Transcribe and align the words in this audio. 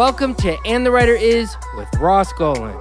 Welcome 0.00 0.34
to 0.36 0.56
And 0.64 0.86
the 0.86 0.90
Writer 0.90 1.14
Is 1.14 1.58
with 1.76 1.94
Ross 1.96 2.32
Golan. 2.32 2.74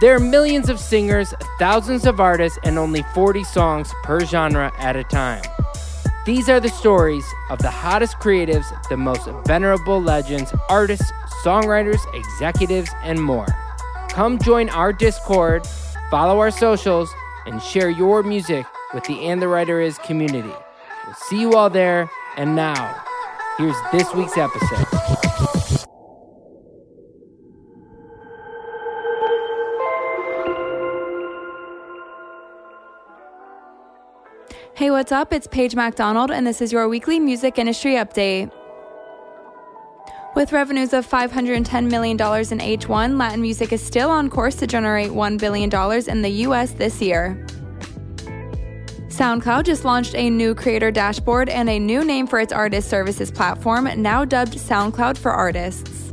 There 0.00 0.14
are 0.14 0.20
millions 0.20 0.68
of 0.68 0.78
singers, 0.78 1.34
thousands 1.58 2.06
of 2.06 2.20
artists, 2.20 2.60
and 2.62 2.78
only 2.78 3.02
40 3.12 3.42
songs 3.42 3.92
per 4.04 4.20
genre 4.20 4.70
at 4.78 4.94
a 4.94 5.02
time. 5.02 5.42
These 6.24 6.48
are 6.48 6.60
the 6.60 6.68
stories 6.68 7.24
of 7.50 7.58
the 7.58 7.70
hottest 7.70 8.18
creatives, 8.18 8.66
the 8.88 8.96
most 8.96 9.28
venerable 9.46 10.00
legends, 10.00 10.54
artists, 10.68 11.10
songwriters, 11.42 11.98
executives, 12.14 12.92
and 13.02 13.20
more. 13.20 13.48
Come 14.08 14.38
join 14.38 14.68
our 14.68 14.92
Discord, 14.92 15.66
follow 16.08 16.38
our 16.38 16.52
socials, 16.52 17.12
and 17.46 17.60
share 17.60 17.90
your 17.90 18.22
music 18.22 18.64
with 18.94 19.02
the 19.06 19.26
And 19.26 19.42
the 19.42 19.48
Writer 19.48 19.80
Is 19.80 19.98
community. 19.98 20.54
We'll 21.04 21.16
see 21.16 21.40
you 21.40 21.54
all 21.54 21.68
there, 21.68 22.08
and 22.36 22.54
now, 22.54 22.94
here's 23.58 23.74
this 23.90 24.14
week's 24.14 24.38
episode. 24.38 24.86
What's 35.00 35.12
up? 35.12 35.32
It's 35.32 35.46
Paige 35.46 35.74
MacDonald, 35.74 36.30
and 36.30 36.46
this 36.46 36.60
is 36.60 36.72
your 36.72 36.86
weekly 36.86 37.18
music 37.18 37.58
industry 37.58 37.92
update. 37.92 38.52
With 40.36 40.52
revenues 40.52 40.92
of 40.92 41.08
$510 41.08 41.90
million 41.90 42.18
in 42.18 42.78
H1, 42.78 43.18
Latin 43.18 43.40
music 43.40 43.72
is 43.72 43.80
still 43.82 44.10
on 44.10 44.28
course 44.28 44.56
to 44.56 44.66
generate 44.66 45.10
$1 45.10 45.38
billion 45.38 45.70
in 46.06 46.20
the 46.20 46.28
US 46.44 46.72
this 46.72 47.00
year. 47.00 47.42
SoundCloud 49.08 49.64
just 49.64 49.86
launched 49.86 50.14
a 50.14 50.28
new 50.28 50.54
creator 50.54 50.90
dashboard 50.90 51.48
and 51.48 51.70
a 51.70 51.78
new 51.78 52.04
name 52.04 52.26
for 52.26 52.38
its 52.38 52.52
artist 52.52 52.90
services 52.90 53.30
platform, 53.30 53.88
now 54.02 54.26
dubbed 54.26 54.52
SoundCloud 54.52 55.16
for 55.16 55.30
Artists. 55.30 56.12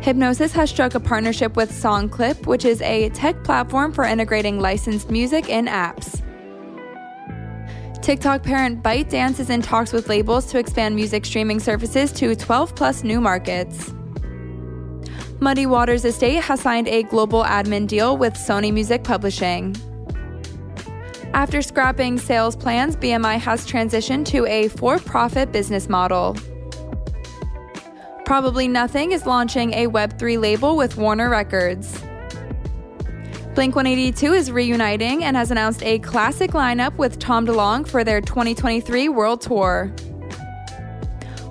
Hipgnosis 0.00 0.52
has 0.52 0.70
struck 0.70 0.94
a 0.94 1.00
partnership 1.00 1.56
with 1.56 1.72
SongClip, 1.72 2.46
which 2.46 2.64
is 2.64 2.80
a 2.82 3.08
tech 3.08 3.42
platform 3.42 3.92
for 3.92 4.04
integrating 4.04 4.60
licensed 4.60 5.10
music 5.10 5.48
in 5.48 5.66
apps. 5.66 6.22
TikTok 8.06 8.44
parent 8.44 8.84
ByteDance 8.84 9.40
is 9.40 9.50
in 9.50 9.62
talks 9.62 9.92
with 9.92 10.08
labels 10.08 10.46
to 10.52 10.60
expand 10.60 10.94
music 10.94 11.26
streaming 11.26 11.58
services 11.58 12.12
to 12.12 12.36
12 12.36 12.76
plus 12.76 13.02
new 13.02 13.20
markets. 13.20 13.92
Muddy 15.40 15.66
Waters 15.66 16.04
Estate 16.04 16.40
has 16.40 16.60
signed 16.60 16.86
a 16.86 17.02
global 17.02 17.42
admin 17.42 17.88
deal 17.88 18.16
with 18.16 18.34
Sony 18.34 18.72
Music 18.72 19.02
Publishing. 19.02 19.74
After 21.34 21.60
scrapping 21.60 22.16
sales 22.18 22.54
plans, 22.54 22.94
BMI 22.94 23.40
has 23.40 23.66
transitioned 23.66 24.24
to 24.26 24.46
a 24.46 24.68
for 24.68 25.00
profit 25.00 25.50
business 25.50 25.88
model. 25.88 26.36
Probably 28.24 28.68
Nothing 28.68 29.10
is 29.10 29.26
launching 29.26 29.72
a 29.72 29.88
Web3 29.88 30.40
label 30.40 30.76
with 30.76 30.96
Warner 30.96 31.28
Records. 31.28 32.05
Blink 33.56 33.74
182 33.74 34.34
is 34.34 34.52
reuniting 34.52 35.24
and 35.24 35.34
has 35.34 35.50
announced 35.50 35.82
a 35.82 35.98
classic 36.00 36.50
lineup 36.50 36.94
with 36.98 37.18
Tom 37.18 37.46
DeLonge 37.46 37.88
for 37.88 38.04
their 38.04 38.20
2023 38.20 39.08
World 39.08 39.40
Tour. 39.40 39.90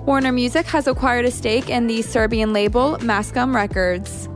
Warner 0.02 0.30
Music 0.30 0.66
has 0.66 0.86
acquired 0.86 1.24
a 1.24 1.32
stake 1.32 1.68
in 1.68 1.88
the 1.88 2.02
Serbian 2.02 2.52
label 2.52 2.96
Mascom 2.98 3.52
Records. 3.52 4.28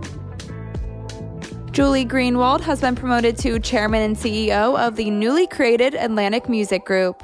Julie 1.71 2.05
Greenwald 2.05 2.61
has 2.61 2.81
been 2.81 2.97
promoted 2.97 3.39
to 3.39 3.61
chairman 3.61 4.03
and 4.03 4.17
CEO 4.17 4.77
of 4.77 4.97
the 4.97 5.09
newly 5.09 5.47
created 5.47 5.95
Atlantic 5.95 6.49
Music 6.49 6.85
Group. 6.85 7.23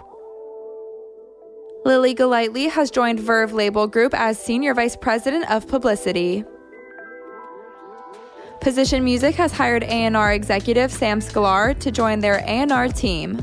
Lily 1.85 2.15
Golightly 2.15 2.69
has 2.69 2.93
joined 2.93 3.19
Verve 3.19 3.53
Label 3.53 3.89
Group 3.89 4.15
as 4.15 4.39
Senior 4.39 4.75
Vice 4.75 4.95
President 4.95 5.51
of 5.51 5.67
Publicity. 5.67 6.45
Position 8.61 9.05
Music 9.05 9.35
has 9.37 9.53
hired 9.53 9.85
A&R 9.85 10.33
executive 10.33 10.91
Sam 10.91 11.21
Sklar 11.21 11.79
to 11.81 11.91
join 11.91 12.21
their 12.21 12.39
A&R 12.47 12.89
team. 12.89 13.39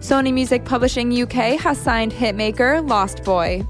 Sony 0.00 0.32
Music 0.34 0.64
Publishing 0.64 1.10
UK 1.22 1.58
has 1.58 1.78
signed 1.78 2.12
hitmaker 2.12 2.86
Lost 2.86 3.24
Boy. 3.24 3.66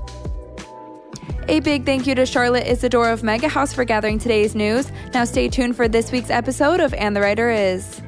A 1.49 1.61
big 1.61 1.85
thank 1.85 2.07
you 2.07 2.15
to 2.15 2.27
Charlotte 2.27 2.67
Isidore 2.67 3.11
of 3.11 3.23
Mega 3.23 3.49
House 3.49 3.73
for 3.73 3.85
gathering 3.85 4.19
today's 4.19 4.55
news. 4.55 4.91
Now 5.13 5.25
stay 5.25 5.49
tuned 5.49 5.77
for 5.77 5.87
this 5.87 6.11
week's 6.11 6.31
episode 6.31 6.81
of 6.81 6.93
And 6.95 7.15
the 7.15 7.21
Writer 7.21 7.51
Is. 7.51 8.01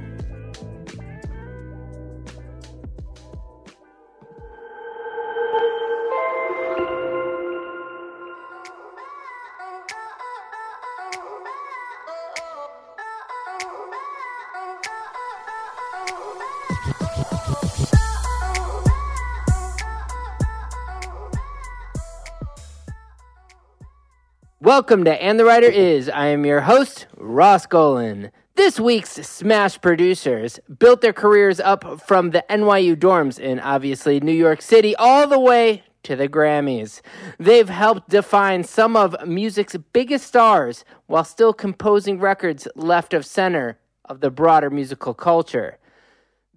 Welcome 24.66 25.04
to 25.04 25.22
And 25.22 25.38
the 25.38 25.44
Writer 25.44 25.68
Is. 25.68 26.08
I 26.08 26.26
am 26.26 26.44
your 26.44 26.62
host, 26.62 27.06
Ross 27.16 27.66
Golan. 27.66 28.32
This 28.56 28.80
week's 28.80 29.12
Smash 29.12 29.80
producers 29.80 30.58
built 30.80 31.02
their 31.02 31.12
careers 31.12 31.60
up 31.60 32.00
from 32.04 32.30
the 32.30 32.44
NYU 32.50 32.96
dorms 32.96 33.38
in 33.38 33.60
obviously 33.60 34.18
New 34.18 34.32
York 34.32 34.60
City 34.60 34.96
all 34.96 35.28
the 35.28 35.38
way 35.38 35.84
to 36.02 36.16
the 36.16 36.28
Grammys. 36.28 37.00
They've 37.38 37.68
helped 37.68 38.08
define 38.08 38.64
some 38.64 38.96
of 38.96 39.14
music's 39.24 39.76
biggest 39.92 40.26
stars 40.26 40.84
while 41.06 41.22
still 41.22 41.52
composing 41.52 42.18
records 42.18 42.66
left 42.74 43.14
of 43.14 43.24
center 43.24 43.78
of 44.06 44.18
the 44.18 44.32
broader 44.32 44.68
musical 44.68 45.14
culture. 45.14 45.78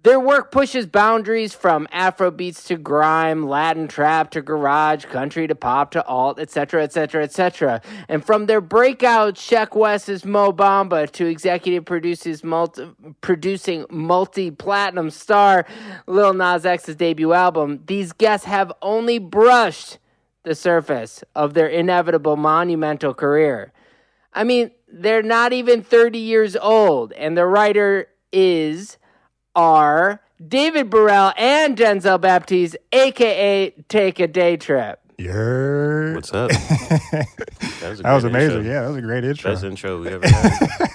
Their 0.02 0.18
work 0.18 0.50
pushes 0.50 0.86
boundaries 0.86 1.52
from 1.52 1.86
Afro 1.92 2.30
beats 2.30 2.64
to 2.64 2.76
grime, 2.76 3.46
Latin 3.46 3.86
trap 3.86 4.30
to 4.30 4.40
garage, 4.40 5.04
country 5.04 5.46
to 5.46 5.54
pop 5.54 5.90
to 5.90 6.02
alt, 6.06 6.40
etc., 6.40 6.84
etc., 6.84 7.22
etc. 7.22 7.82
And 8.08 8.24
from 8.24 8.46
their 8.46 8.62
breakout 8.62 9.34
Sheck 9.34 9.76
Wes's 9.76 10.24
Mo 10.24 10.52
Bamba 10.52 11.10
to 11.12 11.26
executive 11.26 11.84
produces 11.84 12.42
multi, 12.42 12.90
producing 13.20 13.84
multi-platinum 13.90 15.10
star 15.10 15.66
Lil 16.06 16.32
Nas 16.32 16.64
X's 16.64 16.96
debut 16.96 17.34
album, 17.34 17.82
these 17.84 18.12
guests 18.12 18.46
have 18.46 18.72
only 18.80 19.18
brushed 19.18 19.98
the 20.44 20.54
surface 20.54 21.22
of 21.34 21.52
their 21.52 21.66
inevitable 21.66 22.36
monumental 22.36 23.12
career. 23.12 23.70
I 24.32 24.44
mean, 24.44 24.70
they're 24.90 25.22
not 25.22 25.52
even 25.52 25.82
30 25.82 26.18
years 26.18 26.56
old, 26.56 27.12
and 27.12 27.36
the 27.36 27.44
writer 27.44 28.08
is 28.32 28.96
are 29.60 30.22
David 30.48 30.88
Biral 30.88 31.34
and 31.36 31.76
Denzel 31.76 32.18
Baptiste, 32.18 32.76
aka 32.92 33.70
Take 33.88 34.18
a 34.18 34.26
Day 34.26 34.56
Trip. 34.56 34.98
Yeah. 35.18 36.14
What's 36.14 36.32
up? 36.32 36.50
that 36.50 37.26
was, 37.82 38.00
that 38.00 38.14
was 38.14 38.24
amazing. 38.24 38.58
Intro. 38.58 38.72
Yeah, 38.72 38.82
that 38.82 38.88
was 38.88 38.96
a 38.96 39.02
great 39.02 39.24
intro. 39.24 39.52
Best 39.52 39.64
intro 39.64 40.00
we 40.00 40.08
ever 40.08 40.26
had. 40.26 40.88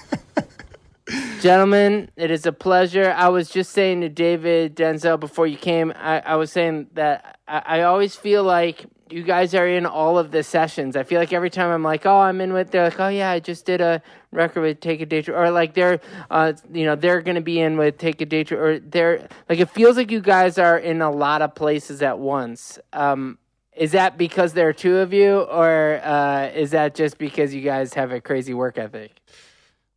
Gentlemen, 1.40 2.10
it 2.16 2.32
is 2.32 2.44
a 2.44 2.52
pleasure. 2.52 3.14
I 3.16 3.28
was 3.28 3.50
just 3.50 3.70
saying 3.70 4.00
to 4.00 4.08
David 4.08 4.74
Denzel 4.74 5.20
before 5.20 5.46
you 5.46 5.56
came, 5.56 5.92
I, 5.94 6.18
I 6.20 6.34
was 6.34 6.50
saying 6.50 6.88
that 6.94 7.38
I, 7.46 7.62
I 7.64 7.82
always 7.82 8.16
feel 8.16 8.42
like 8.42 8.86
you 9.08 9.22
guys 9.22 9.54
are 9.54 9.68
in 9.68 9.86
all 9.86 10.18
of 10.18 10.30
the 10.30 10.42
sessions. 10.42 10.96
I 10.96 11.04
feel 11.04 11.20
like 11.20 11.32
every 11.32 11.50
time 11.50 11.70
I'm 11.70 11.82
like, 11.82 12.06
oh, 12.06 12.18
I'm 12.18 12.40
in 12.40 12.52
with, 12.52 12.70
they're 12.70 12.84
like, 12.84 12.98
oh 12.98 13.08
yeah, 13.08 13.30
I 13.30 13.40
just 13.40 13.64
did 13.64 13.80
a 13.80 14.02
record 14.32 14.62
with 14.62 14.80
Take 14.80 15.00
a 15.00 15.06
Day 15.06 15.22
Trip, 15.22 15.36
or 15.36 15.50
like 15.50 15.74
they're, 15.74 16.00
uh, 16.30 16.52
you 16.72 16.84
know, 16.84 16.96
they're 16.96 17.20
gonna 17.20 17.40
be 17.40 17.60
in 17.60 17.76
with 17.76 17.98
Take 17.98 18.20
a 18.20 18.26
Day 18.26 18.44
Trip, 18.44 18.60
or 18.60 18.78
they're 18.80 19.28
like, 19.48 19.60
it 19.60 19.70
feels 19.70 19.96
like 19.96 20.10
you 20.10 20.20
guys 20.20 20.58
are 20.58 20.78
in 20.78 21.02
a 21.02 21.10
lot 21.10 21.42
of 21.42 21.54
places 21.54 22.02
at 22.02 22.18
once. 22.18 22.78
Um, 22.92 23.38
is 23.76 23.92
that 23.92 24.16
because 24.16 24.54
there 24.54 24.68
are 24.68 24.72
two 24.72 24.98
of 24.98 25.12
you, 25.12 25.40
or 25.40 26.00
uh, 26.02 26.50
is 26.54 26.70
that 26.70 26.94
just 26.94 27.18
because 27.18 27.54
you 27.54 27.62
guys 27.62 27.94
have 27.94 28.10
a 28.10 28.20
crazy 28.20 28.54
work 28.54 28.78
ethic? 28.78 29.20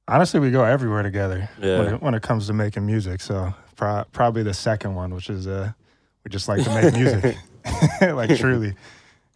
Honestly, 0.08 0.40
we 0.40 0.52
go 0.52 0.64
everywhere 0.64 1.04
together 1.04 1.50
yeah. 1.62 1.80
when, 1.80 1.94
it, 1.94 2.02
when 2.02 2.14
it 2.14 2.22
comes 2.22 2.48
to 2.48 2.54
making 2.54 2.86
music. 2.86 3.22
So 3.22 3.54
pro- 3.76 4.04
probably 4.12 4.44
the 4.44 4.54
second 4.54 4.96
one, 4.96 5.14
which 5.16 5.30
is 5.30 5.48
uh, 5.48 5.72
we 6.24 6.30
just 6.30 6.48
like 6.48 6.64
to 6.64 6.70
make 6.74 6.94
music, 6.94 7.38
like 8.02 8.38
truly. 8.38 8.76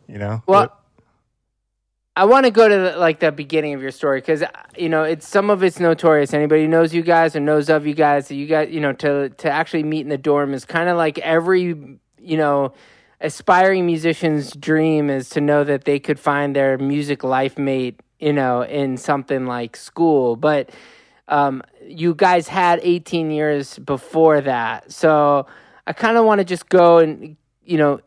You 0.08 0.18
know. 0.18 0.44
Well, 0.46 0.68
but, 0.68 0.84
I 2.16 2.26
want 2.26 2.46
to 2.46 2.52
go 2.52 2.68
to 2.68 2.78
the, 2.78 2.98
like 2.98 3.20
the 3.20 3.32
beginning 3.32 3.74
of 3.74 3.82
your 3.82 3.92
story 3.92 4.20
because 4.20 4.44
you 4.78 4.88
know 4.88 5.04
it's 5.04 5.28
some 5.28 5.50
of 5.50 5.64
it's 5.64 5.80
notorious. 5.80 6.34
Anybody 6.34 6.68
knows 6.68 6.94
you 6.94 7.02
guys 7.02 7.36
or 7.36 7.40
knows 7.40 7.70
of 7.70 7.88
you 7.88 7.96
guys. 7.96 8.28
So 8.28 8.36
you 8.36 8.46
guys, 8.46 8.70
you 8.72 8.80
know, 8.80 8.94
to 8.94 9.30
to 9.30 9.50
actually 9.50 9.84
meet 9.84 10.02
in 10.02 10.10
the 10.10 10.18
dorm 10.18 10.54
is 10.54 10.64
kind 10.64 10.90
of 10.90 10.98
like 10.98 11.18
every 11.20 12.00
you 12.20 12.38
know 12.38 12.74
aspiring 13.20 13.86
musician's 13.88 14.52
dream 14.52 15.10
is 15.10 15.30
to 15.30 15.42
know 15.42 15.64
that 15.64 15.86
they 15.86 15.98
could 15.98 16.20
find 16.20 16.56
their 16.56 16.78
music 16.78 17.24
life 17.24 17.58
mate, 17.58 18.00
you 18.20 18.34
know, 18.34 18.62
in 18.62 18.98
something 18.98 19.48
like 19.48 19.76
school. 19.76 20.36
But 20.36 20.70
um, 21.30 21.64
you 21.88 22.14
guys 22.14 22.48
had 22.48 22.80
18 22.84 23.32
years 23.32 23.80
before 23.80 24.42
that, 24.42 24.92
so 24.92 25.48
I 25.88 25.94
kind 25.94 26.18
of 26.18 26.26
want 26.26 26.40
to 26.40 26.46
just 26.46 26.70
go 26.70 27.00
and 27.00 27.38
you 27.66 27.80
know 27.80 28.02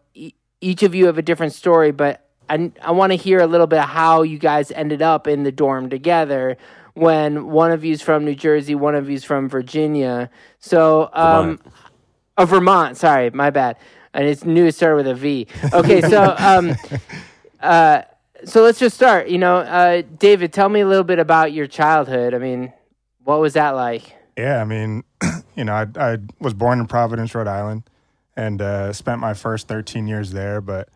each 0.60 0.82
of 0.82 0.94
you 0.94 1.06
have 1.06 1.18
a 1.18 1.22
different 1.22 1.52
story, 1.52 1.92
but 1.92 2.28
I, 2.48 2.70
I 2.82 2.92
want 2.92 3.12
to 3.12 3.16
hear 3.16 3.40
a 3.40 3.46
little 3.46 3.66
bit 3.66 3.78
of 3.80 3.88
how 3.88 4.22
you 4.22 4.38
guys 4.38 4.70
ended 4.70 5.02
up 5.02 5.26
in 5.26 5.42
the 5.42 5.52
dorm 5.52 5.90
together 5.90 6.56
when 6.94 7.48
one 7.48 7.72
of 7.72 7.84
you's 7.84 8.00
from 8.00 8.24
New 8.24 8.34
Jersey, 8.34 8.74
one 8.74 8.94
of 8.94 9.10
you's 9.10 9.24
from 9.24 9.48
Virginia. 9.48 10.30
So, 10.58 11.10
um, 11.12 11.58
Vermont. 11.58 11.60
oh, 12.38 12.44
Vermont. 12.46 12.96
Sorry, 12.96 13.30
my 13.30 13.50
bad. 13.50 13.76
And 14.14 14.26
it's 14.26 14.44
new. 14.44 14.64
It 14.66 14.74
started 14.74 14.96
with 14.96 15.08
a 15.08 15.14
V. 15.14 15.46
Okay, 15.74 16.00
so, 16.00 16.34
um, 16.38 16.74
uh, 17.60 18.02
so 18.44 18.62
let's 18.62 18.78
just 18.78 18.96
start. 18.96 19.28
You 19.28 19.36
know, 19.36 19.58
uh, 19.58 20.02
David, 20.18 20.54
tell 20.54 20.70
me 20.70 20.80
a 20.80 20.88
little 20.88 21.04
bit 21.04 21.18
about 21.18 21.52
your 21.52 21.66
childhood. 21.66 22.32
I 22.32 22.38
mean, 22.38 22.72
what 23.24 23.40
was 23.40 23.52
that 23.54 23.70
like? 23.70 24.14
Yeah, 24.38 24.62
I 24.62 24.64
mean, 24.64 25.04
you 25.56 25.64
know, 25.64 25.74
I, 25.74 25.86
I 25.98 26.18
was 26.40 26.54
born 26.54 26.80
in 26.80 26.86
Providence, 26.86 27.34
Rhode 27.34 27.46
Island, 27.46 27.82
and 28.36 28.60
uh, 28.60 28.92
spent 28.92 29.20
my 29.20 29.34
first 29.34 29.68
13 29.68 30.06
years 30.06 30.32
there. 30.32 30.60
But 30.60 30.88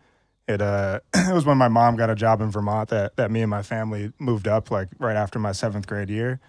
it 0.47 0.61
uh, 0.61 0.99
it 1.13 1.33
was 1.33 1.45
when 1.45 1.57
my 1.57 1.67
mom 1.67 1.95
got 1.95 2.09
a 2.09 2.15
job 2.15 2.41
in 2.41 2.51
Vermont 2.51 2.89
that 2.89 3.15
that 3.17 3.31
me 3.31 3.41
and 3.41 3.49
my 3.49 3.63
family 3.63 4.11
moved 4.19 4.47
up, 4.47 4.71
like 4.71 4.89
right 4.99 5.15
after 5.15 5.39
my 5.39 5.51
seventh 5.51 5.87
grade 5.87 6.09
year, 6.09 6.39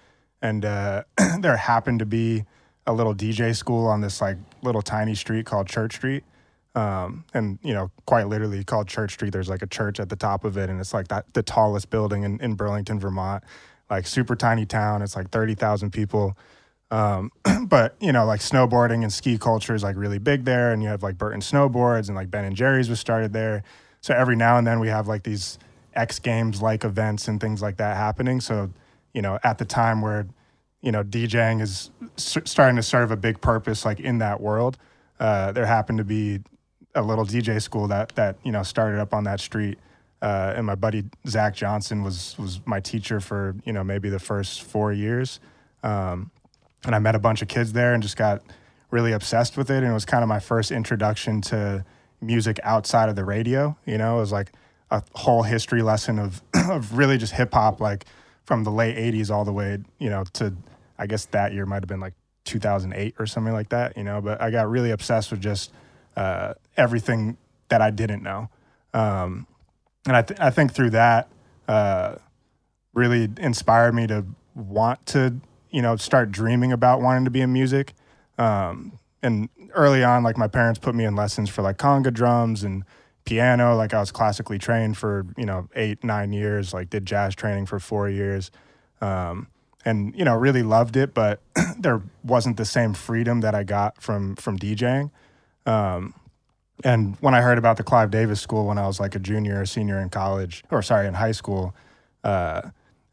and 0.40 0.64
uh, 0.64 1.04
there 1.40 1.56
happened 1.56 2.00
to 2.00 2.06
be 2.06 2.44
a 2.86 2.92
little 2.92 3.14
DJ 3.14 3.54
school 3.54 3.86
on 3.86 4.00
this 4.00 4.20
like 4.20 4.36
little 4.62 4.82
tiny 4.82 5.14
street 5.14 5.46
called 5.46 5.68
Church 5.68 5.96
Street. 5.96 6.24
Um, 6.74 7.24
and 7.34 7.58
you 7.62 7.74
know, 7.74 7.90
quite 8.06 8.28
literally 8.28 8.64
called 8.64 8.88
Church 8.88 9.12
Street. 9.12 9.32
There's 9.32 9.48
like 9.48 9.62
a 9.62 9.66
church 9.66 10.00
at 10.00 10.08
the 10.08 10.16
top 10.16 10.44
of 10.44 10.56
it, 10.56 10.70
and 10.70 10.80
it's 10.80 10.94
like 10.94 11.08
that 11.08 11.32
the 11.34 11.42
tallest 11.42 11.90
building 11.90 12.22
in, 12.22 12.40
in 12.40 12.54
Burlington, 12.54 12.98
Vermont. 12.98 13.44
Like 13.90 14.06
super 14.06 14.34
tiny 14.34 14.64
town. 14.64 15.02
It's 15.02 15.14
like 15.14 15.30
thirty 15.30 15.54
thousand 15.54 15.90
people. 15.92 16.36
Um, 16.92 17.32
but 17.66 17.96
you 18.00 18.12
know, 18.12 18.24
like 18.26 18.40
snowboarding 18.40 19.02
and 19.02 19.12
ski 19.12 19.38
culture 19.38 19.74
is 19.74 19.82
like 19.82 19.96
really 19.96 20.18
big 20.18 20.44
there, 20.44 20.72
and 20.72 20.82
you 20.82 20.88
have 20.90 21.02
like 21.02 21.18
Burton 21.18 21.40
snowboards 21.40 22.08
and 22.08 22.14
like 22.14 22.30
Ben 22.30 22.44
and 22.44 22.54
Jerry's 22.54 22.88
was 22.88 23.00
started 23.00 23.32
there. 23.32 23.64
So 24.02 24.14
every 24.14 24.36
now 24.36 24.58
and 24.58 24.66
then 24.66 24.78
we 24.78 24.88
have 24.88 25.08
like 25.08 25.22
these 25.22 25.58
X 25.94 26.18
Games 26.18 26.60
like 26.60 26.84
events 26.84 27.28
and 27.28 27.40
things 27.40 27.62
like 27.62 27.78
that 27.78 27.96
happening. 27.96 28.40
So 28.40 28.70
you 29.14 29.22
know, 29.22 29.38
at 29.42 29.58
the 29.58 29.64
time 29.64 30.02
where 30.02 30.26
you 30.82 30.92
know 30.92 31.02
DJing 31.02 31.62
is 31.62 31.90
starting 32.16 32.76
to 32.76 32.82
serve 32.82 33.10
a 33.10 33.16
big 33.16 33.40
purpose 33.40 33.86
like 33.86 33.98
in 33.98 34.18
that 34.18 34.40
world, 34.40 34.76
uh, 35.18 35.52
there 35.52 35.66
happened 35.66 35.98
to 35.98 36.04
be 36.04 36.40
a 36.94 37.00
little 37.00 37.24
DJ 37.24 37.62
school 37.62 37.88
that 37.88 38.10
that 38.16 38.36
you 38.44 38.52
know 38.52 38.62
started 38.62 39.00
up 39.00 39.14
on 39.14 39.24
that 39.24 39.40
street. 39.40 39.78
Uh, 40.20 40.52
and 40.56 40.66
my 40.66 40.74
buddy 40.74 41.04
Zach 41.26 41.54
Johnson 41.54 42.02
was 42.02 42.36
was 42.38 42.60
my 42.66 42.80
teacher 42.80 43.18
for 43.18 43.56
you 43.64 43.72
know 43.72 43.82
maybe 43.82 44.10
the 44.10 44.18
first 44.18 44.62
four 44.62 44.92
years, 44.92 45.40
um, 45.82 46.30
and 46.84 46.94
I 46.94 46.98
met 46.98 47.14
a 47.14 47.18
bunch 47.18 47.42
of 47.42 47.48
kids 47.48 47.72
there 47.72 47.94
and 47.94 48.02
just 48.02 48.16
got 48.16 48.42
really 48.90 49.12
obsessed 49.12 49.56
with 49.56 49.70
it. 49.70 49.78
And 49.78 49.86
it 49.86 49.92
was 49.92 50.04
kind 50.04 50.22
of 50.22 50.28
my 50.28 50.40
first 50.40 50.70
introduction 50.70 51.40
to 51.42 51.84
music 52.20 52.58
outside 52.62 53.08
of 53.08 53.16
the 53.16 53.24
radio. 53.24 53.76
You 53.86 53.98
know, 53.98 54.16
it 54.16 54.20
was 54.20 54.32
like 54.32 54.52
a 54.90 55.02
whole 55.14 55.42
history 55.42 55.82
lesson 55.82 56.18
of 56.18 56.42
of 56.70 56.96
really 56.96 57.18
just 57.18 57.32
hip 57.32 57.54
hop, 57.54 57.80
like 57.80 58.06
from 58.44 58.64
the 58.64 58.70
late 58.70 58.96
'80s 58.96 59.30
all 59.30 59.44
the 59.44 59.52
way 59.52 59.78
you 59.98 60.10
know 60.10 60.24
to 60.34 60.54
I 60.98 61.06
guess 61.06 61.24
that 61.26 61.52
year 61.52 61.66
might 61.66 61.82
have 61.82 61.88
been 61.88 62.00
like 62.00 62.14
2008 62.44 63.14
or 63.18 63.26
something 63.26 63.52
like 63.52 63.70
that. 63.70 63.96
You 63.96 64.04
know, 64.04 64.20
but 64.20 64.40
I 64.40 64.50
got 64.50 64.68
really 64.70 64.90
obsessed 64.90 65.30
with 65.30 65.40
just 65.40 65.72
uh, 66.16 66.54
everything 66.76 67.36
that 67.68 67.80
I 67.80 67.90
didn't 67.90 68.22
know. 68.22 68.50
Um, 68.92 69.46
and 70.06 70.16
I, 70.16 70.22
th- 70.22 70.38
I 70.40 70.50
think 70.50 70.72
through 70.72 70.90
that, 70.90 71.28
uh, 71.68 72.16
really 72.92 73.30
inspired 73.38 73.94
me 73.94 74.06
to 74.08 74.26
want 74.54 75.04
to, 75.06 75.40
you 75.72 75.82
know, 75.82 75.96
start 75.96 76.30
dreaming 76.30 76.70
about 76.70 77.00
wanting 77.00 77.24
to 77.24 77.30
be 77.30 77.40
in 77.40 77.52
music. 77.52 77.94
Um, 78.38 78.98
and 79.22 79.48
early 79.74 80.04
on, 80.04 80.22
like 80.22 80.36
my 80.36 80.48
parents 80.48 80.78
put 80.78 80.94
me 80.94 81.04
in 81.04 81.16
lessons 81.16 81.48
for 81.48 81.62
like 81.62 81.78
conga 81.78 82.12
drums 82.12 82.62
and 82.62 82.84
piano. 83.24 83.74
Like 83.74 83.94
I 83.94 84.00
was 84.00 84.12
classically 84.12 84.58
trained 84.58 84.96
for, 84.96 85.26
you 85.36 85.46
know, 85.46 85.68
eight, 85.74 86.04
nine 86.04 86.32
years, 86.32 86.74
like 86.74 86.90
did 86.90 87.06
jazz 87.06 87.34
training 87.34 87.66
for 87.66 87.78
four 87.78 88.08
years. 88.08 88.50
Um, 89.00 89.48
and, 89.84 90.14
you 90.16 90.24
know, 90.24 90.36
really 90.36 90.62
loved 90.62 90.96
it, 90.96 91.14
but 91.14 91.40
there 91.78 92.02
wasn't 92.22 92.56
the 92.56 92.64
same 92.64 92.94
freedom 92.94 93.40
that 93.40 93.54
I 93.54 93.64
got 93.64 94.00
from, 94.00 94.36
from 94.36 94.58
DJing. 94.58 95.10
Um, 95.66 96.14
and 96.84 97.16
when 97.20 97.34
I 97.34 97.40
heard 97.40 97.58
about 97.58 97.76
the 97.76 97.82
Clive 97.82 98.10
Davis 98.10 98.40
School 98.40 98.66
when 98.66 98.78
I 98.78 98.86
was 98.86 99.00
like 99.00 99.14
a 99.14 99.18
junior 99.18 99.60
or 99.60 99.66
senior 99.66 99.98
in 100.00 100.10
college, 100.10 100.64
or 100.70 100.82
sorry, 100.82 101.06
in 101.06 101.14
high 101.14 101.32
school, 101.32 101.74
uh, 102.24 102.62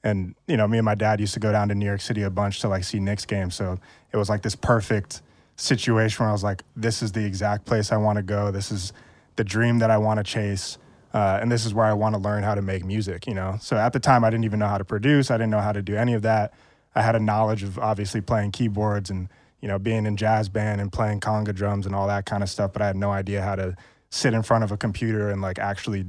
and 0.03 0.35
you 0.47 0.57
know, 0.57 0.67
me 0.67 0.77
and 0.77 0.85
my 0.85 0.95
dad 0.95 1.19
used 1.19 1.33
to 1.33 1.39
go 1.39 1.51
down 1.51 1.69
to 1.69 1.75
New 1.75 1.85
York 1.85 2.01
City 2.01 2.23
a 2.23 2.29
bunch 2.29 2.61
to 2.61 2.69
like 2.69 2.83
see 2.83 2.99
Knicks 2.99 3.25
games. 3.25 3.55
So 3.55 3.77
it 4.11 4.17
was 4.17 4.29
like 4.29 4.41
this 4.41 4.55
perfect 4.55 5.21
situation 5.55 6.23
where 6.23 6.29
I 6.29 6.31
was 6.31 6.43
like, 6.43 6.63
this 6.75 7.01
is 7.01 7.11
the 7.11 7.25
exact 7.25 7.65
place 7.65 7.91
I 7.91 7.97
want 7.97 8.17
to 8.17 8.23
go. 8.23 8.51
This 8.51 8.71
is 8.71 8.93
the 9.35 9.43
dream 9.43 9.79
that 9.79 9.91
I 9.91 9.97
want 9.97 10.19
to 10.19 10.23
chase. 10.23 10.77
Uh, 11.13 11.39
and 11.41 11.51
this 11.51 11.65
is 11.65 11.73
where 11.73 11.85
I 11.85 11.93
want 11.93 12.15
to 12.15 12.21
learn 12.21 12.43
how 12.43 12.55
to 12.55 12.61
make 12.61 12.85
music, 12.85 13.25
you 13.25 13.33
know? 13.33 13.57
So 13.59 13.75
at 13.75 13.93
the 13.93 13.99
time, 13.99 14.23
I 14.23 14.29
didn't 14.29 14.45
even 14.45 14.59
know 14.59 14.67
how 14.67 14.77
to 14.77 14.85
produce. 14.85 15.31
I 15.31 15.37
didn't 15.37 15.49
know 15.49 15.59
how 15.59 15.71
to 15.71 15.81
do 15.81 15.95
any 15.95 16.13
of 16.13 16.21
that. 16.21 16.53
I 16.93 17.01
had 17.01 17.15
a 17.15 17.19
knowledge 17.19 17.63
of 17.63 17.79
obviously 17.79 18.21
playing 18.21 18.51
keyboards 18.51 19.09
and 19.09 19.27
you 19.61 19.67
know, 19.67 19.77
being 19.77 20.05
in 20.05 20.15
jazz 20.15 20.49
band 20.49 20.79
and 20.79 20.91
playing 20.91 21.19
conga 21.19 21.53
drums 21.53 21.85
and 21.85 21.93
all 21.93 22.07
that 22.07 22.25
kind 22.25 22.43
of 22.43 22.49
stuff, 22.49 22.71
but 22.73 22.81
I 22.81 22.87
had 22.87 22.95
no 22.95 23.11
idea 23.11 23.41
how 23.41 23.55
to 23.55 23.75
sit 24.09 24.33
in 24.33 24.41
front 24.41 24.63
of 24.63 24.71
a 24.71 24.77
computer 24.77 25.29
and 25.29 25.41
like 25.41 25.59
actually, 25.59 26.05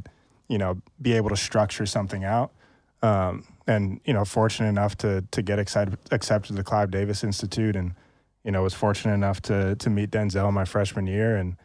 you 0.48 0.58
know, 0.58 0.80
be 1.02 1.14
able 1.14 1.30
to 1.30 1.36
structure 1.36 1.86
something 1.86 2.24
out. 2.24 2.52
Um, 3.02 3.46
and 3.66 4.00
you 4.04 4.12
know, 4.12 4.24
fortunate 4.24 4.68
enough 4.68 4.96
to 4.98 5.24
to 5.30 5.42
get 5.42 5.58
excited, 5.58 5.96
accepted 6.10 6.48
to 6.48 6.54
the 6.54 6.64
Clive 6.64 6.90
Davis 6.90 7.24
Institute, 7.24 7.76
and 7.76 7.94
you 8.44 8.50
know, 8.50 8.62
was 8.62 8.74
fortunate 8.74 9.14
enough 9.14 9.40
to 9.42 9.76
to 9.76 9.90
meet 9.90 10.10
Denzel 10.10 10.52
my 10.52 10.64
freshman 10.64 11.06
year, 11.06 11.36
and 11.36 11.56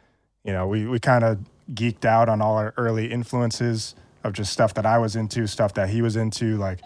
you 0.44 0.54
know, 0.54 0.68
we 0.68 0.86
we 0.86 1.00
kind 1.00 1.24
of 1.24 1.40
geeked 1.74 2.06
out 2.06 2.30
on 2.30 2.42
all 2.42 2.58
our 2.58 2.74
early 2.78 3.12
influences 3.12 3.96
of 4.24 4.34
just 4.34 4.54
stuff 4.54 4.74
that 4.76 4.86
I 4.86 4.98
was 4.98 5.16
into, 5.16 5.48
stuff 5.48 5.74
that 5.76 5.90
he 5.90 6.02
was 6.02 6.16
into, 6.16 6.58
like 6.58 6.80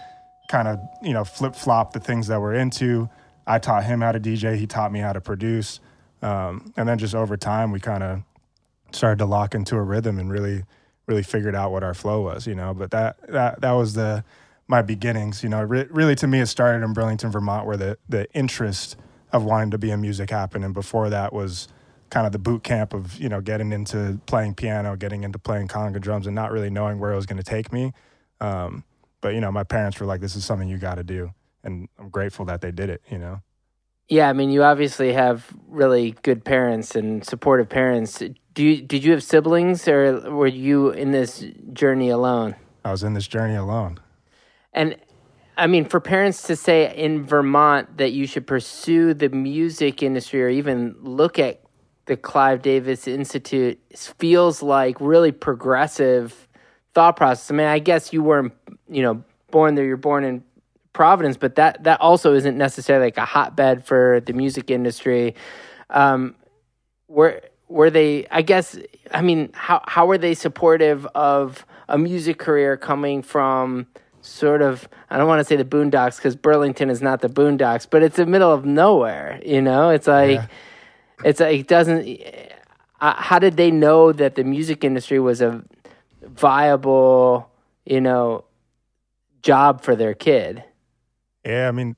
kind 0.49 0.67
of 0.67 0.79
you 1.01 1.13
know 1.13 1.23
flip 1.23 1.55
flop 1.55 1.93
the 1.93 1.99
things 1.99 2.27
that 2.27 2.41
we're 2.41 2.55
into 2.55 3.09
I 3.49 3.57
taught 3.57 3.83
him 3.83 4.01
how 4.01 4.11
to 4.11 4.19
DJ. 4.19 4.55
He 4.57 4.67
taught 4.67 4.91
me 4.91 4.99
how 4.99 5.11
to 5.11 5.19
produce. 5.19 5.79
Um, 6.21 6.71
and 6.77 6.87
then 6.87 6.99
just 6.99 7.15
over 7.15 7.35
time, 7.35 7.71
we 7.71 7.79
kind 7.79 8.03
of 8.03 8.21
started 8.91 9.17
to 9.19 9.25
lock 9.25 9.55
into 9.55 9.75
a 9.75 9.81
rhythm 9.81 10.19
and 10.19 10.31
really, 10.31 10.63
really 11.07 11.23
figured 11.23 11.55
out 11.55 11.71
what 11.71 11.83
our 11.83 11.95
flow 11.95 12.21
was, 12.21 12.45
you 12.45 12.53
know. 12.53 12.75
But 12.75 12.91
that 12.91 13.17
that 13.27 13.61
that 13.61 13.71
was 13.71 13.95
the 13.95 14.23
my 14.69 14.81
beginnings, 14.81 15.43
you 15.43 15.49
know. 15.49 15.61
Re- 15.61 15.87
really, 15.89 16.15
to 16.15 16.27
me, 16.27 16.39
it 16.39 16.45
started 16.45 16.85
in 16.85 16.93
Burlington, 16.93 17.31
Vermont, 17.31 17.65
where 17.65 17.75
the 17.75 17.97
the 18.07 18.31
interest 18.33 18.95
of 19.33 19.43
wanting 19.43 19.71
to 19.71 19.77
be 19.77 19.91
in 19.91 19.99
music 19.99 20.29
happened. 20.29 20.63
And 20.63 20.73
before 20.73 21.09
that 21.09 21.33
was 21.33 21.67
kind 22.09 22.25
of 22.25 22.31
the 22.31 22.39
boot 22.39 22.63
camp 22.63 22.93
of 22.93 23.19
you 23.19 23.27
know 23.27 23.41
getting 23.41 23.73
into 23.73 24.21
playing 24.25 24.55
piano, 24.55 24.95
getting 24.95 25.25
into 25.25 25.37
playing 25.37 25.67
conga 25.67 25.99
drums, 25.99 26.25
and 26.25 26.35
not 26.35 26.51
really 26.51 26.69
knowing 26.69 26.99
where 26.99 27.11
it 27.11 27.17
was 27.17 27.25
going 27.25 27.41
to 27.41 27.43
take 27.43 27.73
me. 27.73 27.91
Um, 28.39 28.85
but 29.19 29.33
you 29.33 29.41
know, 29.41 29.51
my 29.51 29.65
parents 29.65 29.99
were 29.99 30.05
like, 30.05 30.21
"This 30.21 30.37
is 30.37 30.45
something 30.45 30.69
you 30.69 30.77
got 30.77 30.95
to 30.95 31.03
do." 31.03 31.33
and 31.63 31.89
I'm 31.97 32.09
grateful 32.09 32.45
that 32.45 32.61
they 32.61 32.71
did 32.71 32.89
it, 32.89 33.01
you 33.09 33.17
know. 33.17 33.41
Yeah, 34.07 34.29
I 34.29 34.33
mean, 34.33 34.49
you 34.49 34.63
obviously 34.63 35.13
have 35.13 35.53
really 35.67 36.15
good 36.23 36.43
parents 36.43 36.95
and 36.95 37.23
supportive 37.23 37.69
parents. 37.69 38.23
Do 38.53 38.63
you 38.63 38.81
did 38.81 39.03
you 39.03 39.11
have 39.11 39.23
siblings, 39.23 39.87
or 39.87 40.31
were 40.31 40.47
you 40.47 40.89
in 40.89 41.11
this 41.11 41.45
journey 41.73 42.09
alone? 42.09 42.55
I 42.83 42.91
was 42.91 43.03
in 43.03 43.13
this 43.13 43.27
journey 43.27 43.55
alone. 43.55 43.99
And 44.73 44.97
I 45.57 45.67
mean, 45.67 45.85
for 45.85 45.99
parents 45.99 46.43
to 46.43 46.55
say 46.55 46.95
in 46.95 47.25
Vermont 47.25 47.97
that 47.97 48.11
you 48.11 48.25
should 48.25 48.47
pursue 48.47 49.13
the 49.13 49.29
music 49.29 50.01
industry 50.01 50.41
or 50.41 50.49
even 50.49 50.95
look 51.01 51.37
at 51.37 51.61
the 52.05 52.15
Clive 52.15 52.61
Davis 52.61 53.07
Institute 53.07 53.79
feels 54.17 54.63
like 54.63 54.99
really 54.99 55.31
progressive 55.31 56.47
thought 56.93 57.15
process. 57.15 57.51
I 57.51 57.53
mean, 57.53 57.67
I 57.67 57.79
guess 57.79 58.11
you 58.11 58.23
weren't, 58.23 58.53
you 58.89 59.03
know, 59.03 59.23
born 59.51 59.75
there. 59.75 59.85
You're 59.85 59.97
born 59.97 60.23
in 60.23 60.43
Providence, 60.93 61.37
but 61.37 61.55
that 61.55 61.83
that 61.83 62.01
also 62.01 62.33
isn't 62.33 62.57
necessarily 62.57 63.07
like 63.07 63.17
a 63.17 63.25
hotbed 63.25 63.85
for 63.85 64.21
the 64.25 64.33
music 64.33 64.71
industry. 64.71 65.35
Um, 65.91 66.35
were 67.07 67.41
were 67.67 67.89
they? 67.89 68.25
I 68.31 68.41
guess. 68.41 68.77
I 69.11 69.21
mean, 69.21 69.51
how 69.53 69.81
how 69.85 70.07
were 70.07 70.17
they 70.17 70.33
supportive 70.33 71.05
of 71.13 71.65
a 71.87 71.97
music 71.97 72.39
career 72.39 72.75
coming 72.75 73.21
from? 73.21 73.87
Sort 74.21 74.61
of, 74.61 74.87
I 75.09 75.17
don't 75.17 75.27
want 75.27 75.39
to 75.39 75.45
say 75.45 75.55
the 75.55 75.63
boondocks 75.63 76.17
because 76.17 76.35
Burlington 76.35 76.89
is 76.89 77.01
not 77.01 77.21
the 77.21 77.29
boondocks, 77.29 77.87
but 77.89 78.03
it's 78.03 78.17
the 78.17 78.25
middle 78.25 78.51
of 78.51 78.65
nowhere. 78.65 79.39
You 79.45 79.61
know, 79.61 79.89
it's 79.89 80.07
like, 80.07 80.39
yeah. 80.39 80.47
it's 81.23 81.39
like 81.39 81.61
it 81.61 81.67
doesn't. 81.67 82.21
Uh, 83.01 83.13
how 83.15 83.39
did 83.39 83.55
they 83.55 83.71
know 83.71 84.11
that 84.11 84.35
the 84.35 84.43
music 84.43 84.83
industry 84.83 85.19
was 85.19 85.41
a 85.41 85.63
viable, 86.21 87.49
you 87.85 88.01
know, 88.01 88.43
job 89.41 89.81
for 89.81 89.95
their 89.95 90.13
kid? 90.13 90.63
Yeah, 91.45 91.69
I 91.69 91.71
mean, 91.71 91.95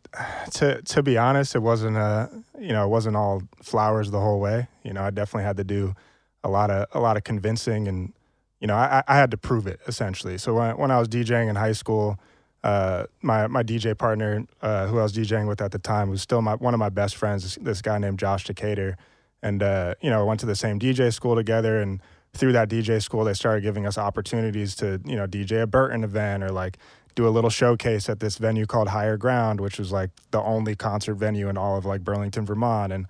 to 0.52 0.82
to 0.82 1.04
be 1.04 1.18
honest, 1.18 1.56
it 1.56 1.60
wasn't 1.60 1.98
a 1.98 2.30
you 2.60 2.72
know 2.72 2.86
it 2.86 2.90
wasn't 2.90 3.16
all 3.16 3.42
flowers 3.62 4.12
the 4.12 4.20
whole 4.20 4.40
way. 4.40 4.68
You 4.84 4.94
know, 4.94 5.02
I 5.02 5.10
definitely 5.10 5.46
had 5.46 5.58
to 5.58 5.64
do 5.64 5.96
a 6.44 6.50
lot 6.50 6.70
of 6.70 6.88
a 6.94 7.00
lot 7.00 7.18
of 7.18 7.24
convincing, 7.24 7.88
and 7.88 8.14
you 8.62 8.68
know, 8.68 8.76
I, 8.76 9.04
I 9.08 9.18
had 9.18 9.32
to 9.32 9.38
prove 9.38 9.68
it 9.68 9.82
essentially. 9.88 10.38
So 10.38 10.54
when 10.54 10.78
when 10.78 10.92
I 10.92 11.00
was 11.00 11.10
DJing 11.10 11.50
in 11.50 11.56
high 11.56 11.74
school, 11.74 12.20
uh, 12.64 13.06
my 13.22 13.48
my 13.48 13.64
DJ 13.64 13.98
partner, 13.98 14.46
uh, 14.62 14.88
who 14.88 15.00
I 15.00 15.04
was 15.04 15.14
DJing 15.14 15.48
with 15.48 15.62
at 15.62 15.72
the 15.72 15.80
time, 15.80 16.10
was 16.10 16.22
still 16.22 16.42
my 16.42 16.56
one 16.56 16.74
of 16.74 16.80
my 16.80 16.90
best 16.90 17.16
friends. 17.18 17.44
This, 17.44 17.56
this 17.56 17.82
guy 17.82 17.98
named 17.98 18.20
Josh 18.20 18.46
Decatur, 18.46 18.98
and 19.42 19.62
uh, 19.64 19.96
you 20.00 20.10
know, 20.10 20.26
went 20.26 20.40
to 20.42 20.46
the 20.46 20.56
same 20.56 20.80
DJ 20.80 21.12
school 21.12 21.36
together. 21.36 21.82
And 21.82 22.02
through 22.34 22.54
that 22.54 22.70
DJ 22.70 23.02
school, 23.02 23.24
they 23.24 23.34
started 23.34 23.62
giving 23.62 23.86
us 23.86 23.98
opportunities 23.98 24.76
to, 24.76 25.02
you 25.06 25.16
know, 25.16 25.28
DJ 25.28 25.64
a 25.64 25.68
Burton 25.68 26.04
event 26.04 26.44
or 26.44 26.52
like 26.52 26.78
do 27.16 27.28
a 27.28 27.30
little 27.30 27.50
showcase 27.50 28.08
at 28.10 28.20
this 28.20 28.38
venue 28.38 28.66
called 28.66 28.88
Higher 28.88 29.18
Ground, 29.18 29.60
which 29.60 29.78
was 29.78 29.92
like 29.92 30.12
the 30.32 30.42
only 30.42 30.76
concert 30.76 31.16
venue 31.16 31.50
in 31.50 31.58
all 31.58 31.78
of 31.78 31.86
like 31.86 32.04
Burlington, 32.04 32.46
Vermont. 32.46 32.94
And 32.94 33.08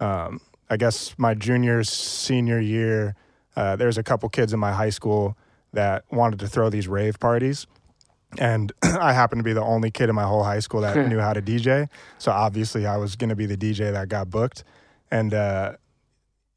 um, 0.00 0.40
I 0.70 0.76
guess 0.78 1.14
my 1.18 1.34
junior, 1.34 1.84
senior 1.84 2.60
year, 2.60 3.14
uh, 3.56 3.76
there's 3.76 3.98
a 3.98 4.02
couple 4.02 4.28
kids 4.28 4.52
in 4.52 4.60
my 4.60 4.72
high 4.72 4.90
school 4.90 5.36
that 5.72 6.04
wanted 6.10 6.38
to 6.40 6.48
throw 6.48 6.70
these 6.70 6.88
rave 6.88 7.18
parties. 7.18 7.66
And 8.38 8.72
I 8.82 9.12
happened 9.12 9.40
to 9.40 9.44
be 9.44 9.52
the 9.52 9.62
only 9.62 9.90
kid 9.90 10.08
in 10.08 10.14
my 10.14 10.24
whole 10.24 10.44
high 10.44 10.60
school 10.60 10.80
that 10.82 11.08
knew 11.08 11.18
how 11.18 11.32
to 11.32 11.42
DJ. 11.42 11.88
So 12.18 12.32
obviously 12.32 12.86
I 12.86 12.96
was 12.96 13.16
going 13.16 13.30
to 13.30 13.36
be 13.36 13.46
the 13.46 13.56
DJ 13.56 13.92
that 13.92 14.08
got 14.08 14.30
booked. 14.30 14.64
And, 15.10 15.34
uh, 15.34 15.72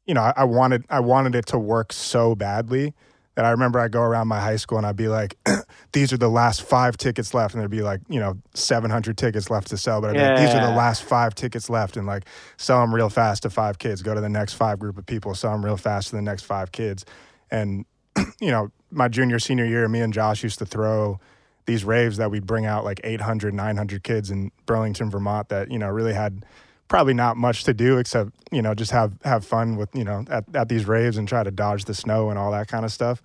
you 0.06 0.14
know, 0.14 0.22
I, 0.22 0.32
I 0.36 0.44
wanted 0.44 0.84
I 0.88 1.00
wanted 1.00 1.34
it 1.34 1.46
to 1.46 1.58
work 1.58 1.92
so 1.92 2.34
badly 2.34 2.94
that 3.36 3.44
I 3.44 3.50
remember 3.50 3.78
I 3.78 3.88
go 3.88 4.00
around 4.00 4.28
my 4.28 4.40
high 4.40 4.56
school 4.56 4.78
and 4.78 4.86
I'd 4.86 4.96
be 4.96 5.08
like, 5.08 5.36
these 5.92 6.10
are 6.12 6.16
the 6.16 6.28
last 6.28 6.62
five 6.62 6.96
tickets 6.96 7.34
left. 7.34 7.54
And 7.54 7.60
there'd 7.60 7.70
be 7.70 7.82
like, 7.82 8.00
you 8.08 8.18
know, 8.18 8.38
700 8.54 9.16
tickets 9.18 9.50
left 9.50 9.68
to 9.68 9.76
sell. 9.76 10.00
But 10.00 10.10
I'd 10.10 10.12
be 10.14 10.20
like, 10.20 10.38
these 10.38 10.54
are 10.54 10.66
the 10.66 10.74
last 10.74 11.04
five 11.04 11.34
tickets 11.34 11.68
left. 11.68 11.98
And 11.98 12.06
like, 12.06 12.24
sell 12.56 12.80
them 12.80 12.94
real 12.94 13.10
fast 13.10 13.42
to 13.42 13.50
five 13.50 13.78
kids. 13.78 14.02
Go 14.02 14.14
to 14.14 14.22
the 14.22 14.30
next 14.30 14.54
five 14.54 14.78
group 14.78 14.96
of 14.96 15.04
people, 15.04 15.34
sell 15.34 15.52
them 15.52 15.62
real 15.62 15.76
fast 15.76 16.08
to 16.08 16.16
the 16.16 16.22
next 16.22 16.44
five 16.44 16.72
kids. 16.72 17.04
And, 17.50 17.84
you 18.40 18.50
know, 18.50 18.72
my 18.90 19.08
junior, 19.08 19.38
senior 19.38 19.66
year, 19.66 19.86
me 19.86 20.00
and 20.00 20.14
Josh 20.14 20.42
used 20.42 20.58
to 20.60 20.66
throw 20.66 21.20
these 21.66 21.84
raves 21.84 22.16
that 22.16 22.30
we'd 22.30 22.46
bring 22.46 22.64
out 22.64 22.84
like 22.84 23.00
800, 23.04 23.52
900 23.52 24.02
kids 24.02 24.30
in 24.30 24.50
Burlington, 24.64 25.10
Vermont 25.10 25.50
that, 25.50 25.70
you 25.70 25.78
know, 25.78 25.88
really 25.88 26.14
had 26.14 26.46
probably 26.88 27.14
not 27.14 27.36
much 27.36 27.64
to 27.64 27.74
do 27.74 27.98
except, 27.98 28.30
you 28.52 28.62
know, 28.62 28.74
just 28.74 28.90
have, 28.92 29.12
have 29.24 29.44
fun 29.44 29.76
with, 29.76 29.88
you 29.94 30.04
know, 30.04 30.24
at, 30.30 30.44
at 30.54 30.68
these 30.68 30.86
raves 30.86 31.16
and 31.16 31.28
try 31.28 31.42
to 31.42 31.50
dodge 31.50 31.84
the 31.84 31.94
snow 31.94 32.30
and 32.30 32.38
all 32.38 32.52
that 32.52 32.68
kind 32.68 32.84
of 32.84 32.92
stuff. 32.92 33.22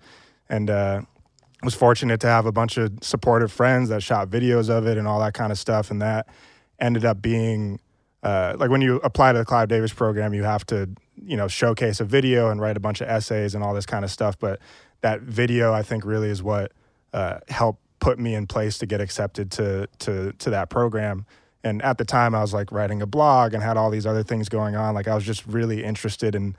And, 0.48 0.70
uh, 0.70 1.02
was 1.62 1.74
fortunate 1.74 2.20
to 2.20 2.26
have 2.26 2.44
a 2.44 2.50
bunch 2.50 2.76
of 2.76 2.92
supportive 3.02 3.52
friends 3.52 3.88
that 3.88 4.02
shot 4.02 4.28
videos 4.28 4.68
of 4.68 4.84
it 4.86 4.98
and 4.98 5.06
all 5.06 5.20
that 5.20 5.32
kind 5.32 5.52
of 5.52 5.58
stuff. 5.58 5.92
And 5.92 6.02
that 6.02 6.26
ended 6.80 7.04
up 7.04 7.22
being 7.22 7.78
uh, 8.22 8.54
like 8.56 8.70
when 8.70 8.80
you 8.80 8.96
apply 8.96 9.32
to 9.32 9.38
the 9.38 9.44
Clive 9.44 9.68
Davis 9.68 9.92
program, 9.92 10.32
you 10.32 10.44
have 10.44 10.64
to, 10.66 10.88
you 11.16 11.36
know, 11.36 11.48
showcase 11.48 12.00
a 12.00 12.04
video 12.04 12.50
and 12.50 12.60
write 12.60 12.76
a 12.76 12.80
bunch 12.80 13.00
of 13.00 13.08
essays 13.08 13.54
and 13.54 13.64
all 13.64 13.74
this 13.74 13.86
kind 13.86 14.04
of 14.04 14.10
stuff. 14.10 14.38
But 14.38 14.60
that 15.00 15.22
video, 15.22 15.72
I 15.72 15.82
think, 15.82 16.04
really 16.04 16.28
is 16.28 16.42
what 16.42 16.72
uh, 17.12 17.40
helped 17.48 17.80
put 17.98 18.18
me 18.18 18.34
in 18.34 18.46
place 18.46 18.78
to 18.78 18.86
get 18.86 19.00
accepted 19.00 19.50
to 19.52 19.88
to 20.00 20.32
to 20.32 20.50
that 20.50 20.70
program. 20.70 21.26
And 21.64 21.80
at 21.82 21.98
the 21.98 22.04
time, 22.04 22.34
I 22.34 22.40
was 22.40 22.52
like 22.52 22.72
writing 22.72 23.02
a 23.02 23.06
blog 23.06 23.54
and 23.54 23.62
had 23.62 23.76
all 23.76 23.90
these 23.90 24.06
other 24.06 24.22
things 24.22 24.48
going 24.48 24.74
on. 24.74 24.94
Like 24.94 25.08
I 25.08 25.14
was 25.14 25.24
just 25.24 25.46
really 25.46 25.84
interested 25.84 26.34
in 26.34 26.56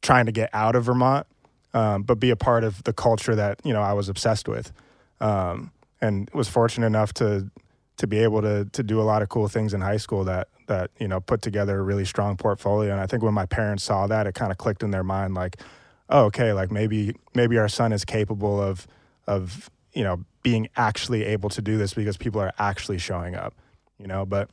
trying 0.00 0.26
to 0.26 0.32
get 0.32 0.50
out 0.52 0.74
of 0.74 0.84
Vermont, 0.84 1.26
um, 1.74 2.02
but 2.02 2.18
be 2.18 2.30
a 2.30 2.36
part 2.36 2.64
of 2.64 2.82
the 2.84 2.92
culture 2.92 3.34
that 3.34 3.60
you 3.64 3.72
know 3.72 3.82
I 3.82 3.92
was 3.92 4.08
obsessed 4.08 4.48
with, 4.48 4.72
um, 5.20 5.70
and 6.00 6.30
was 6.32 6.48
fortunate 6.48 6.86
enough 6.86 7.12
to 7.14 7.50
to 7.98 8.06
be 8.06 8.18
able 8.18 8.40
to 8.42 8.64
to 8.72 8.82
do 8.82 9.00
a 9.00 9.02
lot 9.02 9.22
of 9.22 9.28
cool 9.28 9.48
things 9.48 9.74
in 9.74 9.80
high 9.80 9.96
school 9.98 10.24
that 10.24 10.48
that 10.68 10.90
you 10.98 11.08
know 11.08 11.20
put 11.20 11.42
together 11.42 11.78
a 11.78 11.82
really 11.82 12.04
strong 12.04 12.36
portfolio. 12.36 12.92
And 12.92 13.00
I 13.00 13.06
think 13.06 13.22
when 13.22 13.34
my 13.34 13.46
parents 13.46 13.84
saw 13.84 14.06
that, 14.06 14.26
it 14.26 14.34
kind 14.34 14.50
of 14.52 14.58
clicked 14.58 14.82
in 14.82 14.90
their 14.92 15.04
mind, 15.04 15.34
like, 15.34 15.56
oh, 16.08 16.24
okay, 16.26 16.52
like 16.52 16.70
maybe 16.70 17.14
maybe 17.34 17.58
our 17.58 17.68
son 17.68 17.92
is 17.92 18.04
capable 18.04 18.62
of 18.62 18.86
of 19.26 19.68
you 19.92 20.04
know 20.04 20.24
being 20.42 20.68
actually 20.76 21.24
able 21.24 21.50
to 21.50 21.60
do 21.60 21.76
this 21.76 21.92
because 21.92 22.16
people 22.16 22.40
are 22.40 22.52
actually 22.58 22.98
showing 22.98 23.34
up, 23.34 23.54
you 23.98 24.06
know. 24.06 24.24
But 24.26 24.50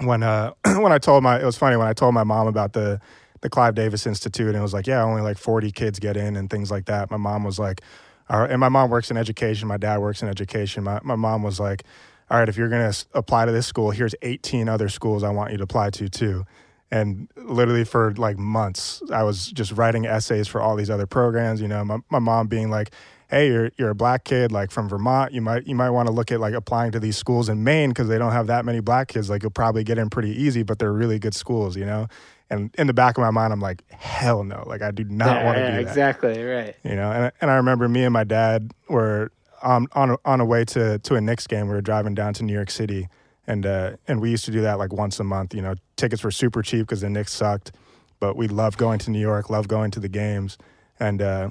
when 0.00 0.22
uh 0.22 0.52
when 0.64 0.92
I 0.92 0.98
told 0.98 1.22
my 1.22 1.40
it 1.40 1.44
was 1.44 1.56
funny 1.56 1.76
when 1.76 1.86
I 1.86 1.92
told 1.92 2.14
my 2.14 2.24
mom 2.24 2.46
about 2.46 2.72
the 2.72 3.00
the 3.40 3.48
Clive 3.48 3.74
Davis 3.74 4.06
Institute 4.06 4.48
and 4.48 4.56
it 4.56 4.60
was 4.60 4.74
like, 4.74 4.88
yeah, 4.88 5.02
only 5.02 5.22
like 5.22 5.38
40 5.38 5.70
kids 5.70 6.00
get 6.00 6.16
in 6.16 6.34
and 6.34 6.50
things 6.50 6.72
like 6.72 6.86
that. 6.86 7.08
My 7.08 7.16
mom 7.16 7.44
was 7.44 7.56
like, 7.56 7.82
all 8.28 8.40
right, 8.40 8.50
and 8.50 8.58
my 8.58 8.68
mom 8.68 8.90
works 8.90 9.12
in 9.12 9.16
education, 9.16 9.68
my 9.68 9.76
dad 9.76 9.98
works 9.98 10.22
in 10.22 10.28
education. 10.28 10.84
My 10.84 11.00
my 11.02 11.16
mom 11.16 11.42
was 11.42 11.60
like, 11.60 11.84
all 12.30 12.38
right, 12.38 12.48
if 12.48 12.56
you're 12.56 12.68
to 12.68 12.92
apply 13.14 13.46
to 13.46 13.52
this 13.52 13.66
school, 13.66 13.90
here's 13.90 14.14
18 14.22 14.68
other 14.68 14.88
schools 14.88 15.22
I 15.22 15.30
want 15.30 15.52
you 15.52 15.58
to 15.58 15.64
apply 15.64 15.90
to 15.90 16.08
too. 16.08 16.44
And 16.90 17.28
literally 17.36 17.84
for 17.84 18.14
like 18.14 18.38
months, 18.38 19.02
I 19.12 19.22
was 19.22 19.46
just 19.48 19.72
writing 19.72 20.06
essays 20.06 20.48
for 20.48 20.60
all 20.60 20.74
these 20.76 20.90
other 20.90 21.06
programs. 21.06 21.60
You 21.60 21.68
know, 21.68 21.84
my, 21.84 21.98
my 22.10 22.18
mom 22.18 22.46
being 22.46 22.70
like, 22.70 22.92
"Hey, 23.28 23.48
you're 23.48 23.70
you're 23.76 23.90
a 23.90 23.94
black 23.94 24.24
kid 24.24 24.52
like 24.52 24.70
from 24.70 24.88
Vermont. 24.88 25.32
You 25.32 25.40
might 25.42 25.66
you 25.66 25.74
might 25.74 25.90
want 25.90 26.06
to 26.08 26.12
look 26.12 26.30
at 26.32 26.40
like 26.40 26.54
applying 26.54 26.92
to 26.92 27.00
these 27.00 27.16
schools 27.16 27.48
in 27.48 27.64
Maine 27.64 27.90
because 27.90 28.08
they 28.08 28.18
don't 28.18 28.32
have 28.32 28.46
that 28.48 28.64
many 28.64 28.80
black 28.80 29.08
kids. 29.08 29.28
Like 29.30 29.42
you'll 29.42 29.50
probably 29.50 29.84
get 29.84 29.98
in 29.98 30.10
pretty 30.10 30.30
easy, 30.30 30.62
but 30.62 30.78
they're 30.78 30.92
really 30.92 31.18
good 31.18 31.34
schools. 31.34 31.76
You 31.76 31.86
know." 31.86 32.08
And 32.50 32.74
in 32.78 32.86
the 32.86 32.94
back 32.94 33.18
of 33.18 33.20
my 33.22 33.30
mind, 33.30 33.52
I'm 33.52 33.60
like, 33.60 33.82
"Hell 33.90 34.42
no! 34.42 34.64
Like 34.66 34.80
I 34.80 34.90
do 34.90 35.04
not 35.04 35.44
want 35.44 35.58
to 35.58 35.62
Yeah, 35.62 35.70
do 35.78 35.84
that." 35.84 35.90
exactly 35.90 36.42
right. 36.42 36.74
you 36.82 36.96
know 36.96 37.10
and, 37.12 37.32
and 37.42 37.50
i 37.50 37.56
remember 37.56 37.86
me 37.90 38.04
and 38.04 38.12
my 38.12 38.24
dad 38.24 38.72
were 38.88 39.30
um, 39.62 39.86
on 39.92 40.12
a, 40.12 40.16
on 40.24 40.40
a 40.40 40.46
way 40.46 40.64
to 40.64 40.98
to 41.00 41.14
a 41.16 41.20
Knicks 41.20 41.46
game 41.46 41.68
we 41.68 41.74
were 41.74 41.82
driving 41.82 42.14
down 42.14 42.32
to 42.34 42.44
New 42.44 42.54
York 42.54 42.70
City 42.70 43.08
and 43.46 43.66
uh 43.66 43.96
and 44.06 44.20
we 44.22 44.30
used 44.30 44.46
to 44.46 44.50
do 44.50 44.62
that 44.62 44.78
like 44.78 44.94
once 44.94 45.20
a 45.20 45.24
month 45.24 45.52
you 45.54 45.60
know 45.60 45.74
tickets 45.96 46.24
were 46.24 46.30
super 46.30 46.62
cheap 46.62 46.86
because 46.86 47.02
the 47.02 47.10
Knicks 47.10 47.34
sucked 47.34 47.72
but 48.18 48.34
we 48.34 48.48
loved 48.48 48.78
going 48.78 48.98
to 49.00 49.10
New 49.10 49.20
York 49.20 49.50
loved 49.50 49.68
going 49.68 49.90
to 49.90 50.00
the 50.00 50.08
games 50.08 50.56
and 50.98 51.20
uh 51.20 51.50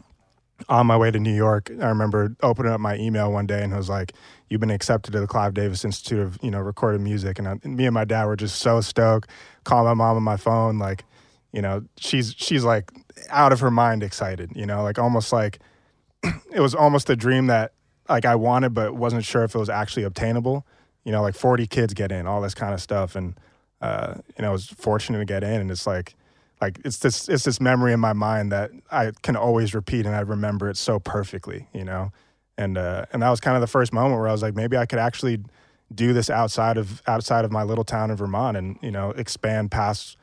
on 0.70 0.88
my 0.88 0.98
way 0.98 1.12
to 1.12 1.20
New 1.20 1.34
York, 1.34 1.72
I 1.82 1.88
remember 1.88 2.36
opening 2.42 2.72
up 2.72 2.80
my 2.80 2.98
email 2.98 3.32
one 3.32 3.46
day 3.46 3.64
and 3.64 3.74
it 3.74 3.78
was 3.78 3.90
like, 3.90 4.14
"You've 4.50 4.60
been 4.60 4.72
accepted 4.72 5.12
to 5.14 5.20
the 5.20 5.28
Clive 5.28 5.54
Davis 5.54 5.86
Institute 5.86 6.20
of 6.20 6.40
you 6.42 6.52
know 6.52 6.60
recorded 6.60 7.02
music." 7.02 7.40
And, 7.40 7.48
I, 7.48 7.56
and 7.64 7.78
me 7.78 7.86
and 7.86 7.94
my 7.94 8.06
dad 8.06 8.26
were 8.26 8.36
just 8.36 8.60
so 8.60 8.82
stoked. 8.82 9.30
Call 9.64 9.84
my 9.86 9.94
mom 9.94 10.18
on 10.18 10.24
my 10.24 10.38
phone, 10.38 10.80
like, 10.80 11.06
you 11.54 11.62
know, 11.62 11.84
she's 11.98 12.34
she's 12.38 12.64
like 12.64 12.92
out 13.30 13.52
of 13.52 13.60
her 13.60 13.72
mind 13.72 14.04
excited. 14.04 14.52
You 14.56 14.66
know, 14.66 14.84
like 14.84 15.00
almost 15.00 15.32
like 15.32 15.60
it 16.24 16.60
was 16.60 16.74
almost 16.74 17.10
a 17.10 17.16
dream 17.16 17.48
that 17.48 17.74
like 18.10 18.26
I 18.26 18.36
wanted, 18.36 18.74
but 18.74 18.96
wasn't 18.96 19.26
sure 19.26 19.44
if 19.44 19.54
it 19.56 19.60
was 19.60 19.70
actually 19.70 20.04
obtainable. 20.04 20.66
You 21.04 21.12
know, 21.12 21.22
like 21.22 21.36
forty 21.36 21.68
kids 21.68 21.94
get 21.94 22.12
in, 22.12 22.28
all 22.28 22.42
this 22.42 22.54
kind 22.54 22.74
of 22.74 22.82
stuff, 22.82 23.16
and 23.16 23.40
uh, 23.82 24.16
you 24.38 24.42
know, 24.42 24.50
I 24.50 24.52
was 24.52 24.68
fortunate 24.68 25.20
to 25.20 25.26
get 25.26 25.44
in, 25.44 25.62
and 25.62 25.72
it's 25.72 25.88
like 25.88 26.16
like 26.62 26.80
it's 26.84 26.98
this 26.98 27.30
it's 27.30 27.44
this 27.44 27.62
memory 27.62 27.94
in 27.94 28.00
my 28.00 28.14
mind 28.14 28.52
that 28.52 28.72
I 28.92 29.12
can 29.22 29.36
always 29.36 29.74
repeat 29.74 30.06
and 30.06 30.16
I 30.16 30.22
remember 30.22 30.70
it 30.70 30.78
so 30.78 31.00
perfectly, 31.00 31.68
you 31.74 31.84
know. 31.84 32.12
And 32.58 32.78
uh 32.78 33.06
and 33.14 33.22
that 33.22 33.30
was 33.30 33.40
kind 33.40 33.56
of 33.56 33.62
the 33.62 33.68
first 33.68 33.94
moment 33.94 34.20
where 34.20 34.28
I 34.28 34.32
was 34.32 34.42
like 34.42 34.56
maybe 34.56 34.78
I 34.78 34.86
could 34.86 35.00
actually 35.00 35.40
do 35.94 36.14
this 36.14 36.30
outside 36.30 36.78
of 36.78 37.02
outside 37.08 37.46
of 37.46 37.52
my 37.52 37.64
little 37.64 37.84
town 37.84 38.12
in 38.12 38.18
Vermont 38.18 38.58
and, 38.58 38.78
you 38.82 38.92
know, 38.92 39.12
expand 39.12 39.72
past 39.72 40.18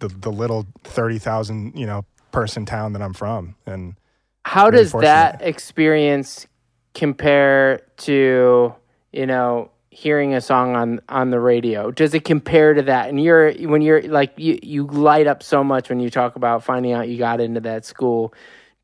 the 0.00 0.08
the 0.08 0.30
little 0.30 0.66
30,000, 0.84 1.76
you 1.76 1.86
know, 1.86 2.04
person 2.32 2.66
town 2.66 2.92
that 2.92 3.02
I'm 3.02 3.14
from. 3.14 3.56
And 3.64 3.96
How 4.44 4.70
does 4.70 4.92
that 4.92 5.40
experience 5.42 6.46
compare 6.94 7.82
to 7.98 8.74
you 9.12 9.26
know 9.26 9.70
hearing 9.96 10.34
a 10.34 10.42
song 10.42 10.76
on 10.76 11.00
on 11.08 11.30
the 11.30 11.40
radio? 11.40 11.90
Does 11.90 12.12
it 12.12 12.24
compare 12.24 12.74
to 12.74 12.82
that? 12.82 13.08
And 13.08 13.18
you're 13.18 13.52
when 13.54 13.80
you're 13.80 14.02
like 14.02 14.34
you 14.36 14.58
you 14.62 14.86
light 14.86 15.26
up 15.26 15.42
so 15.42 15.64
much 15.64 15.88
when 15.88 16.00
you 16.00 16.10
talk 16.10 16.36
about 16.36 16.62
finding 16.62 16.92
out 16.92 17.08
you 17.08 17.16
got 17.16 17.40
into 17.40 17.60
that 17.60 17.86
school. 17.86 18.34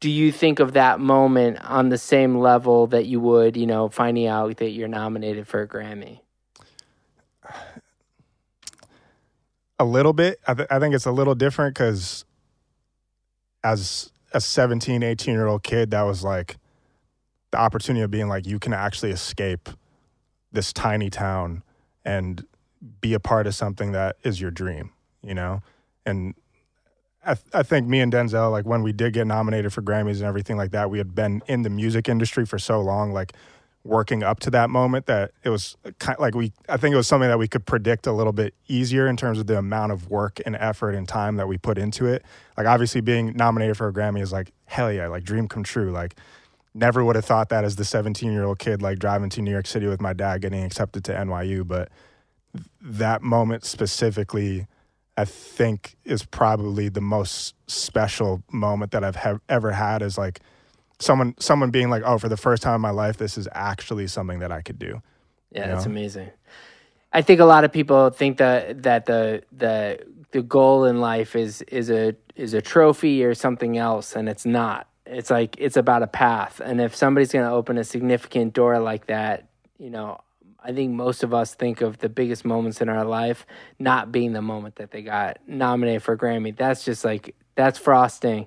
Do 0.01 0.11
you 0.11 0.33
think 0.33 0.59
of 0.59 0.73
that 0.73 1.01
moment 1.01 1.59
on 1.63 1.91
the 1.91 1.99
same 1.99 2.39
level 2.39 2.87
that 2.89 3.07
you 3.07 3.21
would, 3.21 3.57
you 3.57 3.67
know, 3.67 3.89
finding 3.91 4.27
out 4.27 4.57
that 4.57 4.71
you're 4.71 4.89
nominated 4.89 5.47
for 5.47 5.61
a 5.61 5.69
Grammy? 5.69 6.21
a 9.79 9.85
little 9.85 10.13
bit 10.13 10.39
I, 10.47 10.55
th- 10.55 10.69
I 10.71 10.79
think 10.79 10.95
it's 10.95 11.07
a 11.07 11.13
little 11.13 11.35
different 11.35 11.75
because 11.75 12.25
as 13.65 14.13
a 14.33 14.41
17 14.41 15.03
18 15.03 15.35
year 15.35 15.47
old 15.47 15.65
kid 15.65 15.91
that 15.91 16.03
was 16.03 16.23
like 16.23 16.57
the 17.51 17.59
opportunity 17.59 18.03
of 18.03 18.11
being 18.11 18.29
like 18.29 18.47
you 18.47 18.61
can 18.61 18.73
actually 18.73 19.11
escape 19.11 19.69
this 20.53 20.73
tiny 20.73 21.11
town 21.11 21.63
and 22.05 22.47
be 23.01 23.15
a 23.15 23.21
part 23.21 23.47
of 23.47 23.55
something 23.55 23.93
that 23.93 24.17
is 24.23 24.41
your 24.41 24.51
dream 24.51 24.91
you 25.23 25.35
know 25.35 25.63
and 26.05 26.35
I, 27.25 27.35
th- 27.35 27.47
I 27.55 27.63
think 27.63 27.87
me 27.87 28.01
and 28.01 28.13
denzel 28.13 28.51
like 28.51 28.67
when 28.67 28.83
we 28.83 28.93
did 28.93 29.13
get 29.13 29.27
nominated 29.27 29.73
for 29.73 29.83
grammys 29.83 30.17
and 30.17 30.25
everything 30.25 30.57
like 30.57 30.73
that 30.73 30.91
we 30.91 30.99
had 30.99 31.15
been 31.15 31.43
in 31.47 31.63
the 31.63 31.71
music 31.71 32.09
industry 32.09 32.45
for 32.45 32.59
so 32.59 32.81
long 32.81 33.13
like 33.13 33.33
working 33.85 34.23
up 34.23 34.39
to 34.41 34.51
that 34.51 34.71
moment 34.71 35.07
that 35.07 35.33
it 35.43 35.49
was 35.49 35.77
kind 35.99 36.17
of 36.17 36.21
like 36.21 36.35
we 36.35 36.53
I 36.69 36.77
think 36.77 36.93
it 36.93 36.97
was 36.97 37.09
something 37.09 37.29
that 37.29 37.39
we 37.39 37.49
could 37.49 37.67
predict 37.67 38.07
a 38.07 38.13
little 38.13 38.33
bit 38.33 38.55
easier 38.69 39.09
in 39.09 39.17
terms 39.17 39.39
of 39.39 39.47
the 39.47 39.59
amount 39.59 39.93
of 39.93 40.09
work 40.09 40.41
and 40.47 40.55
effort 40.57 40.95
and 40.95 41.09
time 41.09 41.37
that 41.37 41.49
we 41.49 41.59
put 41.59 41.79
into 41.79 42.07
it. 42.07 42.25
Like 42.57 42.67
obviously 42.67 43.01
being 43.01 43.37
nominated 43.37 43.77
for 43.77 43.89
a 43.89 43.93
Grammy 43.93 44.21
is 44.21 44.33
like 44.33 44.53
hell 44.67 44.93
yeah, 44.93 45.09
like 45.09 45.25
dream 45.25 45.49
come 45.49 45.65
true. 45.65 45.91
Like 45.91 46.17
never 46.75 47.05
would 47.05 47.17
have 47.17 47.25
thought 47.25 47.49
that 47.51 47.65
as 47.65 47.77
the 47.77 47.85
17 47.85 48.33
year 48.33 48.45
old 48.45 48.59
kid 48.59 48.83
like 48.83 48.99
driving 48.99 49.31
to 49.31 49.43
New 49.43 49.51
York 49.51 49.67
City 49.67 49.87
with 49.87 50.01
my 50.01 50.13
dad 50.13 50.41
getting 50.41 50.65
accepted 50.65 51.05
to 51.05 51.13
NYU, 51.13 51.67
but 51.67 51.91
that 52.81 53.23
moment 53.23 53.65
specifically 53.65 54.67
I 55.17 55.25
think 55.25 55.97
is 56.05 56.25
probably 56.25 56.89
the 56.89 57.01
most 57.01 57.55
special 57.67 58.43
moment 58.51 58.93
that 58.93 59.05
I've 59.05 59.17
have, 59.17 59.41
ever 59.49 59.73
had 59.73 60.01
is 60.03 60.17
like 60.17 60.41
someone 60.99 61.35
someone 61.39 61.71
being 61.71 61.91
like, 61.91 62.03
"Oh, 62.05 62.19
for 62.19 62.29
the 62.29 62.37
first 62.37 62.63
time 62.63 62.77
in 62.77 62.81
my 62.81 62.91
life, 62.91 63.19
this 63.19 63.37
is 63.37 63.47
actually 63.53 64.07
something 64.07 64.39
that 64.39 64.51
I 64.51 64.63
could 64.63 64.79
do." 64.79 65.03
Yeah, 65.51 65.67
You 65.67 65.73
that's 65.73 65.87
amazing. 65.87 66.31
I 67.13 67.21
think 67.21 67.41
a 67.41 67.45
lot 67.45 67.65
of 67.65 67.73
people 67.73 68.09
think 68.11 68.39
that 68.39 68.83
that 68.85 69.05
the 69.05 69.43
the 69.53 69.99
the 70.31 70.43
goal 70.43 70.87
in 70.87 71.01
life 71.01 71.37
is 71.37 71.61
is 71.63 71.91
a 71.91 72.15
is 72.35 72.55
a 72.55 72.63
trophy 72.63 73.23
or 73.23 73.35
something 73.35 73.77
else, 73.77 74.17
and 74.17 74.29
it's 74.29 74.47
not. 74.47 74.89
It's 75.13 75.31
like 75.31 75.57
it's 75.59 75.77
about 75.77 76.03
a 76.03 76.07
path. 76.07 76.61
And 76.65 76.81
if 76.81 76.97
somebody's 76.97 77.33
going 77.33 77.45
to 77.47 77.53
open 77.53 77.79
a 77.79 77.85
significant 77.85 78.55
door 78.55 78.79
like 78.79 79.07
that 79.07 79.49
you 79.83 79.91
know 79.91 80.21
i 80.63 80.73
think 80.73 80.93
most 80.93 81.25
of 81.25 81.35
us 81.35 81.55
think 81.55 81.81
of 81.81 81.99
the 81.99 82.09
biggest 82.09 82.45
moments 82.45 82.81
in 82.81 82.89
our 82.89 83.05
life 83.05 83.45
not 83.81 84.13
being 84.13 84.33
the 84.33 84.41
moment 84.41 84.77
that 84.77 84.93
they 84.93 85.03
got 85.03 85.39
nominated 85.47 86.03
for 86.03 86.17
grammy. 86.17 86.57
That's 86.57 86.85
just 86.85 87.05
like 87.05 87.35
that's 87.55 87.79
frosting. 87.79 88.47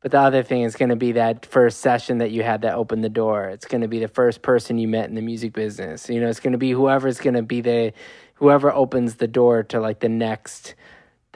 But 0.00 0.12
the 0.12 0.20
other 0.20 0.44
thing 0.44 0.62
is 0.62 0.76
going 0.76 0.90
to 0.90 0.96
be 0.96 1.12
that 1.12 1.44
first 1.44 1.80
session 1.80 2.18
that 2.18 2.30
you 2.30 2.44
had 2.44 2.62
that 2.62 2.74
opened 2.74 3.02
the 3.02 3.08
door. 3.08 3.46
It's 3.48 3.66
going 3.66 3.80
to 3.80 3.88
be 3.88 3.98
the 3.98 4.06
first 4.06 4.42
person 4.42 4.78
you 4.78 4.86
met 4.86 5.08
in 5.08 5.16
the 5.16 5.20
music 5.20 5.52
business. 5.52 6.08
You 6.08 6.20
know 6.20 6.28
it's 6.28 6.40
going 6.40 6.52
to 6.52 6.58
be 6.58 6.70
whoever's 6.70 7.18
going 7.18 7.34
to 7.34 7.42
be 7.42 7.60
the 7.60 7.92
whoever 8.34 8.72
opens 8.72 9.16
the 9.16 9.26
door 9.26 9.64
to 9.64 9.80
like 9.80 9.98
the 9.98 10.08
next 10.08 10.76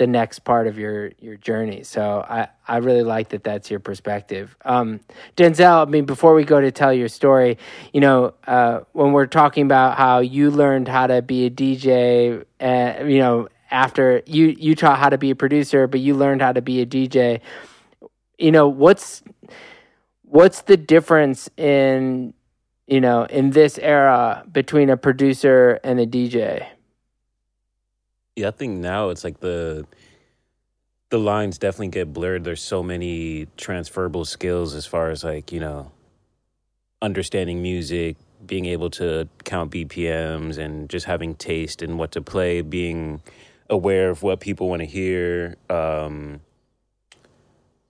the 0.02 0.06
next 0.09 0.40
part 0.40 0.66
of 0.66 0.80
your 0.80 1.12
your 1.21 1.37
journey. 1.37 1.85
So 1.85 2.26
I 2.28 2.49
I 2.66 2.78
really 2.78 3.04
like 3.04 3.28
that 3.28 3.44
that's 3.44 3.71
your 3.71 3.78
perspective. 3.78 4.56
Um, 4.64 4.99
Denzel, 5.37 5.87
I 5.87 5.88
mean, 5.88 6.06
before 6.06 6.35
we 6.35 6.42
go 6.42 6.61
to 6.61 6.73
tell 6.73 6.92
your 6.92 7.06
story, 7.06 7.56
you 7.92 8.00
know, 8.00 8.35
uh, 8.49 8.80
when 8.94 9.12
we're 9.12 9.28
talking 9.28 9.64
about 9.64 9.97
how 9.97 10.18
you 10.18 10.50
learned 10.50 10.88
how 10.88 11.06
to 11.06 11.23
be 11.23 11.47
a 11.47 11.50
DJ, 11.50 12.44
uh, 12.61 13.04
you 13.04 13.21
know, 13.21 13.49
after 13.71 14.23
you 14.26 14.47
you 14.59 14.75
taught 14.75 14.99
how 14.99 15.09
to 15.09 15.18
be 15.18 15.30
a 15.30 15.37
producer, 15.37 15.87
but 15.87 16.00
you 16.00 16.14
learned 16.16 16.42
how 16.42 16.52
to 16.52 16.62
be 16.62 16.80
a 16.80 16.87
DJ. 16.87 17.40
You 18.38 18.50
know, 18.50 18.66
what's 18.66 19.23
what's 20.23 20.62
the 20.62 20.76
difference 20.76 21.49
in 21.56 22.35
you 22.88 23.00
know 23.00 23.23
in 23.26 23.50
this 23.50 23.78
era 23.78 24.44
between 24.50 24.90
a 24.90 24.97
producer 24.97 25.78
and 25.85 26.00
a 26.00 26.06
DJ? 26.06 26.66
Yeah, 28.37 28.49
I 28.49 28.51
think 28.53 28.79
now 28.79 29.11
it's 29.11 29.25
like 29.25 29.41
the 29.41 29.87
the 31.11 31.19
lines 31.19 31.59
definitely 31.59 31.89
get 31.89 32.12
blurred. 32.12 32.45
There's 32.45 32.62
so 32.62 32.83
many 32.83 33.47
transferable 33.59 34.25
skills 34.25 34.75
as 34.75 34.87
far 34.87 35.11
as 35.11 35.23
like, 35.23 35.53
you 35.53 35.61
know, 35.61 35.93
understanding 37.03 37.61
music, 37.61 38.17
being 38.47 38.65
able 38.65 38.89
to 38.91 39.29
count 39.45 39.71
BPMs 39.71 40.57
and 40.57 40.89
just 40.89 41.05
having 41.05 41.35
taste 41.35 41.83
in 41.83 41.99
what 41.99 42.12
to 42.12 42.23
play, 42.23 42.62
being 42.62 43.21
aware 43.69 44.09
of 44.09 44.23
what 44.23 44.41
people 44.41 44.71
want 44.71 44.81
to 44.81 44.87
hear. 44.87 45.57
Um 45.69 46.41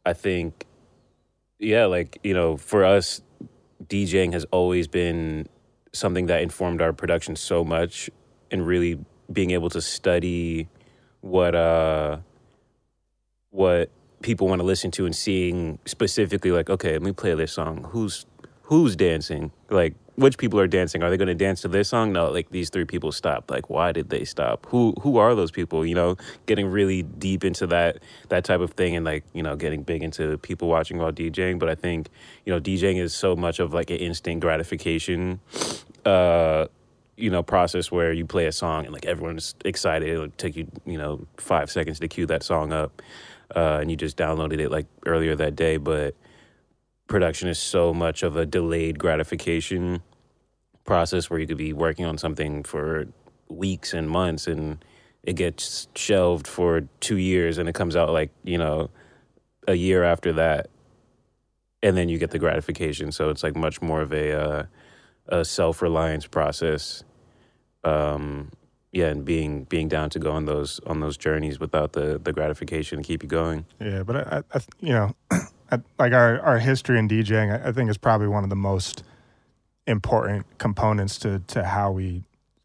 I 0.04 0.12
think 0.14 0.66
yeah, 1.60 1.84
like, 1.86 2.18
you 2.24 2.34
know, 2.34 2.56
for 2.56 2.84
us 2.84 3.22
DJing 3.86 4.32
has 4.32 4.44
always 4.50 4.88
been 4.88 5.46
something 5.92 6.26
that 6.26 6.42
informed 6.42 6.82
our 6.82 6.92
production 6.92 7.36
so 7.36 7.64
much 7.64 8.10
and 8.50 8.66
really 8.66 8.98
being 9.32 9.50
able 9.50 9.70
to 9.70 9.80
study 9.80 10.68
what 11.20 11.54
uh 11.54 12.18
what 13.50 13.90
people 14.22 14.48
want 14.48 14.60
to 14.60 14.66
listen 14.66 14.90
to 14.90 15.04
and 15.04 15.14
seeing 15.14 15.78
specifically 15.84 16.50
like 16.50 16.70
okay 16.70 16.92
let 16.92 17.02
me 17.02 17.12
play 17.12 17.34
this 17.34 17.52
song. 17.52 17.88
Who's 17.90 18.26
who's 18.62 18.96
dancing? 18.96 19.52
Like 19.70 19.94
which 20.16 20.36
people 20.36 20.60
are 20.60 20.66
dancing? 20.66 21.02
Are 21.02 21.08
they 21.10 21.16
going 21.16 21.28
to 21.28 21.34
dance 21.34 21.62
to 21.62 21.68
this 21.68 21.88
song? 21.88 22.12
No 22.12 22.30
like 22.30 22.50
these 22.50 22.70
three 22.70 22.84
people 22.84 23.12
stopped. 23.12 23.50
Like 23.50 23.70
why 23.70 23.92
did 23.92 24.10
they 24.10 24.24
stop? 24.24 24.66
Who 24.70 24.94
who 25.00 25.18
are 25.18 25.34
those 25.34 25.50
people? 25.50 25.84
You 25.86 25.94
know 25.94 26.16
getting 26.46 26.66
really 26.66 27.02
deep 27.02 27.44
into 27.44 27.66
that 27.68 27.98
that 28.28 28.44
type 28.44 28.60
of 28.60 28.72
thing 28.72 28.96
and 28.96 29.04
like 29.04 29.24
you 29.32 29.42
know 29.42 29.56
getting 29.56 29.82
big 29.82 30.02
into 30.02 30.38
people 30.38 30.68
watching 30.68 30.98
while 30.98 31.12
djing. 31.12 31.58
But 31.58 31.68
i 31.68 31.74
think 31.74 32.08
you 32.44 32.52
know 32.52 32.60
djing 32.60 32.98
is 33.00 33.14
so 33.14 33.36
much 33.36 33.58
of 33.58 33.72
like 33.72 33.90
an 33.90 33.98
instant 33.98 34.40
gratification 34.40 35.40
uh 36.04 36.66
you 37.16 37.30
know 37.30 37.42
process 37.42 37.90
where 37.90 38.12
you 38.12 38.26
play 38.26 38.46
a 38.46 38.52
song 38.52 38.84
and 38.84 38.92
like 38.92 39.06
everyone's 39.06 39.54
excited 39.64 40.08
it'll 40.08 40.28
take 40.30 40.56
you 40.56 40.66
you 40.86 40.98
know 40.98 41.26
five 41.36 41.70
seconds 41.70 42.00
to 42.00 42.08
cue 42.08 42.26
that 42.26 42.42
song 42.42 42.72
up 42.72 43.02
uh, 43.54 43.78
and 43.80 43.90
you 43.90 43.96
just 43.96 44.16
downloaded 44.16 44.60
it 44.60 44.70
like 44.70 44.86
earlier 45.06 45.36
that 45.36 45.54
day 45.54 45.76
but 45.76 46.14
production 47.06 47.48
is 47.48 47.58
so 47.58 47.92
much 47.92 48.22
of 48.22 48.36
a 48.36 48.46
delayed 48.46 48.98
gratification 48.98 50.02
process 50.84 51.28
where 51.28 51.38
you 51.38 51.46
could 51.46 51.58
be 51.58 51.72
working 51.72 52.04
on 52.04 52.16
something 52.16 52.62
for 52.62 53.06
weeks 53.48 53.92
and 53.92 54.08
months 54.08 54.46
and 54.46 54.82
it 55.22 55.34
gets 55.34 55.88
shelved 55.94 56.46
for 56.46 56.82
two 57.00 57.18
years 57.18 57.58
and 57.58 57.68
it 57.68 57.74
comes 57.74 57.94
out 57.94 58.10
like 58.10 58.30
you 58.42 58.56
know 58.56 58.88
a 59.68 59.74
year 59.74 60.02
after 60.02 60.32
that 60.32 60.68
and 61.82 61.96
then 61.96 62.08
you 62.08 62.18
get 62.18 62.30
the 62.30 62.38
gratification. 62.38 63.12
So 63.12 63.28
it's 63.28 63.42
like 63.42 63.56
much 63.56 63.82
more 63.82 64.00
of 64.00 64.12
a 64.12 64.32
uh, 64.32 64.64
a 65.28 65.44
self 65.44 65.82
reliance 65.82 66.26
process. 66.26 67.04
Um, 67.84 68.50
yeah, 68.92 69.06
and 69.06 69.24
being 69.24 69.64
being 69.64 69.88
down 69.88 70.10
to 70.10 70.18
go 70.18 70.32
on 70.32 70.44
those 70.44 70.78
on 70.86 71.00
those 71.00 71.16
journeys 71.16 71.58
without 71.58 71.94
the 71.94 72.20
the 72.22 72.32
gratification 72.32 72.98
to 72.98 73.04
keep 73.04 73.22
you 73.22 73.28
going. 73.28 73.64
Yeah, 73.80 74.02
but 74.02 74.16
I, 74.16 74.42
I 74.52 74.60
you 74.80 74.92
know, 74.92 75.14
I, 75.70 75.78
like 75.98 76.12
our 76.12 76.40
our 76.40 76.58
history 76.58 76.98
in 76.98 77.08
DJing, 77.08 77.64
I, 77.64 77.70
I 77.70 77.72
think 77.72 77.88
is 77.88 77.96
probably 77.96 78.28
one 78.28 78.44
of 78.44 78.50
the 78.50 78.56
most 78.56 79.02
important 79.86 80.46
components 80.58 81.18
to 81.20 81.40
to 81.48 81.64
how 81.64 81.90
we 81.90 82.24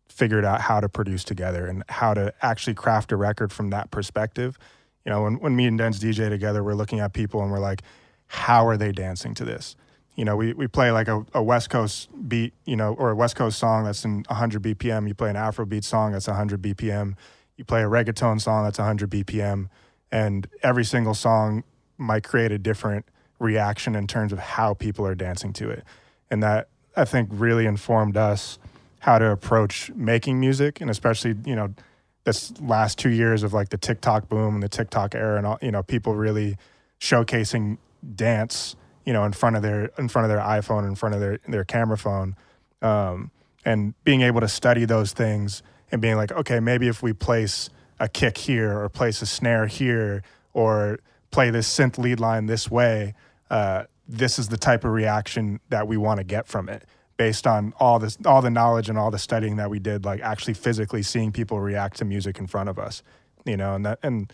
figured 0.10 0.44
out 0.44 0.60
how 0.60 0.80
to 0.80 0.90
produce 0.90 1.24
together 1.24 1.68
and 1.68 1.84
how 1.90 2.14
to 2.14 2.34
actually 2.42 2.74
craft 2.74 3.12
a 3.12 3.16
record 3.16 3.54
from 3.54 3.70
that 3.70 3.92
perspective. 3.92 4.58
You 5.06 5.12
know, 5.12 5.24
when 5.24 5.40
when 5.40 5.56
me 5.56 5.66
and 5.66 5.78
Den's 5.78 6.00
DJ 6.00 6.30
together, 6.30 6.62
we're 6.62 6.74
looking 6.74 7.00
at 7.00 7.14
people 7.14 7.42
and 7.42 7.50
we're 7.52 7.60
like, 7.60 7.84
how 8.28 8.68
are 8.68 8.76
they 8.76 8.92
dancing 8.92 9.34
to 9.36 9.46
this? 9.46 9.78
You 10.18 10.26
know, 10.26 10.36
we, 10.36 10.52
we 10.54 10.68
play 10.68 10.92
like 10.92 11.08
a, 11.08 11.24
a 11.36 11.44
West 11.44 11.70
Coast 11.70 12.10
beat, 12.28 12.54
you 12.66 12.76
know, 12.76 12.96
or 12.96 13.12
a 13.12 13.16
West 13.16 13.36
Coast 13.36 13.60
song 13.60 13.86
that's 13.86 14.04
in 14.04 14.26
100 14.28 14.64
BPM. 14.64 15.08
You 15.08 15.14
play 15.14 15.30
an 15.30 15.36
Afrobeat 15.36 15.84
song 15.84 16.12
that's 16.12 16.28
100 16.28 16.60
BPM. 16.60 17.14
You 17.56 17.64
play 17.64 17.84
a 17.84 17.86
reggaeton 17.86 18.42
song 18.42 18.64
that's 18.64 18.80
100 18.80 19.12
BPM. 19.12 19.70
And 20.12 20.48
every 20.64 20.84
single 20.84 21.14
song 21.14 21.64
might 22.00 22.24
create 22.24 22.52
a 22.52 22.58
different 22.58 23.06
reaction 23.38 23.96
in 23.96 24.08
terms 24.08 24.34
of 24.34 24.40
how 24.40 24.74
people 24.74 25.06
are 25.06 25.14
dancing 25.14 25.54
to 25.54 25.70
it. 25.70 25.84
And 26.32 26.42
that, 26.42 26.70
I 26.96 27.06
think, 27.06 27.30
really 27.32 27.68
informed 27.68 28.18
us 28.18 28.58
how 29.00 29.20
to 29.20 29.30
approach 29.30 29.92
making 29.94 30.40
music. 30.40 30.82
And 30.82 30.90
especially, 30.90 31.36
you 31.46 31.56
know, 31.56 31.76
this 32.24 32.60
last 32.60 32.98
two 32.98 33.10
years 33.10 33.44
of 33.44 33.54
like 33.54 33.70
the 33.70 33.78
TikTok 33.78 34.30
boom 34.30 34.56
and 34.56 34.64
the 34.64 34.70
TikTok 34.70 35.14
era 35.14 35.38
and 35.38 35.46
all, 35.46 35.60
you 35.62 35.72
know, 35.72 35.84
people 35.84 36.16
really 36.16 36.58
showcasing 37.00 37.78
dance 38.16 38.76
you 39.08 39.14
know 39.14 39.24
in 39.24 39.32
front 39.32 39.56
of 39.56 39.62
their 39.62 39.86
in 39.98 40.10
front 40.10 40.26
of 40.26 40.30
their 40.30 40.46
iPhone 40.46 40.86
in 40.86 40.94
front 40.94 41.16
of 41.16 41.22
their 41.22 41.40
their 41.48 41.64
camera 41.64 41.98
phone 41.98 42.36
um, 42.82 43.32
and 43.64 43.96
being 44.04 44.22
able 44.22 44.42
to 44.42 44.50
study 44.50 44.84
those 44.84 45.14
things 45.14 45.64
and 45.92 46.02
being 46.02 46.18
like 46.18 46.32
okay 46.34 46.60
maybe 46.60 46.90
if 46.90 47.02
we 47.02 47.14
place 47.14 47.70
a 48.02 48.10
kick 48.10 48.38
here 48.38 48.78
or 48.78 48.90
place 48.90 49.22
a 49.22 49.26
snare 49.26 49.66
here 49.66 50.22
or 50.54 51.00
play 51.32 51.50
this 51.50 51.74
synth 51.74 51.98
lead 51.98 52.20
line 52.20 52.48
this 52.48 52.70
way 52.70 53.14
uh, 53.50 53.86
this 54.10 54.38
is 54.38 54.50
the 54.50 54.58
type 54.58 54.84
of 54.84 54.92
reaction 54.92 55.62
that 55.70 55.88
we 55.88 55.96
want 55.96 56.18
to 56.18 56.26
get 56.26 56.46
from 56.46 56.68
it 56.68 56.84
based 57.16 57.48
on 57.48 57.74
all 57.80 58.00
this 58.00 58.18
all 58.26 58.42
the 58.42 58.50
knowledge 58.50 58.90
and 58.90 58.98
all 58.98 59.10
the 59.10 59.18
studying 59.18 59.56
that 59.56 59.70
we 59.70 59.80
did 59.80 60.04
like 60.04 60.20
actually 60.20 60.54
physically 60.54 61.02
seeing 61.02 61.32
people 61.32 61.62
react 61.62 61.98
to 61.98 62.04
music 62.04 62.40
in 62.40 62.46
front 62.46 62.68
of 62.68 62.78
us 62.78 63.04
you 63.46 63.56
know 63.56 63.74
and 63.74 63.86
that 63.86 64.00
and 64.04 64.34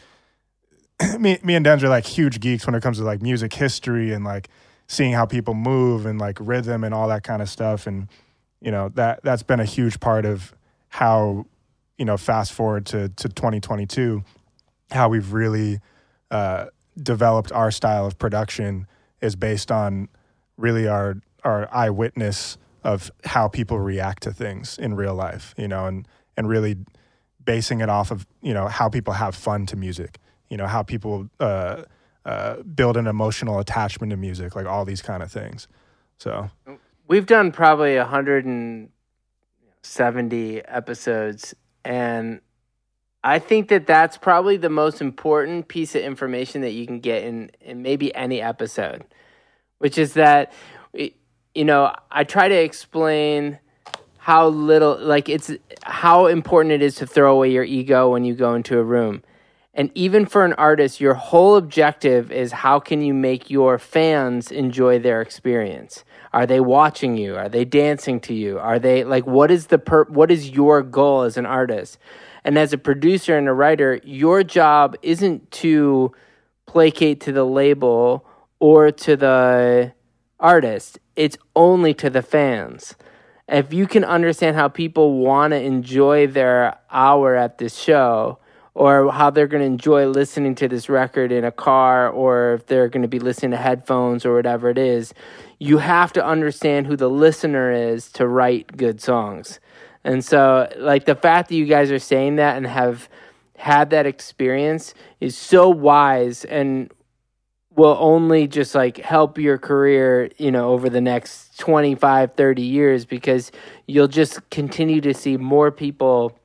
me, 1.20 1.40
me 1.44 1.56
and 1.56 1.66
Denz 1.66 1.84
are 1.84 1.90
like 1.90 2.06
huge 2.06 2.40
geeks 2.40 2.66
when 2.66 2.76
it 2.76 2.82
comes 2.82 2.98
to 2.98 3.04
like 3.04 3.22
music 3.22 3.54
history 3.54 4.14
and 4.14 4.24
like 4.24 4.50
seeing 4.88 5.14
how 5.14 5.26
people 5.26 5.54
move 5.54 6.06
and 6.06 6.20
like 6.20 6.38
rhythm 6.40 6.84
and 6.84 6.94
all 6.94 7.08
that 7.08 7.24
kind 7.24 7.42
of 7.42 7.50
stuff. 7.50 7.88
And 7.88 8.08
you 8.62 8.72
know 8.72 8.90
that 8.90 9.24
that's 9.24 9.44
been 9.44 9.60
a 9.60 9.66
huge 9.66 10.00
part 10.00 10.26
of 10.26 10.54
how 10.90 11.46
you 11.98 12.06
know 12.06 12.18
fast 12.18 12.54
forward 12.54 12.86
to 12.88 13.10
to 13.10 13.30
2022, 13.30 14.24
how 14.92 15.10
we've 15.10 15.34
really 15.34 15.80
uh, 16.32 16.68
developed 17.02 17.52
our 17.52 17.72
style 17.72 18.06
of 18.06 18.18
production 18.18 18.88
is 19.22 19.36
based 19.36 19.72
on 19.72 20.10
really 20.58 20.88
our 20.88 21.18
our 21.44 21.68
eyewitness 21.74 22.58
of 22.84 23.12
how 23.26 23.48
people 23.48 23.80
react 23.80 24.24
to 24.24 24.34
things 24.34 24.78
in 24.78 24.96
real 24.96 25.16
life. 25.16 25.54
You 25.58 25.68
know, 25.68 25.88
and 25.88 26.08
and 26.38 26.48
really 26.48 26.78
basing 27.44 27.82
it 27.82 27.90
off 27.90 28.12
of 28.12 28.26
you 28.42 28.54
know 28.54 28.68
how 28.68 28.88
people 28.88 29.14
have 29.14 29.36
fun 29.36 29.66
to 29.66 29.76
music 29.76 30.20
you 30.54 30.58
know 30.58 30.68
how 30.68 30.84
people 30.84 31.28
uh, 31.40 31.82
uh, 32.26 32.58
build 32.62 32.96
an 32.96 33.08
emotional 33.08 33.58
attachment 33.58 34.12
to 34.12 34.18
music, 34.18 34.56
like 34.56 34.68
all 34.68 34.86
these 34.86 35.02
kind 35.02 35.24
of 35.24 35.32
things. 35.32 35.68
So 36.20 36.52
we've 37.08 37.26
done 37.26 37.52
probably 37.52 37.98
170 37.98 40.66
episodes, 40.66 41.56
and 41.84 42.40
I 43.24 43.40
think 43.40 43.70
that 43.70 43.88
that's 43.88 44.16
probably 44.16 44.58
the 44.58 44.70
most 44.70 45.02
important 45.02 45.70
piece 45.70 45.96
of 45.96 46.04
information 46.04 46.62
that 46.62 46.74
you 46.74 46.86
can 46.86 47.00
get 47.00 47.24
in 47.24 47.50
in 47.60 47.82
maybe 47.82 48.14
any 48.14 48.40
episode, 48.40 49.06
which 49.80 49.98
is 49.98 50.14
that 50.14 50.54
you 50.94 51.66
know 51.66 51.96
I 52.12 52.26
try 52.26 52.48
to 52.48 52.56
explain 52.56 53.58
how 54.18 54.50
little 54.50 55.00
like 55.00 55.30
it's 55.30 55.50
how 55.82 56.28
important 56.28 56.74
it 56.74 56.84
is 56.84 56.94
to 56.98 57.08
throw 57.08 57.34
away 57.34 57.52
your 57.52 57.64
ego 57.64 58.12
when 58.12 58.24
you 58.24 58.36
go 58.36 58.54
into 58.54 58.78
a 58.78 58.84
room 58.84 59.24
and 59.76 59.90
even 59.96 60.28
for 60.28 60.46
an 60.46 60.54
artist, 60.54 61.02
your 61.02 61.16
whole 61.16 61.56
objective 61.56 62.32
is 62.32 62.52
how 62.52 62.80
can 62.80 63.02
you 63.02 63.14
make 63.14 63.50
your 63.50 63.80
fans 63.80 64.52
enjoy 64.52 65.00
their 65.00 65.20
experience? 65.20 66.04
Are 66.32 66.46
they 66.46 66.60
watching 66.60 67.18
you? 67.18 67.36
Are 67.36 67.50
they 67.50 67.66
dancing 67.66 68.20
to 68.22 68.36
you? 68.36 68.60
Are 68.60 68.78
they 68.78 69.04
like 69.04 69.26
what 69.26 69.50
is 69.50 69.68
the 69.68 69.80
per 69.80 70.04
what 70.06 70.30
is 70.30 70.52
your 70.52 70.84
goal 70.84 71.24
as 71.24 71.38
an 71.38 71.48
artist? 71.48 71.98
And 72.44 72.58
as 72.58 72.72
a 72.72 72.78
producer 72.78 73.36
and 73.36 73.48
a 73.48 73.54
writer, 73.54 74.00
your 74.04 74.44
job 74.44 74.96
isn't 75.02 75.50
to 75.52 76.12
placate 76.68 77.22
to 77.22 77.32
the 77.32 77.46
label 77.46 78.26
or 78.60 78.92
to 78.92 79.16
the 79.16 79.94
artist. 80.40 81.00
It's 81.16 81.38
only 81.56 81.94
to 81.96 82.10
the 82.12 82.22
fans. 82.22 82.96
If 83.48 83.74
you 83.74 83.88
can 83.88 84.04
understand 84.04 84.56
how 84.56 84.68
people 84.68 85.18
want 85.18 85.52
to 85.52 85.62
enjoy 85.62 86.28
their 86.28 86.78
hour 86.92 87.36
at 87.36 87.58
this 87.58 87.76
show, 87.76 88.40
or 88.76 89.12
how 89.12 89.30
they're 89.30 89.48
going 89.48 89.62
to 89.62 89.68
enjoy 89.68 90.08
listening 90.08 90.56
to 90.56 90.68
this 90.68 90.90
record 90.90 91.32
in 91.32 91.44
a 91.44 91.52
car, 91.52 92.10
or 92.10 92.56
if 92.56 92.66
they're 92.66 92.90
going 92.90 93.04
to 93.04 93.08
be 93.08 93.20
listening 93.20 93.52
to 93.52 93.58
headphones 93.58 94.26
or 94.26 94.34
whatever 94.34 94.70
it 94.70 94.78
is, 94.78 95.14
you 95.60 95.78
have 95.78 96.12
to 96.14 96.26
understand 96.26 96.88
who 96.88 96.96
the 96.96 97.10
listener 97.10 97.72
is 97.72 98.12
to 98.12 98.28
write 98.28 98.76
good 98.76 99.00
songs. 99.00 99.60
And 100.04 100.26
so, 100.26 100.68
like, 100.78 101.06
the 101.06 101.16
fact 101.16 101.50
that 101.50 101.56
you 101.56 101.66
guys 101.66 101.92
are 101.92 102.00
saying 102.00 102.38
that 102.38 102.58
and 102.58 102.66
have 102.66 103.08
had 103.58 103.92
that 103.92 104.06
experience 104.06 104.94
is 105.20 105.38
so 105.38 105.70
wise 105.70 106.44
and 106.46 106.92
will 107.76 107.98
only 108.00 108.48
just 108.48 108.76
like 108.76 108.98
help 108.98 109.38
your 109.38 109.58
career, 109.58 110.30
you 110.38 110.52
know, 110.52 110.70
over 110.70 110.90
the 110.90 111.02
next 111.02 111.58
25, 111.60 112.34
30 112.34 112.62
years 112.62 113.06
because 113.06 113.52
you'll 113.88 114.08
just 114.08 114.48
continue 114.50 115.02
to 115.02 115.14
see 115.14 115.38
more 115.38 115.72
people 115.72 116.38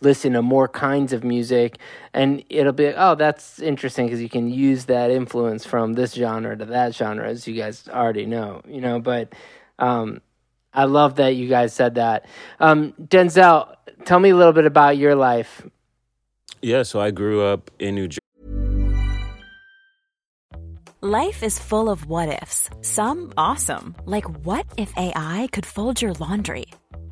listen 0.00 0.32
to 0.32 0.42
more 0.42 0.68
kinds 0.68 1.12
of 1.12 1.24
music 1.24 1.78
and 2.14 2.42
it'll 2.48 2.72
be 2.72 2.86
oh 2.96 3.14
that's 3.14 3.60
interesting 3.60 4.06
because 4.06 4.20
you 4.20 4.28
can 4.28 4.48
use 4.50 4.86
that 4.86 5.10
influence 5.10 5.64
from 5.64 5.94
this 5.94 6.14
genre 6.14 6.56
to 6.56 6.64
that 6.64 6.94
genre 6.94 7.28
as 7.28 7.46
you 7.46 7.54
guys 7.54 7.88
already 7.88 8.26
know 8.26 8.62
you 8.66 8.80
know 8.80 8.98
but 8.98 9.32
um, 9.78 10.20
i 10.72 10.84
love 10.84 11.16
that 11.16 11.36
you 11.36 11.48
guys 11.48 11.72
said 11.72 11.94
that. 11.96 12.26
Um, 12.58 12.92
denzel 13.00 13.74
tell 14.04 14.20
me 14.20 14.30
a 14.30 14.36
little 14.36 14.52
bit 14.52 14.66
about 14.66 14.96
your 14.96 15.14
life. 15.14 15.66
Yeah 16.62 16.82
so 16.82 17.00
i 17.00 17.10
grew 17.10 17.42
up 17.42 17.70
in 17.78 17.94
new 17.94 18.08
jersey 18.08 18.20
life 21.02 21.42
is 21.42 21.58
full 21.58 21.88
of 21.88 22.04
what 22.06 22.28
ifs 22.42 22.68
some 22.82 23.32
awesome 23.38 23.96
like 24.04 24.28
what 24.44 24.66
if 24.76 24.92
ai 24.98 25.48
could 25.50 25.64
fold 25.64 26.02
your 26.02 26.12
laundry 26.14 26.66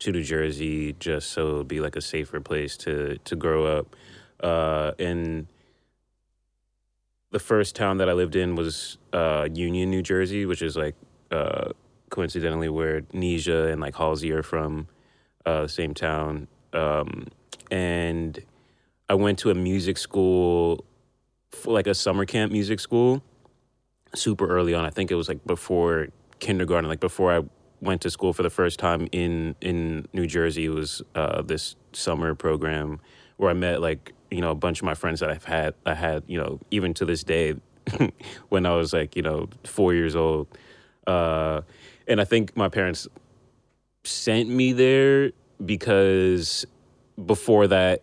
to 0.00 0.12
New 0.12 0.22
Jersey 0.22 0.94
just 0.98 1.30
so 1.30 1.50
it 1.50 1.56
would 1.58 1.68
be 1.68 1.80
like 1.80 1.96
a 1.96 2.00
safer 2.00 2.40
place 2.40 2.76
to 2.78 3.18
to 3.24 3.36
grow 3.36 3.66
up. 3.78 3.96
Uh, 4.42 4.92
and 4.98 5.46
the 7.30 7.38
first 7.38 7.76
town 7.76 7.98
that 7.98 8.08
I 8.08 8.12
lived 8.12 8.34
in 8.34 8.56
was 8.56 8.98
uh, 9.12 9.48
Union, 9.52 9.90
New 9.90 10.02
Jersey, 10.02 10.46
which 10.46 10.62
is 10.62 10.76
like 10.76 10.96
uh, 11.30 11.70
coincidentally 12.10 12.68
where 12.68 13.02
Nisha 13.02 13.70
and 13.72 13.80
like 13.80 13.94
Halsey 13.94 14.32
are 14.32 14.42
from, 14.42 14.88
uh, 15.46 15.62
the 15.62 15.68
same 15.68 15.94
town. 15.94 16.48
Um, 16.72 17.28
and 17.70 18.38
I 19.08 19.14
went 19.14 19.38
to 19.40 19.50
a 19.50 19.54
music 19.54 19.96
school, 19.98 20.84
like 21.64 21.86
a 21.86 21.94
summer 21.94 22.24
camp 22.24 22.50
music 22.52 22.80
school, 22.80 23.22
super 24.14 24.48
early 24.48 24.74
on. 24.74 24.84
I 24.84 24.90
think 24.90 25.10
it 25.10 25.14
was 25.14 25.28
like 25.28 25.44
before 25.46 26.08
kindergarten, 26.40 26.88
like 26.88 27.00
before 27.00 27.32
I 27.32 27.42
went 27.80 28.02
to 28.02 28.10
school 28.10 28.32
for 28.32 28.42
the 28.42 28.50
first 28.50 28.78
time 28.78 29.08
in 29.12 29.54
in 29.60 30.06
New 30.12 30.26
Jersey. 30.26 30.66
It 30.66 30.70
was 30.70 31.02
uh, 31.14 31.42
this 31.42 31.76
summer 31.92 32.34
program 32.34 33.00
where 33.36 33.50
I 33.50 33.54
met 33.54 33.80
like 33.80 34.12
you 34.30 34.40
know 34.40 34.50
a 34.50 34.54
bunch 34.54 34.80
of 34.80 34.84
my 34.84 34.94
friends 34.94 35.20
that 35.20 35.30
I've 35.30 35.44
had 35.44 35.74
I 35.86 35.94
had 35.94 36.24
you 36.26 36.38
know 36.38 36.60
even 36.70 36.94
to 36.94 37.04
this 37.04 37.22
day 37.24 37.54
when 38.48 38.66
I 38.66 38.76
was 38.76 38.92
like 38.92 39.16
you 39.16 39.22
know 39.22 39.48
four 39.64 39.94
years 39.94 40.14
old, 40.14 40.48
uh, 41.06 41.62
and 42.06 42.20
I 42.20 42.24
think 42.24 42.56
my 42.56 42.68
parents 42.68 43.08
sent 44.04 44.48
me 44.48 44.72
there 44.72 45.32
because 45.64 46.66
before 47.26 47.66
that 47.66 48.02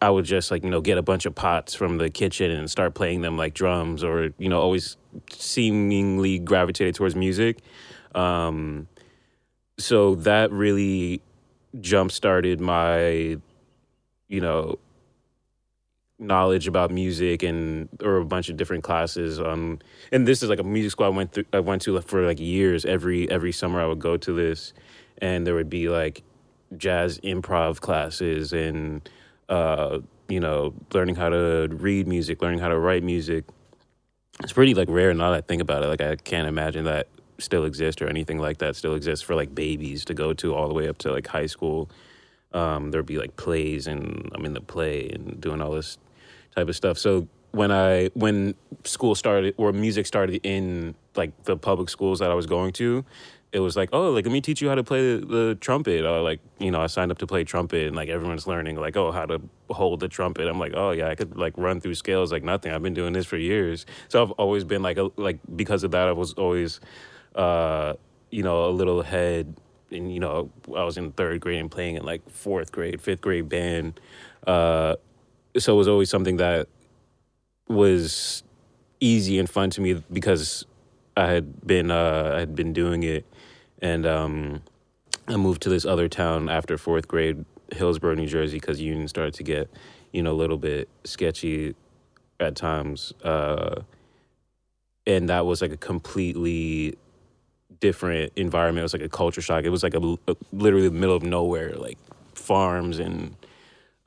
I 0.00 0.10
would 0.10 0.24
just 0.24 0.50
like 0.50 0.62
you 0.62 0.70
know 0.70 0.80
get 0.80 0.98
a 0.98 1.02
bunch 1.02 1.26
of 1.26 1.34
pots 1.34 1.74
from 1.74 1.98
the 1.98 2.10
kitchen 2.10 2.50
and 2.50 2.70
start 2.70 2.94
playing 2.94 3.22
them 3.22 3.36
like 3.36 3.54
drums 3.54 4.04
or 4.04 4.30
you 4.38 4.48
know 4.48 4.60
always 4.60 4.96
seemingly 5.30 6.38
gravitated 6.38 6.94
towards 6.94 7.16
music. 7.16 7.58
Um, 8.14 8.88
so 9.78 10.14
that 10.16 10.50
really 10.50 11.20
jump 11.80 12.10
started 12.10 12.60
my 12.60 13.36
you 14.28 14.40
know 14.40 14.78
knowledge 16.18 16.66
about 16.66 16.90
music 16.90 17.42
and 17.42 17.88
or 18.02 18.16
a 18.16 18.24
bunch 18.24 18.48
of 18.48 18.56
different 18.56 18.82
classes 18.82 19.38
um 19.38 19.78
and 20.12 20.26
this 20.26 20.42
is 20.42 20.48
like 20.48 20.58
a 20.58 20.64
music 20.64 20.92
school 20.92 21.06
I 21.06 21.10
went 21.10 21.32
through 21.32 21.44
I 21.52 21.60
went 21.60 21.82
to 21.82 22.00
for 22.00 22.24
like 22.26 22.40
years. 22.40 22.84
Every 22.86 23.30
every 23.30 23.52
summer 23.52 23.80
I 23.80 23.86
would 23.86 23.98
go 23.98 24.16
to 24.16 24.32
this 24.32 24.72
and 25.18 25.46
there 25.46 25.54
would 25.54 25.68
be 25.68 25.88
like 25.88 26.22
jazz 26.76 27.18
improv 27.20 27.80
classes 27.80 28.52
and 28.52 29.06
uh 29.50 29.98
you 30.28 30.40
know 30.40 30.74
learning 30.94 31.16
how 31.16 31.28
to 31.28 31.68
read 31.70 32.08
music 32.08 32.40
learning 32.40 32.60
how 32.60 32.68
to 32.68 32.78
write 32.78 33.02
music. 33.02 33.44
It's 34.42 34.54
pretty 34.54 34.72
like 34.72 34.88
rare 34.88 35.12
now 35.12 35.32
that 35.32 35.36
I 35.36 35.40
think 35.42 35.60
about 35.60 35.82
it. 35.82 35.88
Like 35.88 36.00
I 36.00 36.16
can't 36.16 36.48
imagine 36.48 36.84
that 36.84 37.08
still 37.38 37.64
exist 37.64 38.02
or 38.02 38.08
anything 38.08 38.38
like 38.38 38.58
that 38.58 38.76
still 38.76 38.94
exists 38.94 39.24
for 39.24 39.34
like 39.34 39.54
babies 39.54 40.04
to 40.06 40.14
go 40.14 40.32
to 40.34 40.54
all 40.54 40.68
the 40.68 40.74
way 40.74 40.88
up 40.88 40.98
to 40.98 41.12
like 41.12 41.26
high 41.26 41.46
school. 41.46 41.88
Um, 42.52 42.90
there'd 42.90 43.06
be 43.06 43.18
like 43.18 43.36
plays 43.36 43.86
and 43.86 44.30
I'm 44.34 44.44
in 44.44 44.54
the 44.54 44.60
play 44.60 45.10
and 45.10 45.40
doing 45.40 45.60
all 45.60 45.72
this 45.72 45.98
type 46.54 46.68
of 46.68 46.76
stuff. 46.76 46.98
So 46.98 47.28
when 47.52 47.72
I 47.72 48.10
when 48.14 48.54
school 48.84 49.14
started 49.14 49.54
or 49.56 49.72
music 49.72 50.06
started 50.06 50.40
in 50.42 50.94
like 51.14 51.44
the 51.44 51.56
public 51.56 51.88
schools 51.88 52.18
that 52.18 52.30
I 52.30 52.34
was 52.34 52.46
going 52.46 52.72
to, 52.74 53.04
it 53.52 53.60
was 53.60 53.76
like, 53.76 53.88
oh, 53.92 54.10
like 54.10 54.26
let 54.26 54.32
me 54.32 54.40
teach 54.40 54.60
you 54.60 54.68
how 54.68 54.74
to 54.74 54.84
play 54.84 55.16
the, 55.16 55.26
the 55.26 55.54
trumpet. 55.60 56.04
Or 56.04 56.20
like, 56.20 56.40
you 56.58 56.70
know, 56.70 56.80
I 56.80 56.86
signed 56.86 57.10
up 57.10 57.18
to 57.18 57.26
play 57.26 57.44
trumpet, 57.44 57.86
and 57.86 57.96
like 57.96 58.08
everyone's 58.08 58.46
learning, 58.46 58.76
like, 58.76 58.96
oh, 58.96 59.12
how 59.12 59.24
to 59.26 59.40
hold 59.70 60.00
the 60.00 60.08
trumpet. 60.08 60.46
I'm 60.46 60.58
like, 60.58 60.72
oh 60.74 60.90
yeah, 60.90 61.08
I 61.08 61.14
could 61.14 61.36
like 61.36 61.54
run 61.56 61.80
through 61.80 61.94
scales 61.94 62.32
like 62.32 62.42
nothing. 62.42 62.72
I've 62.72 62.82
been 62.82 62.94
doing 62.94 63.12
this 63.14 63.26
for 63.26 63.38
years, 63.38 63.86
so 64.08 64.22
I've 64.22 64.32
always 64.32 64.64
been 64.64 64.82
like, 64.82 64.98
a, 64.98 65.10
like 65.16 65.38
because 65.56 65.84
of 65.84 65.92
that, 65.92 66.08
I 66.08 66.12
was 66.12 66.34
always 66.34 66.80
uh, 67.36 67.94
you 68.30 68.42
know, 68.42 68.64
a 68.66 68.70
little 68.70 69.00
ahead. 69.00 69.54
And, 69.90 70.12
you 70.12 70.18
know, 70.18 70.50
I 70.76 70.82
was 70.82 70.98
in 70.98 71.12
third 71.12 71.40
grade 71.40 71.60
and 71.60 71.70
playing 71.70 71.96
in 71.96 72.04
like 72.04 72.28
fourth 72.28 72.72
grade, 72.72 73.00
fifth 73.00 73.20
grade 73.20 73.48
band. 73.48 74.00
Uh, 74.46 74.96
so 75.56 75.74
it 75.74 75.76
was 75.76 75.88
always 75.88 76.10
something 76.10 76.38
that 76.38 76.68
was 77.68 78.42
easy 79.00 79.38
and 79.38 79.48
fun 79.48 79.70
to 79.70 79.80
me 79.80 80.02
because 80.12 80.64
I 81.16 81.26
had 81.26 81.66
been 81.66 81.90
uh, 81.90 82.32
I 82.34 82.40
had 82.40 82.54
been 82.54 82.72
doing 82.72 83.02
it, 83.02 83.24
and 83.80 84.06
um, 84.06 84.62
I 85.28 85.36
moved 85.36 85.62
to 85.62 85.68
this 85.68 85.84
other 85.84 86.08
town 86.08 86.48
after 86.48 86.76
fourth 86.76 87.08
grade, 87.08 87.44
Hillsborough, 87.72 88.14
New 88.14 88.26
Jersey, 88.26 88.58
because 88.58 88.80
Union 88.80 89.08
started 89.08 89.34
to 89.34 89.42
get 89.42 89.70
you 90.12 90.22
know 90.22 90.32
a 90.32 90.36
little 90.36 90.58
bit 90.58 90.88
sketchy 91.04 91.74
at 92.38 92.54
times, 92.54 93.14
uh, 93.24 93.82
and 95.06 95.28
that 95.30 95.46
was 95.46 95.62
like 95.62 95.72
a 95.72 95.76
completely 95.76 96.96
different 97.80 98.32
environment. 98.36 98.80
It 98.80 98.84
was 98.84 98.92
like 98.92 99.02
a 99.02 99.08
culture 99.08 99.40
shock. 99.40 99.64
It 99.64 99.70
was 99.70 99.82
like 99.82 99.94
a, 99.94 100.16
a 100.28 100.36
literally 100.52 100.88
the 100.88 100.94
middle 100.94 101.16
of 101.16 101.22
nowhere, 101.22 101.74
like 101.74 101.98
farms 102.34 102.98
and 102.98 103.36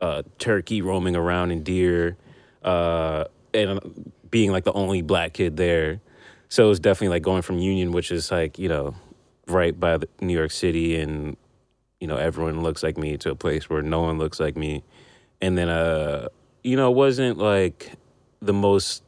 uh, 0.02 0.24
turkey 0.38 0.82
roaming 0.82 1.16
around 1.16 1.52
and 1.52 1.64
deer, 1.64 2.18
uh, 2.64 3.26
and 3.54 4.12
being 4.30 4.52
like 4.52 4.64
the 4.64 4.74
only 4.74 5.02
black 5.02 5.34
kid 5.34 5.58
there. 5.58 6.02
So 6.50 6.66
it 6.66 6.70
was 6.70 6.80
definitely 6.80 7.16
like 7.16 7.24
going 7.24 7.42
from 7.42 7.60
Union, 7.60 7.92
which 7.92 8.12
is 8.12 8.32
like 8.32 8.58
you 8.58 8.70
know 8.70 8.96
right 9.48 9.78
by 9.78 9.98
New 10.22 10.38
York 10.38 10.52
City, 10.52 11.00
and 11.00 11.38
you 12.00 12.08
know 12.08 12.18
everyone 12.18 12.62
looks 12.62 12.84
like 12.84 12.98
me, 12.98 13.18
to 13.18 13.32
a 13.32 13.36
place 13.36 13.70
where 13.70 13.82
no 13.82 14.02
one 14.02 14.18
looks 14.18 14.40
like 14.40 14.56
me, 14.58 14.84
and 15.42 15.58
then 15.58 15.70
uh 15.70 16.28
you 16.64 16.76
know 16.76 16.92
it 16.92 16.96
wasn't 16.96 17.38
like 17.38 17.94
the 18.42 18.54
most 18.54 19.04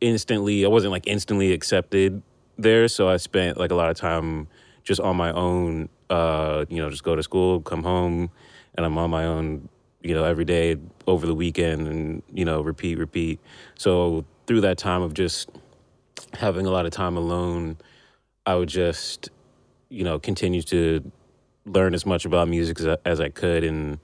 instantly. 0.00 0.64
I 0.64 0.68
wasn't 0.68 0.92
like 0.92 1.06
instantly 1.06 1.52
accepted 1.52 2.22
there, 2.58 2.88
so 2.88 3.08
I 3.08 3.16
spent 3.16 3.58
like 3.58 3.70
a 3.70 3.74
lot 3.74 3.90
of 3.90 3.96
time 3.96 4.48
just 4.84 5.00
on 5.00 5.16
my 5.16 5.32
own. 5.32 5.88
Uh, 6.08 6.64
you 6.68 6.76
know, 6.76 6.90
just 6.90 7.02
go 7.02 7.16
to 7.16 7.22
school, 7.22 7.60
come 7.60 7.82
home, 7.82 8.30
and 8.76 8.86
I'm 8.86 8.96
on 8.98 9.10
my 9.10 9.24
own. 9.24 9.68
You 10.02 10.14
know, 10.14 10.24
every 10.24 10.44
day 10.44 10.76
over 11.06 11.26
the 11.26 11.34
weekend, 11.34 11.88
and 11.88 12.22
you 12.32 12.44
know, 12.44 12.60
repeat, 12.60 12.98
repeat. 12.98 13.40
So 13.76 14.24
through 14.46 14.60
that 14.62 14.78
time 14.78 15.02
of 15.02 15.14
just 15.14 15.50
having 16.34 16.66
a 16.66 16.70
lot 16.70 16.86
of 16.86 16.92
time 16.92 17.16
alone, 17.16 17.76
I 18.44 18.54
would 18.54 18.68
just, 18.68 19.30
you 19.88 20.04
know, 20.04 20.18
continue 20.18 20.62
to 20.62 21.10
learn 21.64 21.94
as 21.94 22.06
much 22.06 22.24
about 22.24 22.48
music 22.48 22.80
as, 22.80 22.98
as 23.04 23.20
I 23.20 23.28
could, 23.28 23.64
and 23.64 23.98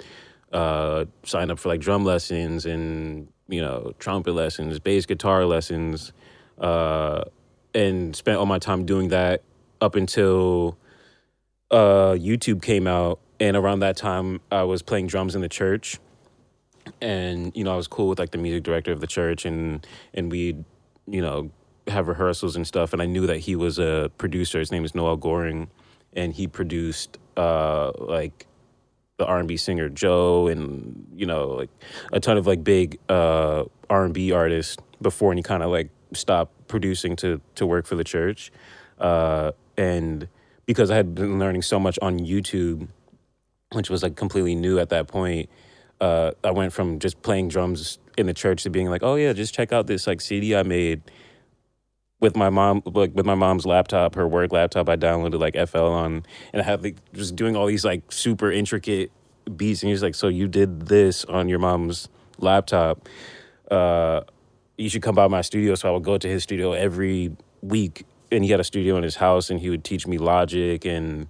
uh, 0.53 1.05
sign 1.25 1.51
up 1.51 1.59
for 1.59 1.69
like 1.69 1.81
drum 1.81 2.05
lessons 2.05 2.67
and 2.67 3.29
you 3.49 3.61
know 3.61 3.93
trumpet 3.99 4.33
lessons, 4.33 4.79
bass 4.79 5.07
guitar 5.07 5.47
lessons. 5.47 6.13
Uh, 6.59 7.25
and 7.75 8.15
spent 8.15 8.39
all 8.39 8.47
my 8.47 8.59
time 8.59 8.85
doing 8.85 9.09
that 9.09 9.43
up 9.81 9.95
until 9.95 10.79
uh, 11.71 12.15
YouTube 12.19 12.63
came 12.63 12.87
out. 12.87 13.21
And 13.41 13.57
around 13.57 13.81
that 13.81 13.97
time, 13.97 14.41
I 14.51 14.63
was 14.63 14.83
playing 14.83 15.09
drums 15.09 15.35
in 15.35 15.41
the 15.41 15.49
church, 15.49 15.99
and 17.01 17.51
you 17.57 17.65
know 17.65 17.73
I 17.73 17.77
was 17.77 17.89
cool 17.89 18.09
with 18.09 18.21
like 18.21 18.31
the 18.31 18.39
music 18.39 18.63
director 18.63 18.93
of 18.93 19.01
the 19.01 19.07
church, 19.09 19.45
and 19.45 19.85
and 20.15 20.31
we'd, 20.31 20.65
you 21.09 21.21
know, 21.21 21.51
have 21.89 22.07
rehearsals 22.07 22.55
and 22.55 22.67
stuff. 22.67 22.93
And 22.93 23.03
I 23.03 23.07
knew 23.07 23.27
that 23.27 23.39
he 23.39 23.57
was 23.57 23.81
a 23.81 24.13
producer. 24.17 24.61
His 24.61 24.71
name 24.71 24.85
is 24.85 24.95
Noel 24.95 25.17
Goring, 25.17 25.71
and 26.13 26.33
he 26.33 26.47
produced 26.47 27.19
uh, 27.37 27.91
like 27.99 28.47
the 29.19 29.27
R&B 29.27 29.57
singer 29.57 29.89
Joe 29.89 30.49
and 30.49 31.07
you 31.15 31.27
know 31.27 31.49
like 31.49 31.71
a 32.13 32.21
ton 32.21 32.37
of 32.37 32.47
like 32.47 32.65
big 32.65 32.99
uh, 33.09 33.65
R&B 33.89 34.33
artists 34.33 34.77
before 35.01 35.31
and 35.33 35.39
he 35.39 35.43
kind 35.43 35.63
of 35.63 35.71
like 35.71 35.91
stopped 36.15 36.69
producing 36.69 37.17
to 37.17 37.41
to 37.55 37.67
work 37.67 37.87
for 37.87 37.97
the 37.97 38.05
church. 38.05 38.53
Uh, 38.99 39.53
and 39.77 40.29
because 40.67 40.91
I 40.91 40.97
had 40.97 41.15
been 41.15 41.39
learning 41.39 41.63
so 41.63 41.81
much 41.81 41.99
on 42.01 42.19
YouTube 42.19 42.89
which 43.75 43.91
was 43.91 44.03
like 44.03 44.17
completely 44.17 44.55
new 44.55 44.79
at 44.79 44.91
that 44.91 45.09
point 45.09 45.49
uh, 46.01 46.33
I 46.43 46.51
went 46.51 46.73
from 46.73 46.99
just 46.99 47.23
playing 47.23 47.49
drums 47.49 47.99
in 48.19 48.27
the 48.27 48.35
church 48.35 48.65
to 48.65 48.71
being 48.71 48.89
like 48.89 49.03
oh 49.03 49.15
yeah 49.15 49.33
just 49.33 49.55
check 49.55 49.73
out 49.73 49.87
this 49.87 50.07
like 50.07 50.21
CD 50.21 50.55
I 50.57 50.63
made 50.63 51.03
with 52.21 52.37
my 52.37 52.51
mom 52.51 52.83
like 52.87 53.13
with 53.15 53.27
my 53.27 53.35
mom's 53.35 53.67
laptop 53.67 54.15
her 54.15 54.29
work 54.29 54.53
laptop 54.53 54.89
i 54.89 54.97
downloaded 54.97 55.41
like 55.41 55.57
fl 55.69 55.79
on. 55.79 56.25
And 56.53 56.63
i 56.63 56.65
had 56.65 56.83
like 56.83 56.97
just 57.13 57.35
doing 57.37 57.57
all 57.57 57.67
these 57.67 57.85
like 57.85 58.13
super 58.13 58.51
intricate 58.51 59.11
beats. 59.57 59.83
And 59.83 59.91
he's 59.91 60.03
like 60.03 60.15
so 60.15 60.29
you 60.29 60.49
did 60.49 60.83
this 60.87 61.25
on 61.25 61.49
your 61.49 61.59
mom's 61.59 62.09
laptop. 62.39 63.09
Uh 63.71 64.23
you 64.83 64.89
should 64.89 65.03
come 65.03 65.15
by 65.15 65.29
my 65.29 65.41
studio 65.41 65.75
so 65.75 65.89
i 65.89 65.93
would 65.93 66.03
go 66.03 66.19
to 66.19 66.29
his 66.29 66.43
studio 66.43 66.73
every 66.73 67.35
week 67.61 68.05
and 68.31 68.45
he 68.45 68.51
had 68.51 68.61
a 68.61 68.65
studio 68.65 68.97
in 68.97 69.03
his 69.03 69.17
house 69.17 69.51
and 69.51 69.61
he 69.61 69.71
would 69.71 69.85
teach 69.85 70.07
me 70.07 70.19
logic 70.19 70.85
and 70.85 71.29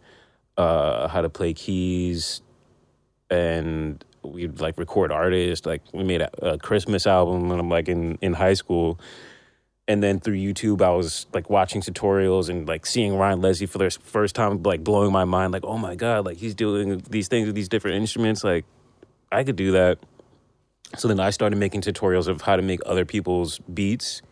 uh 0.56 1.08
how 1.08 1.20
to 1.20 1.28
play 1.28 1.52
keys 1.52 2.42
and 3.30 4.04
we'd 4.22 4.60
like 4.60 4.78
record 4.78 5.10
artists 5.10 5.66
like 5.66 5.82
we 5.92 6.04
made 6.04 6.22
a, 6.22 6.54
a 6.54 6.58
christmas 6.58 7.06
album 7.06 7.48
when 7.48 7.58
i'm 7.58 7.68
like 7.68 7.88
in 7.88 8.18
in 8.20 8.32
high 8.32 8.54
school 8.54 8.98
and 9.88 10.02
then 10.02 10.20
through 10.20 10.36
YouTube, 10.36 10.80
I 10.80 10.90
was 10.90 11.26
like 11.32 11.50
watching 11.50 11.80
tutorials 11.80 12.48
and 12.48 12.68
like 12.68 12.86
seeing 12.86 13.16
Ryan 13.16 13.40
Leslie 13.40 13.66
for 13.66 13.78
the 13.78 13.90
first 13.90 14.34
time, 14.34 14.62
like 14.62 14.84
blowing 14.84 15.12
my 15.12 15.24
mind. 15.24 15.52
Like, 15.52 15.64
oh 15.64 15.76
my 15.76 15.96
god, 15.96 16.24
like 16.24 16.36
he's 16.36 16.54
doing 16.54 17.02
these 17.10 17.28
things 17.28 17.46
with 17.46 17.54
these 17.54 17.68
different 17.68 17.96
instruments. 17.96 18.44
Like, 18.44 18.64
I 19.30 19.44
could 19.44 19.56
do 19.56 19.72
that. 19.72 19.98
So 20.96 21.08
then 21.08 21.20
I 21.20 21.30
started 21.30 21.56
making 21.56 21.82
tutorials 21.82 22.28
of 22.28 22.42
how 22.42 22.56
to 22.56 22.62
make 22.62 22.80
other 22.86 23.04
people's 23.04 23.58
beats, 23.60 24.22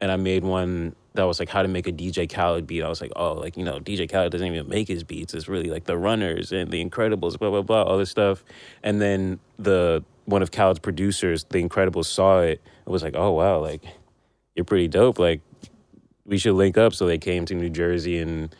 and 0.00 0.10
I 0.10 0.16
made 0.16 0.44
one 0.44 0.94
that 1.14 1.24
was 1.24 1.40
like 1.40 1.48
how 1.48 1.62
to 1.62 1.68
make 1.68 1.86
a 1.88 1.92
DJ 1.92 2.32
Khaled 2.32 2.66
beat. 2.66 2.82
I 2.82 2.88
was 2.88 3.00
like, 3.00 3.12
oh, 3.16 3.32
like 3.32 3.56
you 3.56 3.64
know, 3.64 3.80
DJ 3.80 4.10
Khaled 4.10 4.30
doesn't 4.30 4.46
even 4.46 4.68
make 4.68 4.86
his 4.86 5.02
beats. 5.02 5.34
It's 5.34 5.48
really 5.48 5.70
like 5.70 5.84
the 5.84 5.96
Runners 5.96 6.52
and 6.52 6.70
the 6.70 6.84
Inkredibles, 6.84 7.38
blah 7.38 7.50
blah 7.50 7.62
blah, 7.62 7.82
all 7.82 7.98
this 7.98 8.10
stuff. 8.10 8.44
And 8.82 9.00
then 9.00 9.40
the 9.58 10.04
one 10.26 10.42
of 10.42 10.50
Khaled's 10.50 10.78
producers, 10.78 11.44
the 11.44 11.66
Inkredibles, 11.66 12.04
saw 12.04 12.40
it 12.40 12.60
and 12.84 12.92
was 12.92 13.02
like, 13.02 13.14
oh 13.16 13.32
wow, 13.32 13.58
like 13.58 13.82
you're 14.54 14.64
pretty 14.64 14.88
dope. 14.88 15.18
Like, 15.18 15.40
we 16.26 16.36
should 16.36 16.54
link 16.54 16.76
up. 16.76 16.92
So 16.92 17.06
they 17.06 17.16
came 17.16 17.46
to 17.46 17.54
New 17.54 17.70
Jersey 17.70 18.18
and 18.18 18.54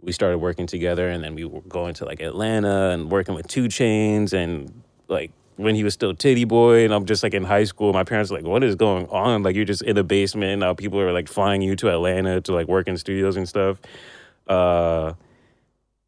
we 0.00 0.12
started 0.12 0.38
working 0.38 0.66
together. 0.66 1.08
And 1.08 1.22
then 1.22 1.34
we 1.34 1.44
were 1.44 1.60
going 1.62 1.94
to 1.94 2.04
like 2.04 2.20
Atlanta 2.20 2.90
and 2.90 3.10
working 3.10 3.34
with 3.34 3.48
2 3.48 3.64
Chainz 3.64 4.32
and 4.32 4.82
like 5.08 5.32
when 5.60 5.74
he 5.74 5.84
was 5.84 5.94
still 5.94 6.14
Tity 6.14 6.46
Boi 6.46 6.84
And 6.84 6.94
I'm 6.94 7.04
just 7.04 7.22
like 7.22 7.34
in 7.34 7.44
high 7.44 7.64
school. 7.64 7.92
My 7.92 8.04
parents 8.04 8.30
like, 8.30 8.44
what 8.44 8.64
is 8.64 8.74
going 8.74 9.06
on? 9.08 9.42
Like, 9.42 9.56
you're 9.56 9.64
just 9.64 9.82
in 9.82 9.98
a 9.98 10.04
basement. 10.04 10.60
Now 10.60 10.74
people 10.74 11.00
are 11.00 11.12
like 11.12 11.28
flying 11.28 11.62
you 11.62 11.76
to 11.76 11.90
Atlanta 11.90 12.40
to 12.42 12.52
like 12.52 12.66
work 12.66 12.88
in 12.88 12.96
studios 12.96 13.36
and 13.36 13.48
stuff. 13.48 13.78
Uh, 14.46 15.12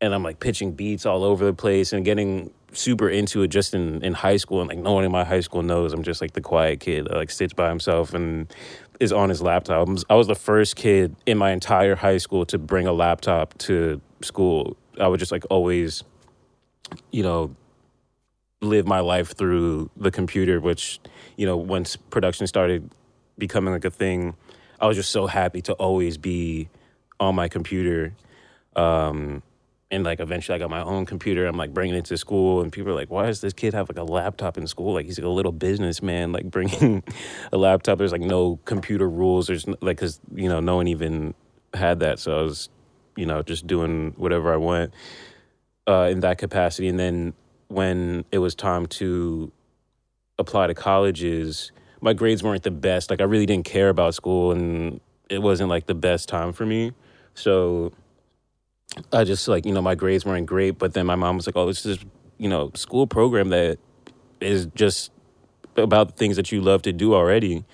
and 0.01 0.15
I'm 0.15 0.23
like 0.23 0.41
pitching 0.41 0.73
beats 0.73 1.07
all 1.07 1.23
over 1.23 1.45
the 1.45 1.53
place 1.53 1.93
and 1.93 2.05
getting 2.05 2.51
super 2.73 3.09
into 3.09 3.43
it 3.43 3.49
just 3.49 3.75
in, 3.75 4.03
in 4.03 4.15
high 4.15 4.37
school 4.37 4.61
and 4.61 4.69
like 4.69 4.79
no 4.79 4.93
one 4.93 5.05
in 5.05 5.13
my 5.13 5.25
high 5.25 5.41
school 5.41 5.63
knows 5.63 5.93
I'm 5.93 6.03
just 6.03 6.21
like 6.21 6.33
the 6.33 6.41
quiet 6.41 6.81
kid 6.81 7.05
that 7.05 7.15
like 7.15 7.31
sits 7.31 7.53
by 7.53 7.69
himself 7.69 8.15
and 8.15 8.53
is 8.99 9.13
on 9.13 9.29
his 9.29 9.43
laptop. 9.43 9.89
I 10.09 10.15
was 10.15 10.27
the 10.27 10.35
first 10.35 10.77
kid 10.77 11.15
in 11.27 11.39
my 11.39 11.53
entire 11.53 11.95
high 11.95 12.19
school 12.19 12.45
to 12.47 12.59
bring 12.59 12.87
a 12.87 12.93
laptop 12.93 13.57
to 13.59 14.01
school. 14.23 14.77
I 14.99 15.07
would 15.09 15.21
just 15.21 15.33
like 15.33 15.45
always, 15.51 16.03
you 17.11 17.23
know, 17.23 17.55
live 18.63 18.87
my 18.87 19.01
life 19.01 19.37
through 19.37 19.91
the 19.97 20.11
computer, 20.11 20.61
which, 20.61 21.01
you 21.37 21.45
know, 21.45 21.57
once 21.57 21.97
production 21.97 22.47
started 22.47 22.91
becoming 23.37 23.73
like 23.75 23.85
a 23.85 23.91
thing, 23.91 24.35
I 24.81 24.87
was 24.87 24.97
just 24.97 25.11
so 25.11 25.27
happy 25.27 25.61
to 25.63 25.73
always 25.75 26.17
be 26.17 26.69
on 27.21 27.35
my 27.35 27.49
computer. 27.49 28.15
Um, 28.77 29.43
and 29.91 30.05
like 30.05 30.21
eventually 30.21 30.57
I 30.57 30.59
got 30.59 30.71
my 30.71 30.83
own 30.83 31.05
computer. 31.05 31.47
I'm 31.47 31.59
like 31.59 31.75
bringing 31.75 31.95
it 31.95 32.07
to 32.07 32.17
school, 32.17 32.63
and 32.63 32.73
people 32.73 32.93
are 32.93 32.95
like, 32.95 33.11
"Why 33.11 33.27
does 33.27 33.43
this 33.43 33.53
kid 33.53 33.75
have 33.75 33.91
like 33.91 33.99
a 33.99 34.05
laptop 34.05 34.57
in 34.57 34.67
school? 34.67 34.95
Like 34.95 35.05
he's 35.05 35.19
like 35.19 35.27
a 35.27 35.29
little 35.29 35.53
businessman, 35.53 36.33
like 36.33 36.45
bringing 36.51 37.03
a 37.53 37.59
laptop." 37.59 37.99
There's 37.99 38.11
like 38.13 38.23
no 38.23 38.59
computer 38.65 39.09
rules. 39.09 39.49
There's 39.49 39.67
like 39.69 39.99
because 39.99 40.19
you 40.35 40.49
know 40.49 40.61
no 40.61 40.77
one 40.77 40.89
even 40.89 41.35
had 41.75 42.01
that, 42.01 42.19
so 42.19 42.39
I 42.39 42.43
was 42.43 42.71
you 43.17 43.27
know 43.27 43.43
just 43.43 43.67
doing 43.67 44.15
whatever 44.17 44.55
I 44.55 44.57
want 44.57 44.95
uh, 45.87 46.09
in 46.11 46.21
that 46.21 46.39
capacity. 46.39 46.89
And 46.89 46.99
then 46.99 47.35
when 47.73 48.25
it 48.31 48.39
was 48.39 48.55
time 48.55 48.87
to 48.87 49.51
apply 50.39 50.67
to 50.67 50.75
colleges, 50.75 51.73
my 52.01 52.13
grades 52.13 52.43
weren't 52.43 52.63
the 52.63 52.71
best. 52.71 53.11
Like 53.11 53.21
I 53.21 53.25
really 53.25 53.47
didn't 53.47 53.65
care 53.65 53.89
about 53.89 54.15
school, 54.15 54.53
and 54.53 55.01
it 55.29 55.41
wasn't 55.41 55.71
like 55.71 55.87
the 55.87 55.95
best 55.95 56.29
time 56.29 56.53
for 56.53 56.67
me. 56.67 56.93
So 57.35 57.93
I 59.13 59.25
just 59.25 59.49
like 59.49 59.65
you 59.65 59.73
know 59.73 59.83
my 59.83 59.95
grades 59.95 60.25
weren't 60.25 60.47
great, 60.47 60.79
but 60.79 60.95
then 60.95 61.07
my 61.07 61.15
mom 61.15 61.37
was 61.37 61.47
like, 61.47 61.57
"Oh, 61.57 61.67
this 61.67 61.87
is 61.87 61.99
you 62.39 62.49
know 62.49 62.71
school 62.75 63.07
program 63.07 63.49
that 63.51 63.79
is 64.41 64.67
just 64.75 65.11
about 65.77 66.17
things 66.17 66.37
that 66.37 66.53
you 66.53 66.61
love 66.61 66.83
to 66.83 66.93
do 66.93 67.15
already." 67.15 67.65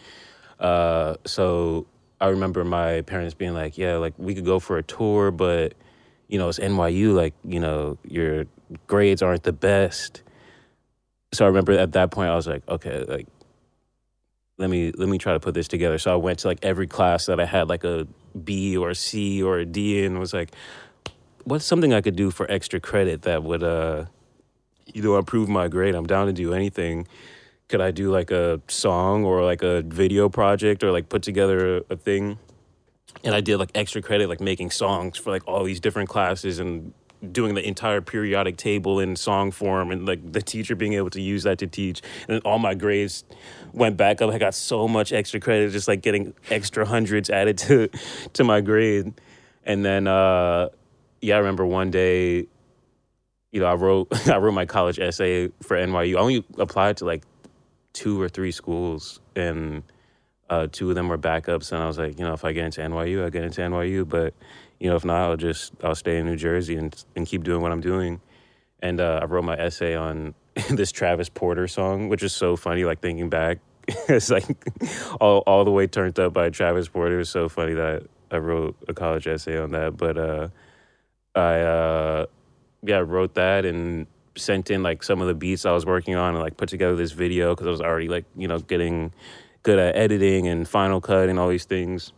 Uh, 0.60 1.14
so 1.24 1.86
I 2.20 2.28
remember 2.28 2.64
my 2.64 3.02
parents 3.02 3.34
being 3.34 3.54
like, 3.54 3.78
"Yeah, 3.78 3.96
like 3.96 4.14
we 4.18 4.34
could 4.34 4.44
go 4.44 4.60
for 4.60 4.78
a 4.78 4.82
tour, 4.82 5.30
but 5.30 5.74
you 6.28 6.38
know 6.38 6.48
it's 6.48 6.58
NYU. 6.58 7.14
Like 7.14 7.34
you 7.44 7.60
know 7.60 7.98
your 8.04 8.44
grades 8.86 9.22
aren't 9.22 9.42
the 9.42 9.52
best." 9.52 10.22
So 11.32 11.44
I 11.44 11.48
remember 11.48 11.72
at 11.72 11.92
that 11.92 12.10
point 12.10 12.30
I 12.30 12.36
was 12.36 12.46
like, 12.46 12.62
"Okay, 12.68 13.04
like." 13.04 13.26
Let 14.60 14.70
me 14.70 14.90
let 14.90 15.08
me 15.08 15.18
try 15.18 15.34
to 15.34 15.38
put 15.38 15.54
this 15.54 15.68
together. 15.68 15.98
So 15.98 16.12
I 16.12 16.16
went 16.16 16.40
to 16.40 16.48
like 16.48 16.58
every 16.64 16.88
class 16.88 17.26
that 17.26 17.38
I 17.38 17.44
had 17.44 17.68
like 17.68 17.84
a 17.84 18.08
B 18.42 18.76
or 18.76 18.90
a 18.90 18.94
C 18.94 19.40
or 19.40 19.58
a 19.58 19.64
D 19.64 20.04
and 20.04 20.18
was 20.18 20.34
like, 20.34 20.50
what's 21.44 21.64
something 21.64 21.94
I 21.94 22.00
could 22.00 22.16
do 22.16 22.30
for 22.30 22.50
extra 22.50 22.78
credit 22.80 23.22
that 23.22 23.42
would 23.42 23.62
uh 23.62 24.06
you 24.92 25.02
know 25.02 25.16
improve 25.16 25.48
my 25.48 25.68
grade? 25.68 25.94
I'm 25.94 26.06
down 26.06 26.26
to 26.26 26.32
do 26.32 26.52
anything. 26.52 27.06
Could 27.68 27.80
I 27.80 27.90
do 27.90 28.10
like 28.10 28.30
a 28.30 28.60
song 28.68 29.24
or 29.24 29.44
like 29.44 29.62
a 29.62 29.82
video 29.82 30.28
project 30.28 30.82
or 30.82 30.90
like 30.90 31.08
put 31.08 31.22
together 31.22 31.78
a, 31.78 31.82
a 31.90 31.96
thing? 31.96 32.38
And 33.24 33.34
I 33.34 33.40
did 33.40 33.58
like 33.58 33.70
extra 33.74 34.00
credit, 34.00 34.28
like 34.28 34.40
making 34.40 34.70
songs 34.70 35.18
for 35.18 35.30
like 35.30 35.46
all 35.46 35.64
these 35.64 35.80
different 35.80 36.08
classes 36.08 36.58
and 36.58 36.92
doing 37.32 37.54
the 37.54 37.66
entire 37.66 38.00
periodic 38.00 38.56
table 38.56 39.00
in 39.00 39.16
song 39.16 39.50
form 39.50 39.90
and 39.90 40.06
like 40.06 40.32
the 40.32 40.40
teacher 40.40 40.76
being 40.76 40.92
able 40.92 41.10
to 41.10 41.20
use 41.20 41.42
that 41.42 41.58
to 41.58 41.66
teach. 41.66 42.00
And 42.28 42.40
all 42.44 42.58
my 42.58 42.74
grades 42.74 43.24
went 43.72 43.96
back 43.96 44.22
up. 44.22 44.30
I 44.30 44.38
got 44.38 44.54
so 44.54 44.86
much 44.86 45.12
extra 45.12 45.40
credit 45.40 45.72
just 45.72 45.88
like 45.88 46.00
getting 46.00 46.32
extra 46.48 46.86
hundreds 46.86 47.28
added 47.28 47.58
to 47.58 47.88
to 48.34 48.44
my 48.44 48.60
grade. 48.60 49.12
And 49.64 49.84
then 49.84 50.06
uh 50.06 50.68
yeah, 51.20 51.34
I 51.34 51.38
remember 51.38 51.66
one 51.66 51.90
day, 51.90 52.46
you 53.50 53.60
know, 53.60 53.66
I 53.66 53.74
wrote 53.74 54.08
I 54.28 54.36
wrote 54.36 54.54
my 54.54 54.66
college 54.66 54.98
essay 55.00 55.48
for 55.62 55.76
NYU. 55.76 56.16
I 56.16 56.20
only 56.20 56.44
applied 56.58 56.98
to 56.98 57.04
like 57.04 57.24
two 57.92 58.20
or 58.20 58.28
three 58.28 58.52
schools, 58.52 59.20
and 59.34 59.82
uh, 60.50 60.66
two 60.70 60.88
of 60.88 60.94
them 60.94 61.08
were 61.08 61.18
backups. 61.18 61.72
And 61.72 61.82
I 61.82 61.86
was 61.86 61.98
like, 61.98 62.18
you 62.18 62.24
know, 62.24 62.32
if 62.32 62.44
I 62.44 62.52
get 62.52 62.64
into 62.64 62.80
NYU, 62.80 63.24
I 63.24 63.30
get 63.30 63.44
into 63.44 63.60
NYU. 63.60 64.08
But 64.08 64.34
you 64.80 64.88
know, 64.88 64.96
if 64.96 65.04
not, 65.04 65.30
I'll 65.30 65.36
just 65.36 65.72
I'll 65.82 65.94
stay 65.94 66.18
in 66.18 66.26
New 66.26 66.36
Jersey 66.36 66.76
and 66.76 67.04
and 67.16 67.26
keep 67.26 67.44
doing 67.44 67.62
what 67.62 67.72
I'm 67.72 67.80
doing. 67.80 68.20
And 68.80 69.00
uh, 69.00 69.20
I 69.22 69.26
wrote 69.26 69.44
my 69.44 69.56
essay 69.56 69.94
on 69.94 70.34
this 70.70 70.92
Travis 70.92 71.28
Porter 71.28 71.68
song, 71.68 72.08
which 72.08 72.22
is 72.22 72.32
so 72.32 72.56
funny. 72.56 72.84
Like 72.84 73.00
thinking 73.00 73.28
back, 73.28 73.58
it's 74.08 74.30
like 74.30 74.44
all 75.20 75.38
all 75.46 75.64
the 75.64 75.72
way 75.72 75.86
turned 75.86 76.18
up 76.18 76.32
by 76.32 76.50
Travis 76.50 76.88
Porter. 76.88 77.20
It's 77.20 77.30
so 77.30 77.48
funny 77.48 77.74
that 77.74 78.04
I 78.30 78.38
wrote 78.38 78.76
a 78.88 78.94
college 78.94 79.26
essay 79.26 79.58
on 79.58 79.72
that. 79.72 79.96
But 79.96 80.18
uh, 80.18 80.48
I 81.34 81.60
uh, 81.60 82.26
yeah 82.82 83.02
wrote 83.04 83.34
that 83.34 83.64
and 83.64 84.06
sent 84.36 84.70
in 84.70 84.84
like 84.84 85.02
some 85.02 85.20
of 85.20 85.26
the 85.26 85.34
beats 85.34 85.66
I 85.66 85.72
was 85.72 85.84
working 85.84 86.14
on 86.14 86.34
and 86.34 86.42
like 86.42 86.56
put 86.56 86.68
together 86.68 86.94
this 86.94 87.10
video 87.10 87.54
because 87.54 87.66
I 87.66 87.70
was 87.70 87.80
already 87.80 88.08
like 88.08 88.24
you 88.36 88.46
know 88.46 88.58
getting 88.60 89.12
good 89.68 89.78
at 89.78 89.96
editing 89.96 90.48
and 90.48 90.66
Final 90.66 90.98
Cut 90.98 91.28
and 91.28 91.38
all 91.38 91.48
these 91.48 91.66
things. 91.66 92.14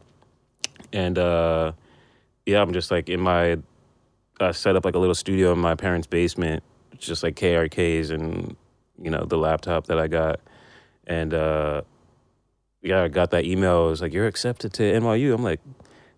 And 0.92 1.18
uh, 1.18 1.72
yeah, 2.46 2.62
I'm 2.62 2.72
just 2.72 2.92
like 2.92 3.08
in 3.08 3.18
my 3.18 3.58
uh, 4.38 4.52
set 4.52 4.76
up 4.76 4.84
like 4.84 4.94
a 4.94 5.00
little 5.00 5.16
studio 5.16 5.52
in 5.52 5.58
my 5.58 5.74
parents' 5.74 6.06
basement, 6.06 6.62
just 6.96 7.24
like 7.24 7.34
KRKs 7.34 8.10
and 8.10 8.56
you 9.02 9.10
know 9.10 9.24
the 9.24 9.36
laptop 9.36 9.88
that 9.88 9.98
I 9.98 10.06
got. 10.06 10.38
And 11.08 11.34
uh, 11.34 11.82
yeah, 12.82 13.02
I 13.02 13.08
got 13.08 13.32
that 13.32 13.44
email. 13.44 13.88
It 13.88 13.90
was 13.90 14.02
like, 14.02 14.12
"You're 14.12 14.28
accepted 14.28 14.72
to 14.74 14.82
NYU." 14.84 15.34
I'm 15.34 15.42
like, 15.42 15.60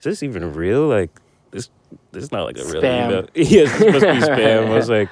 is 0.01 0.05
this 0.05 0.23
even 0.23 0.53
real? 0.53 0.87
Like 0.87 1.19
this, 1.51 1.71
this 2.11 2.25
is 2.25 2.33
not 2.33 2.45
like 2.45 2.59
a 2.59 2.65
real 2.65 2.83
Spam. 2.83 3.07
email. 3.07 3.27
yeah, 3.35 3.65
this 3.65 3.81
must 3.81 4.01
be 4.01 4.27
spam. 4.27 4.67
I 4.67 4.75
was 4.75 4.91
like, 4.91 5.09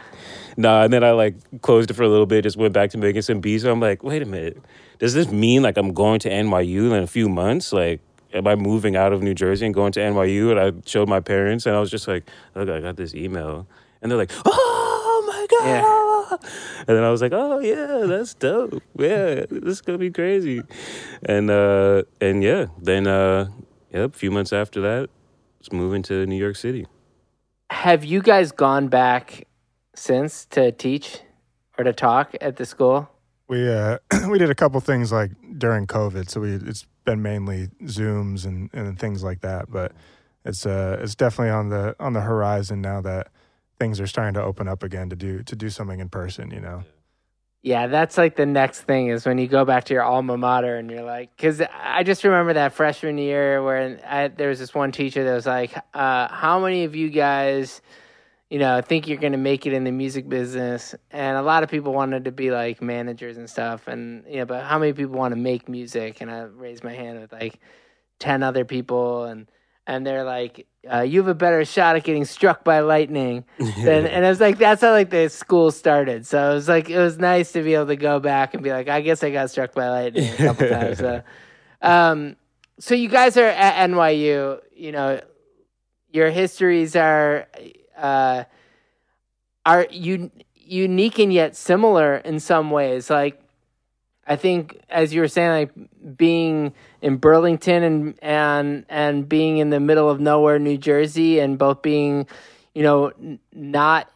nah. 0.58 0.82
And 0.82 0.92
then 0.92 1.02
I 1.02 1.12
like 1.12 1.62
closed 1.62 1.90
it 1.90 1.94
for 1.94 2.02
a 2.02 2.10
little 2.10 2.26
bit, 2.26 2.42
just 2.42 2.58
went 2.58 2.74
back 2.74 2.90
to 2.90 2.98
making 2.98 3.22
some 3.22 3.40
beats. 3.40 3.64
I'm 3.64 3.80
like, 3.80 4.02
wait 4.02 4.20
a 4.20 4.26
minute, 4.26 4.58
does 5.00 5.14
this 5.14 5.32
mean 5.32 5.62
like 5.62 5.76
I'm 5.76 5.92
going 5.92 6.20
to 6.20 6.30
NYU 6.30 6.96
in 6.96 7.02
a 7.02 7.06
few 7.06 7.28
months? 7.28 7.72
Like, 7.72 8.00
am 8.32 8.46
I 8.46 8.54
moving 8.54 8.94
out 8.94 9.12
of 9.12 9.22
New 9.22 9.34
Jersey 9.34 9.66
and 9.66 9.74
going 9.74 9.92
to 9.92 10.00
NYU? 10.00 10.50
And 10.52 10.60
I 10.60 10.80
showed 10.86 11.08
my 11.08 11.20
parents, 11.20 11.66
and 11.66 11.74
I 11.74 11.80
was 11.80 11.90
just 11.90 12.06
like, 12.06 12.30
look, 12.54 12.68
I 12.68 12.80
got 12.80 12.96
this 12.96 13.14
email, 13.14 13.66
and 14.00 14.10
they're 14.10 14.18
like, 14.18 14.30
oh 14.44 15.24
my 15.26 15.46
god. 15.58 15.66
Yeah. 15.66 16.20
And 16.86 16.96
then 16.96 17.02
I 17.02 17.10
was 17.10 17.20
like, 17.20 17.32
"Oh 17.32 17.58
yeah, 17.58 18.06
that's 18.06 18.34
dope. 18.34 18.82
Yeah, 18.98 19.46
this 19.50 19.64
is 19.64 19.80
gonna 19.80 19.98
be 19.98 20.10
crazy." 20.10 20.62
And 21.24 21.50
uh, 21.50 22.04
and 22.20 22.42
yeah, 22.42 22.66
then 22.78 23.06
uh, 23.06 23.48
yep, 23.92 24.14
a 24.14 24.16
few 24.16 24.30
months 24.30 24.52
after 24.52 24.80
that, 24.80 25.10
it's 25.58 25.72
moving 25.72 26.02
to 26.04 26.24
New 26.26 26.36
York 26.36 26.56
City. 26.56 26.86
Have 27.70 28.04
you 28.04 28.22
guys 28.22 28.52
gone 28.52 28.88
back 28.88 29.46
since 29.94 30.44
to 30.46 30.72
teach 30.72 31.20
or 31.76 31.84
to 31.84 31.92
talk 31.92 32.34
at 32.40 32.56
the 32.56 32.66
school? 32.66 33.08
We 33.50 33.68
uh 33.68 33.98
we 34.30 34.38
did 34.38 34.48
a 34.50 34.54
couple 34.54 34.80
things 34.80 35.10
like 35.10 35.32
during 35.58 35.88
COVID, 35.88 36.30
so 36.30 36.40
we 36.40 36.54
it's 36.54 36.86
been 37.04 37.20
mainly 37.20 37.68
Zooms 37.82 38.46
and, 38.46 38.70
and 38.72 38.96
things 38.96 39.24
like 39.24 39.40
that. 39.40 39.72
But 39.72 39.92
it's 40.44 40.64
uh 40.64 41.00
it's 41.02 41.16
definitely 41.16 41.50
on 41.50 41.68
the 41.68 41.96
on 41.98 42.12
the 42.12 42.20
horizon 42.20 42.80
now 42.80 43.00
that 43.00 43.32
things 43.80 44.00
are 44.00 44.06
starting 44.06 44.34
to 44.34 44.42
open 44.42 44.68
up 44.68 44.84
again 44.84 45.10
to 45.10 45.16
do 45.16 45.42
to 45.42 45.56
do 45.56 45.68
something 45.68 45.98
in 45.98 46.08
person. 46.08 46.52
You 46.52 46.60
know, 46.60 46.84
Yeah, 47.62 47.88
that's 47.88 48.16
like 48.16 48.36
the 48.36 48.46
next 48.46 48.82
thing 48.82 49.08
is 49.08 49.26
when 49.26 49.38
you 49.38 49.48
go 49.48 49.64
back 49.64 49.84
to 49.86 49.94
your 49.94 50.04
alma 50.04 50.38
mater 50.38 50.76
and 50.76 50.90
you're 50.90 51.02
like, 51.02 51.36
because 51.36 51.60
I 51.60 52.04
just 52.04 52.24
remember 52.24 52.54
that 52.54 52.72
freshman 52.72 53.18
year 53.18 53.62
where 53.64 54.00
I, 54.06 54.28
there 54.28 54.48
was 54.48 54.60
this 54.60 54.74
one 54.74 54.92
teacher 54.92 55.24
that 55.24 55.34
was 55.34 55.46
like, 55.46 55.76
uh, 55.92 56.28
"How 56.28 56.60
many 56.60 56.84
of 56.84 56.96
you 56.96 57.10
guys, 57.10 57.82
you 58.50 58.58
know, 58.58 58.80
think 58.82 59.08
you're 59.08 59.16
going 59.16 59.32
to 59.32 59.38
make 59.38 59.64
it 59.64 59.72
in 59.72 59.84
the 59.84 59.92
music 59.92 60.28
business?" 60.28 60.94
And 61.10 61.36
a 61.36 61.42
lot 61.42 61.62
of 61.62 61.70
people 61.70 61.92
wanted 61.92 62.24
to 62.26 62.32
be 62.32 62.50
like 62.50 62.82
managers 62.82 63.38
and 63.38 63.48
stuff, 63.48 63.88
and 63.88 64.24
you 64.28 64.38
know, 64.38 64.44
but 64.44 64.64
how 64.64 64.78
many 64.78 64.92
people 64.92 65.14
want 65.14 65.32
to 65.32 65.40
make 65.40 65.68
music? 65.68 66.20
And 66.20 66.30
I 66.30 66.42
raised 66.42 66.84
my 66.84 66.92
hand 66.92 67.20
with 67.20 67.32
like 67.32 67.60
ten 68.18 68.42
other 68.42 68.64
people, 68.64 69.24
and 69.24 69.46
and 69.86 70.06
they're 70.06 70.24
like, 70.24 70.66
uh, 70.92 71.00
"You 71.00 71.20
have 71.20 71.28
a 71.28 71.34
better 71.34 71.64
shot 71.64 71.96
at 71.96 72.04
getting 72.04 72.24
struck 72.24 72.64
by 72.64 72.80
lightning." 72.80 73.44
and, 73.58 74.06
and 74.06 74.24
it 74.24 74.28
was 74.28 74.40
like 74.40 74.58
that's 74.58 74.82
how 74.82 74.92
like 74.92 75.10
the 75.10 75.28
school 75.28 75.70
started. 75.70 76.26
So 76.26 76.50
it 76.50 76.54
was 76.54 76.68
like 76.68 76.90
it 76.90 76.98
was 76.98 77.18
nice 77.18 77.52
to 77.52 77.62
be 77.62 77.74
able 77.74 77.86
to 77.86 77.96
go 77.96 78.20
back 78.20 78.54
and 78.54 78.62
be 78.62 78.70
like, 78.70 78.88
I 78.88 79.00
guess 79.00 79.22
I 79.22 79.30
got 79.30 79.50
struck 79.50 79.74
by 79.74 79.88
lightning 79.88 80.28
a 80.28 80.36
couple 80.36 80.68
times. 80.70 80.98
So, 80.98 81.22
um, 81.82 82.36
so 82.78 82.94
you 82.94 83.08
guys 83.08 83.36
are 83.36 83.46
at 83.46 83.90
NYU. 83.90 84.60
You 84.74 84.92
know, 84.92 85.20
your 86.12 86.30
histories 86.30 86.96
are 86.96 87.46
uh, 88.00 88.44
are 89.66 89.86
un- 89.90 90.30
unique 90.54 91.18
and 91.18 91.32
yet 91.32 91.56
similar 91.56 92.16
in 92.16 92.40
some 92.40 92.70
ways. 92.70 93.10
Like 93.10 93.40
I 94.26 94.36
think, 94.36 94.80
as 94.88 95.12
you 95.12 95.20
were 95.20 95.28
saying, 95.28 95.50
like 95.50 96.16
being 96.16 96.72
in 97.02 97.16
Burlington 97.16 97.82
and 97.82 98.14
and 98.22 98.84
and 98.88 99.28
being 99.28 99.58
in 99.58 99.70
the 99.70 99.80
middle 99.80 100.08
of 100.08 100.20
nowhere, 100.20 100.58
New 100.58 100.78
Jersey, 100.78 101.40
and 101.40 101.58
both 101.58 101.82
being, 101.82 102.26
you 102.74 102.82
know, 102.82 103.08
n- 103.08 103.38
not, 103.52 104.10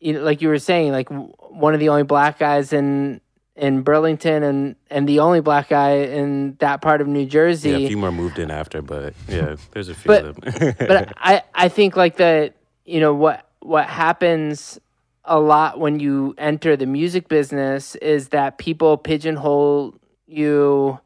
you 0.00 0.12
know, 0.12 0.20
like 0.22 0.42
you 0.42 0.48
were 0.48 0.58
saying, 0.58 0.92
like 0.92 1.08
w- 1.08 1.32
one 1.50 1.74
of 1.74 1.80
the 1.80 1.88
only 1.88 2.02
black 2.04 2.38
guys 2.38 2.72
in 2.72 3.20
in 3.56 3.82
Burlington 3.82 4.42
and 4.44 4.76
and 4.90 5.08
the 5.08 5.18
only 5.20 5.40
black 5.40 5.68
guy 5.70 5.92
in 5.96 6.54
that 6.60 6.80
part 6.82 7.00
of 7.00 7.08
New 7.08 7.24
Jersey. 7.26 7.70
Yeah, 7.70 7.76
a 7.78 7.88
few 7.88 7.96
more 7.96 8.12
moved 8.12 8.38
in 8.38 8.50
after, 8.50 8.82
but 8.82 9.14
yeah, 9.28 9.56
there's 9.72 9.88
a 9.88 9.94
few 9.94 10.06
But- 10.08 10.24
of 10.26 10.36
them. 10.40 10.74
but 10.78 11.12
I, 11.16 11.42
I 11.54 11.68
think 11.68 11.96
like 11.96 12.16
the 12.18 12.52
you 12.88 13.00
know 13.00 13.14
what 13.14 13.46
what 13.60 13.86
happens 13.86 14.80
a 15.24 15.38
lot 15.38 15.78
when 15.78 16.00
you 16.00 16.34
enter 16.38 16.74
the 16.76 16.86
music 16.86 17.28
business 17.28 17.94
is 17.96 18.30
that 18.30 18.56
people 18.56 18.96
pigeonhole 18.96 19.94
you 20.26 20.98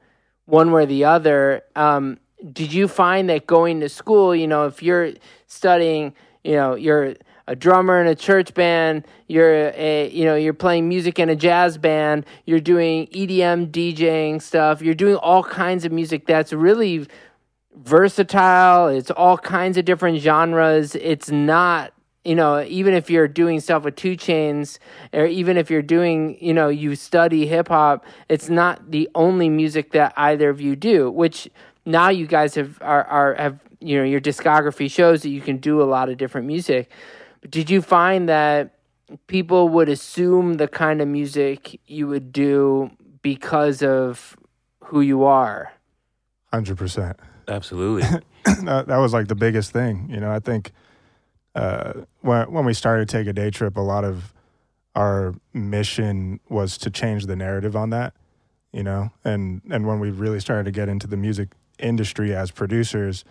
one 0.46 0.70
way 0.70 0.84
or 0.84 0.86
the 0.86 1.04
other. 1.04 1.62
Um, 1.74 2.18
did 2.52 2.72
you 2.72 2.88
find 2.88 3.28
that 3.30 3.46
going 3.46 3.80
to 3.80 3.88
school, 3.88 4.34
you 4.34 4.46
know, 4.46 4.66
if 4.66 4.82
you're 4.82 5.12
studying, 5.46 6.14
you 6.44 6.54
know, 6.54 6.74
you're 6.74 7.14
a 7.46 7.56
drummer 7.56 8.00
in 8.00 8.06
a 8.06 8.14
church 8.14 8.54
band, 8.54 9.06
you're 9.28 9.72
a, 9.74 10.08
you 10.10 10.24
know, 10.24 10.36
you're 10.36 10.54
playing 10.54 10.88
music 10.88 11.18
in 11.18 11.28
a 11.28 11.36
jazz 11.36 11.78
band, 11.78 12.26
you're 12.46 12.60
doing 12.60 13.06
EDM 13.08 13.70
DJing 13.70 14.40
stuff, 14.40 14.82
you're 14.82 14.94
doing 14.94 15.16
all 15.16 15.42
kinds 15.42 15.84
of 15.84 15.92
music 15.92 16.26
that's 16.26 16.52
really 16.52 17.06
versatile. 17.76 18.88
It's 18.88 19.10
all 19.10 19.38
kinds 19.38 19.76
of 19.76 19.84
different 19.84 20.18
genres. 20.18 20.94
It's 20.94 21.30
not, 21.30 21.92
you 22.24 22.34
know, 22.34 22.62
even 22.62 22.94
if 22.94 23.10
you're 23.10 23.28
doing 23.28 23.60
stuff 23.60 23.84
with 23.84 23.96
2 23.96 24.16
Chainz, 24.16 24.78
or 25.12 25.26
even 25.26 25.56
if 25.56 25.70
you're 25.70 25.82
doing, 25.82 26.36
you 26.40 26.54
know, 26.54 26.68
you 26.68 26.94
study 26.94 27.46
hip 27.46 27.68
hop, 27.68 28.04
it's 28.28 28.48
not 28.48 28.90
the 28.90 29.08
only 29.14 29.48
music 29.48 29.92
that 29.92 30.12
either 30.16 30.48
of 30.50 30.60
you 30.60 30.76
do, 30.76 31.10
which 31.10 31.48
now 31.84 32.08
you 32.08 32.26
guys 32.26 32.54
have 32.54 32.78
are, 32.80 33.04
are 33.04 33.34
have 33.34 33.58
you 33.80 33.98
know 33.98 34.04
your 34.04 34.20
discography 34.20 34.90
shows 34.90 35.22
that 35.22 35.30
you 35.30 35.40
can 35.40 35.56
do 35.56 35.82
a 35.82 35.84
lot 35.84 36.08
of 36.08 36.16
different 36.16 36.46
music. 36.46 36.90
But 37.40 37.50
did 37.50 37.70
you 37.70 37.82
find 37.82 38.28
that 38.28 38.74
people 39.26 39.68
would 39.70 39.88
assume 39.88 40.54
the 40.54 40.68
kind 40.68 41.02
of 41.02 41.08
music 41.08 41.80
you 41.86 42.06
would 42.06 42.32
do 42.32 42.90
because 43.22 43.82
of 43.82 44.36
who 44.84 45.00
you 45.00 45.24
are? 45.24 45.72
hundred 46.52 46.76
percent. 46.76 47.18
Absolutely. 47.48 48.02
that, 48.44 48.86
that 48.86 48.96
was 48.98 49.12
like 49.12 49.28
the 49.28 49.34
biggest 49.34 49.72
thing. 49.72 50.08
You 50.10 50.20
know, 50.20 50.30
I 50.30 50.38
think 50.38 50.72
uh, 51.54 51.92
when 52.20 52.50
when 52.50 52.64
we 52.64 52.74
started 52.74 53.08
to 53.08 53.16
Take 53.16 53.26
a 53.26 53.32
Day 53.32 53.50
Trip, 53.50 53.76
a 53.76 53.80
lot 53.80 54.04
of 54.04 54.32
our 54.94 55.34
mission 55.52 56.40
was 56.48 56.76
to 56.78 56.90
change 56.90 57.26
the 57.26 57.36
narrative 57.36 57.76
on 57.76 57.90
that. 57.90 58.14
You 58.72 58.82
know, 58.82 59.10
and 59.24 59.60
and 59.70 59.86
when 59.86 60.00
we 60.00 60.10
really 60.10 60.40
started 60.40 60.64
to 60.64 60.70
get 60.70 60.88
into 60.88 61.06
the 61.06 61.16
music 61.16 61.50
industry 61.78 62.34
as 62.34 62.50
producers, 62.50 63.24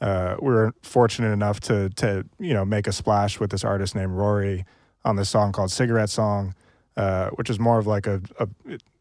uh, 0.00 0.36
we 0.40 0.52
were 0.52 0.72
fortunate 0.82 1.32
enough 1.32 1.60
to 1.60 1.88
to 1.90 2.24
you 2.38 2.54
know 2.54 2.64
make 2.64 2.86
a 2.86 2.92
splash 2.92 3.40
with 3.40 3.50
this 3.50 3.64
artist 3.64 3.94
named 3.94 4.12
Rory 4.12 4.64
on 5.04 5.16
this 5.16 5.28
song 5.28 5.52
called 5.52 5.70
Cigarette 5.70 6.10
Song. 6.10 6.54
Uh, 6.96 7.28
which 7.30 7.50
is 7.50 7.58
more 7.58 7.80
of 7.80 7.88
like 7.88 8.06
a, 8.06 8.22
a 8.38 8.46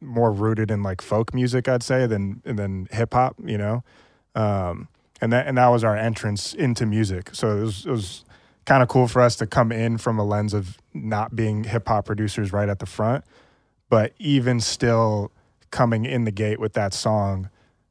more 0.01 0.31
rooted 0.31 0.71
in 0.71 0.81
like 0.81 0.99
folk 0.99 1.31
music, 1.31 1.67
I'd 1.67 1.83
say, 1.83 2.07
than 2.07 2.41
than 2.43 2.87
hip 2.89 3.13
hop. 3.13 3.35
You 3.45 3.59
know, 3.59 3.83
um, 4.35 4.87
and 5.21 5.31
that 5.31 5.47
and 5.47 5.57
that 5.57 5.67
was 5.67 5.83
our 5.83 5.95
entrance 5.95 6.53
into 6.53 6.85
music. 6.85 7.29
So 7.33 7.57
it 7.57 7.61
was 7.61 7.85
was 7.85 8.25
kind 8.65 8.81
of 8.81 8.89
cool 8.89 9.07
for 9.07 9.21
us 9.21 9.35
to 9.37 9.47
come 9.47 9.71
in 9.71 9.97
from 9.97 10.17
a 10.19 10.23
lens 10.23 10.53
of 10.53 10.77
not 10.93 11.35
being 11.35 11.63
hip 11.65 11.87
hop 11.87 12.05
producers 12.05 12.53
right 12.53 12.69
at 12.69 12.79
the 12.79 12.85
front, 12.85 13.23
but 13.89 14.13
even 14.19 14.59
still 14.59 15.31
coming 15.71 16.05
in 16.05 16.23
the 16.23 16.31
gate 16.31 16.59
with 16.59 16.73
that 16.73 16.93
song, 16.93 17.49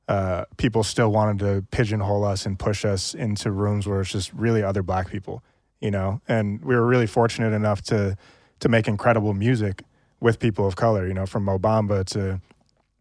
uh, 0.09 0.45
people 0.57 0.83
still 0.83 1.11
wanted 1.11 1.39
to 1.41 1.65
pigeonhole 1.71 2.25
us 2.25 2.47
and 2.47 2.59
push 2.59 2.85
us 2.85 3.15
into 3.15 3.51
rooms 3.51 3.87
where 3.87 4.01
it's 4.01 4.11
just 4.11 4.33
really 4.33 4.63
other 4.63 4.83
black 4.83 5.11
people, 5.11 5.43
you 5.81 5.91
know. 5.91 6.21
And 6.29 6.63
we 6.65 6.75
were 6.75 6.87
really 6.87 7.07
fortunate 7.07 7.53
enough 7.53 7.83
to 7.83 8.17
to 8.61 8.69
make 8.69 8.89
incredible 8.89 9.35
music 9.35 9.83
with 10.21 10.39
people 10.39 10.67
of 10.67 10.77
color, 10.77 11.07
you 11.07 11.15
know, 11.15 11.27
from 11.27 11.45
Mobamba 11.45 12.05
to 12.07 12.41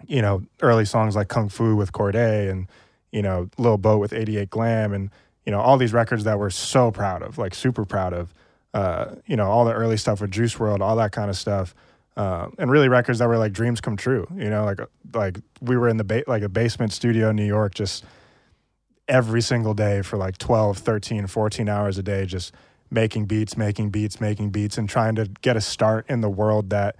you 0.07 0.21
know 0.21 0.43
early 0.61 0.85
songs 0.85 1.15
like 1.15 1.27
Kung 1.27 1.49
Fu 1.49 1.75
with 1.75 1.91
Cordae 1.91 2.49
and 2.49 2.67
you 3.11 3.21
know 3.21 3.49
Lil 3.57 3.77
Boat 3.77 3.99
with 3.99 4.13
88 4.13 4.49
Glam 4.49 4.93
and 4.93 5.09
you 5.45 5.51
know 5.51 5.59
all 5.59 5.77
these 5.77 5.93
records 5.93 6.23
that 6.23 6.39
we're 6.39 6.49
so 6.49 6.91
proud 6.91 7.21
of, 7.21 7.37
like 7.37 7.53
super 7.53 7.85
proud 7.85 8.13
of. 8.13 8.33
Uh, 8.73 9.15
you 9.25 9.35
know 9.35 9.49
all 9.49 9.65
the 9.65 9.73
early 9.73 9.97
stuff 9.97 10.21
with 10.21 10.31
Juice 10.31 10.55
WRLD, 10.55 10.79
all 10.79 10.95
that 10.95 11.11
kind 11.11 11.29
of 11.29 11.37
stuff, 11.37 11.75
uh, 12.15 12.47
and 12.57 12.71
really 12.71 12.87
records 12.87 13.19
that 13.19 13.27
were 13.27 13.37
like 13.37 13.53
dreams 13.53 13.81
come 13.81 13.97
true. 13.97 14.27
You 14.35 14.49
know, 14.49 14.63
like 14.63 14.79
like 15.13 15.39
we 15.61 15.75
were 15.75 15.89
in 15.89 15.97
the 15.97 16.03
ba- 16.03 16.23
like 16.27 16.41
a 16.41 16.49
basement 16.49 16.93
studio 16.93 17.29
in 17.29 17.35
New 17.35 17.45
York, 17.45 17.73
just 17.73 18.05
every 19.07 19.41
single 19.41 19.73
day 19.73 20.01
for 20.01 20.15
like 20.17 20.37
12, 20.37 20.77
13, 20.77 21.27
14 21.27 21.67
hours 21.67 21.97
a 21.97 22.03
day, 22.03 22.25
just 22.25 22.53
making 22.89 23.25
beats, 23.25 23.57
making 23.57 23.89
beats, 23.89 24.21
making 24.21 24.51
beats, 24.51 24.77
and 24.77 24.87
trying 24.87 25.15
to 25.15 25.25
get 25.41 25.57
a 25.57 25.61
start 25.61 26.05
in 26.09 26.21
the 26.21 26.29
world 26.29 26.69
that 26.69 26.95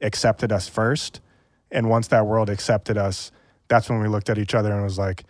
accepted 0.00 0.52
us 0.52 0.68
first. 0.68 1.20
And 1.70 1.88
once 1.88 2.08
that 2.08 2.26
world 2.26 2.48
accepted 2.48 2.96
us, 2.96 3.32
that's 3.68 3.88
when 3.88 4.00
we 4.00 4.08
looked 4.08 4.30
at 4.30 4.38
each 4.38 4.54
other 4.54 4.72
and 4.72 4.82
was 4.82 4.98
like, 4.98 5.24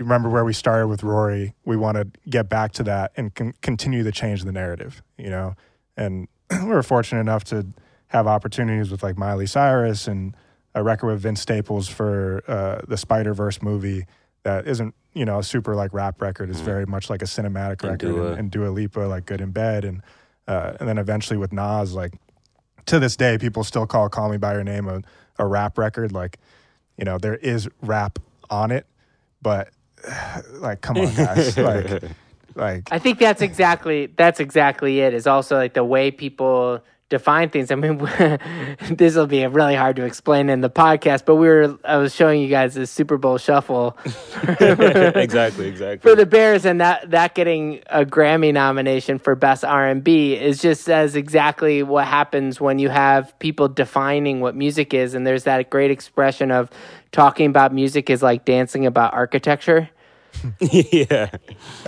you 0.00 0.04
remember 0.04 0.30
where 0.30 0.46
we 0.46 0.54
started 0.54 0.86
with 0.86 1.02
Rory? 1.02 1.52
We 1.66 1.76
want 1.76 1.98
to 1.98 2.08
get 2.28 2.48
back 2.48 2.72
to 2.72 2.82
that 2.84 3.12
and 3.16 3.34
con- 3.34 3.52
continue 3.60 4.02
to 4.02 4.10
change 4.10 4.44
the 4.44 4.50
narrative, 4.50 5.02
you 5.18 5.28
know? 5.28 5.56
And 5.94 6.26
we 6.50 6.68
were 6.68 6.82
fortunate 6.82 7.20
enough 7.20 7.44
to 7.44 7.66
have 8.06 8.26
opportunities 8.26 8.90
with 8.90 9.02
like 9.02 9.18
Miley 9.18 9.44
Cyrus 9.44 10.08
and 10.08 10.34
a 10.74 10.82
record 10.82 11.08
with 11.08 11.20
Vince 11.20 11.42
Staples 11.42 11.86
for 11.86 12.42
uh, 12.48 12.80
the 12.88 12.96
Spider 12.96 13.34
Verse 13.34 13.60
movie 13.60 14.06
that 14.42 14.66
isn't, 14.66 14.94
you 15.12 15.26
know, 15.26 15.38
a 15.38 15.42
super 15.42 15.74
like 15.74 15.92
rap 15.92 16.22
record. 16.22 16.48
It's 16.48 16.60
very 16.60 16.86
much 16.86 17.10
like 17.10 17.20
a 17.20 17.26
cinematic 17.26 17.82
And 17.82 17.90
record. 17.90 17.98
Dua. 17.98 18.26
And, 18.30 18.38
and 18.38 18.50
Dua 18.50 18.70
Lipa, 18.70 19.00
like 19.00 19.26
Good 19.26 19.42
in 19.42 19.50
Bed. 19.50 19.84
And, 19.84 20.00
uh, 20.48 20.78
and 20.80 20.88
then 20.88 20.96
eventually 20.96 21.36
with 21.36 21.52
Nas, 21.52 21.92
like 21.92 22.14
to 22.86 22.98
this 22.98 23.16
day, 23.16 23.36
people 23.36 23.64
still 23.64 23.86
call 23.86 24.08
Call 24.08 24.30
Me 24.30 24.38
By 24.38 24.54
Your 24.54 24.64
Name 24.64 24.88
a, 24.88 25.02
a 25.38 25.46
rap 25.46 25.76
record. 25.76 26.10
Like, 26.10 26.38
you 26.96 27.04
know, 27.04 27.18
there 27.18 27.36
is 27.36 27.68
rap 27.82 28.18
on 28.48 28.70
it, 28.70 28.86
but 29.42 29.68
like 30.54 30.80
come 30.80 30.98
on 30.98 31.14
guys 31.14 31.56
like 31.58 32.02
like 32.54 32.88
I 32.90 32.98
think 32.98 33.18
that's 33.18 33.42
exactly 33.42 34.06
that's 34.06 34.40
exactly 34.40 35.00
it. 35.00 35.14
Is 35.14 35.26
also 35.26 35.56
like 35.56 35.74
the 35.74 35.84
way 35.84 36.10
people 36.10 36.82
define 37.10 37.50
things. 37.50 37.70
I 37.70 37.74
mean, 37.74 37.98
this 38.90 39.16
will 39.16 39.26
be 39.26 39.44
really 39.46 39.74
hard 39.74 39.96
to 39.96 40.04
explain 40.04 40.48
in 40.48 40.60
the 40.60 40.70
podcast, 40.70 41.24
but 41.26 41.34
we 41.36 41.48
were 41.48 41.76
I 41.84 41.96
was 41.96 42.14
showing 42.14 42.40
you 42.40 42.48
guys 42.48 42.74
the 42.74 42.86
Super 42.86 43.18
Bowl 43.18 43.36
shuffle 43.36 43.98
exactly, 44.46 45.68
exactly. 45.68 45.98
for 45.98 46.16
the 46.16 46.26
Bears, 46.26 46.64
and 46.64 46.80
that 46.80 47.10
that 47.10 47.34
getting 47.34 47.82
a 47.88 48.04
Grammy 48.04 48.54
nomination 48.54 49.18
for 49.18 49.34
best 49.34 49.64
R 49.64 49.88
and 49.88 50.02
B 50.02 50.34
is 50.34 50.62
just 50.62 50.84
says 50.84 51.16
exactly 51.16 51.82
what 51.82 52.06
happens 52.06 52.60
when 52.60 52.78
you 52.78 52.88
have 52.88 53.36
people 53.40 53.68
defining 53.68 54.40
what 54.40 54.56
music 54.56 54.94
is, 54.94 55.14
and 55.14 55.26
there's 55.26 55.44
that 55.44 55.68
great 55.68 55.90
expression 55.90 56.50
of 56.50 56.70
talking 57.12 57.46
about 57.46 57.72
music 57.74 58.08
is 58.10 58.22
like 58.22 58.44
dancing 58.44 58.86
about 58.86 59.12
architecture 59.14 59.88
yeah. 60.60 61.28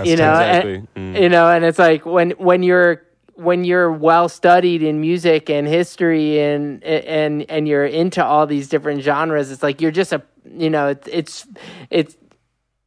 you 0.03 0.17
know 0.17 0.33
exactly. 0.35 0.75
and, 0.75 0.89
Mm. 0.97 1.21
you 1.23 1.29
know 1.29 1.49
and 1.51 1.65
it's 1.65 1.79
like 1.79 2.05
when 2.05 2.31
when 2.33 2.63
you're 2.63 3.03
when 3.35 3.65
you're 3.65 3.91
well 3.91 4.29
studied 4.29 4.83
in 4.83 5.01
music 5.01 5.49
and 5.49 5.67
history 5.69 6.41
and 6.41 6.83
and 6.85 7.49
and 7.49 7.69
you're 7.69 7.87
into 7.87 8.23
all 8.25 8.47
these 8.47 8.69
different 8.69 9.01
genres 9.03 9.51
it's 9.51 9.63
like 9.63 9.81
you're 9.81 9.93
just 9.93 10.13
a 10.13 10.21
you 10.57 10.69
know 10.69 10.89
it's 10.89 11.09
it's 11.09 11.47
it's 11.91 12.17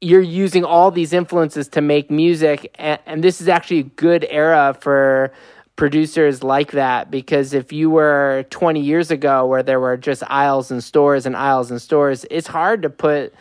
you're 0.01 0.21
using 0.21 0.63
all 0.65 0.91
these 0.91 1.13
influences 1.13 1.67
to 1.69 1.81
make 1.81 2.11
music 2.11 2.69
and, 2.75 2.99
and 3.05 3.23
this 3.23 3.39
is 3.41 3.47
actually 3.47 3.79
a 3.79 3.83
good 3.83 4.25
era 4.29 4.75
for 4.81 5.31
producers 5.75 6.41
like 6.41 6.71
that 6.71 7.11
because 7.11 7.53
if 7.53 7.73
you 7.73 7.89
were 7.89 8.45
20 8.49 8.79
years 8.79 9.11
ago 9.11 9.45
where 9.45 9.61
there 9.61 9.79
were 9.79 9.97
just 9.97 10.23
aisles 10.27 10.71
and 10.71 10.81
stores 10.81 11.25
and 11.25 11.35
aisles 11.35 11.69
and 11.69 11.81
stores 11.81 12.25
it's 12.31 12.47
hard 12.47 12.81
to 12.81 12.89
put 12.89 13.33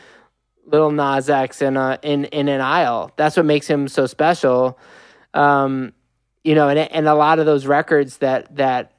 Lil 0.67 0.91
Nas 0.91 1.29
X 1.29 1.63
in 1.63 1.77
a 1.77 1.99
in 2.03 2.25
in 2.27 2.49
an 2.49 2.61
aisle. 2.61 3.11
That's 3.17 3.37
what 3.37 3.47
makes 3.47 3.67
him 3.67 3.89
so 3.89 4.07
special. 4.07 4.79
Um, 5.33 5.93
you 6.43 6.55
know, 6.55 6.69
and 6.69 6.79
and 6.79 7.07
a 7.07 7.15
lot 7.15 7.39
of 7.39 7.47
those 7.47 7.67
records 7.67 8.19
that 8.19 8.55
that 8.57 8.93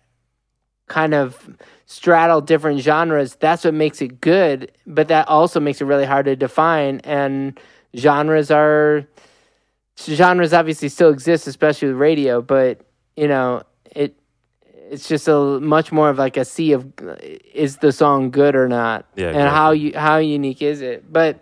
kind 0.87 1.13
of 1.13 1.57
straddle 1.85 2.41
different 2.41 2.79
genres. 2.79 3.35
That's 3.35 3.63
what 3.65 3.73
makes 3.73 4.01
it 4.01 4.21
good, 4.21 4.71
but 4.85 5.07
that 5.07 5.27
also 5.27 5.59
makes 5.59 5.81
it 5.81 5.85
really 5.85 6.05
hard 6.05 6.25
to 6.25 6.35
define. 6.35 6.99
And 7.03 7.59
genres 7.95 8.51
are 8.51 9.07
genres 9.97 10.53
obviously 10.53 10.89
still 10.89 11.09
exist, 11.09 11.47
especially 11.47 11.89
with 11.89 11.97
radio. 11.97 12.41
But 12.41 12.81
you 13.15 13.27
know, 13.27 13.63
it 13.95 14.15
it's 14.91 15.07
just 15.07 15.27
a 15.27 15.59
much 15.59 15.91
more 15.91 16.09
of 16.09 16.17
like 16.17 16.37
a 16.37 16.45
sea 16.45 16.73
of 16.73 16.91
is 17.53 17.77
the 17.77 17.91
song 17.91 18.31
good 18.31 18.55
or 18.55 18.67
not, 18.67 19.05
Yeah, 19.15 19.29
and 19.29 19.49
how 19.49 19.71
you 19.71 19.97
how 19.97 20.17
unique 20.17 20.61
is 20.61 20.81
it? 20.81 21.11
But 21.11 21.41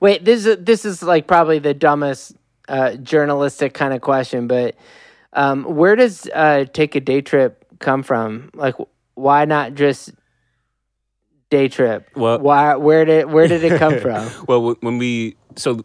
Wait, 0.00 0.24
this 0.24 0.46
is 0.46 0.56
this 0.60 0.84
is 0.84 1.02
like 1.02 1.26
probably 1.26 1.58
the 1.58 1.74
dumbest 1.74 2.34
uh, 2.68 2.94
journalistic 2.96 3.74
kind 3.74 3.94
of 3.94 4.00
question, 4.00 4.46
but 4.46 4.74
um, 5.32 5.64
where 5.64 5.96
does 5.96 6.28
uh, 6.34 6.64
take 6.72 6.94
a 6.96 7.00
day 7.00 7.20
trip 7.20 7.64
come 7.78 8.02
from? 8.02 8.50
Like, 8.54 8.74
why 9.14 9.44
not 9.44 9.74
just 9.74 10.10
day 11.50 11.68
trip? 11.68 12.08
Well- 12.16 12.40
why? 12.40 12.76
Where 12.76 13.04
did 13.04 13.30
where 13.30 13.46
did 13.46 13.62
it 13.64 13.78
come 13.78 13.98
from? 14.00 14.28
Well, 14.48 14.74
when 14.80 14.98
we 14.98 15.36
so 15.56 15.84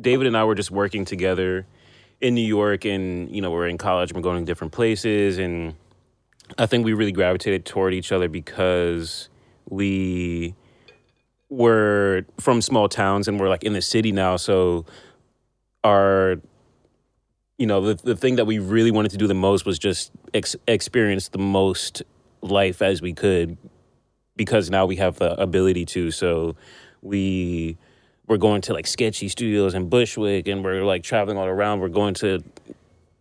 David 0.00 0.26
and 0.26 0.36
I 0.36 0.44
were 0.44 0.54
just 0.54 0.70
working 0.70 1.04
together 1.04 1.66
in 2.20 2.34
New 2.34 2.46
York, 2.46 2.84
and 2.84 3.34
you 3.34 3.40
know 3.40 3.50
we're 3.50 3.68
in 3.68 3.78
college, 3.78 4.12
we're 4.12 4.20
going 4.20 4.38
to 4.38 4.44
different 4.44 4.72
places, 4.72 5.38
and 5.38 5.74
I 6.58 6.66
think 6.66 6.84
we 6.84 6.92
really 6.92 7.12
gravitated 7.12 7.64
toward 7.64 7.94
each 7.94 8.12
other 8.12 8.28
because 8.28 9.28
we 9.68 10.54
were 11.48 12.24
from 12.38 12.60
small 12.60 12.88
towns 12.88 13.26
and 13.26 13.40
we're 13.40 13.48
like 13.48 13.64
in 13.64 13.72
the 13.72 13.82
city 13.82 14.12
now, 14.12 14.36
so 14.36 14.84
our 15.82 16.40
you 17.58 17.66
know 17.66 17.80
the 17.80 17.94
the 18.02 18.16
thing 18.16 18.36
that 18.36 18.46
we 18.46 18.58
really 18.58 18.90
wanted 18.90 19.10
to 19.10 19.16
do 19.16 19.26
the 19.26 19.34
most 19.34 19.64
was 19.64 19.78
just 19.78 20.10
ex- 20.34 20.56
experience 20.66 21.28
the 21.28 21.38
most 21.38 22.02
life 22.42 22.82
as 22.82 23.02
we 23.02 23.12
could 23.12 23.56
because 24.36 24.70
now 24.70 24.86
we 24.86 24.96
have 24.96 25.18
the 25.18 25.38
ability 25.40 25.84
to. 25.84 26.10
So 26.10 26.56
we 27.02 27.76
we're 28.30 28.36
going 28.36 28.60
to 28.62 28.72
like 28.72 28.86
sketchy 28.86 29.28
studios 29.28 29.74
in 29.74 29.88
bushwick 29.88 30.46
and 30.46 30.62
we're 30.62 30.84
like 30.84 31.02
traveling 31.02 31.36
all 31.36 31.46
around. 31.46 31.80
We're 31.80 31.88
going 31.88 32.14
to 32.14 32.40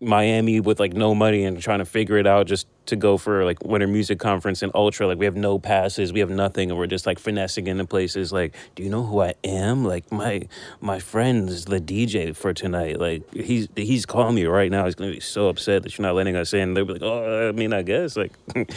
miami 0.02 0.60
with 0.62 0.80
like 0.80 0.93
no 0.93 1.14
money 1.14 1.43
and 1.43 1.62
trying 1.62 1.80
to 1.80 1.86
figure 1.86 2.18
it 2.18 2.26
out 2.26 2.47
just 2.47 2.68
to 2.86 2.95
go 2.95 3.18
for 3.18 3.43
like 3.43 3.64
winter 3.66 3.86
music 3.88 4.18
conference 4.18 4.62
and 4.62 4.72
ultra. 4.74 5.06
Like 5.06 5.18
we 5.20 5.26
have 5.26 5.36
no 5.36 5.60
passes 5.60 6.14
we 6.14 6.22
have 6.22 6.30
nothing 6.30 6.72
and 6.72 6.80
we're 6.80 6.88
just 6.88 7.06
like 7.06 7.20
finessing 7.20 7.68
into 7.68 7.86
places. 7.86 8.32
Like 8.32 8.56
do 8.76 8.84
you 8.84 8.89
know 8.89 9.04
who 9.04 9.22
i 9.22 9.34
am? 9.43 9.84
Like 9.84 10.10
my 10.12 10.47
my 10.80 11.00
friend 11.00 11.50
is 11.50 11.66
the 11.66 11.82
dj 11.82 12.34
for 12.36 12.54
tonight. 12.54 13.00
Like 13.00 13.30
he's 13.34 13.68
he's 13.76 14.06
calling 14.06 14.36
me 14.36 14.45
right 14.45 14.72
now. 14.72 14.86
He's 14.86 14.95
gonna 14.95 15.12
be 15.12 15.20
so 15.20 15.50
upset 15.50 15.84
that 15.84 15.97
you're 15.97 16.08
not 16.08 16.16
letting 16.16 16.36
us 16.38 16.54
in. 16.54 16.74
They'll 16.74 16.86
be 16.86 16.93
like 16.93 17.04
oh 17.04 17.50
i 17.50 17.52
mean 17.52 17.74
i 17.74 17.82
guess 17.82 18.16
like 18.16 18.32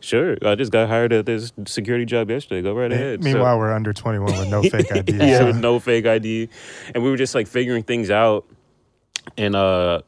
sure. 0.00 0.36
I 0.42 0.54
just 0.56 0.72
got 0.72 0.88
hired 0.88 1.12
at 1.14 1.24
this 1.26 1.52
security 1.66 2.04
job 2.04 2.28
yesterday. 2.30 2.60
Go 2.62 2.74
right 2.74 2.92
ahead 2.92 3.22
So- 3.22 3.30
meanwhile 3.30 3.58
we're 3.58 3.72
under 3.72 3.92
21 3.94 4.38
with 4.38 4.48
no 4.50 4.62
fake 4.62 4.92
ID 4.94 5.12
yeah, 5.16 5.38
so- 5.38 5.46
with 5.46 5.56
no 5.56 5.80
fake 5.80 6.06
ID, 6.06 6.50
and 6.94 7.02
we 7.02 7.08
were 7.10 7.16
just 7.16 7.34
like 7.34 7.46
figuring 7.46 7.82
things 7.82 8.10
out. 8.10 8.44
And 9.36 9.56
uh 9.56 10.02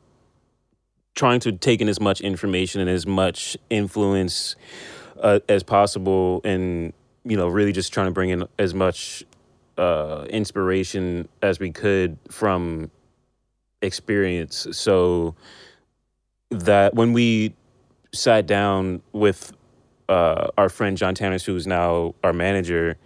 trying 1.19 1.41
to 1.41 1.51
take 1.51 1.81
in 1.81 1.89
as 1.89 2.01
much 2.01 2.21
information 2.21 2.81
and 2.81 2.89
as 2.89 3.05
much 3.05 3.57
influence 3.71 4.55
uh, 5.21 5.41
as 5.49 5.64
possible, 5.64 6.41
and 6.45 6.93
you 7.25 7.37
know, 7.37 7.49
really 7.49 7.73
just 7.73 7.93
trying 7.93 8.07
to 8.07 8.12
bring 8.12 8.31
in 8.31 8.45
as 8.59 8.73
much 8.73 9.25
uh, 9.77 10.25
inspiration 10.31 11.29
as 11.43 11.59
we 11.59 11.73
could 11.73 12.16
from 12.31 12.91
experience. 13.83 14.69
So 14.71 15.35
that 16.51 16.95
when 16.95 17.12
we 17.12 17.53
sat 18.14 18.47
down 18.47 19.03
with 19.12 19.53
uh, 20.09 20.49
our 20.57 20.69
friend 20.69 20.97
John 20.97 21.16
Tannis, 21.16 21.45
who's 21.45 21.66
now 21.66 22.14
our 22.23 22.33
manager, 22.33 22.97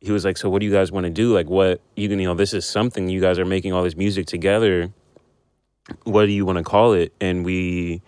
he 0.00 0.10
was 0.10 0.24
like, 0.24 0.38
"So 0.38 0.48
what 0.48 0.60
do 0.60 0.66
you 0.66 0.72
guys 0.72 0.90
want 0.90 1.04
to 1.04 1.10
do? 1.10 1.34
Like, 1.34 1.50
what 1.50 1.82
you 1.96 2.08
can, 2.08 2.18
you 2.18 2.28
know, 2.28 2.34
this 2.34 2.54
is 2.54 2.64
something 2.64 3.10
you 3.10 3.20
guys 3.20 3.38
are 3.38 3.44
making 3.44 3.74
all 3.74 3.82
this 3.82 3.94
music 3.94 4.26
together. 4.26 4.90
What 6.04 6.26
do 6.26 6.32
you 6.32 6.44
want 6.44 6.58
to 6.58 6.64
call 6.64 6.92
it?" 6.92 7.12
And 7.20 7.44
we 7.44 8.02